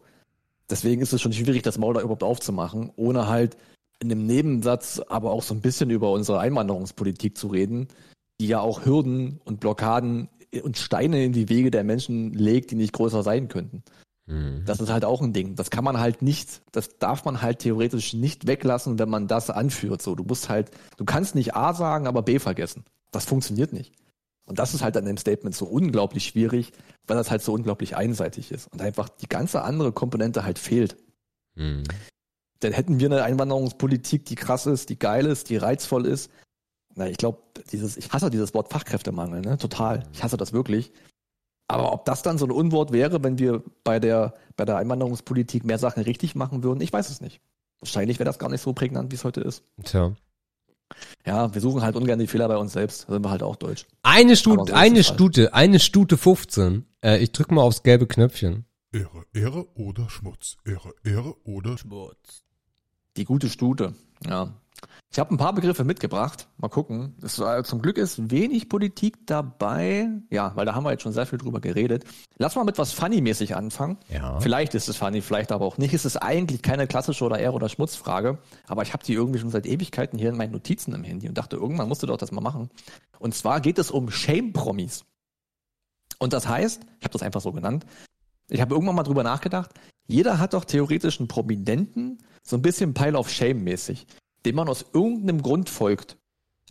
Deswegen 0.69 1.01
ist 1.01 1.13
es 1.13 1.21
schon 1.21 1.33
schwierig, 1.33 1.61
das 1.61 1.77
Maul 1.77 1.93
da 1.93 2.01
überhaupt 2.01 2.23
aufzumachen, 2.23 2.91
ohne 2.95 3.27
halt 3.27 3.57
in 3.99 4.11
einem 4.11 4.25
Nebensatz 4.25 4.99
aber 5.07 5.31
auch 5.31 5.43
so 5.43 5.53
ein 5.53 5.61
bisschen 5.61 5.89
über 5.89 6.11
unsere 6.11 6.39
Einwanderungspolitik 6.39 7.37
zu 7.37 7.47
reden, 7.47 7.87
die 8.39 8.47
ja 8.47 8.59
auch 8.59 8.85
Hürden 8.85 9.39
und 9.45 9.59
Blockaden 9.59 10.29
und 10.63 10.77
Steine 10.77 11.23
in 11.23 11.33
die 11.33 11.49
Wege 11.49 11.71
der 11.71 11.83
Menschen 11.83 12.33
legt, 12.33 12.71
die 12.71 12.75
nicht 12.75 12.93
größer 12.93 13.23
sein 13.23 13.47
könnten. 13.47 13.83
Mhm. 14.25 14.63
Das 14.65 14.79
ist 14.79 14.89
halt 14.89 15.05
auch 15.05 15.21
ein 15.21 15.33
Ding. 15.33 15.55
Das 15.55 15.69
kann 15.69 15.83
man 15.83 15.99
halt 15.99 16.21
nicht, 16.21 16.61
das 16.71 16.97
darf 16.97 17.25
man 17.25 17.41
halt 17.41 17.59
theoretisch 17.59 18.13
nicht 18.13 18.47
weglassen, 18.47 18.99
wenn 18.99 19.09
man 19.09 19.27
das 19.27 19.49
anführt. 19.49 20.01
So, 20.01 20.15
du 20.15 20.23
musst 20.23 20.49
halt, 20.49 20.71
du 20.97 21.05
kannst 21.05 21.35
nicht 21.35 21.55
A 21.55 21.73
sagen, 21.73 22.07
aber 22.07 22.21
B 22.21 22.39
vergessen. 22.39 22.83
Das 23.11 23.25
funktioniert 23.25 23.71
nicht. 23.71 23.93
Und 24.45 24.59
das 24.59 24.73
ist 24.73 24.83
halt 24.83 24.95
an 24.97 25.05
dem 25.05 25.17
Statement 25.17 25.55
so 25.55 25.65
unglaublich 25.65 26.25
schwierig, 26.25 26.71
weil 27.07 27.17
das 27.17 27.31
halt 27.31 27.41
so 27.41 27.53
unglaublich 27.53 27.95
einseitig 27.95 28.51
ist 28.51 28.71
und 28.71 28.81
einfach 28.81 29.09
die 29.09 29.27
ganze 29.27 29.63
andere 29.63 29.91
Komponente 29.91 30.43
halt 30.43 30.59
fehlt. 30.59 30.97
Mhm. 31.55 31.83
Dann 32.59 32.71
hätten 32.71 32.99
wir 32.99 33.11
eine 33.11 33.23
Einwanderungspolitik, 33.23 34.25
die 34.25 34.35
krass 34.35 34.65
ist, 34.65 34.89
die 34.89 34.99
geil 34.99 35.25
ist, 35.25 35.49
die 35.49 35.57
reizvoll 35.57 36.05
ist. 36.05 36.31
Na, 36.95 37.07
ich 37.07 37.17
glaube, 37.17 37.39
dieses, 37.71 37.97
ich 37.97 38.11
hasse 38.13 38.29
dieses 38.29 38.53
Wort 38.53 38.71
Fachkräftemangel, 38.71 39.41
ne? 39.41 39.57
Total. 39.57 40.03
Ich 40.13 40.23
hasse 40.23 40.37
das 40.37 40.53
wirklich. 40.53 40.93
Aber 41.67 41.91
ob 41.91 42.05
das 42.05 42.21
dann 42.21 42.37
so 42.37 42.45
ein 42.45 42.51
Unwort 42.51 42.91
wäre, 42.91 43.23
wenn 43.23 43.39
wir 43.39 43.63
bei 43.83 43.99
der, 43.99 44.35
bei 44.55 44.65
der 44.65 44.77
Einwanderungspolitik 44.77 45.65
mehr 45.65 45.79
Sachen 45.79 46.03
richtig 46.03 46.35
machen 46.35 46.63
würden, 46.63 46.81
ich 46.81 46.93
weiß 46.93 47.09
es 47.09 47.21
nicht. 47.21 47.41
Wahrscheinlich 47.79 48.19
wäre 48.19 48.25
das 48.25 48.39
gar 48.39 48.49
nicht 48.49 48.61
so 48.61 48.73
prägnant, 48.73 49.11
wie 49.11 49.15
es 49.15 49.23
heute 49.23 49.41
ist. 49.41 49.63
Tja. 49.83 50.15
Ja, 51.25 51.53
wir 51.53 51.61
suchen 51.61 51.81
halt 51.81 51.95
ungern 51.95 52.19
die 52.19 52.27
Fehler 52.27 52.47
bei 52.47 52.57
uns 52.57 52.73
selbst. 52.73 53.05
Da 53.07 53.13
sind 53.13 53.25
wir 53.25 53.31
halt 53.31 53.43
auch 53.43 53.55
deutsch. 53.55 53.85
Eine 54.03 54.31
Aber 54.31 54.35
Stute, 54.35 54.71
so 54.71 54.77
eine 54.77 54.99
es 54.99 55.07
halt. 55.09 55.15
Stute, 55.15 55.53
eine 55.53 55.79
Stute 55.79 56.17
15. 56.17 56.85
Äh, 57.03 57.17
ich 57.23 57.31
drück 57.31 57.51
mal 57.51 57.61
aufs 57.61 57.83
gelbe 57.83 58.07
Knöpfchen. 58.07 58.65
Ehre, 58.91 59.25
Ehre 59.33 59.67
oder 59.75 60.09
Schmutz. 60.09 60.57
Ehre, 60.65 60.93
Ehre 61.03 61.35
oder 61.43 61.77
Schmutz. 61.77 62.43
Die 63.17 63.25
gute 63.25 63.49
Stute. 63.49 63.93
Ja. 64.27 64.49
Ich 65.11 65.19
habe 65.19 65.33
ein 65.33 65.37
paar 65.37 65.53
Begriffe 65.53 65.85
mitgebracht. 65.85 66.49
Mal 66.57 66.67
gucken. 66.67 67.15
Es, 67.21 67.35
zum 67.35 67.81
Glück 67.81 67.97
ist 67.97 68.31
wenig 68.31 68.67
Politik 68.67 69.25
dabei. 69.25 70.09
Ja, 70.29 70.51
weil 70.55 70.65
da 70.65 70.75
haben 70.75 70.83
wir 70.83 70.91
jetzt 70.91 71.03
schon 71.03 71.13
sehr 71.13 71.25
viel 71.25 71.39
drüber 71.39 71.61
geredet. 71.61 72.03
Lass 72.37 72.55
mal 72.55 72.65
mit 72.65 72.77
was 72.77 72.91
Funny-mäßig 72.91 73.55
anfangen. 73.55 73.97
Ja. 74.09 74.41
Vielleicht 74.41 74.75
ist 74.75 74.89
es 74.89 74.97
funny, 74.97 75.21
vielleicht 75.21 75.53
aber 75.53 75.65
auch 75.65 75.77
nicht. 75.77 75.93
Es 75.93 76.03
ist 76.03 76.17
eigentlich 76.17 76.61
keine 76.61 76.85
klassische 76.85 77.23
oder 77.23 77.39
Ehre- 77.39 77.55
oder 77.55 77.69
Schmutzfrage, 77.69 78.39
aber 78.67 78.81
ich 78.81 78.91
habe 78.91 79.05
die 79.05 79.13
irgendwie 79.13 79.39
schon 79.39 79.51
seit 79.51 79.65
Ewigkeiten 79.65 80.19
hier 80.19 80.29
in 80.29 80.37
meinen 80.37 80.51
Notizen 80.51 80.93
im 80.93 81.05
Handy 81.05 81.29
und 81.29 81.37
dachte, 81.37 81.55
irgendwann 81.55 81.87
musst 81.87 82.03
du 82.03 82.07
doch 82.07 82.17
das 82.17 82.33
mal 82.33 82.41
machen. 82.41 82.69
Und 83.17 83.33
zwar 83.33 83.61
geht 83.61 83.79
es 83.79 83.91
um 83.91 84.11
Shame-Promis. 84.11 85.05
Und 86.19 86.33
das 86.33 86.45
heißt, 86.45 86.83
ich 86.83 87.05
habe 87.05 87.13
das 87.13 87.23
einfach 87.23 87.41
so 87.41 87.53
genannt, 87.53 87.85
ich 88.49 88.59
habe 88.59 88.75
irgendwann 88.75 88.95
mal 88.95 89.03
drüber 89.03 89.23
nachgedacht, 89.23 89.71
jeder 90.07 90.39
hat 90.39 90.53
doch 90.53 90.65
theoretisch 90.65 91.19
einen 91.19 91.29
Prominenten, 91.29 92.19
so 92.45 92.55
ein 92.55 92.61
bisschen 92.61 92.93
Pile 92.93 93.17
of 93.17 93.29
Shame-mäßig, 93.29 94.05
dem 94.45 94.55
man 94.55 94.69
aus 94.69 94.85
irgendeinem 94.93 95.41
Grund 95.41 95.69
folgt. 95.69 96.17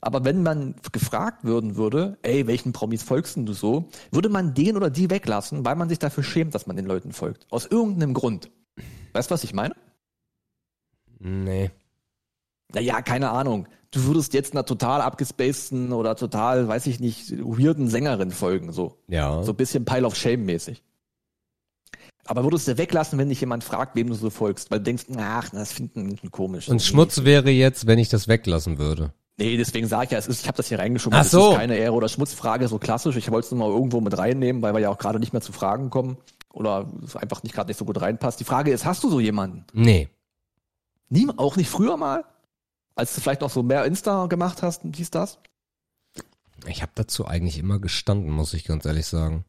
Aber 0.00 0.24
wenn 0.24 0.42
man 0.42 0.76
gefragt 0.92 1.44
würden 1.44 1.76
würde, 1.76 2.18
ey, 2.22 2.46
welchen 2.46 2.72
Promis 2.72 3.02
folgst 3.02 3.36
denn 3.36 3.46
du 3.46 3.54
so, 3.54 3.88
würde 4.10 4.28
man 4.28 4.54
den 4.54 4.76
oder 4.76 4.90
die 4.90 5.10
weglassen, 5.10 5.64
weil 5.64 5.76
man 5.76 5.88
sich 5.88 5.98
dafür 5.98 6.22
schämt, 6.22 6.54
dass 6.54 6.66
man 6.66 6.76
den 6.76 6.86
Leuten 6.86 7.12
folgt. 7.12 7.46
Aus 7.50 7.66
irgendeinem 7.66 8.14
Grund. 8.14 8.50
Weißt 9.12 9.30
du, 9.30 9.34
was 9.34 9.44
ich 9.44 9.54
meine? 9.54 9.74
Nee. 11.18 11.70
Naja, 12.72 13.00
keine 13.02 13.30
Ahnung. 13.30 13.66
Du 13.90 14.04
würdest 14.04 14.34
jetzt 14.34 14.52
einer 14.52 14.66
total 14.66 15.00
abgespaceden 15.00 15.92
oder 15.92 16.16
total, 16.16 16.68
weiß 16.68 16.86
ich 16.86 17.00
nicht, 17.00 17.30
weirden 17.38 17.88
Sängerin 17.88 18.30
folgen, 18.30 18.72
so. 18.72 18.98
Ja. 19.08 19.42
So 19.42 19.52
ein 19.52 19.56
bisschen 19.56 19.84
Pile 19.84 20.06
of 20.06 20.16
Shame 20.16 20.44
mäßig. 20.44 20.82
Aber 22.26 22.44
würdest 22.44 22.68
du 22.68 22.78
weglassen, 22.78 23.18
wenn 23.18 23.28
dich 23.28 23.40
jemand 23.40 23.64
fragt, 23.64 23.96
wem 23.96 24.08
du 24.08 24.14
so 24.14 24.30
folgst, 24.30 24.70
weil 24.70 24.78
du 24.78 24.84
denkst, 24.84 25.04
ach, 25.18 25.50
das 25.50 25.72
finden 25.72 26.04
Menschen 26.04 26.30
komisch. 26.30 26.68
Und 26.68 26.82
Schmutz 26.82 27.24
wäre 27.24 27.50
jetzt, 27.50 27.86
wenn 27.86 27.98
ich 27.98 28.08
das 28.08 28.28
weglassen 28.28 28.78
würde. 28.78 29.12
Nee, 29.36 29.56
deswegen 29.56 29.88
sage 29.88 30.04
ich 30.06 30.10
ja, 30.12 30.18
es 30.18 30.28
ist, 30.28 30.42
ich 30.42 30.46
habe 30.46 30.56
das 30.56 30.68
hier 30.68 30.78
reingeschoben. 30.78 31.18
Ach 31.18 31.24
so. 31.24 31.46
Es 31.46 31.52
ist 31.52 31.58
keine 31.58 31.76
Ehre- 31.76 31.94
oder 31.94 32.08
Schmutzfrage, 32.08 32.68
so 32.68 32.78
klassisch. 32.78 33.16
Ich 33.16 33.30
wollte 33.30 33.46
es 33.46 33.50
nur 33.50 33.68
mal 33.68 33.74
irgendwo 33.74 34.00
mit 34.00 34.16
reinnehmen, 34.16 34.62
weil 34.62 34.74
wir 34.74 34.80
ja 34.80 34.90
auch 34.90 34.98
gerade 34.98 35.18
nicht 35.18 35.32
mehr 35.32 35.42
zu 35.42 35.52
Fragen 35.52 35.90
kommen. 35.90 36.16
Oder 36.52 36.88
es 37.04 37.16
einfach 37.16 37.42
nicht 37.42 37.54
gerade 37.54 37.68
nicht 37.68 37.78
so 37.78 37.84
gut 37.84 38.00
reinpasst. 38.00 38.38
Die 38.38 38.44
Frage 38.44 38.70
ist, 38.70 38.84
hast 38.84 39.02
du 39.02 39.10
so 39.10 39.18
jemanden? 39.18 39.64
Nee. 39.72 40.08
Nie, 41.08 41.28
auch 41.36 41.56
nicht 41.56 41.68
früher 41.68 41.96
mal? 41.96 42.24
Als 42.94 43.14
du 43.14 43.20
vielleicht 43.20 43.40
noch 43.40 43.50
so 43.50 43.64
mehr 43.64 43.84
Insta 43.84 44.26
gemacht 44.26 44.62
hast 44.62 44.84
und 44.84 44.96
dies, 44.96 45.10
das? 45.10 45.40
Ich 46.68 46.80
habe 46.80 46.92
dazu 46.94 47.26
eigentlich 47.26 47.58
immer 47.58 47.80
gestanden, 47.80 48.30
muss 48.30 48.54
ich 48.54 48.64
ganz 48.64 48.84
ehrlich 48.86 49.06
sagen. 49.06 49.44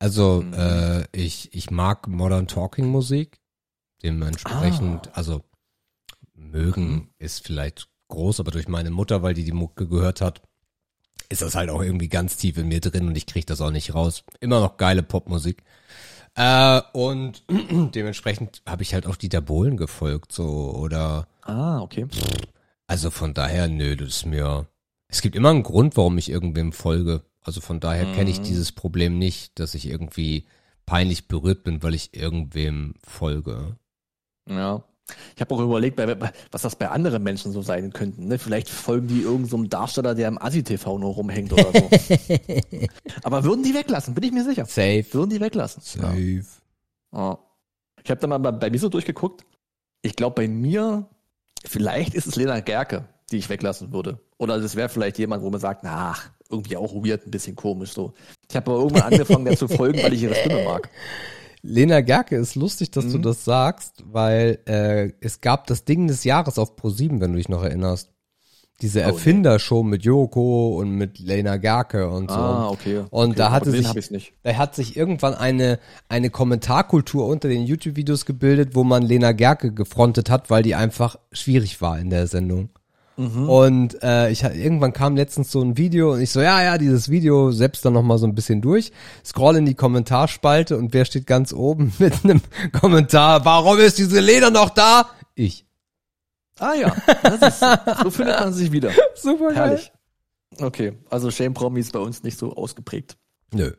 Also, 0.00 0.42
Mhm. 0.42 0.54
äh, 0.54 1.04
ich, 1.12 1.54
ich 1.54 1.70
mag 1.70 2.08
Modern 2.08 2.48
Talking 2.48 2.86
Musik. 2.86 3.38
Dementsprechend, 4.02 5.14
also 5.16 5.44
mögen 6.34 6.90
Mhm. 6.90 7.08
ist 7.18 7.44
vielleicht 7.46 7.88
groß, 8.08 8.40
aber 8.40 8.50
durch 8.50 8.66
meine 8.66 8.90
Mutter, 8.90 9.22
weil 9.22 9.34
die 9.34 9.44
die 9.44 9.52
Mucke 9.52 9.86
gehört 9.86 10.20
hat, 10.20 10.42
ist 11.28 11.42
das 11.42 11.54
halt 11.54 11.70
auch 11.70 11.82
irgendwie 11.82 12.08
ganz 12.08 12.36
tief 12.36 12.56
in 12.56 12.66
mir 12.68 12.80
drin 12.80 13.06
und 13.06 13.16
ich 13.16 13.26
krieg 13.26 13.46
das 13.46 13.60
auch 13.60 13.70
nicht 13.70 13.94
raus. 13.94 14.24
Immer 14.40 14.58
noch 14.60 14.78
geile 14.78 15.02
Popmusik. 15.02 15.62
Äh, 16.34 16.80
und 16.92 17.44
dementsprechend 17.94 18.62
habe 18.66 18.82
ich 18.82 18.94
halt 18.94 19.06
auch 19.06 19.16
Dieter 19.16 19.40
Bohlen 19.42 19.76
gefolgt, 19.76 20.32
so, 20.32 20.74
oder 20.74 21.28
Ah, 21.42 21.80
okay. 21.82 22.06
also 22.86 23.10
von 23.10 23.34
daher, 23.34 23.68
nö, 23.68 23.96
das 23.96 24.08
ist 24.08 24.26
mir. 24.26 24.66
Es 25.08 25.20
gibt 25.22 25.36
immer 25.36 25.50
einen 25.50 25.62
Grund, 25.64 25.96
warum 25.96 26.16
ich 26.18 26.30
irgendwem 26.30 26.72
folge. 26.72 27.22
Also 27.42 27.60
von 27.60 27.80
daher 27.80 28.12
kenne 28.14 28.30
ich 28.30 28.40
Mhm. 28.40 28.44
dieses 28.44 28.72
Problem 28.72 29.18
nicht, 29.18 29.58
dass 29.58 29.74
ich 29.74 29.86
irgendwie 29.86 30.46
peinlich 30.86 31.28
berührt 31.28 31.62
bin, 31.64 31.82
weil 31.82 31.94
ich 31.94 32.14
irgendwem 32.14 32.94
folge. 33.06 33.76
Ja. 34.48 34.82
Ich 35.34 35.40
habe 35.40 35.54
auch 35.54 35.60
überlegt, 35.60 35.98
was 36.52 36.62
das 36.62 36.76
bei 36.76 36.88
anderen 36.88 37.22
Menschen 37.24 37.50
so 37.50 37.62
sein 37.62 37.92
könnten. 37.92 38.28
Ne? 38.28 38.38
Vielleicht 38.38 38.68
folgen 38.68 39.08
die 39.08 39.22
irgendeinem 39.22 39.46
so 39.48 39.56
einem 39.56 39.68
Darsteller, 39.68 40.14
der 40.14 40.28
im 40.28 40.40
Asi-TV 40.40 40.98
nur 40.98 41.14
rumhängt 41.14 41.52
oder 41.52 41.72
so. 41.72 41.90
Aber 43.24 43.42
würden 43.44 43.64
die 43.64 43.74
weglassen, 43.74 44.14
bin 44.14 44.22
ich 44.24 44.32
mir 44.32 44.44
sicher. 44.44 44.66
Safe. 44.66 45.04
Würden 45.10 45.30
die 45.30 45.40
weglassen. 45.40 45.82
Safe. 45.82 46.44
Ja. 47.12 47.38
Ich 48.04 48.10
habe 48.10 48.20
da 48.20 48.26
mal 48.28 48.38
bei, 48.38 48.52
bei 48.52 48.70
mir 48.70 48.78
so 48.78 48.88
durchgeguckt. 48.88 49.44
Ich 50.02 50.14
glaube, 50.14 50.36
bei 50.36 50.48
mir, 50.48 51.08
vielleicht 51.64 52.14
ist 52.14 52.26
es 52.26 52.36
Lena 52.36 52.60
Gerke, 52.60 53.08
die 53.32 53.38
ich 53.38 53.48
weglassen 53.48 53.92
würde. 53.92 54.20
Oder 54.38 54.60
das 54.60 54.76
wäre 54.76 54.88
vielleicht 54.88 55.18
jemand, 55.18 55.42
wo 55.42 55.50
man 55.50 55.60
sagt, 55.60 55.82
na, 55.82 56.12
ach, 56.12 56.30
irgendwie 56.50 56.76
auch 56.76 56.92
weird, 56.94 57.26
ein 57.26 57.30
bisschen 57.30 57.56
komisch 57.56 57.92
so. 57.92 58.12
Ich 58.48 58.56
habe 58.56 58.70
aber 58.70 58.80
irgendwann 58.80 59.12
angefangen, 59.12 59.44
der 59.44 59.56
zu 59.56 59.68
folgen, 59.68 60.02
weil 60.02 60.12
ich 60.12 60.22
ihre 60.22 60.34
Stimme 60.34 60.64
mag. 60.64 60.90
Lena 61.62 62.00
Gerke 62.00 62.36
ist 62.36 62.54
lustig, 62.54 62.90
dass 62.90 63.06
du 63.08 63.18
Mhm. 63.18 63.22
das 63.22 63.44
sagst, 63.44 64.02
weil 64.10 64.58
äh, 64.66 65.12
es 65.20 65.40
gab 65.42 65.66
das 65.66 65.84
Ding 65.84 66.08
des 66.08 66.24
Jahres 66.24 66.58
auf 66.58 66.74
Pro7, 66.76 67.20
wenn 67.20 67.32
du 67.32 67.36
dich 67.36 67.48
noch 67.50 67.62
erinnerst. 67.62 68.10
Diese 68.80 69.00
Oh, 69.00 69.02
nee. 69.04 69.10
Erfindershow 69.10 69.82
mit 69.82 70.02
Joko 70.06 70.78
und 70.78 70.92
mit 70.92 71.18
Lena 71.18 71.58
Gerke 71.58 72.08
und 72.08 72.30
so. 72.30 72.36
Ah, 72.38 72.70
okay. 72.70 73.04
Und 73.10 73.30
okay. 73.32 73.34
da 73.36 73.50
hatte 73.50 73.70
sich-. 73.72 74.32
Da 74.42 74.54
hat 74.56 74.74
sich 74.74 74.96
irgendwann 74.96 75.34
eine, 75.34 75.78
eine 76.08 76.30
Kommentarkultur 76.30 77.26
unter 77.26 77.48
den 77.48 77.64
YouTube-Videos 77.66 78.24
gebildet, 78.24 78.74
wo 78.74 78.82
man 78.82 79.02
Lena 79.02 79.32
Gerke 79.32 79.74
gefrontet 79.74 80.30
hat, 80.30 80.48
weil 80.48 80.62
die 80.62 80.74
einfach 80.76 81.16
schwierig 81.30 81.82
war 81.82 81.98
in 81.98 82.08
der 82.08 82.26
Sendung. 82.26 82.70
Mhm. 83.16 83.48
Und 83.48 84.02
äh, 84.02 84.30
ich 84.30 84.42
irgendwann 84.42 84.92
kam 84.92 85.16
letztens 85.16 85.50
so 85.50 85.60
ein 85.60 85.76
Video 85.76 86.12
und 86.14 86.20
ich 86.20 86.30
so, 86.30 86.40
ja, 86.40 86.62
ja, 86.62 86.78
dieses 86.78 87.10
Video 87.10 87.52
selbst 87.52 87.84
dann 87.84 87.92
nochmal 87.92 88.18
so 88.18 88.26
ein 88.26 88.34
bisschen 88.34 88.62
durch, 88.62 88.92
scroll 89.24 89.56
in 89.56 89.66
die 89.66 89.74
Kommentarspalte 89.74 90.76
und 90.76 90.94
wer 90.94 91.04
steht 91.04 91.26
ganz 91.26 91.52
oben 91.52 91.92
mit 91.98 92.24
einem 92.24 92.40
Kommentar, 92.72 93.44
warum 93.44 93.78
ist 93.78 93.98
diese 93.98 94.20
Lena 94.20 94.50
noch 94.50 94.70
da? 94.70 95.10
Ich. 95.34 95.66
Ah 96.58 96.74
ja, 96.74 96.94
das 97.22 97.60
ist, 97.60 98.02
so 98.02 98.10
findet 98.10 98.38
man 98.40 98.52
sich 98.52 98.70
wieder. 98.70 98.90
Super 99.14 99.48
geil. 99.48 99.56
Herrlich. 99.56 99.92
Okay, 100.58 100.92
also 101.08 101.30
Shame 101.30 101.54
Promis 101.54 101.90
bei 101.90 102.00
uns 102.00 102.22
nicht 102.22 102.38
so 102.38 102.54
ausgeprägt. 102.54 103.16
Nö. 103.52 103.72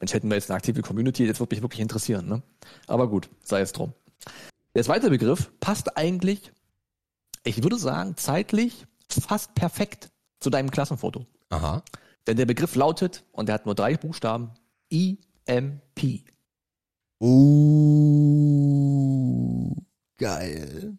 Mensch, 0.00 0.12
hätten 0.12 0.28
wir 0.28 0.34
jetzt 0.34 0.50
eine 0.50 0.56
aktive 0.56 0.82
Community, 0.82 1.26
das 1.26 1.38
würde 1.38 1.54
mich 1.54 1.62
wirklich 1.62 1.80
interessieren, 1.80 2.28
ne? 2.28 2.42
Aber 2.86 3.08
gut, 3.08 3.28
sei 3.42 3.60
es 3.60 3.72
drum. 3.72 3.92
Der 4.74 4.82
zweite 4.82 5.10
Begriff 5.10 5.50
passt 5.60 5.96
eigentlich, 5.96 6.52
ich 7.48 7.62
würde 7.62 7.78
sagen, 7.78 8.14
zeitlich 8.16 8.84
fast 9.08 9.54
perfekt 9.54 10.10
zu 10.38 10.50
deinem 10.50 10.70
Klassenfoto. 10.70 11.24
Aha. 11.48 11.82
Denn 12.26 12.36
der 12.36 12.44
Begriff 12.46 12.74
lautet, 12.74 13.24
und 13.32 13.48
der 13.48 13.54
hat 13.54 13.64
nur 13.64 13.74
drei 13.74 13.96
Buchstaben, 13.96 14.50
EMP. 14.90 16.26
Uh, 17.20 17.34
geil. 20.18 20.98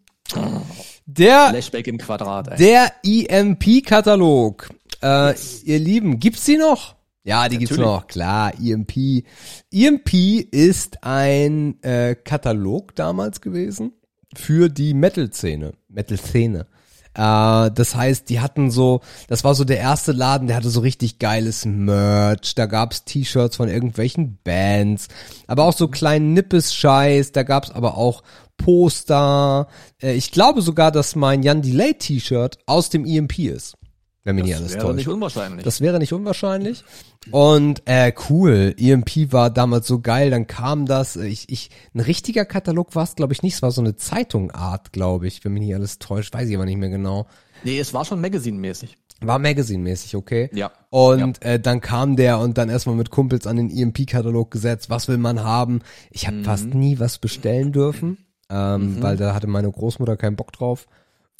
Der 1.06 1.50
Flashback 1.50 1.88
im 1.88 1.98
Quadrat, 2.00 2.48
ey. 2.50 2.58
Der 2.58 2.92
EMP-Katalog. 3.04 4.70
Äh, 5.02 5.34
Ihr 5.64 5.80
Lieben, 5.80 6.20
gibt's 6.20 6.46
die 6.46 6.58
noch? 6.58 6.96
Ja, 7.24 7.48
die 7.48 7.58
gibt's 7.60 7.78
Natürlich. 7.78 7.96
noch, 7.96 8.08
klar, 8.08 8.54
EMP. 8.60 9.24
EMP 9.72 10.14
ist 10.52 11.04
ein 11.04 11.82
äh, 11.84 12.16
Katalog 12.16 12.96
damals 12.96 13.40
gewesen 13.42 13.94
für 14.36 14.70
die 14.70 14.94
Metal-Szene. 14.94 15.74
Metal-Szene. 15.90 16.68
Äh, 17.16 17.72
das 17.72 17.96
heißt, 17.96 18.30
die 18.30 18.40
hatten 18.40 18.70
so, 18.72 19.02
das 19.28 19.44
war 19.44 19.56
so 19.56 19.64
der 19.64 19.80
erste 19.80 20.12
Laden, 20.12 20.48
der 20.48 20.56
hatte 20.58 20.70
so 20.70 20.80
richtig 20.82 21.18
geiles 21.20 21.66
Merch. 21.66 22.54
Da 22.56 22.66
gab's 22.68 23.04
T-Shirts 23.06 23.56
von 23.56 23.68
irgendwelchen 23.70 24.38
Bands, 24.44 25.08
aber 25.48 25.64
auch 25.64 25.74
so 25.76 25.88
kleinen 25.88 26.34
Nippes-Scheiß. 26.34 27.32
Da 27.32 27.44
gab's 27.44 27.72
aber 27.72 27.98
auch 27.98 28.22
Poster. 28.58 29.68
Äh, 30.02 30.14
ich 30.14 30.32
glaube 30.32 30.62
sogar, 30.62 30.92
dass 30.92 31.16
mein 31.16 31.44
Jan 31.44 31.62
Delay 31.62 31.94
T-Shirt 31.96 32.58
aus 32.68 32.90
dem 32.90 33.06
EMP 33.06 33.40
ist. 33.40 33.76
wenn 34.24 34.36
mich 34.36 34.44
nicht 34.46 34.54
Das 34.56 34.62
alles 34.62 34.74
wäre 34.76 34.84
täuscht. 34.86 34.96
nicht 34.98 35.08
unwahrscheinlich. 35.08 35.64
Das 35.64 35.82
wäre 35.82 35.98
nicht 35.98 36.14
unwahrscheinlich. 36.14 36.84
Und 37.32 37.84
äh, 37.86 38.14
cool, 38.30 38.74
EMP 38.78 39.32
war 39.32 39.50
damals 39.50 39.88
so 39.88 40.00
geil, 40.00 40.30
dann 40.32 40.48
kam 40.48 40.86
das, 40.86 41.16
äh, 41.16 41.28
ich, 41.28 41.50
ich, 41.50 41.70
ein 41.94 42.00
richtiger 42.00 42.46
Katalog 42.46 42.96
war 42.96 43.04
es, 43.04 43.16
glaube 43.16 43.34
ich, 43.34 43.44
nicht, 43.44 43.56
es 43.56 43.62
war 43.62 43.72
so 43.72 43.82
eine 43.82 43.96
Zeitungart, 43.96 44.94
glaube 44.94 45.28
ich, 45.28 45.44
wenn 45.44 45.54
mich 45.54 45.64
nicht 45.64 45.76
alles 45.76 46.00
täuscht, 46.00 46.34
weiß 46.34 46.48
ich 46.50 46.56
aber 46.56 46.66
nicht 46.66 46.78
mehr 46.78 46.90
genau. 46.90 47.28
nee, 47.64 47.78
es 47.78 47.94
war 47.94 48.06
schon 48.06 48.22
Magazine-mäßig. 48.22 48.98
War 49.22 49.38
Magazine-mäßig, 49.38 50.16
okay? 50.16 50.50
Ja. 50.54 50.72
Und 50.90 51.44
äh, 51.44 51.60
dann 51.60 51.82
kam 51.82 52.16
der 52.16 52.40
und 52.40 52.58
dann 52.58 52.70
erstmal 52.70 52.96
mit 52.96 53.10
Kumpels 53.10 53.46
an 53.48 53.58
den 53.58 53.70
EMP-Katalog 53.70 54.50
gesetzt, 54.50 54.90
was 54.90 55.10
will 55.10 55.18
man 55.18 55.44
haben? 55.44 55.82
Ich 56.10 56.26
habe 56.26 56.44
fast 56.44 56.74
nie 56.74 57.00
was 57.00 57.18
bestellen 57.18 57.74
dürfen, 57.74 58.18
ähm, 58.50 59.02
weil 59.02 59.18
da 59.18 59.34
hatte 59.34 59.48
meine 59.48 59.70
Großmutter 59.70 60.16
keinen 60.16 60.38
Bock 60.38 60.54
drauf. 60.54 60.88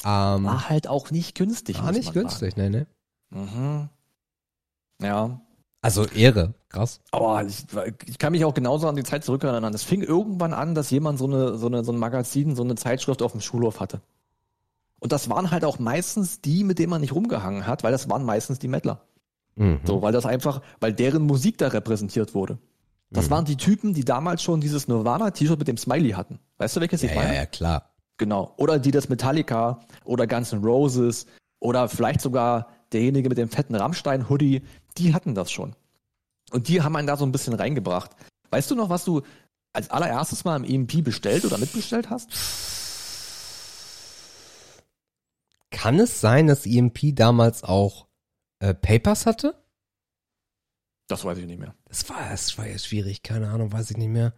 Ähm, 0.04 0.44
War 0.44 0.68
halt 0.68 0.88
auch 0.88 1.10
nicht 1.10 1.34
günstig. 1.34 1.82
war 1.82 1.92
nicht 1.92 2.12
günstig, 2.12 2.56
ne, 2.56 2.68
ne? 2.68 2.86
Sagen. 3.30 3.88
Mhm. 5.00 5.06
Ja. 5.06 5.40
Also 5.82 6.04
Ehre, 6.06 6.52
krass. 6.68 7.00
Aber 7.10 7.44
ich, 7.44 7.64
ich 8.06 8.18
kann 8.18 8.32
mich 8.32 8.44
auch 8.44 8.52
genauso 8.54 8.86
an 8.88 8.96
die 8.96 9.02
Zeit 9.02 9.24
zurückerinnern. 9.24 9.72
Es 9.72 9.82
fing 9.82 10.02
irgendwann 10.02 10.52
an, 10.52 10.74
dass 10.74 10.90
jemand 10.90 11.18
so 11.18 11.24
eine, 11.26 11.56
so 11.56 11.66
eine, 11.68 11.84
so 11.84 11.92
ein 11.92 11.98
Magazin, 11.98 12.54
so 12.54 12.62
eine 12.62 12.74
Zeitschrift 12.74 13.22
auf 13.22 13.32
dem 13.32 13.40
Schulhof 13.40 13.80
hatte. 13.80 14.00
Und 14.98 15.12
das 15.12 15.30
waren 15.30 15.50
halt 15.50 15.64
auch 15.64 15.78
meistens 15.78 16.42
die, 16.42 16.64
mit 16.64 16.78
denen 16.78 16.90
man 16.90 17.00
nicht 17.00 17.14
rumgehangen 17.14 17.66
hat, 17.66 17.82
weil 17.82 17.92
das 17.92 18.10
waren 18.10 18.24
meistens 18.24 18.58
die 18.58 18.68
Mettler. 18.68 19.00
Mhm. 19.56 19.80
So, 19.84 20.02
weil 20.02 20.12
das 20.12 20.26
einfach, 20.26 20.60
weil 20.80 20.92
deren 20.92 21.22
Musik 21.22 21.56
da 21.56 21.68
repräsentiert 21.68 22.34
wurde. 22.34 22.58
Das 23.10 23.26
Mhm. 23.26 23.30
waren 23.30 23.44
die 23.46 23.56
Typen, 23.56 23.94
die 23.94 24.04
damals 24.04 24.42
schon 24.42 24.60
dieses 24.60 24.86
Nirvana-T-Shirt 24.86 25.58
mit 25.58 25.66
dem 25.68 25.78
Smiley 25.78 26.10
hatten. 26.10 26.38
Weißt 26.58 26.76
du, 26.76 26.80
welches 26.80 27.02
ich 27.02 27.10
Ja, 27.10 27.16
meine? 27.16 27.32
ja, 27.34 27.40
ja, 27.40 27.46
klar. 27.46 27.86
Genau. 28.18 28.52
Oder 28.58 28.78
die 28.78 28.90
das 28.90 29.08
Metallica 29.08 29.80
oder 30.04 30.26
Guns 30.26 30.52
N' 30.52 30.62
Roses 30.62 31.24
oder 31.58 31.88
vielleicht 31.88 32.20
sogar 32.20 32.68
derjenige 32.92 33.30
mit 33.30 33.38
dem 33.38 33.48
fetten 33.48 33.74
Rammstein-Hoodie, 33.74 34.62
die 34.98 35.14
hatten 35.14 35.34
das 35.34 35.50
schon. 35.50 35.74
Und 36.50 36.68
die 36.68 36.82
haben 36.82 36.96
einen 36.96 37.06
da 37.06 37.16
so 37.16 37.24
ein 37.24 37.32
bisschen 37.32 37.54
reingebracht. 37.54 38.10
Weißt 38.50 38.70
du 38.70 38.74
noch, 38.74 38.88
was 38.88 39.04
du 39.04 39.22
als 39.72 39.90
allererstes 39.90 40.44
mal 40.44 40.56
im 40.56 40.64
EMP 40.64 41.04
bestellt 41.04 41.44
oder 41.44 41.58
mitbestellt 41.58 42.10
hast? 42.10 42.28
Kann 45.70 46.00
es 46.00 46.20
sein, 46.20 46.48
dass 46.48 46.66
EMP 46.66 47.14
damals 47.14 47.62
auch 47.62 48.08
äh, 48.58 48.74
Papers 48.74 49.26
hatte? 49.26 49.54
Das 51.06 51.24
weiß 51.24 51.38
ich 51.38 51.46
nicht 51.46 51.60
mehr. 51.60 51.74
Das 51.86 52.08
war, 52.08 52.28
das 52.30 52.56
war 52.58 52.66
ja 52.66 52.78
schwierig, 52.78 53.22
keine 53.22 53.48
Ahnung, 53.48 53.72
weiß 53.72 53.90
ich 53.90 53.96
nicht 53.96 54.08
mehr. 54.08 54.32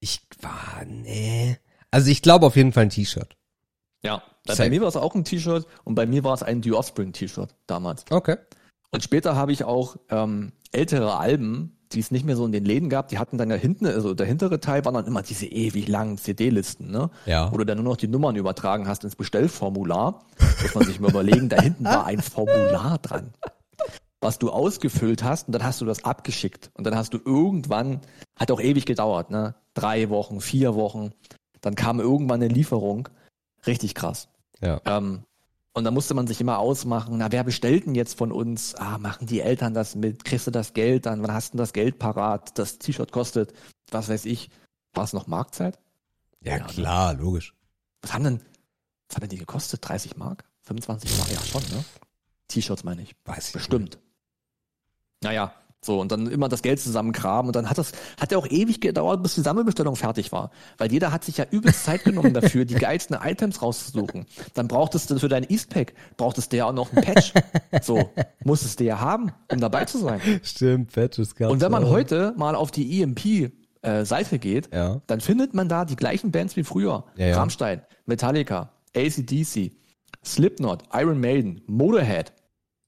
Ich 0.00 0.20
war, 0.40 0.84
nee. 0.84 1.58
Also 1.90 2.10
ich 2.10 2.22
glaube 2.22 2.46
auf 2.46 2.56
jeden 2.56 2.72
Fall 2.72 2.84
ein 2.84 2.90
T-Shirt. 2.90 3.36
Ja. 4.02 4.22
Safe. 4.46 4.62
Bei 4.62 4.70
mir 4.70 4.80
war 4.80 4.88
es 4.88 4.96
auch 4.96 5.14
ein 5.14 5.24
T-Shirt 5.24 5.66
und 5.84 5.94
bei 5.94 6.06
mir 6.06 6.24
war 6.24 6.34
es 6.34 6.42
ein 6.42 6.62
The 6.62 6.72
Offspring-T-Shirt 6.72 7.54
damals. 7.66 8.04
Okay. 8.10 8.36
Und 8.90 9.02
später 9.02 9.36
habe 9.36 9.52
ich 9.52 9.64
auch 9.64 9.96
ähm, 10.10 10.52
ältere 10.72 11.16
Alben, 11.16 11.78
die 11.92 12.00
es 12.00 12.10
nicht 12.10 12.24
mehr 12.24 12.36
so 12.36 12.44
in 12.44 12.52
den 12.52 12.64
Läden 12.64 12.90
gab, 12.90 13.08
die 13.08 13.18
hatten 13.18 13.38
dann 13.38 13.50
ja 13.50 13.56
hinten, 13.56 13.86
also 13.86 14.14
der 14.14 14.26
hintere 14.26 14.60
Teil 14.60 14.84
waren 14.84 14.94
dann 14.94 15.06
immer 15.06 15.22
diese 15.22 15.46
ewig 15.46 15.88
langen 15.88 16.18
CD-Listen, 16.18 16.90
ne? 16.90 17.10
Ja. 17.24 17.50
Wo 17.52 17.56
du 17.56 17.64
dann 17.64 17.78
nur 17.78 17.92
noch 17.92 17.96
die 17.96 18.08
Nummern 18.08 18.36
übertragen 18.36 18.86
hast 18.86 19.04
ins 19.04 19.16
Bestellformular. 19.16 20.24
Muss 20.62 20.74
man 20.74 20.84
sich 20.84 21.00
mal 21.00 21.10
überlegen, 21.10 21.48
da 21.48 21.62
hinten 21.62 21.84
war 21.84 22.04
ein 22.06 22.20
Formular 22.20 22.98
dran. 22.98 23.32
Was 24.20 24.38
du 24.38 24.50
ausgefüllt 24.50 25.22
hast 25.22 25.48
und 25.48 25.52
dann 25.52 25.62
hast 25.62 25.80
du 25.80 25.84
das 25.84 26.04
abgeschickt. 26.04 26.70
Und 26.74 26.84
dann 26.84 26.96
hast 26.96 27.14
du 27.14 27.18
irgendwann, 27.24 28.00
hat 28.36 28.50
auch 28.50 28.60
ewig 28.60 28.84
gedauert, 28.84 29.30
ne? 29.30 29.54
Drei 29.74 30.10
Wochen, 30.10 30.40
vier 30.40 30.74
Wochen. 30.74 31.12
Dann 31.60 31.74
kam 31.74 32.00
irgendwann 32.00 32.42
eine 32.42 32.52
Lieferung. 32.52 33.08
Richtig 33.66 33.94
krass. 33.94 34.28
Ja. 34.60 34.80
Ähm, 34.84 35.22
und 35.78 35.84
da 35.84 35.90
musste 35.90 36.14
man 36.14 36.26
sich 36.26 36.40
immer 36.40 36.58
ausmachen, 36.58 37.18
na, 37.18 37.32
wer 37.32 37.44
bestellt 37.44 37.86
denn 37.86 37.94
jetzt 37.94 38.18
von 38.18 38.32
uns? 38.32 38.74
Ah, 38.74 38.98
machen 38.98 39.26
die 39.26 39.40
Eltern 39.40 39.74
das 39.74 39.94
mit? 39.94 40.24
Kriegst 40.24 40.46
du 40.46 40.50
das 40.50 40.74
Geld 40.74 41.06
dann? 41.06 41.22
Wann 41.22 41.32
hast 41.32 41.54
du 41.54 41.58
das 41.58 41.72
Geld 41.72 41.98
parat? 41.98 42.58
Das 42.58 42.78
T-Shirt 42.78 43.12
kostet, 43.12 43.54
was 43.90 44.08
weiß 44.08 44.26
ich, 44.26 44.50
war 44.92 45.04
es 45.04 45.12
noch 45.12 45.26
Marktzeit? 45.26 45.78
Ja, 46.42 46.58
Ja, 46.58 46.64
klar, 46.64 47.14
logisch. 47.14 47.54
Was 48.02 48.12
haben 48.12 48.24
denn, 48.24 48.40
was 49.08 49.16
haben 49.16 49.20
denn 49.22 49.30
die 49.30 49.38
gekostet? 49.38 49.88
30 49.88 50.16
Mark? 50.16 50.44
25 50.62 51.16
Mark? 51.18 51.30
Ja, 51.30 51.40
schon, 51.40 51.62
ne? 51.70 51.84
T-Shirts 52.48 52.84
meine 52.84 53.02
ich. 53.02 53.14
Weiß 53.24 53.48
ich 53.48 53.52
Bestimmt. 53.52 53.98
Naja, 55.22 55.52
so, 55.88 56.00
und 56.00 56.12
dann 56.12 56.26
immer 56.28 56.48
das 56.48 56.62
Geld 56.62 56.78
zusammengraben 56.80 57.48
und 57.48 57.56
dann 57.56 57.68
hat 57.68 57.78
das, 57.78 57.92
hat 58.20 58.30
ja 58.30 58.38
auch 58.38 58.46
ewig 58.46 58.80
gedauert, 58.80 59.22
bis 59.22 59.34
die 59.34 59.40
Sammelbestellung 59.40 59.96
fertig 59.96 60.30
war. 60.32 60.50
Weil 60.76 60.92
jeder 60.92 61.10
hat 61.12 61.24
sich 61.24 61.38
ja 61.38 61.46
übelst 61.50 61.82
Zeit 61.84 62.04
genommen 62.04 62.34
dafür, 62.34 62.64
die 62.66 62.74
geilsten 62.74 63.16
Items 63.20 63.62
rauszusuchen. 63.62 64.26
Dann 64.54 64.68
brauchtest 64.68 65.10
du 65.10 65.18
für 65.18 65.28
dein 65.28 65.44
Eastpack, 65.50 65.94
brauchtest 66.18 66.52
du 66.52 66.58
ja 66.58 66.66
auch 66.66 66.72
noch 66.74 66.92
ein 66.92 67.02
Patch. 67.02 67.32
So, 67.82 68.10
musstest 68.44 68.80
du 68.80 68.84
ja 68.84 69.00
haben, 69.00 69.32
um 69.50 69.60
dabei 69.60 69.86
zu 69.86 69.98
sein. 69.98 70.20
Stimmt, 70.42 70.92
Patches 70.92 71.34
gab's 71.34 71.50
Und 71.52 71.60
wenn 71.62 71.72
man 71.72 71.84
auch. 71.84 71.90
heute 71.90 72.34
mal 72.36 72.54
auf 72.54 72.70
die 72.70 73.00
EMP-Seite 73.02 74.38
geht, 74.38 74.68
Ja. 74.74 75.00
dann 75.06 75.20
findet 75.20 75.54
man 75.54 75.68
da 75.68 75.84
die 75.84 75.96
gleichen 75.96 76.30
Bands 76.30 76.56
wie 76.56 76.64
früher. 76.64 77.04
Ja, 77.16 77.26
ja. 77.28 77.36
Rammstein, 77.36 77.82
Metallica, 78.06 78.70
ACDC, 78.94 79.72
Slipknot, 80.24 80.82
Iron 80.92 81.18
Maiden, 81.20 81.62
Motorhead, 81.66 82.32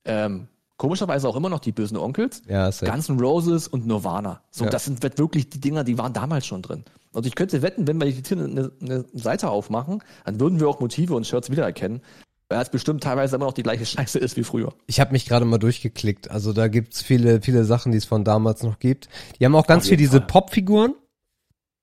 ähm, 0.05 0.49
komischerweise 0.81 1.29
auch 1.29 1.37
immer 1.37 1.51
noch 1.51 1.61
die 1.61 1.73
bösen 1.73 1.99
Onkels, 1.99 2.43
Ja. 2.49 2.71
Guns 2.71 3.11
N' 3.11 3.21
Roses 3.21 3.69
und 3.69 3.87
Nirvana. 3.87 4.41
So, 4.51 4.65
Ja. 4.65 4.71
das 4.71 4.87
sind 4.87 5.03
wirklich 5.19 5.51
die 5.51 5.61
Dinger, 5.61 5.85
die 5.85 5.99
waren 5.99 6.15
damals 6.15 6.47
schon 6.47 6.63
drin. 6.63 6.85
Und 7.13 7.27
ich 7.27 7.35
könnte 7.35 7.61
wetten, 7.61 7.87
wenn 7.87 8.01
wir 8.01 8.09
jetzt 8.09 8.29
hier 8.29 8.39
eine, 8.39 8.73
eine 8.81 9.05
Seite 9.13 9.51
aufmachen, 9.51 10.03
dann 10.25 10.41
würden 10.41 10.59
wir 10.59 10.69
auch 10.69 10.81
Motive 10.81 11.15
und 11.15 11.27
Shirts 11.27 11.51
wiedererkennen, 11.51 12.01
weil 12.49 12.63
es 12.63 12.71
bestimmt 12.71 13.03
teilweise 13.03 13.37
immer 13.37 13.45
noch 13.45 13.53
die 13.53 13.63
gleiche 13.63 13.85
Scheiße 13.95 14.19
ist 14.19 14.39
wie 14.39 14.43
früher. 14.43 14.73
Ich 14.87 15.01
habe 15.01 15.13
mich 15.13 15.27
gerade 15.27 15.45
mal 15.45 15.59
durchgeklickt. 15.59 16.31
Also 16.31 16.55
da 16.55 16.69
gibt's 16.69 17.03
viele, 17.03 17.43
viele 17.43 17.65
Sachen, 17.67 17.93
die 17.93 17.99
es 17.99 18.07
von 18.07 18.25
damals 18.25 18.63
noch 18.63 18.79
gibt. 18.79 19.11
Die 19.39 19.45
haben 19.45 19.55
auch 19.55 19.67
ganz 19.67 19.87
viel 19.87 19.99
diese. 19.99 20.23
Popfiguren, 20.23 20.95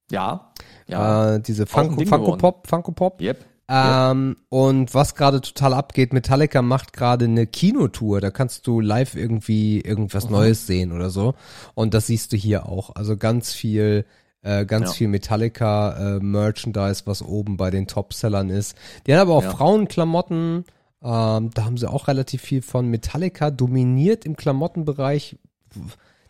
Ja, 0.10 0.53
ja, 0.88 1.36
äh, 1.36 1.40
diese 1.40 1.68
Funko, 1.68 2.03
Funko. 2.03 2.38
Pop, 2.38 2.68
Funko 2.68 2.91
Pop. 2.94 3.22
yep. 3.22 3.45
Ähm, 3.69 4.38
und 4.49 4.94
was 4.94 5.15
gerade 5.15 5.41
total 5.41 5.73
abgeht, 5.73 6.14
Metallica 6.14 6.61
macht 6.61 6.94
gerade 6.94 7.26
eine 7.26 7.48
Kinotour, 7.48 8.22
da 8.22 8.31
kannst 8.31 8.65
du 8.65 8.80
live 8.80 9.15
irgendwie 9.15 9.81
irgendwas 9.81 10.30
Neues 10.30 10.68
sehen 10.68 10.94
oder 10.94 11.10
so. 11.10 11.34
Und 11.76 11.94
das 11.94 12.07
siehst 12.07 12.31
du 12.31 12.38
hier 12.38 12.68
auch. 12.68 12.95
Also 12.95 13.18
ganz 13.18 13.53
viel, 13.53 14.06
äh, 14.41 14.65
ganz 14.65 14.88
Ja. 14.89 14.94
viel 14.94 15.07
Metallica 15.10 16.15
äh, 16.15 16.19
Merchandise, 16.22 17.03
was 17.06 17.22
oben 17.22 17.57
bei 17.57 17.69
den 17.69 17.88
Topsellern 17.88 18.49
ist. 18.49 18.77
Die 19.06 19.14
haben 19.14 19.22
aber 19.22 19.35
auch 19.35 19.44
Ja. 19.44 19.52
Frauenklamotten. 19.52 20.64
Ähm, 21.03 21.49
da 21.53 21.65
haben 21.65 21.77
sie 21.77 21.89
auch 21.91 22.07
relativ 22.07 22.41
viel 22.41 22.61
von 22.61 22.88
Metallica 22.88 23.52
dominiert 23.52 24.26
im 24.26 24.35
Klamottenbereich. 24.38 25.38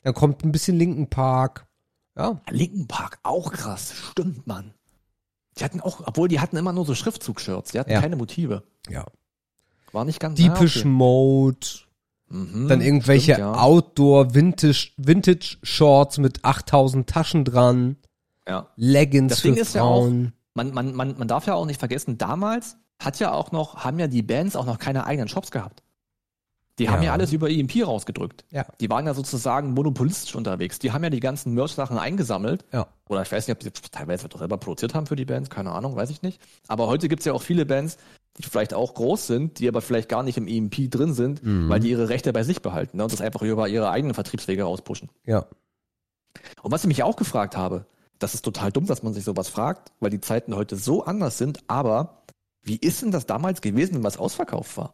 Dann 0.04 0.14
kommt 0.16 0.44
ein 0.44 0.52
bisschen 0.52 0.78
Linken 0.78 1.08
Park. 1.08 1.68
Ja, 2.18 2.42
Linken 2.50 2.88
Park, 2.88 3.20
auch 3.22 3.52
krass, 3.52 3.94
stimmt, 4.12 4.48
Mann. 4.48 4.74
Die 5.60 5.64
hatten 5.64 5.82
auch, 5.82 6.02
obwohl 6.06 6.28
die 6.28 6.40
hatten 6.40 6.58
immer 6.58 6.74
nur 6.74 6.86
so 6.86 6.94
Schriftzug-Shirts, 6.96 7.72
die 7.72 7.80
hatten 7.80 7.92
Ja. 7.92 8.02
keine 8.02 8.16
Motive. 8.16 8.64
ja. 8.90 9.06
War 9.94 10.04
nicht 10.06 10.20
ganz 10.20 10.38
Deepish 10.38 10.84
ah, 10.84 10.88
Mode. 10.88 11.58
okay. 12.30 12.38
mhm, 12.38 12.68
Dann 12.68 12.82
irgendwelche 12.82 13.34
stimmt, 13.36 13.40
ja. 13.40 13.54
Outdoor 13.54 14.36
Vintage, 14.36 14.90
Vintage 14.98 15.58
Shorts 15.64 16.18
mit 16.18 16.44
8000 16.44 17.10
Taschen 17.10 17.46
dran, 17.46 17.96
ja. 18.48 18.68
Leggings 18.76 19.30
Das 19.32 19.42
Ding 19.42 19.56
für 19.56 19.62
ist 19.62 19.76
ja 19.76 19.84
auch- 19.84 20.02
Frauen. 20.04 20.34
Man, 20.54 20.74
man, 20.74 20.94
man, 20.94 21.18
man 21.18 21.28
darf 21.28 21.46
ja 21.48 21.54
auch 21.54 21.66
nicht 21.66 21.80
vergessen, 21.80 22.18
damals 22.18 22.76
hat 23.00 23.20
ja 23.20 23.32
auch 23.32 23.52
noch, 23.52 23.84
haben 23.86 23.98
ja 24.00 24.08
die 24.08 24.24
Bands 24.24 24.56
auch 24.56 24.66
noch 24.66 24.78
keine 24.80 25.06
eigenen 25.06 25.30
Shops 25.30 25.52
gehabt. 25.52 25.84
Die 26.80 26.90
haben 26.90 27.02
Ja. 27.02 27.08
ja 27.08 27.14
alles 27.14 27.34
über 27.34 27.50
EMP 27.50 27.84
rausgedrückt. 27.86 28.46
Ja. 28.52 28.66
Die 28.80 28.90
waren 28.90 29.06
ja 29.08 29.14
sozusagen 29.14 29.74
monopolistisch 29.74 30.36
unterwegs. 30.36 30.78
Die 30.80 30.92
haben 30.92 31.04
ja 31.04 31.10
die 31.10 31.20
ganzen 31.20 31.54
Merch-Sachen 31.54 31.98
eingesammelt. 31.98 32.66
Ja. 32.72 32.88
Oder 33.10 33.24
ich 33.24 33.32
weiß 33.32 33.48
nicht, 33.48 33.56
ob 33.58 33.64
sie 33.64 33.72
teilweise 33.92 34.30
doch 34.30 34.40
selber 34.40 34.58
produziert 34.58 34.94
haben 34.94 35.08
für 35.08 35.16
die 35.16 35.26
Bands, 35.26 35.50
keine 35.50 35.72
Ahnung, 35.72 35.96
weiß 35.96 36.10
ich 36.12 36.22
nicht. 36.22 36.40
Aber 36.68 36.88
heute 36.88 37.08
gibt's 37.10 37.26
ja 37.26 37.34
auch 37.34 37.42
viele 37.42 37.66
Bands, 37.66 37.98
die 38.38 38.44
vielleicht 38.44 38.76
auch 38.76 38.94
groß 38.94 39.26
sind, 39.26 39.58
die 39.60 39.68
aber 39.68 39.82
vielleicht 39.82 40.10
gar 40.10 40.22
nicht 40.22 40.38
im 40.38 40.48
EMP 40.48 40.92
drin 40.92 41.14
sind, 41.14 41.44
Mhm. 41.44 41.70
weil 41.70 41.80
die 41.80 41.90
ihre 41.90 42.10
Rechte 42.10 42.32
bei 42.34 42.44
sich 42.44 42.62
behalten 42.62 42.98
ne, 42.98 43.04
und 43.04 43.12
das 43.12 43.22
einfach 43.22 43.42
über 43.42 43.68
ihre 43.68 43.90
eigenen 43.90 44.14
Vertriebswege 44.14 44.62
rauspushen. 44.64 45.10
Ja. 45.26 45.48
Und 46.62 46.72
was 46.72 46.82
ich 46.84 46.88
mich 46.88 47.02
auch 47.02 47.16
gefragt 47.16 47.58
habe, 47.58 47.86
das 48.20 48.36
ist 48.36 48.44
total 48.44 48.72
dumm, 48.72 48.86
dass 48.86 49.02
man 49.02 49.14
sich 49.14 49.24
sowas 49.24 49.48
fragt, 49.50 49.92
weil 50.00 50.12
die 50.12 50.22
Zeiten 50.22 50.56
heute 50.56 50.76
so 50.76 51.04
anders 51.06 51.38
sind, 51.40 51.60
aber 51.68 52.24
wie 52.62 52.76
ist 52.76 53.02
denn 53.02 53.12
das 53.12 53.26
damals 53.26 53.62
gewesen, 53.62 53.96
wenn 53.96 54.04
was 54.04 54.18
ausverkauft 54.18 54.78
war? 54.78 54.94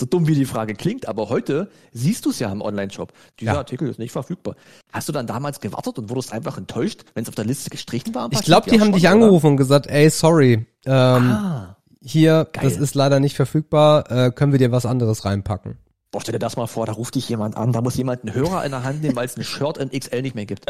So 0.00 0.06
dumm 0.06 0.28
wie 0.28 0.34
die 0.36 0.44
Frage 0.44 0.74
klingt, 0.74 1.08
aber 1.08 1.28
heute 1.28 1.70
siehst 1.92 2.24
du 2.24 2.30
es 2.30 2.38
ja 2.38 2.52
im 2.52 2.60
Online-Shop. 2.62 3.12
Dieser 3.40 3.52
Ja. 3.54 3.58
Artikel 3.58 3.88
ist 3.88 3.98
nicht 3.98 4.12
verfügbar. 4.12 4.54
Hast 4.92 5.08
du 5.08 5.12
dann 5.12 5.26
damals 5.26 5.58
gewartet 5.58 5.98
und 5.98 6.08
wurdest 6.08 6.32
einfach 6.32 6.56
enttäuscht, 6.56 7.02
wenn 7.14 7.24
es 7.24 7.28
auf 7.28 7.34
der 7.34 7.44
Liste 7.44 7.68
gestrichen 7.70 8.14
war? 8.14 8.28
Ich 8.30 8.42
glaube, 8.42 8.70
die 8.70 8.76
Ja, 8.76 8.80
haben 8.80 8.86
schon, 8.88 8.92
dich 8.94 9.02
oder? 9.04 9.12
angerufen 9.12 9.46
und 9.48 9.56
gesagt, 9.56 9.88
ey, 9.88 10.08
sorry, 10.08 10.66
ähm, 10.86 10.94
Ah. 10.94 11.76
hier, 12.00 12.46
Geil. 12.52 12.62
das 12.64 12.76
ist 12.76 12.94
leider 12.94 13.18
nicht 13.18 13.34
verfügbar, 13.34 14.08
äh, 14.10 14.30
können 14.30 14.52
wir 14.52 14.60
dir 14.60 14.70
was 14.70 14.86
anderes 14.86 15.24
reinpacken. 15.24 15.78
Boah, 16.12 16.20
stell 16.20 16.32
dir 16.32 16.38
das 16.38 16.56
mal 16.56 16.68
vor, 16.68 16.86
da 16.86 16.92
ruft 16.92 17.16
dich 17.16 17.28
jemand 17.28 17.56
an, 17.56 17.72
da 17.72 17.80
muss 17.82 17.96
jemand 17.96 18.22
einen 18.24 18.34
Hörer 18.34 18.64
in 18.64 18.70
der 18.70 18.84
Hand 18.84 19.02
nehmen, 19.02 19.16
weil 19.16 19.26
es 19.26 19.36
ein 19.36 19.42
Shirt 19.42 19.78
in 19.78 19.90
XL 19.90 20.22
nicht 20.22 20.36
mehr 20.36 20.46
gibt. 20.46 20.64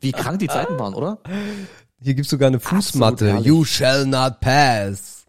Wie 0.00 0.12
krank 0.12 0.38
die 0.38 0.48
Zeiten 0.48 0.78
waren, 0.78 0.94
oder? 0.94 1.18
Hier 2.02 2.14
gibt's 2.14 2.30
sogar 2.30 2.46
eine 2.48 2.58
Fußmatte. 2.58 3.36
You 3.42 3.64
shall 3.66 4.06
not 4.06 4.40
pass. 4.40 5.26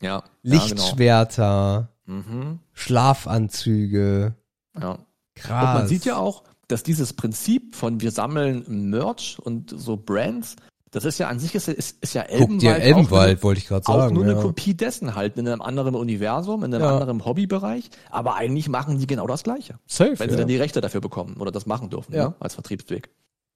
Ja. 0.00 0.22
Lichtschwerter, 0.42 1.76
genau. 1.76 1.89
Mhm. 2.10 2.58
Schlafanzüge. 2.72 4.34
ja. 4.80 4.98
Krass. 5.36 5.68
Und 5.68 5.74
man 5.74 5.86
sieht 5.88 6.04
ja 6.04 6.16
auch, 6.16 6.42
dass 6.68 6.82
dieses 6.82 7.14
Prinzip 7.14 7.74
von 7.74 8.00
wir 8.00 8.10
sammeln 8.10 8.90
Merch 8.90 9.38
und 9.40 9.70
so 9.74 9.96
Brands, 9.96 10.56
das 10.90 11.04
ist 11.06 11.18
ja 11.18 11.28
an 11.28 11.38
sich 11.38 11.54
ist, 11.54 11.68
ist, 11.68 11.96
ist 12.02 12.14
ja 12.14 12.22
Guck 12.22 12.32
Elbenwald. 12.32 12.62
dir 12.62 12.70
auch 12.72 12.78
Elbenwald, 12.78 13.42
wollte 13.42 13.60
ich 13.60 13.66
gerade 13.68 13.86
Auch 13.88 13.96
sagen. 14.00 14.14
nur 14.16 14.26
ja. 14.26 14.32
eine 14.32 14.40
Kopie 14.42 14.74
dessen 14.74 15.14
halt, 15.14 15.38
in 15.38 15.48
einem 15.48 15.62
anderen 15.62 15.94
Universum, 15.94 16.62
in 16.64 16.74
einem 16.74 16.82
Ja. 16.84 16.92
anderen 16.98 17.24
Hobbybereich. 17.24 17.88
Aber 18.10 18.34
eigentlich 18.34 18.68
machen 18.68 18.98
die 18.98 19.06
genau 19.06 19.26
das 19.26 19.44
Gleiche. 19.44 19.78
Safe, 19.86 20.18
Wenn 20.18 20.28
ja. 20.28 20.32
sie 20.32 20.38
dann 20.38 20.48
die 20.48 20.56
Rechte 20.56 20.80
dafür 20.80 21.00
bekommen 21.00 21.36
oder 21.38 21.52
das 21.52 21.64
machen 21.64 21.88
dürfen, 21.90 22.12
Ja. 22.14 22.28
ne? 22.30 22.34
als 22.40 22.54
Vertriebsweg. 22.54 23.08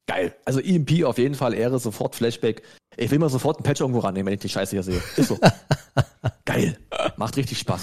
Geil. 0.06 0.34
Also 0.44 0.60
EMP 0.60 1.04
auf 1.04 1.18
jeden 1.18 1.34
Fall 1.34 1.54
Ehre, 1.54 1.78
sofort 1.80 2.14
Flashback. 2.14 2.62
Ich 2.96 3.10
will 3.10 3.18
mal 3.18 3.30
sofort 3.30 3.56
einen 3.58 3.64
Patch 3.64 3.80
irgendwo 3.80 3.98
rannehmen, 4.00 4.26
wenn 4.26 4.34
ich 4.34 4.40
die 4.40 4.48
Scheiße 4.48 4.70
hier 4.70 4.82
sehe. 4.84 5.02
Ist 5.16 5.28
so. 5.28 5.38
Geil. 6.44 6.78
Macht 7.16 7.36
richtig 7.36 7.58
Spaß. 7.58 7.82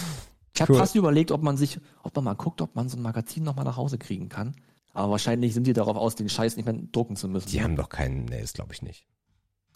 Ich 0.61 0.69
habe 0.69 0.73
Cool. 0.73 0.79
fast 0.79 0.95
überlegt, 0.95 1.31
ob 1.31 1.41
man 1.41 1.57
sich, 1.57 1.79
ob 2.03 2.15
man 2.15 2.25
mal 2.25 2.33
guckt, 2.35 2.61
ob 2.61 2.75
man 2.75 2.87
so 2.89 2.97
ein 2.97 3.01
Magazin 3.01 3.43
nochmal 3.43 3.65
nach 3.65 3.77
Hause 3.77 3.97
kriegen 3.97 4.29
kann. 4.29 4.55
Aber 4.93 5.11
wahrscheinlich 5.11 5.53
sind 5.53 5.65
die 5.65 5.73
darauf 5.73 5.97
aus, 5.97 6.15
den 6.15 6.29
Scheiß 6.29 6.55
nicht 6.57 6.65
mehr 6.65 6.75
drucken 6.91 7.15
zu 7.15 7.27
müssen. 7.27 7.49
Die 7.49 7.63
haben 7.63 7.75
doch 7.75 7.89
keinen, 7.89 8.25
nee, 8.25 8.41
das 8.41 8.53
glaube 8.53 8.73
ich 8.73 8.81
nicht. 8.81 9.05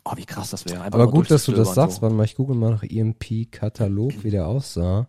Oh, 0.03 0.11
wie 0.15 0.25
krass 0.25 0.51
das 0.51 0.65
wäre. 0.65 0.83
Aber 0.83 1.09
gut, 1.09 1.31
dass 1.31 1.45
du 1.45 1.53
das 1.53 1.73
sagst. 1.73 2.01
Warte 2.01 2.13
mal, 2.15 2.25
ich 2.25 2.35
google 2.35 2.55
mal 2.55 2.71
nach 2.71 2.83
EMP-Katalog, 2.83 4.23
wie 4.23 4.29
der 4.29 4.47
aussah. 4.47 5.07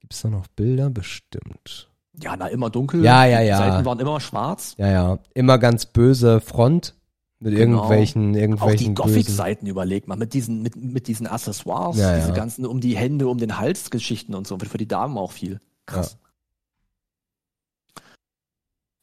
Gibt's 0.00 0.22
da 0.22 0.28
noch 0.30 0.48
Bilder? 0.48 0.90
Bestimmt. 0.90 1.90
Ja, 2.20 2.36
na, 2.36 2.48
immer 2.48 2.70
dunkel. 2.70 3.04
Ja, 3.04 3.24
ja, 3.24 3.40
Die 3.40 3.46
ja. 3.46 3.58
Seiten 3.58 3.84
waren 3.84 4.00
immer 4.00 4.20
schwarz. 4.20 4.74
Ja, 4.78 4.90
ja. 4.90 5.18
Immer 5.34 5.58
ganz 5.58 5.86
böse 5.86 6.40
Front 6.40 6.94
mit 7.44 7.54
Genau. 7.54 7.76
irgendwelchen, 7.82 8.30
Auch 8.30 8.32
die 8.32 8.38
irgendwelchen. 8.40 8.94
Gothic-Seiten 8.94 9.66
überlegt 9.66 10.08
man, 10.08 10.18
mit 10.18 10.32
diesen, 10.34 10.62
mit, 10.62 10.76
mit 10.76 11.06
diesen 11.06 11.26
Accessoires, 11.26 11.96
Ja, 11.96 12.16
diese 12.16 12.28
ja. 12.28 12.34
ganzen 12.34 12.64
um 12.66 12.80
die 12.80 12.96
Hände, 12.96 13.28
um 13.28 13.38
den 13.38 13.58
Hals 13.58 13.90
Geschichten 13.90 14.34
und 14.34 14.46
so, 14.46 14.58
für 14.58 14.78
die 14.78 14.88
Damen 14.88 15.18
auch 15.18 15.32
viel. 15.32 15.60
Krass. 15.86 16.18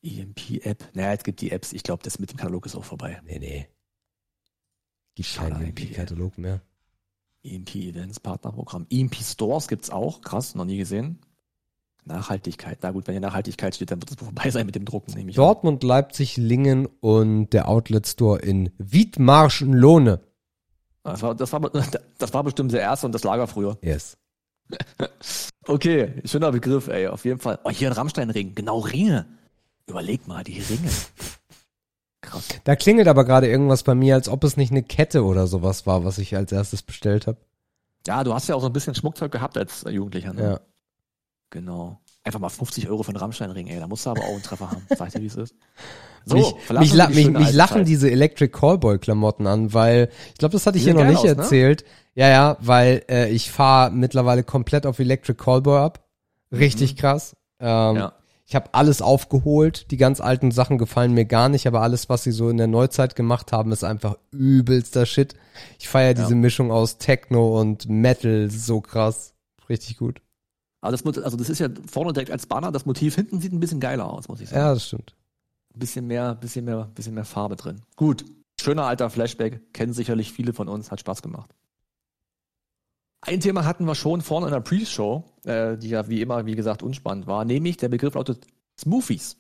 EMP-App. 0.04 0.90
Naja, 0.96 1.14
es 1.14 1.24
gibt 1.24 1.42
die 1.42 1.52
Apps. 1.52 1.74
Ich 1.74 1.84
glaube, 1.84 2.02
das 2.04 2.18
mit 2.18 2.32
dem 2.32 2.38
Katalog 2.38 2.66
ist 2.66 2.76
auch 2.76 2.84
vorbei. 2.84 3.22
Nee, 3.24 3.38
nee. 3.40 3.68
Gibt 5.16 5.36
keinen 5.36 5.62
EMP-Katalog 5.62 6.38
mehr. 6.40 6.62
EMP-Events, 7.44 8.20
Partnerprogramm. 8.20 8.88
EMP-Stores 8.90 9.68
gibt's 9.68 9.92
auch. 9.92 10.22
Krass, 10.22 10.56
noch 10.56 10.66
nie 10.66 10.78
gesehen. 10.78 11.20
Nachhaltigkeit. 12.06 12.80
Na 12.82 12.91
gut, 12.91 13.07
wenn 13.07 13.14
hier 13.14 13.22
Nachhaltigkeit 13.22 13.76
steht, 13.76 13.91
dann 13.91 14.02
wird 14.02 14.11
es 14.11 14.18
vorbei 14.18 14.49
sein 14.49 14.65
mit 14.65 14.76
dem 14.76 14.86
Drucken, 14.86 15.14
nehme 15.14 15.32
ich 15.32 15.38
an. 15.38 15.44
Dortmund, 15.44 15.84
Leipzig, 15.84 16.38
Lingen 16.38 16.88
und 16.99 17.52
der 17.52 17.68
Outlet 17.68 18.07
Store 18.07 18.40
in 18.40 18.72
Wiedmarschenlohne. 18.78 20.22
Das 21.03 21.22
war, 21.22 21.36
das, 21.36 21.52
war, 21.52 21.61
das 21.61 22.34
war 22.34 22.44
bestimmt 22.44 22.72
der 22.73 22.82
erste 22.82 23.06
und 23.06 23.11
das 23.14 23.23
Lager 23.23 23.48
früher. 23.48 23.78
Yes. 23.82 24.18
Okay, 25.68 26.14
schöner 26.26 26.52
Begriff, 26.52 26.88
ey, 26.88 27.07
auf 27.07 27.23
jeden 27.23 27.40
Fall. 27.40 27.60
Oh, 27.64 27.69
hier 27.69 27.90
ein 27.90 27.94
Rammstein-Ring. 27.94 28.56
Genau, 28.56 28.80
Ringe. 28.80 29.28
Überleg 29.86 30.28
mal, 30.28 30.44
die 30.44 30.60
Ringe. 30.60 30.90
Krass. 32.22 32.48
Da 32.64 32.76
klingelt 32.76 33.07
aber 33.07 33.26
gerade 33.26 33.48
irgendwas 33.48 33.84
bei 33.84 33.94
mir, 33.94 34.15
als 34.15 34.28
ob 34.28 34.44
es 34.44 34.57
nicht 34.57 34.72
eine 34.72 34.82
Kette 34.82 35.23
oder 35.23 35.45
sowas 35.45 35.86
war, 35.86 36.03
was 36.03 36.18
ich 36.18 36.36
als 36.36 36.52
erstes 36.52 36.82
bestellt 36.82 37.28
habe. 37.28 37.38
Ja, 38.07 38.23
du 38.23 38.34
hast 38.34 38.48
ja 38.48 38.56
auch 38.56 38.61
so 38.61 38.68
ein 38.68 38.73
bisschen 38.73 38.95
Schmuckzeug 38.95 39.32
gehabt 39.32 39.57
als 39.57 39.86
Jugendlicher, 39.88 40.34
ne? 40.34 40.44
Ja. 40.44 40.60
Genau. 41.52 41.99
Einfach 42.23 42.40
mal 42.40 42.49
50 42.49 42.90
Euro 42.90 43.03
für 43.03 43.10
einen 43.10 43.18
Rammstein-Ring, 43.18 43.68
ey. 43.68 43.80
Da 43.80 43.88
musst 43.88 44.06
du 44.06 44.10
aber 44.11 44.22
auch 44.22 44.34
einen 44.34 44.44
Treffer 44.44 44.69
haben. 44.72 44.86
Sag 44.90 45.07
ich 45.07 45.14
dir, 45.14 45.22
wie 45.22 45.28
es 45.28 45.36
ist. 45.36 45.56
So, 46.23 46.36
mich, 46.36 46.53
mich, 46.69 46.94
la 46.94 47.07
mich, 47.10 47.32
mich 47.32 47.52
lachen 47.52 47.84
diese 47.84 48.11
Electric 48.11 48.52
Callboy 48.52 48.99
Klamotten 48.99 49.48
an, 49.48 49.73
weil 49.73 50.10
ich 50.28 50.38
glaube, 50.38 50.53
das 50.53 50.68
hatte 50.68 50.78
ich 50.78 50.84
hier 50.84 50.94
noch 50.94 51.03
nicht 51.03 51.18
aus, 51.18 51.23
ne? 51.23 51.30
erzählt. 51.30 51.84
Ja, 52.14 52.30
ja, 52.30 52.57
weil 52.60 53.03
äh, 53.10 53.32
ich 53.32 53.49
fahre 53.49 53.90
mittlerweile 53.90 54.44
komplett 54.44 54.86
auf 54.86 54.99
Electric 54.99 55.44
Callboy 55.44 55.80
ab. 55.80 56.07
Richtig 56.52 56.95
krass. 56.95 57.36
Ähm, 57.60 57.94
Mhm. 57.94 57.98
Ja. 57.98 58.14
Ich 58.45 58.53
habe 58.56 58.69
alles 58.73 59.02
aufgeholt. 59.02 59.90
Die 59.91 59.98
ganz 59.98 60.22
alten 60.22 60.52
Sachen 60.52 60.78
gefallen 60.78 61.14
mir 61.14 61.26
gar 61.26 61.49
nicht, 61.49 61.65
aber 61.68 61.82
alles, 61.82 62.07
was 62.07 62.23
sie 62.23 62.32
so 62.32 62.49
in 62.49 62.57
der 62.57 62.68
Neuzeit 62.68 63.15
gemacht 63.15 63.52
haben, 63.52 63.72
ist 63.72 63.84
einfach 63.84 64.15
übelster 64.30 65.06
Shit. 65.07 65.34
Ich 65.80 65.88
feiere 65.90 66.14
diese 66.14 66.36
Mischung 66.36 66.69
aus 66.72 66.98
Techno 66.99 67.60
und 67.60 67.90
Metal 67.90 68.52
so 68.52 68.80
krass. 68.82 69.34
Richtig 69.69 69.98
gut. 69.98 70.22
Aber 70.82 70.91
das, 70.91 71.06
also 71.24 71.38
das 71.38 71.49
ist 71.49 71.60
ja 71.60 71.70
vorne 71.90 72.12
direkt 72.14 72.32
als 72.32 72.48
Banner. 72.48 72.72
Das 72.72 72.86
Motiv 72.86 73.16
hinten 73.16 73.40
sieht 73.40 73.53
ein 73.53 73.60
bisschen 73.60 73.80
geiler 73.80 74.12
aus, 74.12 74.28
muss 74.28 74.41
ich 74.41 74.49
sagen. 74.49 74.62
Ja, 74.62 74.74
das 74.74 74.88
stimmt. 74.88 75.16
Ein 75.74 75.80
bisschen 75.80 76.08
mehr, 76.08 76.36
bisschen 76.36 76.66
mehr, 76.66 76.90
bisschen 76.95 77.14
mehr 77.14 77.26
Farbe 77.26 77.56
drin. 77.56 77.82
Gut. 77.95 78.26
Schöner 78.60 78.86
alter 78.86 79.10
Flashback. 79.10 79.74
Kennen 79.74 79.94
sicherlich 79.94 80.32
viele 80.34 80.53
von 80.53 80.68
uns. 80.68 80.91
Hat 80.91 80.99
Spaß 80.99 81.22
gemacht. 81.22 81.52
Ein 83.22 83.40
Thema 83.40 83.66
hatten 83.66 83.86
wir 83.86 83.94
schon 83.95 84.22
vorne 84.22 84.48
in 84.48 84.53
der 84.53 84.62
Pre-Show, 84.62 85.24
äh, 85.45 85.78
die 85.78 85.90
ja 85.90 86.08
wie 86.10 86.22
immer, 86.22 86.45
wie 86.48 86.56
gesagt, 86.56 86.82
unspannend 86.82 87.28
war, 87.28 87.45
nämlich 87.45 87.78
der 87.78 87.90
Begriff 87.90 88.16
lautet 88.16 88.48
Smoothies. 88.80 89.38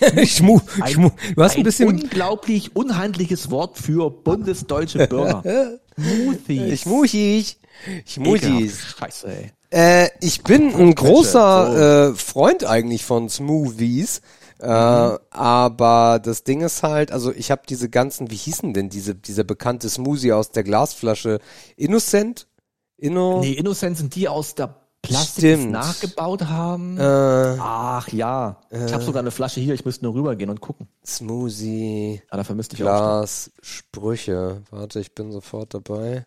Schmu, 0.24 0.60
Ein- 0.80 0.92
Schmu. 0.92 1.10
Du 1.36 1.42
hast 1.42 1.52
ein 1.54 1.58
Ein 1.58 1.64
bisschen. 1.64 1.88
unglaublich 1.88 2.74
unhandliches 2.76 3.50
Wort 3.50 3.76
für 3.76 4.10
bundesdeutsche 4.10 5.06
Bürger. 5.06 5.42
Smoothies. 6.00 6.80
Schmuchig. 6.80 7.58
Ekelhaft. 8.16 8.98
Scheiße, 8.98 9.28
ey. 9.28 9.52
Äh, 9.70 10.08
ich 10.20 10.42
bin 10.42 10.74
ein 10.74 10.94
großer 10.94 12.10
äh, 12.10 12.14
Freund 12.14 12.64
eigentlich 12.64 13.04
von 13.04 13.28
Smoothies. 13.28 14.20
Äh, 14.58 14.66
aber 14.66 16.20
das 16.22 16.44
Ding 16.44 16.60
ist 16.60 16.82
halt, 16.82 17.12
also 17.12 17.32
ich 17.32 17.50
habe 17.50 17.62
diese 17.68 17.88
ganzen, 17.88 18.30
wie 18.30 18.36
hießen 18.36 18.74
denn 18.74 18.90
diese, 18.90 19.14
dieser 19.14 19.44
bekannte 19.44 19.88
Smoothie 19.88 20.32
aus 20.32 20.50
der 20.50 20.64
Glasflasche? 20.64 21.38
Innocent? 21.76 22.46
Inno? 22.98 23.40
Nee, 23.40 23.52
Innocent 23.52 23.96
sind 23.96 24.14
die 24.14 24.28
aus 24.28 24.54
der 24.54 24.74
Plastik 25.00 25.70
nachgebaut 25.70 26.42
haben. 26.42 26.98
Äh, 26.98 27.56
Ach 27.58 28.06
ja. 28.08 28.60
Ich 28.70 28.92
habe 28.92 29.02
sogar 29.02 29.20
eine 29.20 29.30
Flasche 29.30 29.60
hier, 29.60 29.72
ich 29.72 29.86
müsste 29.86 30.04
nur 30.04 30.14
rübergehen 30.14 30.50
und 30.50 30.60
gucken. 30.60 30.88
Smoothie, 31.06 32.20
Ja, 32.30 32.36
dafür 32.36 32.54
müsste 32.54 32.76
ich 32.76 32.82
auch. 32.82 32.86
Glas, 32.86 33.50
Sprüche. 33.62 34.62
Warte, 34.70 35.00
ich 35.00 35.14
bin 35.14 35.32
sofort 35.32 35.72
dabei. 35.72 36.26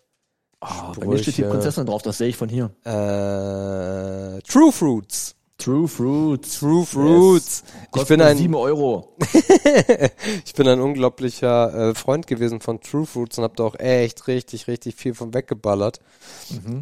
Oh, 0.63 0.99
bei 0.99 1.05
mir 1.07 1.17
steht 1.17 1.37
die. 1.37 1.43
Prinzessin 1.43 1.85
drauf, 1.85 2.01
das 2.01 2.17
sehe 2.17 2.29
ich 2.29 2.37
von 2.37 2.47
hier. 2.49 2.71
Äh, 2.85 4.41
True 4.41 4.71
Fruits. 4.71 5.35
True 5.57 5.87
Fruits. 5.87 6.59
True 6.59 6.85
Fruits. 6.85 7.63
Ich 7.85 7.91
Kostet 7.91 8.17
bin 8.17 8.21
ein, 8.21 8.37
7 8.37 8.55
Euro. 8.55 9.15
Ich 10.45 10.53
bin 10.55 10.67
ein 10.67 10.79
unglaublicher 10.81 11.89
äh, 11.91 11.95
Freund 11.95 12.27
gewesen 12.27 12.59
von 12.59 12.79
True 12.81 13.05
Fruits 13.05 13.37
und 13.37 13.43
hab 13.43 13.55
da 13.55 13.63
auch 13.63 13.75
echt 13.79 14.27
richtig, 14.27 14.67
richtig 14.67 14.95
viel 14.95 15.13
von 15.13 15.33
weggeballert. 15.33 15.99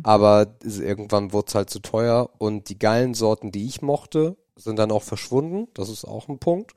Aber 0.03 0.47
es- 0.65 0.79
irgendwann 0.79 1.31
wurde 1.33 1.47
es 1.49 1.55
halt 1.55 1.69
zu 1.69 1.79
teuer 1.79 2.29
und 2.37 2.69
die 2.69 2.79
geilen 2.79 3.13
Sorten, 3.13 3.51
die 3.51 3.65
ich 3.65 3.81
mochte, 3.81 4.35
sind 4.55 4.77
dann 4.77 4.91
auch 4.91 5.03
verschwunden. 5.03 5.67
Das 5.73 5.89
ist 5.89 6.05
auch 6.05 6.27
ein 6.29 6.39
Punkt. 6.39 6.73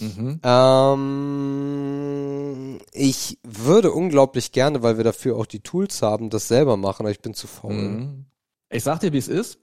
Ähm, 0.00 1.50
ich 2.92 3.38
würde 3.42 3.92
unglaublich 3.92 4.52
gerne, 4.52 4.82
weil 4.82 4.96
wir 4.96 5.04
dafür 5.04 5.36
auch 5.36 5.46
die 5.46 5.60
Tools 5.60 6.02
haben, 6.02 6.30
das 6.30 6.48
selber 6.48 6.76
machen, 6.76 7.02
aber 7.02 7.10
ich 7.10 7.20
bin 7.20 7.34
zu 7.34 7.46
faul. 7.46 7.74
Mhm. 7.74 8.24
Ich 8.70 8.82
sag 8.84 9.00
dir, 9.00 9.12
wie 9.12 9.18
es 9.18 9.28
ist, 9.28 9.58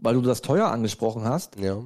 weil 0.00 0.14
du 0.14 0.20
das 0.22 0.42
teuer 0.42 0.68
angesprochen 0.68 1.24
hast. 1.24 1.58
Ja. 1.58 1.82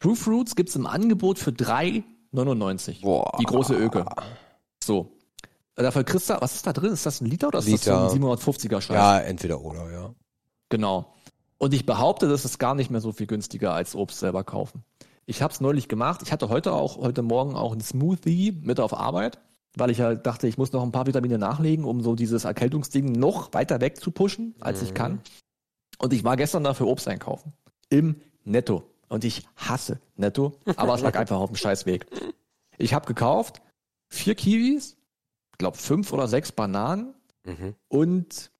True 0.00 0.16
Fruits 0.16 0.56
gibt's 0.56 0.74
im 0.76 0.86
Angebot 0.86 1.38
für 1.38 1.50
3,99. 1.50 3.02
Boah. 3.02 3.36
Die 3.38 3.44
große 3.44 3.74
Öke. 3.74 4.06
So. 4.82 5.12
Dafür 5.76 6.04
kriegst 6.04 6.28
du, 6.30 6.36
was 6.40 6.56
ist 6.56 6.66
da 6.66 6.72
drin? 6.72 6.92
Ist 6.92 7.06
das 7.06 7.20
ein 7.20 7.26
Liter 7.26 7.48
oder 7.48 7.60
ist 7.60 7.66
Liter. 7.66 8.02
das 8.02 8.12
so 8.12 8.16
ein 8.16 8.22
750er 8.22 8.80
Scheiß? 8.80 8.94
Ja, 8.94 9.18
entweder 9.20 9.60
oder, 9.60 9.90
ja. 9.90 10.14
Genau. 10.68 11.14
Und 11.60 11.74
ich 11.74 11.84
behaupte, 11.84 12.26
das 12.26 12.46
ist 12.46 12.58
gar 12.58 12.74
nicht 12.74 12.90
mehr 12.90 13.02
so 13.02 13.12
viel 13.12 13.26
günstiger 13.26 13.74
als 13.74 13.94
Obst 13.94 14.18
selber 14.18 14.44
kaufen. 14.44 14.82
Ich 15.26 15.42
habe 15.42 15.52
es 15.52 15.60
neulich 15.60 15.88
gemacht. 15.88 16.22
Ich 16.22 16.32
hatte 16.32 16.48
heute 16.48 16.72
auch 16.72 16.96
heute 16.96 17.20
Morgen 17.20 17.54
auch 17.54 17.72
einen 17.72 17.82
Smoothie 17.82 18.52
mit 18.62 18.80
auf 18.80 18.94
Arbeit, 18.94 19.38
weil 19.76 19.90
ich 19.90 20.00
halt 20.00 20.26
dachte, 20.26 20.48
ich 20.48 20.56
muss 20.56 20.72
noch 20.72 20.82
ein 20.82 20.90
paar 20.90 21.06
Vitamine 21.06 21.36
nachlegen, 21.36 21.84
um 21.84 22.00
so 22.00 22.14
dieses 22.14 22.44
Erkältungsding 22.44 23.12
noch 23.12 23.52
weiter 23.52 23.80
weg 23.82 24.00
zu 24.00 24.10
pushen, 24.10 24.54
als 24.60 24.80
ich 24.80 24.94
kann. 24.94 25.20
Und 25.98 26.14
ich 26.14 26.24
war 26.24 26.38
gestern 26.38 26.64
dafür 26.64 26.86
Obst 26.86 27.06
einkaufen 27.06 27.52
im 27.90 28.16
Netto. 28.44 28.82
Und 29.10 29.24
ich 29.24 29.46
hasse 29.56 30.00
Netto, 30.16 30.54
aber 30.76 30.94
es 30.94 31.02
lag 31.02 31.14
einfach 31.18 31.36
auf 31.38 31.50
dem 31.50 31.56
Scheißweg. 31.56 32.06
Ich 32.78 32.94
habe 32.94 33.06
gekauft 33.06 33.60
vier 34.08 34.34
Kiwis, 34.34 34.96
glaube 35.58 35.76
fünf 35.76 36.12
oder 36.12 36.26
sechs 36.26 36.52
Bananen 36.52 37.14
Mhm. 37.44 37.74
und 37.88 38.50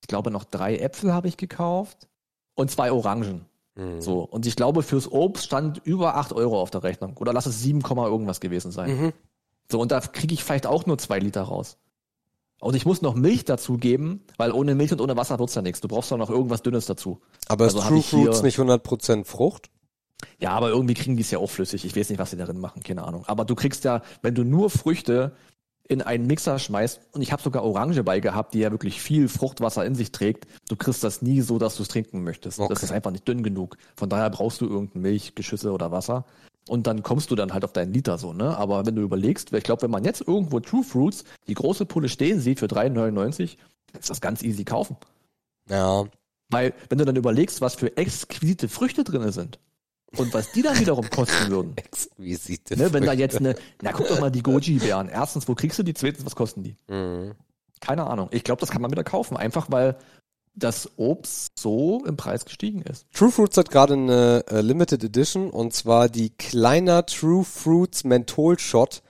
ich 0.00 0.08
glaube 0.08 0.30
noch 0.30 0.44
drei 0.44 0.76
Äpfel 0.78 1.12
habe 1.12 1.26
ich 1.28 1.36
gekauft 1.36 2.08
und 2.54 2.70
zwei 2.70 2.92
Orangen. 2.92 3.46
Mhm. 3.76 4.00
So. 4.00 4.20
Und 4.20 4.46
ich 4.46 4.56
glaube, 4.56 4.82
fürs 4.82 5.10
Obst 5.10 5.44
stand 5.44 5.80
über 5.84 6.16
8 6.16 6.32
Euro 6.32 6.60
auf 6.60 6.70
der 6.70 6.82
Rechnung. 6.82 7.16
Oder 7.16 7.32
lass 7.32 7.46
es 7.46 7.62
7, 7.62 7.82
Komma 7.82 8.06
irgendwas 8.06 8.40
gewesen 8.40 8.70
sein. 8.70 8.96
Mhm. 8.96 9.12
So, 9.70 9.80
und 9.80 9.92
da 9.92 10.00
kriege 10.00 10.34
ich 10.34 10.44
vielleicht 10.44 10.66
auch 10.66 10.86
nur 10.86 10.98
zwei 10.98 11.18
Liter 11.18 11.42
raus. 11.42 11.78
Und 12.60 12.76
ich 12.76 12.86
muss 12.86 13.02
noch 13.02 13.14
Milch 13.14 13.44
dazu 13.44 13.76
geben, 13.76 14.22
weil 14.36 14.52
ohne 14.52 14.74
Milch 14.74 14.92
und 14.92 15.00
ohne 15.00 15.16
Wasser 15.16 15.38
wird's 15.38 15.54
ja 15.54 15.62
nichts. 15.62 15.80
Du 15.80 15.88
brauchst 15.88 16.10
doch 16.10 16.16
noch 16.16 16.30
irgendwas 16.30 16.62
Dünnes 16.62 16.86
dazu. 16.86 17.20
Aber 17.48 17.64
Also 17.64 17.78
ist 17.78 17.88
True 17.88 18.02
Fruits 18.02 18.42
nicht 18.42 18.58
100% 18.58 19.24
Frucht? 19.24 19.70
Ja, 20.38 20.52
aber 20.52 20.70
irgendwie 20.70 20.94
kriegen 20.94 21.16
die 21.16 21.22
es 21.22 21.30
ja 21.30 21.38
auch 21.38 21.50
flüssig. 21.50 21.84
Ich 21.84 21.96
weiß 21.96 22.08
nicht, 22.08 22.18
was 22.18 22.30
sie 22.30 22.36
darin 22.36 22.58
machen, 22.58 22.82
keine 22.82 23.04
Ahnung. 23.04 23.24
Aber 23.26 23.44
du 23.44 23.54
kriegst 23.54 23.84
ja, 23.84 24.02
wenn 24.22 24.34
du 24.34 24.44
nur 24.44 24.70
Früchte 24.70 25.32
in 25.88 26.02
einen 26.02 26.26
Mixer 26.26 26.58
schmeißt 26.58 27.00
und 27.12 27.20
ich 27.20 27.32
habe 27.32 27.42
sogar 27.42 27.62
Orange 27.62 28.02
bei 28.02 28.20
gehabt, 28.20 28.54
die 28.54 28.60
ja 28.60 28.70
wirklich 28.70 29.02
viel 29.02 29.28
Fruchtwasser 29.28 29.84
in 29.84 29.94
sich 29.94 30.12
trägt, 30.12 30.46
du 30.68 30.76
kriegst 30.76 31.04
das 31.04 31.20
nie 31.20 31.42
so, 31.42 31.58
dass 31.58 31.76
du 31.76 31.82
es 31.82 31.88
trinken 31.88 32.24
möchtest. 32.24 32.58
Okay. 32.58 32.72
Das 32.72 32.82
ist 32.82 32.92
einfach 32.92 33.10
nicht 33.10 33.28
dünn 33.28 33.42
genug. 33.42 33.76
Von 33.96 34.08
daher 34.08 34.30
brauchst 34.30 34.60
du 34.60 34.66
irgendein 34.66 35.02
Milch, 35.02 35.34
Geschüsse 35.34 35.72
oder 35.72 35.92
Wasser. 35.92 36.24
Und 36.66 36.86
dann 36.86 37.02
kommst 37.02 37.30
du 37.30 37.34
dann 37.34 37.52
halt 37.52 37.64
auf 37.64 37.74
deinen 37.74 37.92
Liter 37.92 38.16
so, 38.16 38.32
ne? 38.32 38.56
Aber 38.56 38.86
wenn 38.86 38.96
du 38.96 39.02
überlegst, 39.02 39.52
ich 39.52 39.64
glaube, 39.64 39.82
wenn 39.82 39.90
man 39.90 40.04
jetzt 40.04 40.26
irgendwo 40.26 40.60
True 40.60 40.82
Fruits 40.82 41.24
die 41.46 41.54
große 41.54 41.84
Pulle 41.84 42.08
stehen 42.08 42.40
sieht 42.40 42.58
für 42.58 42.66
3,99, 42.66 43.58
ist 43.98 44.08
das 44.08 44.22
ganz 44.22 44.42
easy 44.42 44.64
kaufen. 44.64 44.96
Ja. 45.68 46.04
Weil, 46.48 46.72
wenn 46.88 46.96
du 46.96 47.04
dann 47.04 47.16
überlegst, 47.16 47.60
was 47.60 47.74
für 47.74 47.94
exquisite 47.98 48.68
Früchte 48.68 49.04
drin 49.04 49.30
sind 49.32 49.58
und 50.16 50.32
was 50.34 50.52
die 50.52 50.62
dann 50.62 50.78
wiederum 50.78 51.08
kosten 51.10 51.50
würden, 51.50 51.72
Exquisite. 51.76 52.76
ne, 52.76 52.92
wenn 52.92 53.04
da 53.04 53.12
jetzt 53.12 53.36
eine, 53.38 53.54
na 53.82 53.92
guck 53.92 54.08
doch 54.08 54.20
mal 54.20 54.30
die 54.30 54.42
Goji-Beeren. 54.42 55.08
Erstens, 55.08 55.48
wo 55.48 55.54
kriegst 55.54 55.78
du 55.78 55.82
die? 55.82 55.94
Zweitens, 55.94 56.24
was 56.24 56.36
kosten 56.36 56.62
die? 56.62 56.76
Mhm. 56.88 57.32
Keine 57.80 58.06
Ahnung. 58.06 58.28
Ich 58.30 58.44
glaube, 58.44 58.60
das 58.60 58.70
kann 58.70 58.82
man 58.82 58.90
wieder 58.90 59.04
kaufen, 59.04 59.36
einfach 59.36 59.70
weil 59.70 59.96
das 60.54 60.88
Obst 60.96 61.58
so 61.58 62.04
im 62.06 62.16
Preis 62.16 62.44
gestiegen 62.44 62.82
ist. 62.82 63.06
True 63.12 63.30
Fruits 63.30 63.56
hat 63.56 63.70
gerade 63.70 63.94
eine 63.94 64.44
äh, 64.48 64.60
Limited 64.60 65.02
Edition 65.02 65.50
und 65.50 65.74
zwar 65.74 66.08
die 66.08 66.30
kleiner 66.30 67.04
True 67.06 67.44
Fruits 67.44 68.04
Menthol 68.04 68.58
Shot 68.58 69.02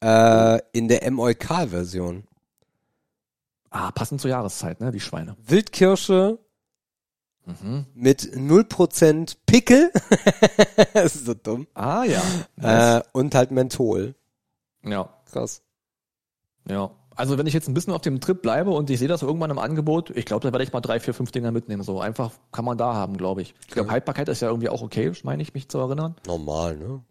äh, 0.00 0.60
in 0.72 0.88
der 0.88 1.04
M-Eukal-Version. 1.04 2.24
Ah, 3.70 3.90
passend 3.90 4.20
zur 4.20 4.30
Jahreszeit, 4.30 4.80
ne, 4.80 4.92
die 4.92 5.00
Schweine. 5.00 5.34
Wildkirsche 5.46 6.38
Mhm. 7.44 7.86
mit 7.94 8.22
0% 8.22 9.36
Pickel. 9.46 9.90
das 10.94 11.16
ist 11.16 11.26
so 11.26 11.34
dumm. 11.34 11.66
Ah 11.74 12.04
ja. 12.04 12.22
Äh, 12.98 13.02
und 13.12 13.34
halt 13.34 13.50
Menthol. 13.50 14.14
ja. 14.84 15.08
Krass. 15.30 15.62
Ja. 16.68 16.90
Also 17.16 17.38
wenn 17.38 17.46
ich 17.46 17.54
jetzt 17.54 17.68
ein 17.68 17.74
bisschen 17.74 17.92
auf 17.92 18.00
dem 18.02 18.20
Trip 18.20 18.40
bleibe 18.40 18.70
und 18.70 18.88
ich 18.90 18.98
sehe 18.98 19.08
das 19.08 19.22
irgendwann 19.22 19.50
im 19.50 19.58
Angebot, 19.58 20.10
ich 20.10 20.24
glaube, 20.24 20.46
da 20.46 20.52
werde 20.52 20.64
ich 20.64 20.72
mal 20.72 20.80
drei, 20.80 21.00
vier, 21.00 21.14
fünf 21.14 21.30
Dinger 21.30 21.50
mitnehmen. 21.52 21.82
So 21.82 22.00
einfach 22.00 22.32
kann 22.52 22.64
man 22.64 22.78
da 22.78 22.94
haben, 22.94 23.16
glaube 23.16 23.42
ich. 23.42 23.54
Ich 23.66 23.68
glaube. 23.68 23.90
Haltbarkeit 23.90 24.28
ist 24.28 24.40
ja 24.40 24.48
irgendwie 24.48 24.68
auch 24.68 24.82
okay, 24.82 25.12
meine 25.22 25.42
ich 25.42 25.54
mich 25.54 25.68
zu 25.68 25.78
erinnern. 25.78 26.16
Normal, 26.26 26.76
ne? 26.76 27.02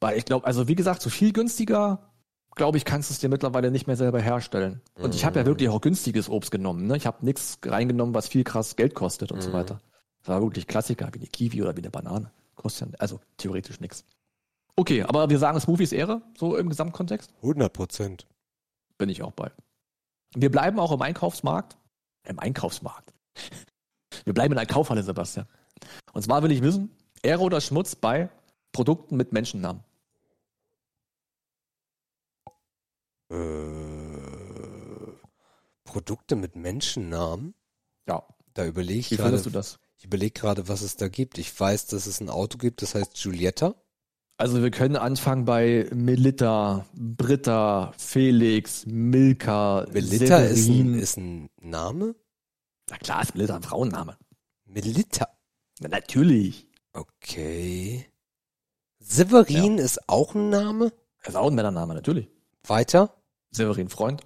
Weil 0.00 0.16
ich 0.16 0.24
glaube, 0.24 0.46
also 0.46 0.68
wie 0.68 0.74
gesagt, 0.74 1.02
so 1.02 1.10
viel 1.10 1.32
günstiger, 1.32 2.09
glaube 2.56 2.78
ich, 2.78 2.84
kannst 2.84 3.10
du 3.10 3.14
es 3.14 3.20
dir 3.20 3.28
mittlerweile 3.28 3.70
nicht 3.70 3.86
mehr 3.86 3.96
selber 3.96 4.20
herstellen. 4.20 4.80
Und 4.94 5.14
ich 5.14 5.24
habe 5.24 5.38
ja 5.38 5.46
wirklich 5.46 5.68
auch 5.68 5.80
günstiges 5.80 6.28
Obst 6.28 6.50
genommen. 6.50 6.86
Ne? 6.86 6.96
Ich 6.96 7.06
habe 7.06 7.24
nichts 7.24 7.58
reingenommen, 7.64 8.14
was 8.14 8.28
viel 8.28 8.44
krass 8.44 8.76
Geld 8.76 8.94
kostet 8.94 9.32
und 9.32 9.42
so 9.42 9.52
weiter. 9.52 9.80
Das 10.20 10.28
war 10.28 10.42
wirklich 10.42 10.66
Klassiker, 10.66 11.08
wie 11.12 11.18
eine 11.18 11.28
Kiwi 11.28 11.62
oder 11.62 11.76
wie 11.76 11.80
eine 11.80 11.90
Banane. 11.90 12.30
Kostet 12.56 12.90
ja, 12.90 12.98
also 12.98 13.20
theoretisch 13.36 13.80
nichts. 13.80 14.04
Okay, 14.76 15.02
aber 15.02 15.30
wir 15.30 15.38
sagen 15.38 15.58
Smoothies 15.60 15.92
Ehre, 15.92 16.22
so 16.36 16.56
im 16.56 16.68
Gesamtkontext. 16.68 17.32
100 17.42 17.72
Prozent. 17.72 18.26
Bin 18.98 19.08
ich 19.08 19.22
auch 19.22 19.32
bei. 19.32 19.50
Wir 20.34 20.50
bleiben 20.50 20.78
auch 20.78 20.92
im 20.92 21.02
Einkaufsmarkt. 21.02 21.76
Im 22.24 22.38
Einkaufsmarkt. 22.38 23.12
Wir 24.24 24.34
bleiben 24.34 24.52
in 24.52 24.58
der 24.58 24.66
Kaufhalle, 24.66 25.02
Sebastian. 25.02 25.46
Und 26.12 26.22
zwar 26.22 26.42
will 26.42 26.52
ich 26.52 26.62
wissen, 26.62 26.90
Ehre 27.22 27.40
oder 27.40 27.60
Schmutz 27.60 27.94
bei 27.94 28.28
Produkten 28.72 29.16
mit 29.16 29.32
Menschennamen. 29.32 29.82
Äh, 33.30 33.36
Produkte 35.84 36.36
mit 36.36 36.56
Menschennamen? 36.56 37.54
Ja. 38.08 38.22
Da 38.54 38.66
überlege 38.66 39.00
ich 39.00 39.10
Wie 39.12 39.16
findest 39.16 39.46
du 39.46 39.50
gerade. 39.50 39.58
das? 39.60 39.78
Ich 39.96 40.04
überlege 40.04 40.32
gerade, 40.32 40.68
was 40.68 40.82
es 40.82 40.96
da 40.96 41.08
gibt. 41.08 41.38
Ich 41.38 41.58
weiß, 41.58 41.86
dass 41.86 42.06
es 42.06 42.20
ein 42.20 42.30
Auto 42.30 42.58
gibt, 42.58 42.82
das 42.82 42.94
heißt 42.94 43.14
Giulietta. 43.14 43.74
Also 44.38 44.62
wir 44.62 44.70
können 44.70 44.96
anfangen 44.96 45.44
bei 45.44 45.86
Melita, 45.94 46.86
Britta, 46.94 47.92
Felix, 47.98 48.86
Milka, 48.86 49.86
Melitta 49.92 50.38
ist 50.38 50.66
ein, 50.68 50.94
ist 50.94 51.18
ein 51.18 51.50
Name? 51.60 52.14
Na 52.88 52.96
klar, 52.96 53.22
ist 53.22 53.34
Melita 53.34 53.56
ein 53.56 53.62
Frauenname. 53.62 54.16
Melitta. 54.64 55.28
Na, 55.80 55.88
natürlich. 55.88 56.68
Okay. 56.94 58.06
Severin 58.98 59.76
ist 59.76 60.08
auch 60.08 60.34
ein 60.34 60.48
Name? 60.48 60.92
Ist 61.24 61.36
auch 61.36 61.48
ein 61.48 61.54
Männername, 61.54 61.94
natürlich. 61.94 62.30
Weiter? 62.66 63.19
Severin 63.50 63.88
Freund. 63.88 64.22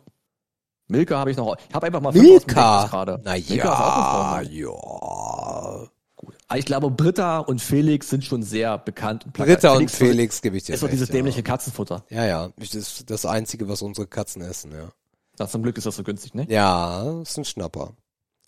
Milka 0.88 1.18
habe 1.18 1.30
ich 1.30 1.36
noch. 1.36 1.56
Ich 1.68 1.74
habe 1.74 1.86
einfach 1.86 2.00
mal 2.00 2.12
Milka. 2.12 2.86
Gerade. 2.86 3.20
Na 3.24 3.36
ja, 3.36 4.42
ja. 4.44 5.84
Gut. 6.16 6.36
Aber 6.46 6.58
ich 6.58 6.66
glaube, 6.66 6.90
Britta 6.90 7.38
und 7.38 7.60
Felix 7.60 8.10
sind 8.10 8.24
schon 8.24 8.42
sehr 8.42 8.78
bekannt. 8.78 9.32
Britta 9.32 9.72
und 9.72 9.90
Felix 9.90 9.96
Felix 9.96 10.42
gebe 10.42 10.56
ich 10.56 10.64
dir 10.64 10.74
Ist 10.74 10.82
doch 10.82 10.90
dieses 10.90 11.08
ja. 11.08 11.14
dämliche 11.14 11.42
Katzenfutter. 11.42 12.04
Ja, 12.10 12.24
ja. 12.24 12.50
Das 12.56 12.74
ist 12.74 13.10
das 13.10 13.26
Einzige, 13.26 13.68
was 13.68 13.82
unsere 13.82 14.06
Katzen 14.06 14.42
essen, 14.42 14.72
ja. 14.72 14.90
Na, 15.38 15.48
zum 15.48 15.62
Glück 15.62 15.76
ist 15.78 15.86
das 15.86 15.96
so 15.96 16.04
günstig, 16.04 16.34
ne? 16.34 16.46
Ja, 16.48 17.20
ist 17.22 17.36
ein 17.36 17.44
Schnapper. 17.44 17.92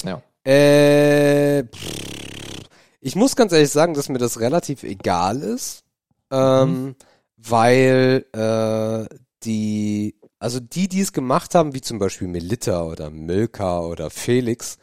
Ja. 0.05 0.23
Äh, 0.45 1.65
pff, 1.65 2.67
ich 3.01 3.17
muss 3.17 3.35
ganz 3.35 3.53
ehrlich 3.53 3.71
sagen, 3.71 3.95
dass 3.95 4.09
mir 4.09 4.19
das 4.19 4.41
relativ 4.41 4.83
egal 4.83 5.41
ist, 5.43 5.85
ähm, 6.31 6.97
weil 7.37 8.27
äh, 8.33 9.15
die, 9.43 10.16
also 10.39 10.61
die, 10.61 10.89
die 10.89 11.01
es 11.01 11.13
gemacht 11.13 11.55
haben, 11.55 11.75
wie 11.75 11.81
zum 11.81 11.99
Beispiel 11.99 12.29
Melitta 12.29 12.83
oder 12.85 13.11
Milka 13.11 13.81
oder 13.81 14.11
Felix, 14.11 14.79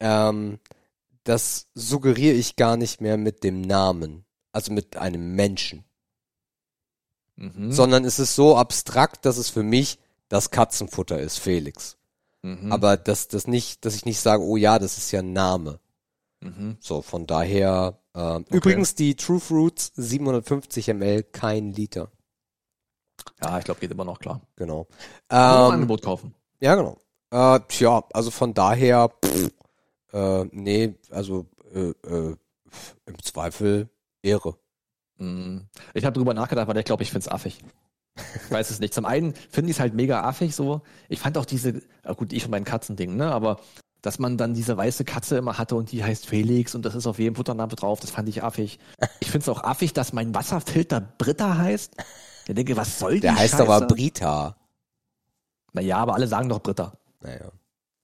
ähm, 0.00 0.58
das 1.24 1.68
suggeriere 1.74 2.34
ich 2.34 2.56
gar 2.56 2.76
nicht 2.76 3.00
mehr 3.00 3.16
mit 3.16 3.44
dem 3.44 3.60
Namen, 3.60 4.24
also 4.52 4.72
mit 4.72 4.96
einem 4.96 5.34
Menschen, 5.34 5.84
Mhm. 7.36 7.70
sondern 7.70 8.04
es 8.04 8.18
ist 8.18 8.34
so 8.34 8.56
abstrakt, 8.56 9.24
dass 9.24 9.36
es 9.38 9.48
für 9.48 9.62
mich 9.62 9.98
das 10.28 10.50
Katzenfutter 10.50 11.20
ist, 11.20 11.38
Felix. 11.38 11.96
Mhm. 12.42 12.72
Aber 12.72 12.96
dass 12.96 13.28
das 13.28 13.46
nicht, 13.46 13.84
dass 13.84 13.94
ich 13.94 14.04
nicht 14.04 14.20
sage, 14.20 14.42
oh 14.42 14.56
ja, 14.56 14.78
das 14.78 14.98
ist 14.98 15.12
ja 15.12 15.20
ein 15.20 15.32
Name. 15.32 15.78
Mhm. 16.40 16.76
So, 16.80 17.02
von 17.02 17.26
daher. 17.26 17.98
Ähm, 18.14 18.44
Übrigens 18.50 18.94
die 18.94 19.14
True 19.14 19.40
Fruits 19.40 19.92
750 19.94 20.88
ml, 20.88 21.22
kein 21.24 21.72
Liter. 21.72 22.10
Ja, 23.42 23.58
ich 23.58 23.64
glaube, 23.64 23.80
geht 23.80 23.90
immer 23.90 24.04
noch 24.04 24.18
klar. 24.18 24.40
Genau. 24.56 24.86
Ähm, 25.30 25.38
Angebot 25.38 26.02
kaufen. 26.02 26.34
ja, 26.60 26.74
genau. 26.74 26.96
Äh, 27.30 27.60
tja, 27.68 28.02
also 28.12 28.30
von 28.30 28.54
daher, 28.54 29.10
pff, 29.24 29.50
äh, 30.12 30.44
nee, 30.52 30.94
also 31.10 31.46
äh, 31.74 31.90
äh, 31.90 32.36
im 33.06 33.22
Zweifel 33.22 33.88
Ehre. 34.22 34.56
Mhm. 35.18 35.68
Ich 35.94 36.04
habe 36.04 36.14
drüber 36.14 36.34
nachgedacht, 36.34 36.68
weil 36.68 36.78
ich 36.78 36.84
glaube, 36.84 37.02
ich 37.02 37.10
find's 37.10 37.28
affig. 37.28 37.60
Ich 38.16 38.50
weiß 38.50 38.70
es 38.70 38.80
nicht. 38.80 38.94
Zum 38.94 39.04
einen 39.04 39.34
finde 39.34 39.70
ich 39.70 39.76
es 39.76 39.80
halt 39.80 39.94
mega 39.94 40.22
affig 40.22 40.54
so. 40.54 40.80
Ich 41.08 41.20
fand 41.20 41.38
auch 41.38 41.44
diese, 41.44 41.82
ah 42.02 42.14
gut, 42.14 42.32
ich 42.32 42.44
und 42.44 42.50
mein 42.50 42.64
Katzending, 42.64 43.16
ne, 43.16 43.30
aber 43.30 43.58
dass 44.02 44.18
man 44.18 44.36
dann 44.36 44.54
diese 44.54 44.76
weiße 44.76 45.04
Katze 45.04 45.36
immer 45.36 45.58
hatte 45.58 45.74
und 45.74 45.90
die 45.92 46.04
heißt 46.04 46.26
Felix 46.26 46.74
und 46.74 46.84
das 46.84 46.94
ist 46.94 47.06
auf 47.06 47.18
jedem 47.18 47.34
Futtername 47.34 47.74
drauf, 47.74 48.00
das 48.00 48.10
fand 48.10 48.28
ich 48.28 48.42
affig. 48.42 48.78
Ich 49.20 49.30
finde 49.30 49.42
es 49.42 49.48
auch 49.48 49.64
affig, 49.64 49.92
dass 49.92 50.12
mein 50.12 50.34
Wasserfilter 50.34 51.00
Britta 51.00 51.58
heißt. 51.58 51.96
Ich 52.48 52.54
denke, 52.54 52.76
was 52.76 52.98
soll 52.98 53.14
die 53.14 53.20
Der 53.20 53.36
heißt 53.36 53.52
Scheiße? 53.58 53.62
aber 53.62 53.86
Brita. 53.86 54.56
Naja, 55.72 55.98
aber 55.98 56.14
alle 56.14 56.26
sagen 56.26 56.48
doch 56.48 56.60
Britta. 56.62 56.94
Naja. 57.20 57.52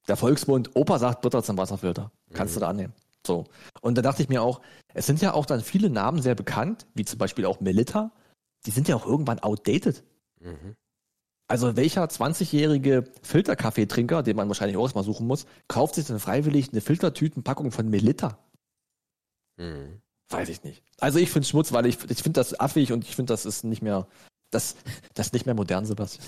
Der 0.07 0.16
Volksmund, 0.16 0.71
Opa 0.77 0.99
sagt 0.99 1.23
Britta 1.23 1.43
zum 1.43 1.57
Wasserfilter. 1.57 2.12
Kannst 2.35 2.53
Mhm. 2.55 2.57
du 2.57 2.61
da 2.61 2.69
annehmen. 2.69 2.93
So. 3.27 3.47
Und 3.81 3.97
da 3.97 4.03
dachte 4.03 4.23
ich 4.23 4.29
mir 4.29 4.43
auch, 4.43 4.61
es 4.93 5.07
sind 5.07 5.23
ja 5.23 5.33
auch 5.33 5.47
dann 5.47 5.62
viele 5.62 5.89
Namen 5.89 6.21
sehr 6.21 6.35
bekannt, 6.35 6.87
wie 6.95 7.07
zum 7.07 7.19
Beispiel 7.19 7.47
auch 7.47 7.61
Melita. 7.61 8.12
Die 8.66 8.71
sind 8.71 8.87
ja 8.87 8.97
auch 8.97 9.07
irgendwann 9.07 9.39
outdated. 9.39 10.05
Mhm. 10.41 10.77
Also 11.49 11.75
welcher 11.77 12.05
20-jährige 12.05 13.05
Filterkaffeetrinker, 13.23 14.23
den 14.23 14.37
man 14.37 14.49
wahrscheinlich 14.49 14.77
auch 14.77 14.83
erstmal 14.83 15.05
suchen 15.05 15.27
muss, 15.27 15.47
kauft 15.69 15.95
sich 15.95 16.07
denn 16.07 16.19
freiwillig 16.19 16.71
eine 16.73 16.83
Filtertütenpackung 16.83 17.71
von 17.73 17.89
Melita? 17.89 18.39
Mhm. 19.57 20.03
Weiß 20.29 20.49
ich 20.51 20.62
nicht. 20.65 20.83
Also 20.99 21.19
ich 21.19 21.31
finde 21.31 21.49
Schmutz, 21.49 21.73
weil 21.73 21.87
ich, 21.87 21.99
ich 22.11 22.23
finde 22.23 22.41
das 22.41 22.59
affig 22.59 22.93
und 22.93 23.05
ich 23.05 23.15
finde, 23.16 23.33
das 23.33 23.47
ist 23.47 23.65
nicht 23.65 23.83
mehr, 23.83 24.07
das, 24.55 24.76
das 25.14 25.26
ist 25.26 25.32
nicht 25.32 25.47
mehr 25.47 25.55
modern, 25.55 25.85
Sebastian. 25.85 26.26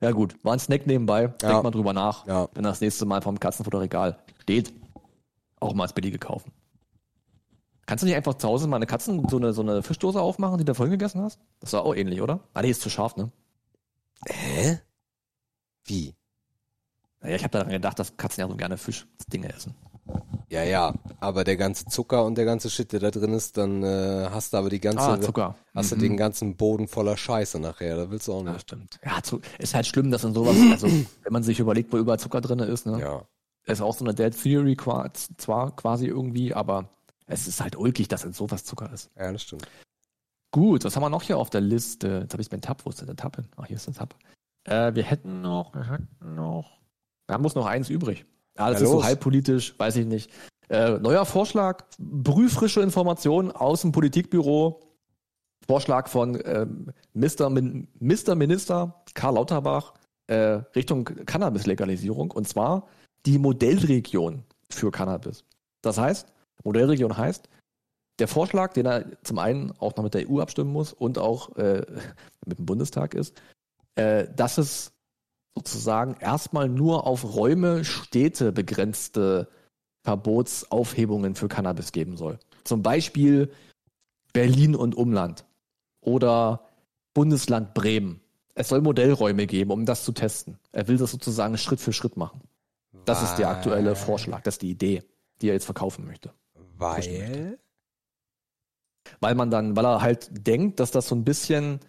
ja 0.00 0.10
gut, 0.12 0.42
war 0.44 0.54
ein 0.54 0.58
Snack 0.58 0.86
nebenbei, 0.86 1.22
Ja. 1.42 1.50
denk 1.50 1.62
mal 1.62 1.70
drüber 1.70 1.92
nach, 1.92 2.26
Ja. 2.26 2.48
wenn 2.54 2.62
das 2.64 2.80
nächste 2.80 3.04
Mal 3.06 3.22
vom 3.22 3.38
Katzenfutterregal 3.38 4.18
steht, 4.42 4.72
auch 5.60 5.74
mal 5.74 5.84
als 5.84 5.92
billige 5.92 6.18
kaufen. 6.18 6.52
Kannst 7.86 8.02
du 8.02 8.06
nicht 8.06 8.16
einfach 8.16 8.34
zu 8.34 8.46
Hause 8.48 8.68
mal 8.68 8.76
eine 8.76 8.86
Katzen, 8.86 9.28
so 9.28 9.36
eine, 9.36 9.52
so 9.52 9.62
eine 9.62 9.82
Fischdose 9.82 10.20
aufmachen, 10.20 10.58
die 10.58 10.64
du 10.64 10.74
vorhin 10.74 10.92
gegessen 10.92 11.20
hast? 11.22 11.40
Das 11.58 11.72
war 11.72 11.82
auch 11.84 11.94
ähnlich, 11.94 12.22
oder? 12.22 12.40
Ah, 12.54 12.62
die 12.62 12.70
ist 12.70 12.80
zu 12.82 12.88
scharf, 12.88 13.16
ne? 13.16 13.30
Hä? 14.28 14.78
Wie? 15.84 16.14
Naja, 17.20 17.36
ich 17.36 17.42
habe 17.42 17.50
daran 17.52 17.70
gedacht, 17.70 17.98
dass 17.98 18.16
Katzen 18.16 18.40
ja 18.42 18.48
so 18.48 18.56
gerne 18.56 18.76
Fischdinge 18.78 19.52
essen. 19.52 19.74
Ja, 20.48 20.64
ja, 20.64 20.92
aber 21.20 21.44
der 21.44 21.56
ganze 21.56 21.86
Zucker 21.86 22.24
und 22.24 22.36
der 22.36 22.44
ganze 22.44 22.70
Shit, 22.70 22.92
der 22.92 22.98
da 23.00 23.10
drin 23.12 23.32
ist, 23.34 23.56
dann 23.56 23.82
äh, 23.84 24.28
hast 24.30 24.52
du 24.52 24.56
aber 24.56 24.68
die 24.68 24.80
ganze, 24.80 25.00
Ah, 25.00 25.20
Zucker. 25.20 25.54
hast 25.74 25.92
du 25.92 25.96
Mhm. 25.96 26.00
den 26.00 26.16
ganzen 26.16 26.56
Boden 26.56 26.88
voller 26.88 27.16
Scheiße 27.16 27.60
nachher, 27.60 27.96
da 27.96 28.10
willst 28.10 28.26
du 28.28 28.32
auch 28.32 28.44
Ja, 28.44 28.52
nicht. 28.52 28.62
stimmt. 28.62 28.98
Ja, 29.04 29.22
zu, 29.22 29.40
ist 29.58 29.74
halt 29.74 29.86
schlimm, 29.86 30.10
dass 30.10 30.24
in 30.24 30.34
sowas, 30.34 30.56
also 30.72 30.86
wenn 31.22 31.32
man 31.32 31.42
sich 31.44 31.60
überlegt, 31.60 31.92
wo 31.92 31.98
überall 31.98 32.18
Zucker 32.18 32.40
drin 32.40 32.58
ist, 32.58 32.86
ne? 32.86 32.98
Ja. 33.00 33.22
Ist 33.66 33.80
auch 33.80 33.94
so 33.94 34.04
eine 34.04 34.14
Dead 34.14 34.32
Theory 34.36 34.76
zwar 35.36 35.76
quasi 35.76 36.06
irgendwie, 36.06 36.52
aber 36.54 36.88
es 37.26 37.46
ist 37.46 37.60
halt 37.60 37.76
ulkig, 37.76 38.08
dass 38.08 38.24
in 38.24 38.32
sowas 38.32 38.64
Zucker 38.64 38.90
ist. 38.92 39.10
Ja, 39.16 39.30
das 39.30 39.42
stimmt. 39.42 39.68
Gut, 40.50 40.84
was 40.84 40.96
haben 40.96 41.02
wir 41.04 41.10
noch 41.10 41.22
hier 41.22 41.38
auf 41.38 41.50
der 41.50 41.60
Liste? 41.60 42.20
Jetzt 42.22 42.32
habe 42.32 42.42
ich 42.42 42.50
meinen 42.50 42.62
Tab. 42.62 42.84
Wo 42.84 42.90
ist 42.90 42.98
denn 43.00 43.06
der 43.06 43.14
Tab 43.14 43.36
hin? 43.36 43.46
Ach, 43.56 43.66
hier 43.66 43.76
ist 43.76 43.86
der 43.86 43.94
Tab. 43.94 44.16
Äh, 44.64 44.94
wir 44.96 45.04
hätten 45.04 45.42
noch, 45.42 45.72
wir 45.74 45.88
hätten 45.88 46.34
noch. 46.34 46.80
Haben 47.30 47.44
uns 47.44 47.54
noch 47.54 47.66
eins 47.66 47.88
übrig. 47.88 48.26
Ja, 48.60 48.70
das 48.70 48.80
Ja, 48.80 48.86
ist 48.86 48.92
so 48.92 49.02
halbpolitisch, 49.02 49.74
weiß 49.78 49.96
ich 49.96 50.06
nicht. 50.06 50.30
Äh, 50.68 50.98
neuer 50.98 51.24
Vorschlag, 51.24 51.84
brühfrische 51.98 52.82
Informationen 52.82 53.50
aus 53.50 53.80
dem 53.80 53.90
Politikbüro. 53.90 54.82
Vorschlag 55.66 56.08
von 56.08 56.38
ähm, 56.44 56.92
Mr. 57.14 57.48
Min 57.48 57.88
Mr. 58.00 58.34
Minister 58.34 59.02
Karl 59.14 59.34
Lauterbach 59.34 59.94
äh, 60.26 60.60
Richtung 60.76 61.04
Cannabis-Legalisierung. 61.04 62.30
Und 62.32 62.48
zwar 62.48 62.86
die 63.24 63.38
Modellregion 63.38 64.44
für 64.68 64.90
Cannabis. 64.90 65.44
Das 65.80 65.96
heißt, 65.96 66.28
Modellregion 66.62 67.16
heißt, 67.16 67.48
der 68.18 68.28
Vorschlag, 68.28 68.74
den 68.74 68.84
er 68.84 69.06
zum 69.22 69.38
einen 69.38 69.72
auch 69.78 69.96
noch 69.96 70.04
mit 70.04 70.12
der 70.12 70.30
EU 70.30 70.40
abstimmen 70.40 70.70
muss 70.70 70.92
und 70.92 71.18
auch 71.18 71.56
äh, 71.56 71.86
mit 72.46 72.58
dem 72.58 72.66
Bundestag 72.66 73.14
ist, 73.14 73.40
äh, 73.94 74.26
dass 74.36 74.58
es 74.58 74.92
sozusagen 75.54 76.16
erstmal 76.20 76.68
nur 76.68 77.06
auf 77.06 77.34
Räume, 77.34 77.84
Städte 77.84 78.52
begrenzte 78.52 79.48
Verbotsaufhebungen 80.04 81.34
für 81.34 81.48
Cannabis 81.48 81.92
geben 81.92 82.16
soll. 82.16 82.38
Zum 82.64 82.82
Beispiel 82.82 83.52
Berlin 84.32 84.74
und 84.74 84.94
Umland 84.94 85.44
oder 86.00 86.66
Bundesland 87.14 87.74
Bremen. 87.74 88.20
Es 88.54 88.68
soll 88.68 88.80
Modellräume 88.80 89.46
geben, 89.46 89.70
um 89.70 89.86
das 89.86 90.04
zu 90.04 90.12
testen. 90.12 90.58
Er 90.72 90.88
will 90.88 90.96
das 90.96 91.10
sozusagen 91.10 91.56
Schritt 91.58 91.80
für 91.80 91.92
Schritt 91.92 92.16
machen. 92.16 92.42
Das 93.04 93.22
ist 93.22 93.36
der 93.36 93.48
aktuelle 93.48 93.94
Vorschlag, 93.96 94.42
das 94.42 94.54
ist 94.54 94.62
die 94.62 94.70
Idee, 94.70 95.02
die 95.40 95.48
er 95.48 95.54
jetzt 95.54 95.64
verkaufen 95.64 96.06
möchte. 96.06 96.32
Weil? 96.76 97.58
Weil 99.20 99.34
man 99.34 99.50
dann, 99.50 99.76
weil 99.76 99.84
er 99.84 100.02
halt 100.02 100.28
denkt, 100.46 100.80
dass 100.80 100.90
das 100.90 101.08
so 101.08 101.14
ein 101.14 101.24
bisschen, 101.24 101.80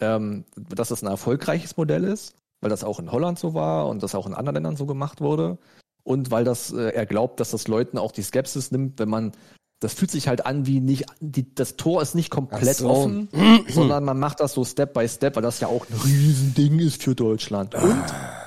ähm, 0.00 0.44
dass 0.56 0.88
das 0.88 1.02
ein 1.02 1.08
erfolgreiches 1.08 1.76
Modell 1.76 2.04
ist, 2.04 2.36
weil 2.62 2.70
das 2.70 2.84
auch 2.84 2.98
in 2.98 3.12
Holland 3.12 3.38
so 3.38 3.52
war 3.52 3.88
und 3.88 4.02
das 4.02 4.14
auch 4.14 4.26
in 4.26 4.32
anderen 4.34 4.54
Ländern 4.54 4.76
so 4.76 4.86
gemacht 4.86 5.20
wurde. 5.20 5.58
Und 6.04 6.30
weil 6.30 6.44
das, 6.44 6.72
äh, 6.72 6.88
er 6.94 7.04
glaubt, 7.06 7.38
dass 7.40 7.50
das 7.50 7.68
Leuten 7.68 7.98
auch 7.98 8.12
die 8.12 8.22
Skepsis 8.22 8.70
nimmt, 8.70 8.98
wenn 8.98 9.08
man, 9.08 9.32
das 9.80 9.94
fühlt 9.94 10.10
sich 10.10 10.28
halt 10.28 10.46
an 10.46 10.66
wie 10.66 10.80
nicht, 10.80 11.06
die, 11.20 11.54
das 11.54 11.76
Tor 11.76 12.00
ist 12.02 12.14
nicht 12.14 12.30
komplett 12.30 12.76
so. 12.76 12.88
offen, 12.88 13.28
sondern 13.68 14.04
man 14.04 14.18
macht 14.18 14.40
das 14.40 14.52
so 14.54 14.64
Step 14.64 14.94
by 14.94 15.06
Step, 15.08 15.36
weil 15.36 15.42
das 15.42 15.60
ja 15.60 15.68
auch 15.68 15.86
ein 15.90 15.94
Riesending 16.04 16.78
ist 16.78 17.02
für 17.02 17.14
Deutschland. 17.14 17.74
Und 17.74 18.02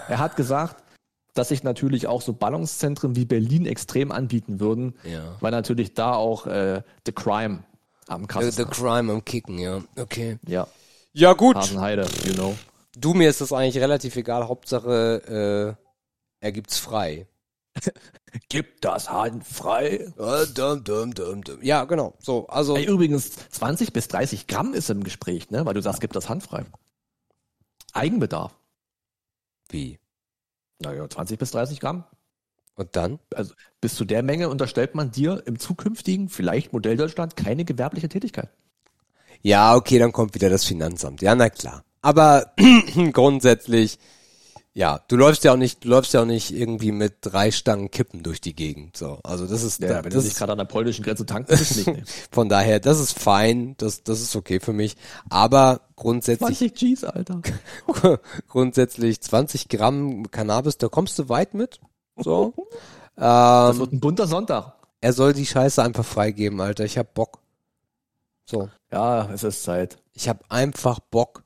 er 0.07 0.17
hat 0.19 0.35
gesagt, 0.37 0.83
dass 1.33 1.49
sich 1.49 1.63
natürlich 1.63 2.07
auch 2.07 2.21
so 2.21 2.31
Ballungszentren 2.31 3.17
wie 3.17 3.25
Berlin 3.25 3.65
extrem 3.65 4.11
anbieten 4.13 4.61
würden, 4.61 4.95
Ja. 5.03 5.35
weil 5.41 5.51
natürlich 5.51 5.93
da 5.93 6.13
auch 6.13 6.47
äh, 6.47 6.81
The 7.05 7.11
Crime 7.11 7.63
am 8.07 8.21
The, 8.21 8.23
the 8.23 8.27
krassesten 8.27 8.69
Crime 8.69 9.11
am 9.11 9.25
Kicken, 9.25 9.59
ja. 9.59 9.81
Okay. 9.99 10.37
Ja, 10.47 10.67
Ja, 11.13 11.33
gut. 11.33 11.57
Hasenheide, 11.57 12.05
you 12.25 12.33
know. 12.33 12.55
Du, 12.95 13.13
mir 13.13 13.29
ist 13.29 13.41
das 13.41 13.53
eigentlich 13.53 13.81
relativ 13.81 14.15
egal. 14.15 14.47
Hauptsache, 14.47 15.77
äh, 15.77 16.45
er 16.45 16.51
gibt's 16.51 16.77
frei. 16.77 17.27
Gib 18.49 18.81
das 18.81 19.09
Hand 19.09 19.45
frei. 19.45 20.11
Äh, 20.17 20.45
dum, 20.53 20.83
dum, 20.83 21.13
dum, 21.13 21.43
dum. 21.43 21.61
Ja, 21.61 21.85
genau. 21.85 22.13
So, 22.19 22.47
also. 22.47 22.75
Ey, 22.75 22.85
übrigens, 22.85 23.31
20 23.49 23.93
bis 23.93 24.07
30 24.07 24.47
Gramm 24.47 24.73
ist 24.73 24.89
im 24.89 25.03
Gespräch, 25.03 25.49
ne? 25.51 25.65
Weil 25.65 25.73
du 25.73 25.81
sagst, 25.81 26.01
gib 26.01 26.13
das 26.13 26.29
handfrei. 26.29 26.65
Eigenbedarf. 27.93 28.53
Wie? 29.69 29.99
Naja, 30.79 31.09
20 31.09 31.39
bis 31.39 31.51
30 31.51 31.79
Gramm. 31.79 32.05
Und 32.75 32.95
dann? 32.95 33.19
Also 33.33 33.53
bis 33.79 33.95
zu 33.95 34.03
der 34.03 34.21
Menge 34.21 34.49
unterstellt 34.49 34.95
man 34.95 35.11
dir 35.11 35.43
im 35.45 35.59
zukünftigen, 35.59 36.27
vielleicht 36.27 36.73
Modell 36.73 36.97
Deutschland, 36.97 37.37
keine 37.37 37.63
gewerbliche 37.63 38.09
Tätigkeit. 38.09 38.49
Ja, 39.41 39.75
okay, 39.75 39.97
dann 39.97 40.11
kommt 40.11 40.35
wieder 40.35 40.49
das 40.49 40.65
Finanzamt. 40.65 41.21
Ja, 41.21 41.35
na 41.35 41.49
klar. 41.49 41.83
Aber 42.05 42.51
grundsätzlich, 43.13 43.97
ja, 44.73 44.99
du 45.07 45.15
läufst 45.15 45.43
ja 45.43 45.53
auch 45.53 45.57
nicht, 45.57 45.85
du 45.85 45.87
läufst 45.89 46.13
ja 46.13 46.21
auch 46.21 46.25
nicht 46.25 46.53
irgendwie 46.53 46.91
mit 46.91 47.15
drei 47.21 47.49
Stangen 47.49 47.89
Kippen 47.89 48.21
durch 48.21 48.39
die 48.39 48.55
Gegend. 48.55 48.95
So, 48.95 49.19
also 49.23 49.47
das 49.47 49.63
ist, 49.63 49.81
Ja, 49.81 50.03
wenn 50.03 50.03
du 50.03 50.09
das 50.09 50.25
dich 50.25 50.33
ist 50.33 50.37
gerade 50.37 50.51
an 50.51 50.59
der 50.59 50.65
polnischen 50.65 51.03
Grenze 51.03 51.25
tanken 51.25 51.47
bist, 51.57 51.77
nicht. 51.77 51.87
Ne? 51.87 52.03
von 52.31 52.47
daher, 52.47 52.79
das 52.79 52.99
ist 52.99 53.17
fein, 53.17 53.73
das, 53.77 54.03
das 54.03 54.21
ist 54.21 54.35
okay 54.35 54.59
für 54.59 54.71
mich. 54.71 54.97
Aber 55.31 55.81
grundsätzlich 55.95 56.59
20 56.59 56.75
G's, 56.75 57.03
Alter. 57.05 57.41
grundsätzlich 58.47 59.19
20 59.21 59.67
Gramm 59.67 60.29
Cannabis, 60.29 60.77
da 60.77 60.89
kommst 60.89 61.17
du 61.17 61.27
weit 61.27 61.55
mit. 61.55 61.79
So. 62.17 62.53
Das 63.15 63.75
ähm, 63.75 63.79
wird 63.79 63.93
ein 63.93 63.99
bunter 64.01 64.27
Sonntag. 64.27 64.73
er 64.99 65.13
soll 65.13 65.31
die 65.31 65.45
Scheiße 65.45 65.81
einfach 65.81 66.03
freigeben, 66.03 66.59
Alter. 66.59 66.83
Ich 66.83 66.97
hab 66.97 67.13
Bock. 67.13 67.39
So. 68.45 68.69
Ja, 68.91 69.31
es 69.31 69.43
ist 69.43 69.63
Zeit. 69.63 69.97
Ich 70.11 70.27
hab 70.27 70.43
einfach 70.51 70.99
Bock, 70.99 71.44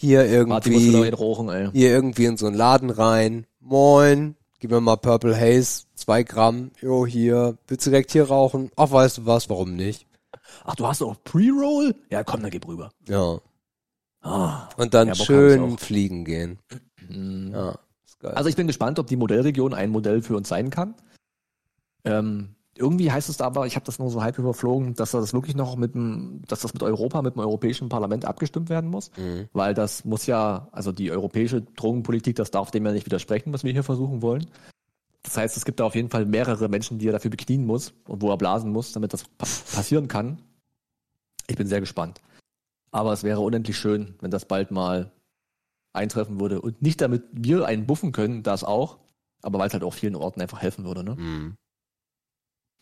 hier 0.00 0.24
irgendwie, 0.24 1.04
hin 1.04 1.14
rochen, 1.14 1.72
hier 1.72 1.90
irgendwie 1.90 2.24
in 2.24 2.38
so 2.38 2.46
einen 2.46 2.56
Laden 2.56 2.88
rein. 2.88 3.46
Moin. 3.60 4.34
Gib 4.58 4.70
mir 4.70 4.80
mal 4.80 4.96
Purple 4.96 5.38
Haze. 5.38 5.84
Zwei 5.94 6.22
Gramm. 6.22 6.70
Jo, 6.80 7.04
hier. 7.04 7.58
Willst 7.68 7.86
du 7.86 7.90
direkt 7.90 8.10
hier 8.12 8.24
rauchen? 8.24 8.70
Ach, 8.76 8.90
weißt 8.90 9.18
du 9.18 9.26
was? 9.26 9.50
Warum 9.50 9.76
nicht? 9.76 10.06
Ach, 10.64 10.74
du 10.74 10.86
hast 10.86 11.02
auch 11.02 11.16
Pre-Roll? 11.22 11.94
Ja, 12.08 12.24
komm, 12.24 12.40
dann 12.40 12.50
gib 12.50 12.66
rüber. 12.66 12.90
Ja. 13.08 13.40
Ah. 14.22 14.70
Und 14.78 14.94
dann 14.94 15.08
Ja, 15.08 15.14
schön 15.14 15.76
fliegen 15.76 16.24
gehen. 16.24 16.58
Mhm. 17.06 17.50
Ja. 17.52 17.78
Ist 18.06 18.20
geil. 18.20 18.32
Also 18.32 18.48
ich 18.48 18.56
bin 18.56 18.66
gespannt, 18.66 18.98
ob 18.98 19.06
die 19.06 19.16
Modellregion 19.16 19.74
ein 19.74 19.90
Modell 19.90 20.22
für 20.22 20.34
uns 20.34 20.48
sein 20.48 20.70
kann. 20.70 20.94
Ähm, 22.04 22.54
irgendwie 22.80 23.12
heißt 23.12 23.28
es 23.28 23.40
aber, 23.40 23.66
ich 23.66 23.76
habe 23.76 23.86
das 23.86 23.98
nur 23.98 24.10
so 24.10 24.22
halb 24.22 24.38
überflogen, 24.38 24.94
dass 24.94 25.12
das 25.12 25.32
wirklich 25.32 25.54
noch 25.54 25.76
mit 25.76 25.94
dem, 25.94 26.42
dass 26.48 26.60
das 26.60 26.72
mit 26.72 26.82
Europa, 26.82 27.22
mit 27.22 27.34
dem 27.34 27.40
Europäischen 27.40 27.88
Parlament 27.88 28.24
abgestimmt 28.24 28.70
werden 28.70 28.90
muss. 28.90 29.10
Mhm. 29.16 29.48
Weil 29.52 29.74
das 29.74 30.04
muss 30.04 30.26
ja, 30.26 30.68
also 30.72 30.90
die 30.90 31.10
europäische 31.10 31.62
Drogenpolitik, 31.62 32.36
das 32.36 32.50
darf 32.50 32.70
dem 32.70 32.86
ja 32.86 32.92
nicht 32.92 33.06
widersprechen, 33.06 33.52
was 33.52 33.62
wir 33.64 33.72
hier 33.72 33.84
versuchen 33.84 34.22
wollen. 34.22 34.46
Das 35.22 35.36
heißt, 35.36 35.56
es 35.56 35.64
gibt 35.64 35.80
da 35.80 35.84
auf 35.84 35.94
jeden 35.94 36.08
Fall 36.08 36.24
mehrere 36.24 36.68
Menschen, 36.68 36.98
die 36.98 37.08
er 37.08 37.12
dafür 37.12 37.30
beknien 37.30 37.66
muss 37.66 37.92
und 38.08 38.22
wo 38.22 38.30
er 38.30 38.38
blasen 38.38 38.72
muss, 38.72 38.92
damit 38.92 39.12
das 39.12 39.24
pa 39.24 39.46
passieren 39.74 40.08
kann. 40.08 40.40
Ich 41.46 41.56
bin 41.56 41.66
sehr 41.66 41.80
gespannt. 41.80 42.20
Aber 42.90 43.12
es 43.12 43.22
wäre 43.22 43.40
unendlich 43.40 43.76
schön, 43.76 44.14
wenn 44.20 44.30
das 44.30 44.46
bald 44.46 44.70
mal 44.70 45.12
eintreffen 45.92 46.40
würde. 46.40 46.60
Und 46.60 46.80
nicht 46.80 47.00
damit 47.00 47.24
wir 47.32 47.66
einen 47.66 47.86
buffen 47.86 48.12
können, 48.12 48.42
das 48.42 48.64
auch, 48.64 48.98
aber 49.42 49.58
weil 49.58 49.68
es 49.68 49.74
halt 49.74 49.84
auch 49.84 49.94
vielen 49.94 50.16
Orten 50.16 50.40
einfach 50.40 50.62
helfen 50.62 50.84
würde. 50.84 51.04
Ne? 51.04 51.16
Mhm. 51.16 51.56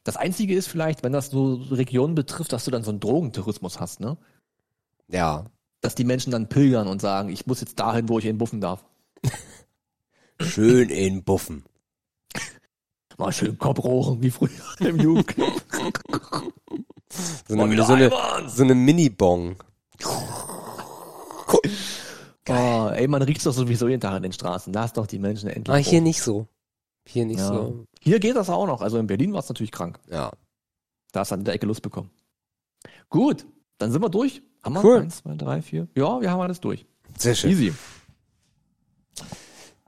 Das 0.05 0.17
Einzige 0.17 0.55
ist 0.55 0.69
vielleicht, 0.69 1.03
wenn 1.03 1.13
das 1.13 1.31
so 1.31 1.55
Regionen 1.71 2.15
betrifft, 2.15 2.53
dass 2.53 2.65
du 2.65 2.71
dann 2.71 2.85
so 2.85 2.91
einen 2.91 3.01
Drogentourismus 3.01 3.79
hast, 3.81 4.01
ne? 4.01 4.17
Ja. 5.09 5.47
Dass 5.81 5.95
die 5.95 6.05
Menschen 6.05 6.31
dann 6.31 6.49
pilgern 6.49 6.89
und 6.89 7.01
sagen, 7.01 7.29
ich 7.29 7.47
muss 7.47 7.61
jetzt 7.61 7.79
dahin, 7.79 8.09
wo 8.09 8.19
ich 8.19 8.25
ihn 8.25 8.39
buffen 8.39 8.61
darf. 8.61 8.85
Schön 10.41 10.89
in 10.91 11.25
Buffen. 11.25 11.65
Mal 13.19 13.33
schön 13.33 13.59
Kopf 13.59 13.83
rochen, 13.83 14.23
wie 14.23 14.31
früher 14.31 14.51
im 14.79 15.01
Jugendclub. 15.01 15.53
So 17.49 17.61
eine, 17.61 17.85
so 17.85 17.93
eine, 17.95 18.11
so 18.47 18.63
eine 18.63 18.75
Mini-Bong. 18.77 19.57
Oh, 22.49 22.89
ey, 22.95 23.09
man 23.09 23.23
riecht's 23.23 23.45
doch 23.45 23.53
sowieso 23.53 23.89
jeden 23.89 24.01
Tag 24.01 24.13
an 24.13 24.23
den 24.23 24.33
Straßen. 24.33 24.73
Da 24.73 24.85
ist 24.85 24.97
doch 24.97 25.07
die 25.07 25.19
Menschen 25.19 25.49
endlich. 25.51 25.75
Ah, 25.75 25.79
hier 25.79 25.99
hoch. 25.99 26.05
nicht 26.05 26.23
so. 26.23 26.47
Hier 27.05 27.27
nicht 27.27 27.41
Ja. 27.41 27.49
so. 27.49 27.85
Hier 28.01 28.21
geht 28.21 28.37
das 28.37 28.51
auch 28.51 28.67
noch. 28.67 28.81
Also 28.83 28.99
in 28.99 29.07
Berlin 29.07 29.33
war 29.33 29.41
es 29.41 29.49
natürlich 29.49 29.73
krank. 29.73 29.99
Ja. 30.11 30.33
Da 31.13 31.21
hast 31.21 31.31
du 31.31 31.35
an 31.37 31.45
der 31.45 31.55
Ecke 31.55 31.67
Lust 31.67 31.83
bekommen. 31.83 32.11
Gut, 33.09 33.47
dann 33.79 33.91
sind 33.93 34.03
wir 34.03 34.09
durch. 34.11 34.43
Haben 34.63 34.75
wir? 34.75 34.85
Cool. 34.85 35.01
Eins, 35.01 35.19
zwei, 35.19 35.35
drei, 35.35 35.63
vier. 35.63 35.89
Ja, 35.97 36.21
wir 36.21 36.31
haben 36.31 36.41
alles 36.41 36.61
durch. 36.61 36.87
Sehr 37.17 37.35
schön. 37.35 37.51
Easy. 37.51 37.73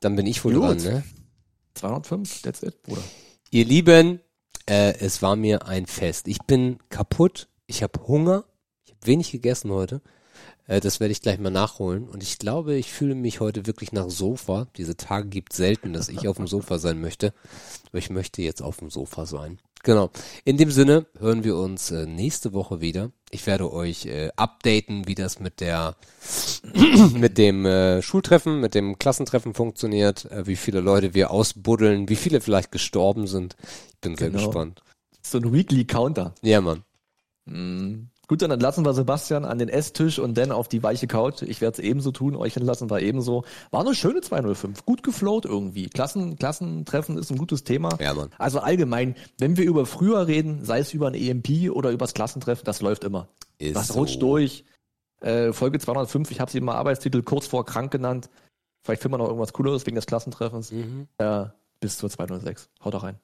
Dann 0.00 0.16
bin 0.16 0.26
ich 0.26 0.44
wohl 0.44 0.54
Gut. 0.54 0.62
dran, 0.62 0.76
ne? 0.78 1.04
205, 1.74 2.42
that's 2.42 2.62
it, 2.62 2.82
Bruder. 2.82 3.02
Ihr 3.50 3.64
Lieben, 3.64 4.20
äh, 4.68 4.94
es 4.98 5.22
war 5.22 5.36
mir 5.36 5.66
ein 5.66 5.86
Fest. 5.86 6.28
Ich 6.28 6.38
bin 6.42 6.78
kaputt. 6.88 7.48
Ich 7.66 7.82
habe 7.82 8.06
Hunger. 8.06 8.44
Ich 8.84 8.92
habe 8.92 9.06
wenig 9.06 9.30
gegessen 9.30 9.70
heute. 9.70 10.00
Äh, 10.70 10.80
das 10.80 11.00
werde 11.00 11.10
ich 11.10 11.20
gleich 11.20 11.38
mal 11.40 11.50
nachholen. 11.50 12.08
Und 12.08 12.22
ich 12.22 12.38
glaube, 12.38 12.76
ich 12.76 12.92
fühle 12.92 13.16
mich 13.16 13.40
heute 13.40 13.66
wirklich 13.66 13.90
nach 13.90 14.08
Sofa. 14.08 14.68
Diese 14.76 14.96
Tage 14.96 15.28
gibt 15.28 15.52
selten, 15.52 15.92
dass 15.92 16.08
ich 16.08 16.28
auf 16.28 16.36
dem 16.36 16.46
Sofa 16.46 16.78
sein 16.78 17.00
möchte. 17.00 17.34
Aber 17.88 17.98
ich 17.98 18.08
möchte 18.08 18.40
jetzt 18.40 18.62
auf 18.62 18.76
dem 18.76 18.88
Sofa 18.88 19.26
sein. 19.26 19.58
Genau. 19.82 20.10
In 20.44 20.58
dem 20.58 20.70
Sinne 20.70 21.06
hören 21.18 21.42
wir 21.42 21.56
uns 21.56 21.90
äh, 21.90 22.06
nächste 22.06 22.52
Woche 22.52 22.80
wieder. 22.80 23.10
Ich 23.30 23.46
werde 23.46 23.72
euch 23.72 24.06
äh, 24.06 24.30
updaten, 24.36 25.08
wie 25.08 25.14
das 25.16 25.40
mit 25.40 25.60
der 25.60 25.96
mit 27.14 27.36
dem 27.36 27.66
äh, 27.66 28.00
Schultreffen, 28.00 28.60
mit 28.60 28.74
dem 28.76 28.98
Klassentreffen 28.98 29.54
funktioniert, 29.54 30.30
äh, 30.30 30.46
wie 30.46 30.56
viele 30.56 30.80
Leute 30.80 31.14
wir 31.14 31.32
ausbuddeln, 31.32 32.08
wie 32.08 32.16
viele 32.16 32.40
vielleicht 32.40 32.70
gestorben 32.70 33.26
sind. 33.26 33.56
Ich 33.94 34.00
bin 34.00 34.16
sehr 34.16 34.30
Genau. 34.30 34.44
gespannt. 34.46 34.82
So 35.22 35.38
ein 35.38 35.52
Weekly 35.52 35.84
Counter. 35.84 36.34
Ja, 36.42 36.60
Mann. 36.60 36.84
Mhm. 37.46 38.10
Gut, 38.30 38.42
dann 38.42 38.52
entlassen 38.52 38.84
wir 38.84 38.94
Sebastian 38.94 39.44
an 39.44 39.58
den 39.58 39.68
Esstisch 39.68 40.20
und 40.20 40.38
dann 40.38 40.52
auf 40.52 40.68
die 40.68 40.84
weiche 40.84 41.08
Couch. 41.08 41.42
Ich 41.42 41.60
werde 41.60 41.82
es 41.82 41.84
ebenso 41.84 42.12
tun, 42.12 42.36
euch 42.36 42.56
entlassen 42.56 42.88
wir 42.88 43.00
ebenso. 43.00 43.42
War 43.72 43.80
eine 43.80 43.92
schöne 43.92 44.20
205, 44.20 44.86
gut 44.86 45.02
geflowt 45.02 45.46
irgendwie. 45.46 45.88
Klassen, 45.88 46.36
Klassentreffen 46.36 47.18
ist 47.18 47.32
ein 47.32 47.38
gutes 47.38 47.64
Thema. 47.64 47.88
Ja, 47.98 48.14
Mann. 48.14 48.30
Also 48.38 48.60
allgemein, 48.60 49.16
wenn 49.38 49.56
wir 49.56 49.64
über 49.64 49.84
früher 49.84 50.28
reden, 50.28 50.64
sei 50.64 50.78
es 50.78 50.94
über 50.94 51.08
ein 51.08 51.14
EMP 51.14 51.72
oder 51.72 51.90
über 51.90 52.04
das 52.04 52.14
Klassentreffen, 52.14 52.64
das 52.64 52.80
läuft 52.80 53.02
immer. 53.02 53.26
Ist 53.58 53.74
das 53.74 53.88
so. 53.88 53.94
rutscht 53.94 54.22
durch. 54.22 54.64
Äh, 55.20 55.52
Folge 55.52 55.80
205, 55.80 56.30
ich 56.30 56.38
habe 56.38 56.52
sie 56.52 56.58
im 56.58 56.68
Arbeitstitel 56.68 57.24
kurz 57.24 57.48
vor 57.48 57.64
krank 57.64 57.90
genannt. 57.90 58.30
Vielleicht 58.84 59.02
finden 59.02 59.14
wir 59.14 59.18
noch 59.18 59.26
irgendwas 59.26 59.52
Cooleres 59.52 59.86
wegen 59.86 59.96
des 59.96 60.06
Klassentreffens. 60.06 60.70
Mhm. 60.70 61.08
Äh, 61.18 61.46
bis 61.80 61.98
zur 61.98 62.08
206. 62.08 62.70
Haut 62.84 62.94
da 62.94 62.98
rein. 62.98 63.18